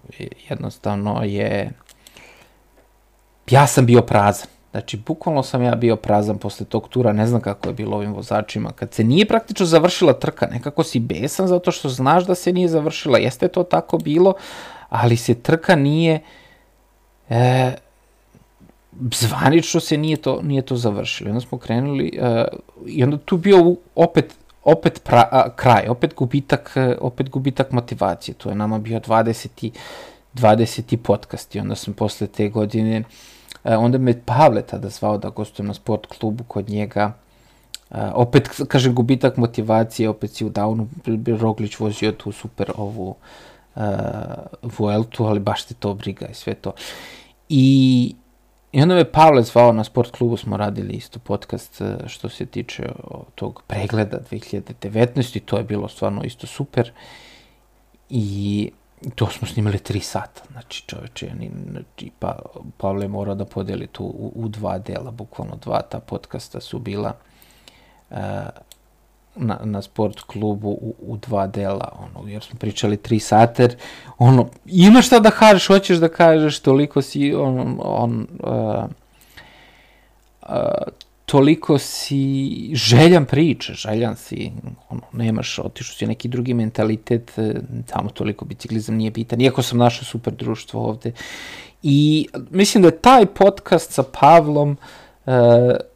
jednostavno 0.51 1.23
je... 1.25 1.71
Ja 3.51 3.67
sam 3.67 3.87
bio 3.87 4.03
prazan. 4.03 4.49
Znači, 4.71 4.97
bukvalno 4.97 5.43
sam 5.43 5.63
ja 5.63 5.75
bio 5.75 5.97
prazan 5.97 6.39
posle 6.39 6.67
tog 6.67 6.89
tura, 6.89 7.13
ne 7.13 7.27
znam 7.27 7.41
kako 7.41 7.69
je 7.69 7.75
bilo 7.75 7.97
ovim 7.97 8.15
vozačima. 8.15 8.73
Kad 8.73 8.95
se 8.95 9.05
nije 9.05 9.27
praktično 9.27 9.67
završila 9.67 10.13
trka, 10.13 10.47
nekako 10.47 10.83
si 10.85 10.99
besan 10.99 11.47
zato 11.47 11.73
što 11.73 11.89
znaš 11.89 12.27
da 12.27 12.35
se 12.35 12.53
nije 12.53 12.69
završila. 12.69 13.19
Jeste 13.19 13.49
to 13.49 13.63
tako 13.63 13.99
bilo, 13.99 14.35
ali 14.89 15.17
se 15.17 15.35
trka 15.35 15.77
nije 15.77 16.15
uh, 16.15 16.48
E, 17.31 17.73
zvanično 19.15 19.81
se 19.81 19.97
nije 19.97 20.17
to, 20.17 20.41
nije 20.43 20.63
to 20.63 20.77
završilo. 20.77 21.31
Onda 21.31 21.41
smo 21.41 21.59
krenuli 21.59 22.19
e, 22.21 22.45
i 22.87 23.05
onda 23.05 23.19
tu 23.19 23.37
bio 23.37 23.77
opet 23.95 24.35
opet 24.65 25.01
pra, 25.05 25.29
a, 25.33 25.49
kraj, 25.57 25.89
opet 25.89 26.15
gubitak, 26.15 26.73
e, 26.77 26.97
opet 27.01 27.31
gubitak 27.31 27.73
motivacije. 27.73 28.35
To 28.35 28.49
je 28.49 28.55
nama 28.55 28.79
bio 28.79 29.01
20. 29.01 29.71
20. 30.35 30.97
podcast 30.97 31.55
i 31.55 31.61
onda 31.61 31.75
sam 31.75 31.95
posle 31.95 32.27
te 32.27 32.49
godine, 32.49 33.03
e, 33.65 33.77
onda 33.77 33.99
me 33.99 34.23
Pavle 34.25 34.63
tada 34.63 34.89
zvao 34.89 35.19
da 35.19 35.29
gostujem 35.29 35.67
na 35.67 35.75
sport 35.75 36.07
klubu 36.07 36.45
kod 36.45 36.69
njega, 36.69 37.13
Uh, 37.91 37.97
opet, 38.15 38.49
kažem, 38.69 38.95
gubitak 38.95 39.37
motivacije, 39.37 40.09
opet 40.09 40.31
si 40.31 40.45
u 40.45 40.51
downu, 40.51 40.87
Roglić 41.41 41.79
vozio 41.79 42.13
tu 42.13 42.33
super 42.33 42.73
ovu 42.77 43.15
uh, 43.77 43.83
Vueltu, 44.63 45.25
ali 45.25 45.41
baš 45.41 45.65
te 45.65 45.75
to 45.75 45.95
briga 45.95 46.27
i 46.27 46.35
sve 46.35 46.55
to. 46.55 46.73
I, 47.49 48.15
I 48.73 48.83
onda 48.83 48.95
me 48.95 49.13
Pavle 49.13 49.43
zvao 49.43 49.73
na 49.73 49.85
sport 49.85 50.11
klubu, 50.11 50.37
smo 50.37 50.57
radili 50.57 50.95
isto 50.95 51.19
podcast 51.19 51.81
e, 51.81 51.97
što 52.07 52.29
se 52.29 52.47
tiče 52.47 52.83
tog 53.35 53.63
pregleda 53.67 54.19
2019 54.31 55.37
i 55.37 55.41
to 55.41 55.57
je 55.57 55.65
bilo 55.65 55.89
stvarno 55.89 56.23
isto 56.23 56.47
super. 56.47 56.93
I 58.11 58.71
to 59.15 59.27
smo 59.27 59.49
snimali 59.49 59.79
tri 59.79 60.01
sata, 60.01 60.43
znači 60.53 60.85
čoveče, 60.87 61.31
znači, 61.71 62.11
pa, 62.19 62.39
Pavle 62.77 63.05
je 63.05 63.09
morao 63.09 63.35
da 63.35 63.45
podeli 63.45 63.87
to 63.87 64.03
u, 64.03 64.33
u 64.35 64.49
dva 64.49 64.79
dela, 64.79 65.11
bukvalno 65.11 65.57
dva 65.57 65.83
ta 65.83 66.01
podcasta 66.01 66.61
su 66.61 66.79
bila 66.79 67.13
uh, 68.11 68.17
na, 69.39 69.61
na 69.65 69.83
sport 69.83 70.21
klubu 70.21 70.69
u, 70.69 70.95
u 71.01 71.17
dva 71.17 71.47
dela, 71.47 71.93
ono, 71.99 72.29
jer 72.29 72.43
smo 72.43 72.59
pričali 72.59 72.97
tri 72.97 73.19
sata, 73.21 73.63
jer, 73.63 73.77
ono, 74.19 74.49
imaš 74.67 75.07
šta 75.07 75.19
da 75.19 75.31
kažeš, 75.31 75.67
hoćeš 75.67 75.99
da 75.99 76.09
kažeš, 76.09 76.61
toliko 76.61 77.03
si, 77.03 77.35
on, 77.35 77.79
on, 77.83 78.27
uh, 78.43 78.85
uh, 80.43 80.57
toliko 81.27 81.79
si 81.79 82.71
željan 82.75 83.25
priče, 83.25 83.73
željan 83.73 84.17
si, 84.17 84.53
ono, 84.89 85.03
nemaš, 85.13 85.59
otišao 85.59 85.95
si 85.95 86.07
neki 86.07 86.29
drugi 86.29 86.55
mentalitet, 86.55 87.33
samo 87.87 88.11
toliko 88.11 88.45
biciklizam 88.45 88.95
nije 88.95 89.11
bitan, 89.11 89.41
iako 89.41 89.63
sam 89.63 89.79
našao 89.79 90.05
super 90.05 90.35
društvo 90.35 90.85
ovde. 90.85 91.13
I 91.83 92.29
mislim 92.51 92.83
da 92.83 92.89
je 92.89 93.01
taj 93.01 93.27
podcast 93.27 93.93
sa 93.93 94.03
Pavlom 94.03 94.71
uh, 94.71 95.08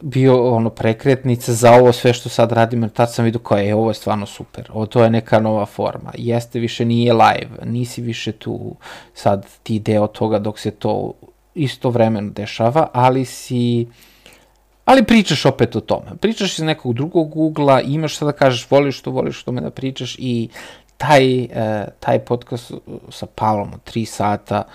bio 0.01 0.55
ono 0.55 0.71
prekretnica 0.71 1.53
za 1.53 1.73
ovo 1.73 1.93
sve 1.93 2.13
što 2.13 2.29
sad 2.29 2.53
radim, 2.53 2.83
jer 2.83 2.91
tad 2.91 3.15
sam 3.15 3.25
vidio 3.25 3.41
kao 3.41 3.59
je, 3.59 3.75
ovo 3.75 3.91
je 3.91 3.95
stvarno 3.95 4.27
super, 4.27 4.71
ovo 4.73 4.87
to 4.87 5.05
je 5.05 5.11
neka 5.11 5.41
nova 5.41 5.67
forma, 5.67 6.13
jeste 6.19 6.59
više 6.59 6.85
nije 6.85 7.13
live, 7.13 7.51
nisi 7.65 8.03
više 8.03 8.33
tu 8.33 8.77
sad 9.15 9.47
ti 9.63 9.79
deo 9.79 10.07
toga 10.07 10.39
dok 10.39 10.59
se 10.59 10.71
to 10.71 11.13
istovremeno 11.55 12.31
dešava, 12.31 12.89
ali 12.93 13.25
si 13.25 13.87
ali 14.85 15.05
pričaš 15.05 15.47
opet 15.47 15.77
o 15.77 15.81
tome. 15.81 16.17
Pričaš 16.21 16.59
iz 16.59 16.65
nekog 16.65 16.95
drugog 16.95 17.37
ugla, 17.37 17.81
imaš 17.81 18.17
šta 18.17 18.25
da 18.25 18.33
kažeš, 18.33 18.71
voliš 18.71 19.03
to, 19.03 19.11
voliš 19.11 19.41
o 19.41 19.45
tome 19.45 19.61
da 19.61 19.71
pričaš 19.71 20.17
i 20.19 20.49
taj, 20.97 21.45
uh, 21.45 21.49
taj 22.01 22.19
podcast 22.19 22.73
sa 23.11 23.27
Pavlom 23.27 23.73
od 23.75 23.81
3 23.95 24.05
sata 24.05 24.63
uh, 24.67 24.73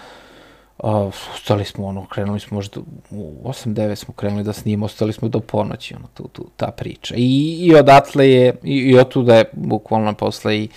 Uh, 0.83 1.13
ostali 1.33 1.65
smo, 1.65 1.87
ono, 1.87 2.05
krenuli 2.05 2.39
smo 2.39 2.55
možda 2.55 2.79
u 3.11 3.49
8-9 3.49 3.95
smo 3.95 4.13
krenuli 4.13 4.43
da 4.43 4.53
snimamo, 4.53 4.85
ostali 4.85 5.13
smo 5.13 5.27
do 5.27 5.39
ponoći, 5.39 5.95
ono, 5.95 6.07
tu, 6.13 6.27
tu, 6.27 6.49
ta 6.55 6.71
priča. 6.71 7.15
I, 7.17 7.57
i 7.61 7.75
odatle 7.75 8.29
je, 8.29 8.55
i, 8.63 8.75
i 8.75 8.99
otuda 8.99 9.35
je 9.35 9.49
bukvalno 9.53 10.13
posle 10.13 10.57
i 10.57 10.69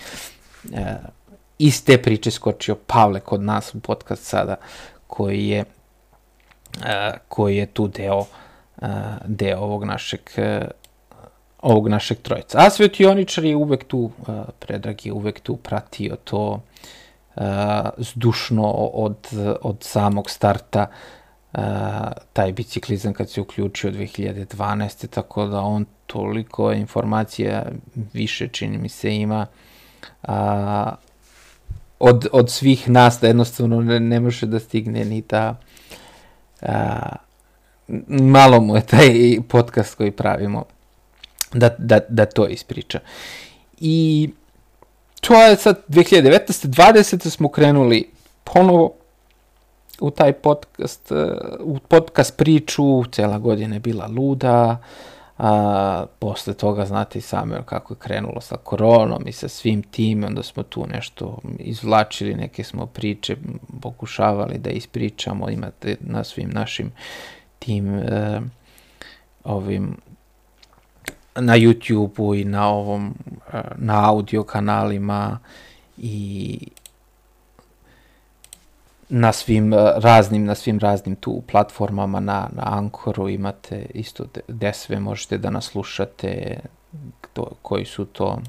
e, 0.73 0.95
iz 1.59 1.85
te 1.85 2.01
priče 2.01 2.31
skočio 2.31 2.75
Pavle 2.87 3.19
kod 3.19 3.41
nas 3.41 3.75
u 3.75 3.79
podcast 3.79 4.23
sada, 4.23 4.55
koji 5.07 5.47
je, 5.47 5.65
e, 6.85 7.11
koji 7.27 7.57
je 7.57 7.65
tu 7.65 7.87
deo, 7.87 8.25
e, 8.81 8.87
deo 9.25 9.59
ovog 9.59 9.83
našeg 9.83 10.21
e, 10.37 10.67
ovog 11.61 11.87
našeg 11.87 12.17
trojica. 12.21 12.57
A 12.57 12.69
svetioničar 12.69 13.45
je 13.45 13.55
uvek 13.55 13.83
tu, 13.83 14.11
e, 14.27 14.31
Predrag 14.59 15.05
je 15.05 15.13
uvek 15.13 15.39
tu 15.39 15.57
pratio 15.57 16.15
to, 16.15 16.47
uh, 16.47 16.59
zdušno 17.97 18.63
od, 18.93 19.27
od 19.61 19.77
samog 19.81 20.29
starta 20.29 20.87
taj 22.33 22.51
biciklizam 22.51 23.13
kad 23.13 23.29
se 23.29 23.41
uključio 23.41 23.91
2012. 23.91 25.07
Tako 25.07 25.45
da 25.47 25.59
on 25.59 25.85
toliko 26.07 26.71
informacija 26.71 27.65
više 28.13 28.47
čini 28.47 28.77
mi 28.77 28.89
se 28.89 29.15
ima 29.15 29.45
uh, 30.23 30.33
od, 31.99 32.27
od 32.31 32.49
svih 32.51 32.89
nas 32.89 33.19
da 33.21 33.27
jednostavno 33.27 33.81
ne, 33.81 33.99
ne 33.99 34.19
može 34.19 34.45
da 34.45 34.59
stigne 34.59 35.05
ni 35.05 35.21
da 35.29 35.55
uh, 36.61 36.67
malo 38.07 38.61
mu 38.61 38.75
je 38.75 38.81
taj 38.81 39.37
podcast 39.47 39.95
koji 39.95 40.11
pravimo 40.11 40.65
da, 41.53 41.75
da, 41.77 41.99
da 42.09 42.25
to 42.25 42.47
ispriča. 42.47 42.99
I 43.79 44.29
to 45.21 45.33
je 45.33 45.55
sad 45.55 45.81
2019. 45.87 46.67
20. 46.67 47.29
smo 47.29 47.49
krenuli 47.49 48.09
ponovo 48.43 48.93
u 49.99 50.11
taj 50.11 50.33
podcast, 50.33 51.11
e, 51.11 51.15
u 51.59 51.79
podcast 51.79 52.37
priču, 52.37 53.03
cela 53.11 53.37
godina 53.37 53.75
je 53.75 53.79
bila 53.79 54.07
luda, 54.07 54.77
a, 55.37 56.05
posle 56.19 56.53
toga 56.53 56.85
znate 56.85 57.19
i 57.19 57.21
sami 57.21 57.55
kako 57.65 57.93
je 57.93 57.97
krenulo 57.97 58.41
sa 58.41 58.57
koronom 58.57 59.27
i 59.27 59.31
sa 59.31 59.47
svim 59.47 59.83
tim, 59.83 60.23
onda 60.23 60.43
smo 60.43 60.63
tu 60.63 60.87
nešto 60.87 61.37
izvlačili, 61.59 62.35
neke 62.35 62.63
smo 62.63 62.85
priče 62.85 63.35
pokušavali 63.81 64.57
da 64.57 64.69
ispričamo, 64.69 65.49
imate 65.49 65.95
na 65.99 66.23
svim 66.23 66.49
našim 66.49 66.91
tim 67.59 67.95
e, 67.95 68.41
ovim 69.43 69.97
na 71.35 71.57
YouTube-u 71.57 72.35
i 72.35 72.45
na 72.45 72.69
ovom 72.69 73.15
e, 73.53 73.61
na 73.75 74.09
audio 74.09 74.43
kanalima 74.43 75.39
i 75.97 76.57
na 79.09 79.31
svim 79.33 79.73
e, 79.73 79.77
raznim 79.95 80.45
na 80.45 80.55
svim 80.55 80.79
raznim 80.79 81.15
tu 81.15 81.41
platformama 81.51 82.19
na 82.19 82.49
na 82.51 82.63
Ankoru 82.77 83.29
imate 83.29 83.85
isto 83.93 84.25
gde 84.47 84.73
sve 84.73 84.99
možete 84.99 85.37
da 85.37 85.49
nas 85.49 85.65
slušate 85.65 86.59
to, 87.33 87.51
koji 87.61 87.85
su 87.85 88.05
to 88.05 88.27
uh, 88.27 88.41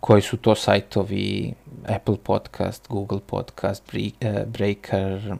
koji 0.00 0.22
su 0.22 0.36
to 0.36 0.54
sajtovi 0.54 1.54
Apple 1.88 2.16
Podcast, 2.22 2.88
Google 2.88 3.20
Podcast, 3.26 3.82
Breaker, 4.46 5.36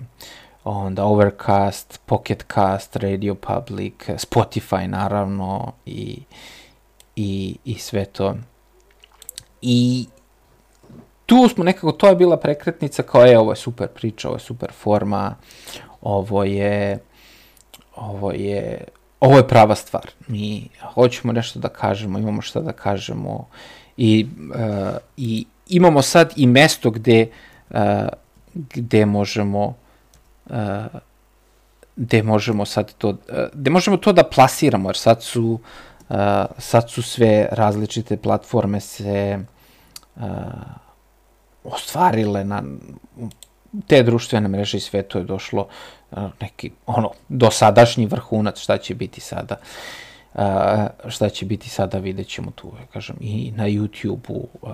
onda 0.65 1.05
Overcast, 1.05 2.01
Pocket 2.07 2.45
Cast, 2.55 2.97
Radio 2.97 3.35
Public, 3.35 3.95
Spotify 4.09 4.87
naravno 4.87 5.73
i, 5.87 6.23
i, 7.17 7.57
i 7.65 7.75
sve 7.75 8.05
to. 8.05 8.35
I 9.63 10.07
tu 11.27 11.49
smo 11.49 11.65
nekako, 11.65 11.93
to 11.93 12.09
je 12.09 12.17
bila 12.17 12.37
prekretnica 12.37 13.03
kao 13.03 13.23
je, 13.23 13.39
ovo 13.39 13.53
je 13.53 13.57
super 13.57 13.89
priča, 13.89 14.29
ovo 14.29 14.37
je 14.37 14.41
super 14.41 14.73
forma, 14.73 15.35
ovo 16.01 16.45
je, 16.45 16.99
ovo 17.97 18.33
je, 18.33 18.85
ovo 19.21 19.37
je 19.37 19.49
prava 19.49 19.75
stvar. 19.75 20.11
Mi 20.29 20.69
hoćemo 20.95 21.33
nešto 21.33 21.59
da 21.59 21.69
kažemo, 21.69 22.19
imamo 22.19 22.43
šta 22.43 22.61
da 22.61 22.73
kažemo 22.73 23.49
i, 23.97 24.27
uh, 24.55 24.97
i 25.17 25.47
imamo 25.69 26.03
sad 26.03 26.33
i 26.37 26.47
mesto 26.47 26.91
gde, 26.91 27.29
uh, 27.71 27.79
gde 28.55 29.07
možemo 29.07 29.75
gde 31.97 32.23
možemo 32.23 32.65
sad 32.65 32.93
to, 32.95 33.17
gde 33.53 33.71
možemo 33.71 33.97
to 33.97 34.13
da 34.13 34.25
plasiramo, 34.25 34.89
jer 34.89 34.97
sad 34.97 35.23
su, 35.23 35.59
sad 36.59 36.91
su 36.91 37.03
sve 37.03 37.49
različite 37.53 38.17
platforme 38.17 38.81
se 38.81 39.39
ostvarile 41.65 42.45
na 42.45 42.63
te 43.87 44.03
društvene 44.03 44.49
mreže 44.49 44.77
i 44.77 44.81
sve 44.81 45.03
to 45.03 45.19
je 45.19 45.25
došlo 45.25 45.69
neki, 46.41 46.71
ono, 46.87 47.11
dosadašnji 47.29 48.07
vrhunac, 48.07 48.59
šta 48.61 48.79
će 48.79 48.95
biti 48.95 49.21
sada. 49.21 49.57
Uh, 50.35 50.41
šta 51.09 51.29
će 51.29 51.47
biti 51.47 51.69
sada, 51.69 51.99
vidjet 51.99 52.29
ćemo 52.29 52.51
tu, 52.51 52.73
kažem, 52.93 53.17
i 53.21 53.53
na 53.57 53.69
YouTube-u, 53.69 54.49
uh, 54.63 54.71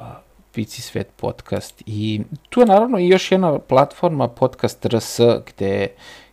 Vici 0.55 0.83
Svet 0.83 1.09
podcast. 1.17 1.83
I 1.87 2.21
tu 2.49 2.61
je 2.61 2.67
naravno 2.67 2.99
i 2.99 3.09
još 3.09 3.33
jedna 3.33 3.59
platforma 3.59 4.29
podcast 4.29 4.87
RS 4.87 5.21
gde, 5.47 5.89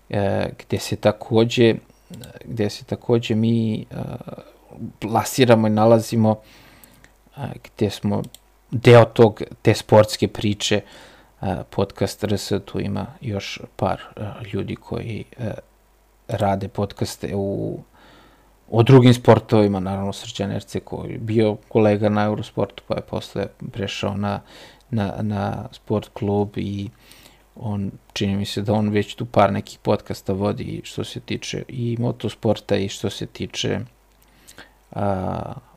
e, 0.10 0.50
gde 0.60 0.80
se 0.80 0.96
takođe 0.96 1.76
gde 2.46 2.70
se 2.70 2.86
takođe 2.86 3.36
mi 3.36 3.80
e, 3.80 3.86
plasiramo 5.00 5.68
i 5.68 5.70
nalazimo 5.70 6.40
e, 7.38 7.42
gde 7.64 7.90
smo 7.90 8.22
deo 8.72 9.06
tog 9.06 9.42
te 9.62 9.74
sportske 9.74 10.28
priče 10.28 10.82
podcast 11.70 12.24
RS, 12.24 12.52
tu 12.66 12.80
ima 12.80 13.06
još 13.22 13.60
par 13.76 14.02
ljudi 14.54 14.76
koji 14.76 15.26
rade 16.28 16.68
podcaste 16.68 17.32
u 17.36 17.80
o 18.72 18.84
drugim 18.84 19.14
sportovima, 19.14 19.80
naravno 19.80 20.14
Srđan 20.14 20.52
Erce 20.52 20.80
koji 20.80 21.12
je 21.12 21.18
bio 21.18 21.58
kolega 21.68 22.10
na 22.10 22.24
Eurosportu 22.24 22.84
pa 22.88 22.96
je 22.96 23.02
posle 23.02 23.48
prešao 23.72 24.14
na, 24.14 24.42
na, 24.90 25.14
na 25.22 25.68
sport 25.72 26.10
klub 26.14 26.50
i 26.56 26.90
on, 27.56 27.92
čini 28.14 28.36
mi 28.36 28.46
se 28.46 28.62
da 28.62 28.74
on 28.74 28.90
već 28.90 29.16
tu 29.16 29.26
par 29.26 29.54
nekih 29.54 29.80
podcasta 29.80 30.34
vodi 30.34 30.82
što 30.84 31.04
se 31.04 31.20
tiče 31.20 31.64
i 31.68 31.98
motosporta 32.00 32.76
i 32.76 32.90
što 32.90 33.10
se 33.10 33.26
tiče 33.26 33.80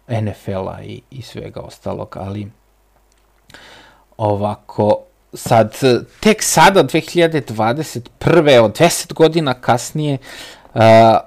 NFL-a 0.09 0.83
i, 0.83 1.01
i 1.11 1.23
svega 1.23 1.61
ostalog, 1.61 2.17
ali 2.17 2.51
ovako, 4.17 4.99
sad, 5.35 5.77
tek 6.21 6.43
sada, 6.43 6.85
2021. 6.85 8.59
od 8.61 8.79
10 8.79 9.13
godina 9.13 9.55
kasnije, 9.55 10.19
a, 10.75 11.21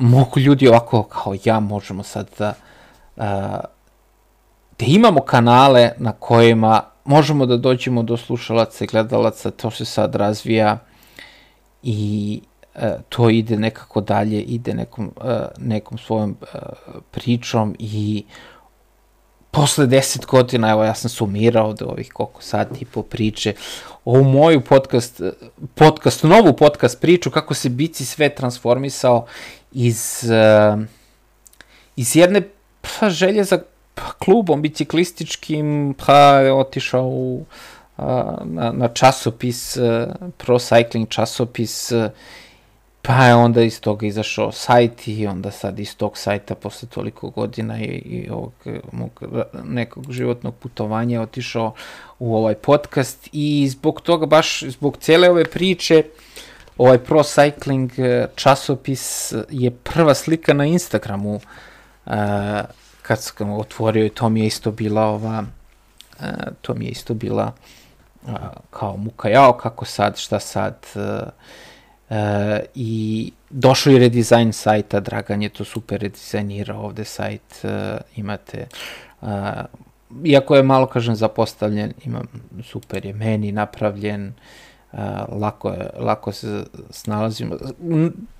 mogu 0.00 0.40
ljudi 0.40 0.68
ovako 0.68 1.02
kao 1.02 1.34
ja 1.44 1.60
možemo 1.60 2.02
sad 2.02 2.30
da, 2.38 2.54
da 4.78 4.86
imamo 4.86 5.20
kanale 5.20 5.90
na 5.98 6.12
kojima 6.12 6.82
možemo 7.04 7.46
da 7.46 7.56
dođemo 7.56 8.02
do 8.02 8.16
slušalaca 8.16 8.84
i 8.84 8.86
gledalaca, 8.86 9.50
to 9.50 9.70
se 9.70 9.84
sad 9.84 10.14
razvija 10.14 10.78
i 11.82 12.40
e, 12.74 12.96
to 13.08 13.30
ide 13.30 13.56
nekako 13.56 14.00
dalje, 14.00 14.42
ide 14.42 14.74
nekom, 14.74 15.10
e, 15.24 15.38
nekom 15.58 15.98
svojom 15.98 16.36
e, 16.42 16.56
pričom 17.10 17.76
i 17.78 18.24
posle 19.50 19.86
deset 19.86 20.26
godina, 20.26 20.70
evo 20.70 20.84
ja 20.84 20.94
sam 20.94 21.10
sumirao 21.10 21.72
da 21.72 21.86
ovih 21.86 22.12
koliko 22.12 22.42
sati 22.42 22.84
po 22.84 23.02
priče, 23.02 23.54
ovu 24.04 24.24
moju 24.24 24.60
podcast, 24.60 25.20
podcast, 25.74 26.22
novu 26.22 26.56
podcast 26.56 27.00
priču 27.00 27.30
kako 27.30 27.54
se 27.54 27.68
Bici 27.68 28.04
sve 28.04 28.28
transformisao 28.34 29.26
iz, 29.72 30.24
uh, 30.24 30.80
iz 31.96 32.16
jedne 32.16 32.42
pa, 32.80 33.10
želje 33.10 33.44
za 33.44 33.58
pa, 33.94 34.12
klubom 34.18 34.62
biciklističkim, 34.62 35.94
pa 36.06 36.14
je 36.18 36.52
otišao 36.52 37.06
u, 37.06 37.44
uh, 37.96 38.04
na, 38.44 38.72
na 38.72 38.88
časopis, 38.88 39.76
uh, 39.76 39.84
Pro 40.36 40.58
Cycling 40.58 41.08
časopis, 41.08 41.92
uh, 41.92 42.04
pa 43.02 43.24
je 43.24 43.34
onda 43.34 43.62
iz 43.62 43.80
toga 43.80 44.06
izašao 44.06 44.52
sajt 44.52 45.08
i 45.08 45.26
onda 45.26 45.50
sad 45.50 45.78
iz 45.78 45.96
tog 45.96 46.18
sajta 46.18 46.54
posle 46.54 46.88
toliko 46.88 47.30
godina 47.30 47.80
i, 47.80 47.84
i 47.84 48.28
ovog 48.30 48.52
mog, 48.92 49.22
nekog 49.64 50.12
životnog 50.12 50.54
putovanja 50.54 51.16
je 51.16 51.20
otišao 51.20 51.74
u 52.18 52.36
ovaj 52.36 52.54
podcast 52.54 53.28
i 53.32 53.68
zbog 53.68 54.00
toga, 54.00 54.26
baš 54.26 54.62
zbog 54.62 54.96
cele 54.96 55.30
ove 55.30 55.44
priče, 55.44 56.02
ovaj 56.80 56.98
Pro 56.98 57.22
Cycling 57.22 58.00
e, 58.00 58.26
časopis 58.34 59.32
je 59.50 59.70
prva 59.70 60.14
slika 60.14 60.54
na 60.54 60.64
Instagramu 60.64 61.34
uh, 61.34 62.12
kad 63.02 63.22
sam 63.22 63.50
otvorio 63.52 64.06
i 64.06 64.10
to 64.10 64.28
mi 64.28 64.40
je 64.40 64.46
isto 64.46 64.70
bila 64.70 65.02
ova 65.02 65.44
uh, 66.20 66.26
to 66.60 66.74
mi 66.74 66.84
je 66.84 66.90
isto 66.90 67.14
bila 67.14 67.52
uh, 68.22 68.32
kao 68.70 68.96
muka 68.96 69.28
jao 69.28 69.52
kako 69.52 69.84
sad, 69.84 70.18
šta 70.18 70.40
sad? 70.40 70.86
Uh, 70.94 71.02
uh, 72.10 72.16
i 72.74 73.32
došao 73.50 73.92
je 73.92 73.98
redizajn 73.98 74.52
sajta, 74.52 75.00
Dragan 75.00 75.42
je 75.42 75.48
to 75.48 75.64
super 75.64 76.00
redizajnirao 76.00 76.84
ovde 76.84 77.04
sajt, 77.04 77.64
uh, 77.64 77.70
imate 78.16 78.66
uh, 79.20 79.28
iako 80.24 80.56
je 80.56 80.62
malo 80.62 80.86
kažem 80.86 81.14
zapostavljen, 81.14 81.92
imam 82.04 82.26
super 82.62 83.06
je 83.06 83.12
meni 83.12 83.52
napravljen, 83.52 84.26
uh, 84.26 84.34
lako, 85.28 85.74
lako 85.98 86.32
se 86.32 86.64
snalazimo. 86.90 87.56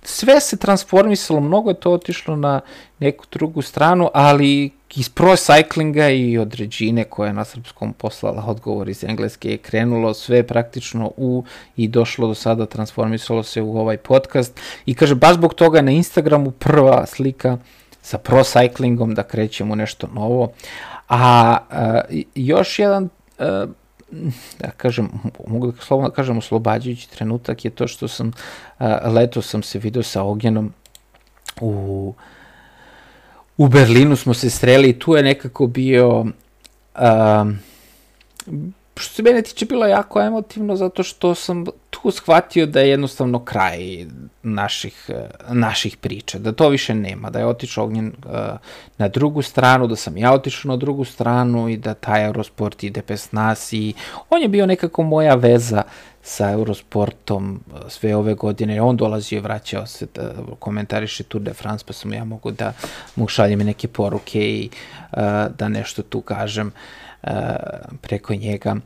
Sve 0.03 0.41
se 0.41 0.57
transformisalo, 0.57 1.41
mnogo 1.41 1.71
je 1.71 1.81
to 1.81 1.93
otišlo 1.93 2.37
na 2.37 2.61
neku 2.99 3.25
drugu 3.33 3.63
stranu, 3.63 4.11
ali 4.15 4.71
iz 4.95 5.09
pro 5.09 5.33
cyclinga 5.37 6.09
i 6.09 6.39
od 6.39 6.55
Regine 6.55 7.05
koja 7.05 7.27
je 7.27 7.33
na 7.33 7.45
srpskom 7.45 7.93
poslala 7.93 8.45
odgovor 8.47 8.89
iz 8.89 9.05
engleske 9.05 9.51
je 9.51 9.59
krenulo 9.59 10.15
sve 10.15 10.43
praktično 10.47 11.13
u 11.17 11.45
i 11.77 11.89
došlo 11.89 12.29
do 12.29 12.35
sada, 12.35 12.67
transformisalo 12.67 13.43
se 13.43 13.63
u 13.63 13.79
ovaj 13.79 13.97
podcast 13.97 14.61
i 14.87 14.95
kaže 14.95 15.15
baš 15.15 15.35
zbog 15.35 15.55
toga 15.55 15.83
na 15.83 15.91
Instagramu 15.91 16.51
prva 16.51 17.07
slika 17.07 17.59
sa 18.03 18.19
pro 18.19 18.39
cyclingom 18.39 19.15
da 19.15 19.23
krećemo 19.23 19.75
nešto 19.75 20.09
novo. 20.15 20.53
A, 21.09 21.57
a 21.71 22.01
još 22.35 22.79
jedan 22.79 23.09
a, 23.39 23.67
da 24.59 24.71
kažem, 24.77 25.09
mogu 25.47 25.73
da 25.73 25.83
slobodno 25.83 26.11
kažem 26.11 26.39
oslobađajući 26.39 27.11
trenutak 27.11 27.65
je 27.65 27.71
to 27.71 27.89
što 27.89 28.09
sam, 28.09 28.33
leto 29.05 29.43
sam 29.43 29.63
se 29.63 29.79
video 29.79 30.03
sa 30.03 30.23
Ognjenom 30.23 30.73
u, 31.61 32.15
u 33.57 33.69
Berlinu 33.69 34.17
smo 34.17 34.35
se 34.35 34.51
sreli 34.51 34.89
i 34.89 34.99
tu 34.99 35.15
je 35.15 35.23
nekako 35.23 35.67
bio, 35.67 36.27
a, 36.95 37.45
što 38.97 39.15
se 39.15 39.23
mene 39.23 39.43
tiče 39.43 39.67
bilo 39.67 39.87
jako 39.87 40.21
emotivno 40.21 40.77
zato 40.77 41.03
što 41.03 41.35
sam 41.35 41.65
tu 42.03 42.11
shvatio 42.11 42.67
da 42.67 42.81
je 42.81 42.89
jednostavno 42.89 43.45
kraj 43.45 44.07
naših, 44.43 45.11
naših 45.49 45.97
priča, 45.97 46.39
da 46.39 46.53
to 46.53 46.69
više 46.69 46.95
nema, 46.95 47.31
da 47.31 47.39
je 47.39 47.47
otišao 47.47 47.85
Ognjen 47.85 48.07
uh, 48.07 48.33
na 48.99 49.09
drugu 49.09 49.43
stranu, 49.43 49.87
da 49.87 49.97
sam 49.97 50.17
ja 50.17 50.33
otišao 50.33 50.69
na 50.69 50.77
drugu 50.77 51.05
stranu 51.05 51.69
i 51.69 51.77
da 51.77 51.95
taj 51.95 52.27
Eurosport 52.27 52.83
ide 52.83 53.03
bez 53.09 53.33
nas 53.33 53.73
i 53.73 53.95
on 54.31 54.43
je 54.43 54.49
bio 54.49 54.67
nekako 54.67 55.03
moja 55.03 55.35
veza 55.35 55.83
sa 56.23 56.51
Eurosportom 56.51 57.61
uh, 57.73 57.79
sve 57.89 58.17
ove 58.17 58.35
godine. 58.35 58.83
On 58.83 58.97
dolazio 58.97 59.37
i 59.37 59.41
vraćao 59.41 59.87
se 59.87 60.07
da 60.15 60.33
komentariše 60.59 61.23
Tour 61.23 61.43
de 61.43 61.53
France, 61.55 61.85
pa 61.87 61.93
sam 61.93 62.13
ja 62.13 62.25
mogu 62.25 62.51
da 62.51 62.73
mu 63.17 63.29
šaljem 63.29 63.59
neke 63.59 63.89
poruke 63.89 64.41
i 64.41 64.71
uh, 65.13 65.19
da 65.59 65.69
nešto 65.69 66.03
tu 66.03 66.21
kažem 66.21 66.73
uh, 67.23 67.31
preko 68.01 68.35
njega. 68.35 68.77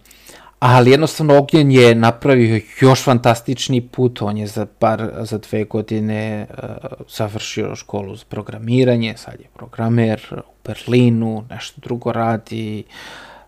Ali 0.67 0.91
jednostavno 0.91 1.39
Ognjen 1.39 1.71
je 1.71 1.95
napravio 1.95 2.61
još 2.81 3.05
fantastični 3.05 3.81
put, 3.81 4.23
on 4.23 4.37
je 4.37 4.47
za 4.47 4.67
par, 4.67 5.11
za 5.21 5.39
dve 5.39 5.65
godine 5.65 6.47
uh, 6.51 6.69
završio 7.09 7.77
školu 7.77 8.17
za 8.17 8.25
programiranje, 8.29 9.15
sad 9.17 9.41
je 9.41 9.47
programer 9.55 10.21
u 10.33 10.53
Berlinu, 10.65 11.45
nešto 11.51 11.81
drugo 11.81 12.13
radi, 12.13 12.85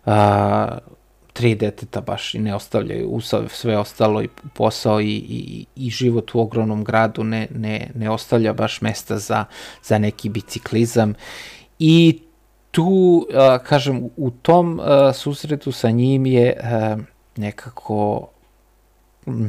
uh, 0.05 0.13
tri 1.33 1.55
deteta 1.55 2.01
baš 2.01 2.35
i 2.35 2.39
ne 2.39 2.55
ostavljaju 2.55 3.09
usav, 3.09 3.47
sve 3.49 3.77
ostalo 3.77 4.23
i 4.23 4.29
posao 4.53 5.01
i, 5.01 5.15
i, 5.15 5.65
i 5.75 5.89
život 5.89 6.35
u 6.35 6.39
ogromnom 6.39 6.83
gradu 6.83 7.23
ne, 7.23 7.47
ne, 7.55 7.89
ne 7.95 8.09
ostavlja 8.09 8.53
baš 8.53 8.81
mesta 8.81 9.17
za, 9.17 9.45
za 9.83 9.97
neki 9.97 10.29
biciklizam. 10.29 11.13
I 11.79 12.19
tu, 12.77 13.25
a, 13.33 13.57
kažem, 13.57 14.09
u 14.17 14.31
tom 14.31 14.79
a, 14.79 15.13
susretu 15.13 15.71
sa 15.71 15.89
njim 15.89 16.25
je 16.25 16.57
a, 16.63 16.97
nekako 17.35 18.27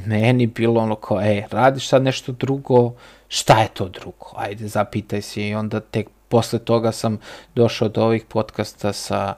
meni 0.07 0.47
bilo 0.47 0.81
ono 0.81 0.95
kao, 0.95 1.21
e, 1.21 1.47
radiš 1.51 1.89
sad 1.89 2.03
nešto 2.03 2.33
drugo, 2.33 2.93
šta 3.29 3.61
je 3.63 3.69
to 3.69 3.89
drugo? 3.89 4.33
Ajde, 4.37 4.69
zapitaj 4.69 5.23
se 5.23 5.49
i 5.49 5.55
onda 5.55 5.81
tek 5.81 6.09
posle 6.29 6.59
toga 6.59 6.93
sam 6.93 7.19
došao 7.55 7.89
do 7.89 8.05
ovih 8.05 8.25
podcasta 8.25 8.93
sa 8.93 9.35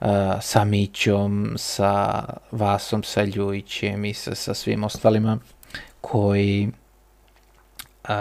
uh, 0.00 0.06
sa 0.40 0.64
Mićom, 0.64 1.54
sa 1.56 2.24
Vasom, 2.50 3.02
sa 3.02 3.22
Ljujićem 3.22 4.04
i 4.04 4.14
sa, 4.14 4.34
sa 4.34 4.54
svim 4.54 4.84
ostalima 4.84 5.38
koji 6.00 6.70
uh, 8.08 8.14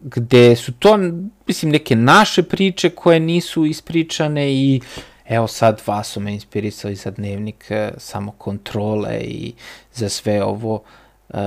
gde 0.00 0.56
su 0.56 0.72
to, 0.72 0.98
mislim, 1.46 1.72
neke 1.72 1.96
naše 1.96 2.42
priče 2.42 2.90
koje 2.90 3.20
nisu 3.20 3.64
ispričane 3.64 4.52
i 4.52 4.80
evo 5.28 5.46
sad 5.46 5.82
vas 5.86 6.08
su 6.08 6.20
me 6.20 6.32
inspirisali 6.32 6.94
za 6.94 7.10
dnevnik 7.10 7.70
e, 7.70 7.90
samo 7.96 8.32
kontrole 8.32 9.20
i 9.20 9.52
za 9.94 10.08
sve 10.08 10.42
ovo 10.44 10.82
uh, 11.28 11.38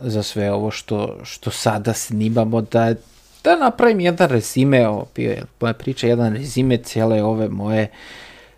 za 0.00 0.22
sve 0.22 0.52
ovo 0.52 0.70
što, 0.70 1.18
što 1.24 1.50
sada 1.50 1.92
snimamo 1.92 2.60
da, 2.60 2.94
da 3.44 3.56
napravim 3.56 4.00
jedan 4.00 4.28
rezime, 4.28 4.88
ovo 4.88 5.06
bio 5.14 5.30
je 5.30 5.42
moja 5.60 5.74
priča, 5.74 6.06
jedan 6.06 6.36
rezime 6.36 6.76
cijele 6.76 7.22
ove 7.22 7.48
moje 7.48 7.90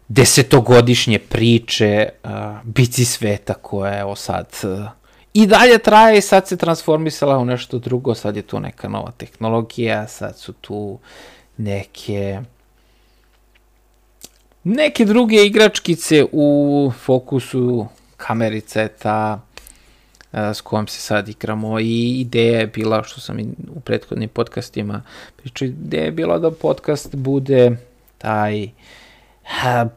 desetogodišnje 0.08 1.18
priče 1.18 2.08
uh, 2.24 2.30
bici 2.64 3.04
sveta 3.04 3.54
koja 3.54 3.98
evo 3.98 4.16
sad 4.16 4.46
uh, 4.62 4.86
i 5.36 5.46
dalje 5.46 5.78
traje 5.78 6.18
i 6.18 6.20
sad 6.20 6.48
se 6.48 6.56
transformisala 6.56 7.38
u 7.38 7.44
nešto 7.44 7.78
drugo, 7.78 8.14
sad 8.14 8.36
je 8.36 8.42
tu 8.42 8.60
neka 8.60 8.88
nova 8.88 9.10
tehnologija, 9.16 10.08
sad 10.08 10.38
su 10.38 10.52
tu 10.52 10.98
neke 11.56 12.40
neke 14.64 15.04
druge 15.04 15.46
igračkice 15.46 16.24
u 16.32 16.92
fokusu 17.04 17.86
kamerice 18.16 18.88
ta 18.88 19.40
s 20.32 20.60
kojom 20.60 20.86
se 20.88 21.00
sad 21.00 21.28
igramo. 21.28 21.80
I 21.80 22.20
ideja 22.20 22.58
je 22.58 22.66
bila, 22.66 23.02
što 23.02 23.20
sam 23.20 23.38
i 23.38 23.46
u 23.76 23.80
prethodnim 23.80 24.28
podcastima 24.28 25.02
pričao, 25.36 25.66
ideja 25.66 26.04
je 26.04 26.12
bila 26.12 26.38
da 26.38 26.50
podcast 26.50 27.16
bude 27.16 27.76
taj 28.18 28.68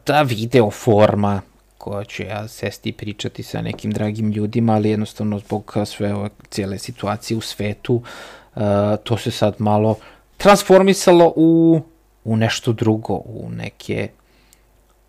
ta 0.04 0.22
video 0.22 0.70
forma 0.70 1.40
koja 1.80 2.04
ću 2.04 2.22
ja 2.22 2.48
sesti 2.48 2.88
i 2.88 2.92
pričati 2.92 3.42
sa 3.42 3.62
nekim 3.62 3.90
dragim 3.90 4.32
ljudima, 4.32 4.72
ali 4.72 4.90
jednostavno 4.90 5.38
zbog 5.38 5.76
sve 5.86 6.14
ove 6.14 6.28
cijele 6.50 6.78
situacije 6.78 7.36
u 7.36 7.40
svetu, 7.40 7.94
uh, 7.94 8.62
to 9.04 9.16
se 9.18 9.30
sad 9.30 9.54
malo 9.58 9.96
transformisalo 10.36 11.32
u, 11.36 11.80
u 12.24 12.36
nešto 12.36 12.72
drugo, 12.72 13.14
u 13.14 13.48
neke 13.56 14.08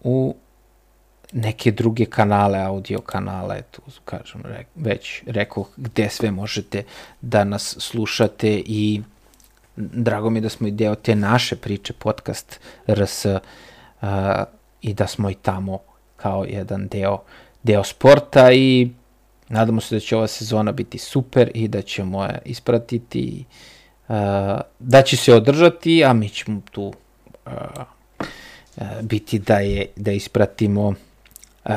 u 0.04 0.36
neke 1.34 1.72
druge 1.72 2.06
kanale, 2.06 2.60
audio 2.60 3.02
kanale, 3.02 3.62
tu 3.72 3.82
kažem, 4.06 4.42
re, 4.46 4.66
već 4.76 5.24
rekao 5.26 5.66
gde 5.78 6.10
sve 6.10 6.32
možete 6.32 6.84
da 7.22 7.44
nas 7.44 7.76
slušate 7.80 8.62
i 8.66 9.02
drago 9.76 10.30
mi 10.30 10.40
je 10.40 10.42
da 10.42 10.50
smo 10.50 10.68
i 10.68 10.72
deo 10.72 10.96
te 10.96 11.16
naše 11.16 11.56
priče, 11.56 11.94
podcast 11.94 12.60
RS, 12.88 13.26
uh, 13.26 13.40
i 14.82 14.94
da 14.94 15.08
smo 15.08 15.30
i 15.30 15.36
tamo 15.36 15.80
kao 16.22 16.46
jedan 16.50 16.88
deo, 16.88 17.18
deo 17.64 17.84
sporta 17.84 18.52
i 18.52 18.90
nadamo 19.50 19.82
se 19.82 19.96
da 19.96 20.00
će 20.00 20.16
ova 20.16 20.28
sezona 20.28 20.72
biti 20.72 20.98
super 20.98 21.52
i 21.54 21.68
da 21.68 21.82
ćemo 21.82 22.24
je 22.24 22.40
ispratiti, 22.46 23.46
da 24.80 25.02
će 25.06 25.18
se 25.18 25.34
održati, 25.34 26.04
a 26.06 26.14
mi 26.14 26.30
ćemo 26.30 26.62
tu 26.72 26.94
biti 29.02 29.40
da 29.40 29.60
je 29.60 29.86
da 29.96 30.12
ispratimo 30.12 30.94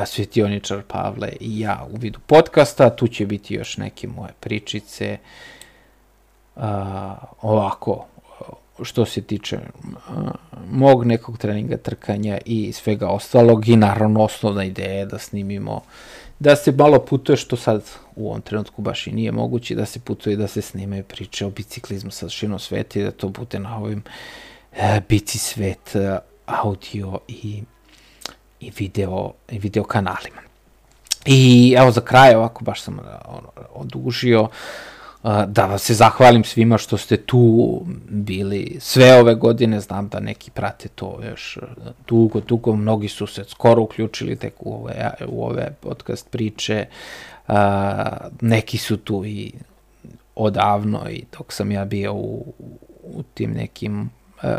Svetioničar 0.05 0.81
Pavle 0.87 1.29
i 1.39 1.59
ja 1.59 1.87
u 1.91 1.97
vidu 1.97 2.19
podcasta, 2.25 2.95
tu 2.95 3.07
će 3.07 3.25
biti 3.25 3.53
još 3.53 3.77
neke 3.77 4.07
moje 4.07 4.31
pričice, 4.39 5.17
ovako, 7.41 8.05
što 8.83 9.05
se 9.05 9.21
tiče 9.21 9.59
mog 10.71 11.05
nekog 11.05 11.37
treninga 11.37 11.77
trkanja 11.77 12.37
i 12.45 12.73
svega 12.73 13.07
ostalog 13.07 13.67
i 13.67 13.75
naravno 13.75 14.23
osnovna 14.23 14.63
ideja 14.63 14.93
je 14.93 15.05
da 15.05 15.17
snimimo 15.17 15.81
da 16.39 16.55
se 16.55 16.71
malo 16.71 16.99
putuje 16.99 17.37
što 17.37 17.55
sad 17.55 17.83
u 18.15 18.29
ovom 18.29 18.41
trenutku 18.41 18.81
baš 18.81 19.07
i 19.07 19.11
nije 19.11 19.31
moguće 19.31 19.75
da 19.75 19.85
se 19.85 19.99
putuje 19.99 20.35
da 20.35 20.47
se 20.47 20.61
snimaju 20.61 21.03
priče 21.03 21.45
o 21.45 21.49
biciklizmu 21.49 22.11
sa 22.11 22.29
širom 22.29 22.59
sveta 22.59 22.99
i 22.99 23.03
da 23.03 23.11
to 23.11 23.29
bude 23.29 23.59
na 23.59 23.77
ovim 23.77 24.03
e, 24.73 25.01
bici 25.09 25.37
svet 25.37 25.95
e, 25.95 26.17
audio 26.45 27.19
i 27.27 27.63
i 28.59 28.71
video, 28.77 29.31
i 29.49 29.59
video 29.59 29.83
kanalima. 29.83 30.41
I 31.25 31.75
evo 31.77 31.91
za 31.91 32.01
kraj, 32.01 32.35
ovako 32.35 32.63
baš 32.63 32.81
sam 32.81 32.99
ono, 33.25 33.49
odužio, 33.73 34.41
uh, 34.41 34.49
da 35.47 35.65
vas 35.65 35.81
se 35.81 35.93
zahvalim 35.93 36.43
svima 36.43 36.77
što 36.77 36.97
ste 36.97 37.17
tu 37.17 37.81
bili 38.09 38.77
sve 38.79 39.19
ove 39.19 39.35
godine, 39.35 39.79
znam 39.79 40.07
da 40.07 40.19
neki 40.19 40.51
prate 40.51 40.87
to 40.87 41.19
još 41.29 41.59
dugo, 42.07 42.39
dugo, 42.39 42.75
mnogi 42.75 43.07
su 43.07 43.27
se 43.27 43.43
skoro 43.43 43.81
uključili 43.81 44.35
tek 44.35 44.53
u 44.59 44.73
ove, 44.73 45.11
u 45.27 45.45
ove 45.45 45.71
podcast 45.79 46.29
priče, 46.29 46.85
neki 48.41 48.77
su 48.77 48.97
tu 48.97 49.25
i 49.25 49.53
odavno 50.35 51.09
i 51.09 51.23
dok 51.37 51.53
sam 51.53 51.71
ja 51.71 51.85
bio 51.85 52.13
u, 52.13 52.53
u 53.03 53.23
tim 53.33 53.51
nekim, 53.51 54.09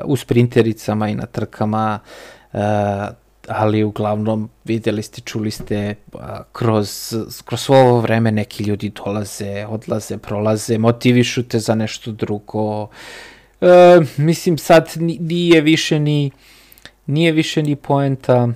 u 0.05 0.16
sprintericama 0.16 1.09
i 1.09 1.14
na 1.14 1.26
trkama, 1.26 1.98
ali 3.48 3.85
uglavnom 3.85 4.51
videli 4.64 5.02
ste, 5.02 5.20
čuli 5.20 5.51
ste 5.51 5.94
kroz, 6.52 7.14
kroz 7.44 7.60
svo 7.60 7.77
ovo 7.77 8.01
vreme 8.01 8.32
neki 8.32 8.64
ljudi 8.64 8.93
dolaze, 9.05 9.66
odlaze, 9.68 10.18
prolaze, 10.18 10.78
motivišu 10.78 11.43
te 11.43 11.59
za 11.59 11.74
nešto 11.74 12.12
drugo. 12.12 12.89
E, 13.60 14.01
mislim 14.16 14.59
sad 14.59 14.93
nije 15.20 15.60
više 15.60 16.01
ni 16.01 16.31
nije 17.06 17.32
više 17.32 17.62
ni 17.62 17.77
poenta 17.77 18.48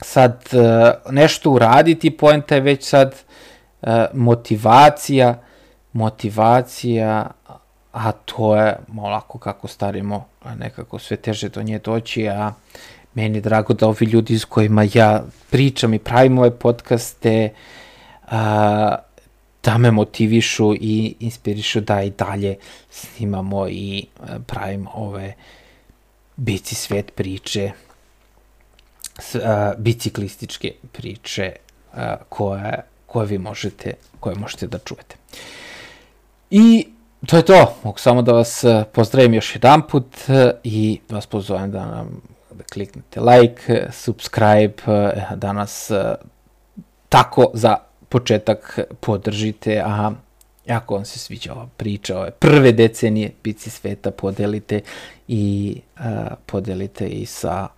sad 0.00 0.44
e, 0.52 0.92
nešto 1.10 1.50
uraditi, 1.50 2.16
poenta 2.16 2.54
je 2.54 2.60
već 2.60 2.88
sad 2.88 3.14
e, 3.82 4.06
motivacija, 4.14 5.42
motivacija, 5.92 7.30
a 7.92 8.12
to 8.12 8.56
je 8.56 8.76
malako 8.88 9.38
kako 9.38 9.68
starimo, 9.68 10.26
nekako 10.58 10.98
sve 10.98 11.16
teže 11.16 11.48
do 11.48 11.62
nje 11.62 11.78
doći, 11.78 12.28
a 12.28 12.52
meni 13.16 13.38
je 13.38 13.40
drago 13.40 13.74
da 13.74 13.88
ovi 13.88 14.06
ljudi 14.06 14.38
s 14.38 14.44
kojima 14.44 14.86
ja 14.94 15.24
pričam 15.50 15.94
i 15.94 15.98
pravim 15.98 16.38
ove 16.38 16.50
podcaste 16.50 17.52
a, 18.28 18.96
da 19.64 19.78
me 19.78 19.90
motivišu 19.90 20.74
i 20.74 21.14
inspirišu 21.20 21.80
da 21.80 22.02
i 22.02 22.10
dalje 22.10 22.56
snimamo 22.90 23.68
i 23.68 24.06
pravimo 24.46 24.90
ove 24.94 25.34
bici 26.36 26.74
svet 26.74 27.14
priče 27.14 27.70
a, 29.34 29.72
biciklističke 29.78 30.72
priče 30.92 31.52
a, 31.94 32.16
koje, 32.28 32.82
koje 33.06 33.26
vi 33.26 33.38
možete 33.38 33.94
koje 34.20 34.36
možete 34.36 34.66
da 34.66 34.78
čujete. 34.78 35.16
I 36.50 36.86
to 37.26 37.36
je 37.36 37.44
to. 37.44 37.76
Mogu 37.82 37.98
samo 37.98 38.22
da 38.22 38.32
vas 38.32 38.64
pozdravim 38.92 39.34
još 39.34 39.54
jedan 39.54 39.82
put 39.88 40.06
i 40.64 41.00
vas 41.08 41.26
pozovem 41.26 41.70
da 41.70 41.86
nam 41.86 42.35
da 42.56 42.64
kliknete 42.64 43.20
like, 43.20 43.88
subscribe, 43.92 44.74
eh, 44.86 45.36
da 45.36 45.52
nas 45.52 45.90
eh, 45.90 46.14
tako 47.08 47.50
za 47.54 47.76
početak 48.08 48.78
podržite, 49.00 49.82
a 49.86 50.12
ako 50.68 50.94
vam 50.94 51.04
se 51.04 51.18
sviđa 51.18 51.52
ova 51.52 51.68
priča, 51.76 52.18
ove 52.18 52.30
prve 52.30 52.72
decenije 52.72 53.30
Bici 53.44 53.70
sveta, 53.70 54.10
podelite 54.10 54.80
i 55.28 55.76
podelite 56.46 57.08
i 57.08 57.26
sa 57.26 57.68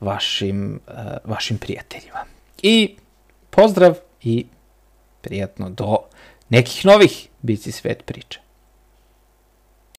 vašim, 0.00 0.80
vašim 1.24 1.58
prijateljima. 1.58 2.18
I 2.62 2.96
pozdrav 3.50 3.94
i 4.22 4.46
prijatno 5.20 5.70
do 5.70 5.96
nekih 6.48 6.86
novih 6.86 7.28
Bici 7.42 7.72
svet 7.72 8.04
priča. 8.04 8.43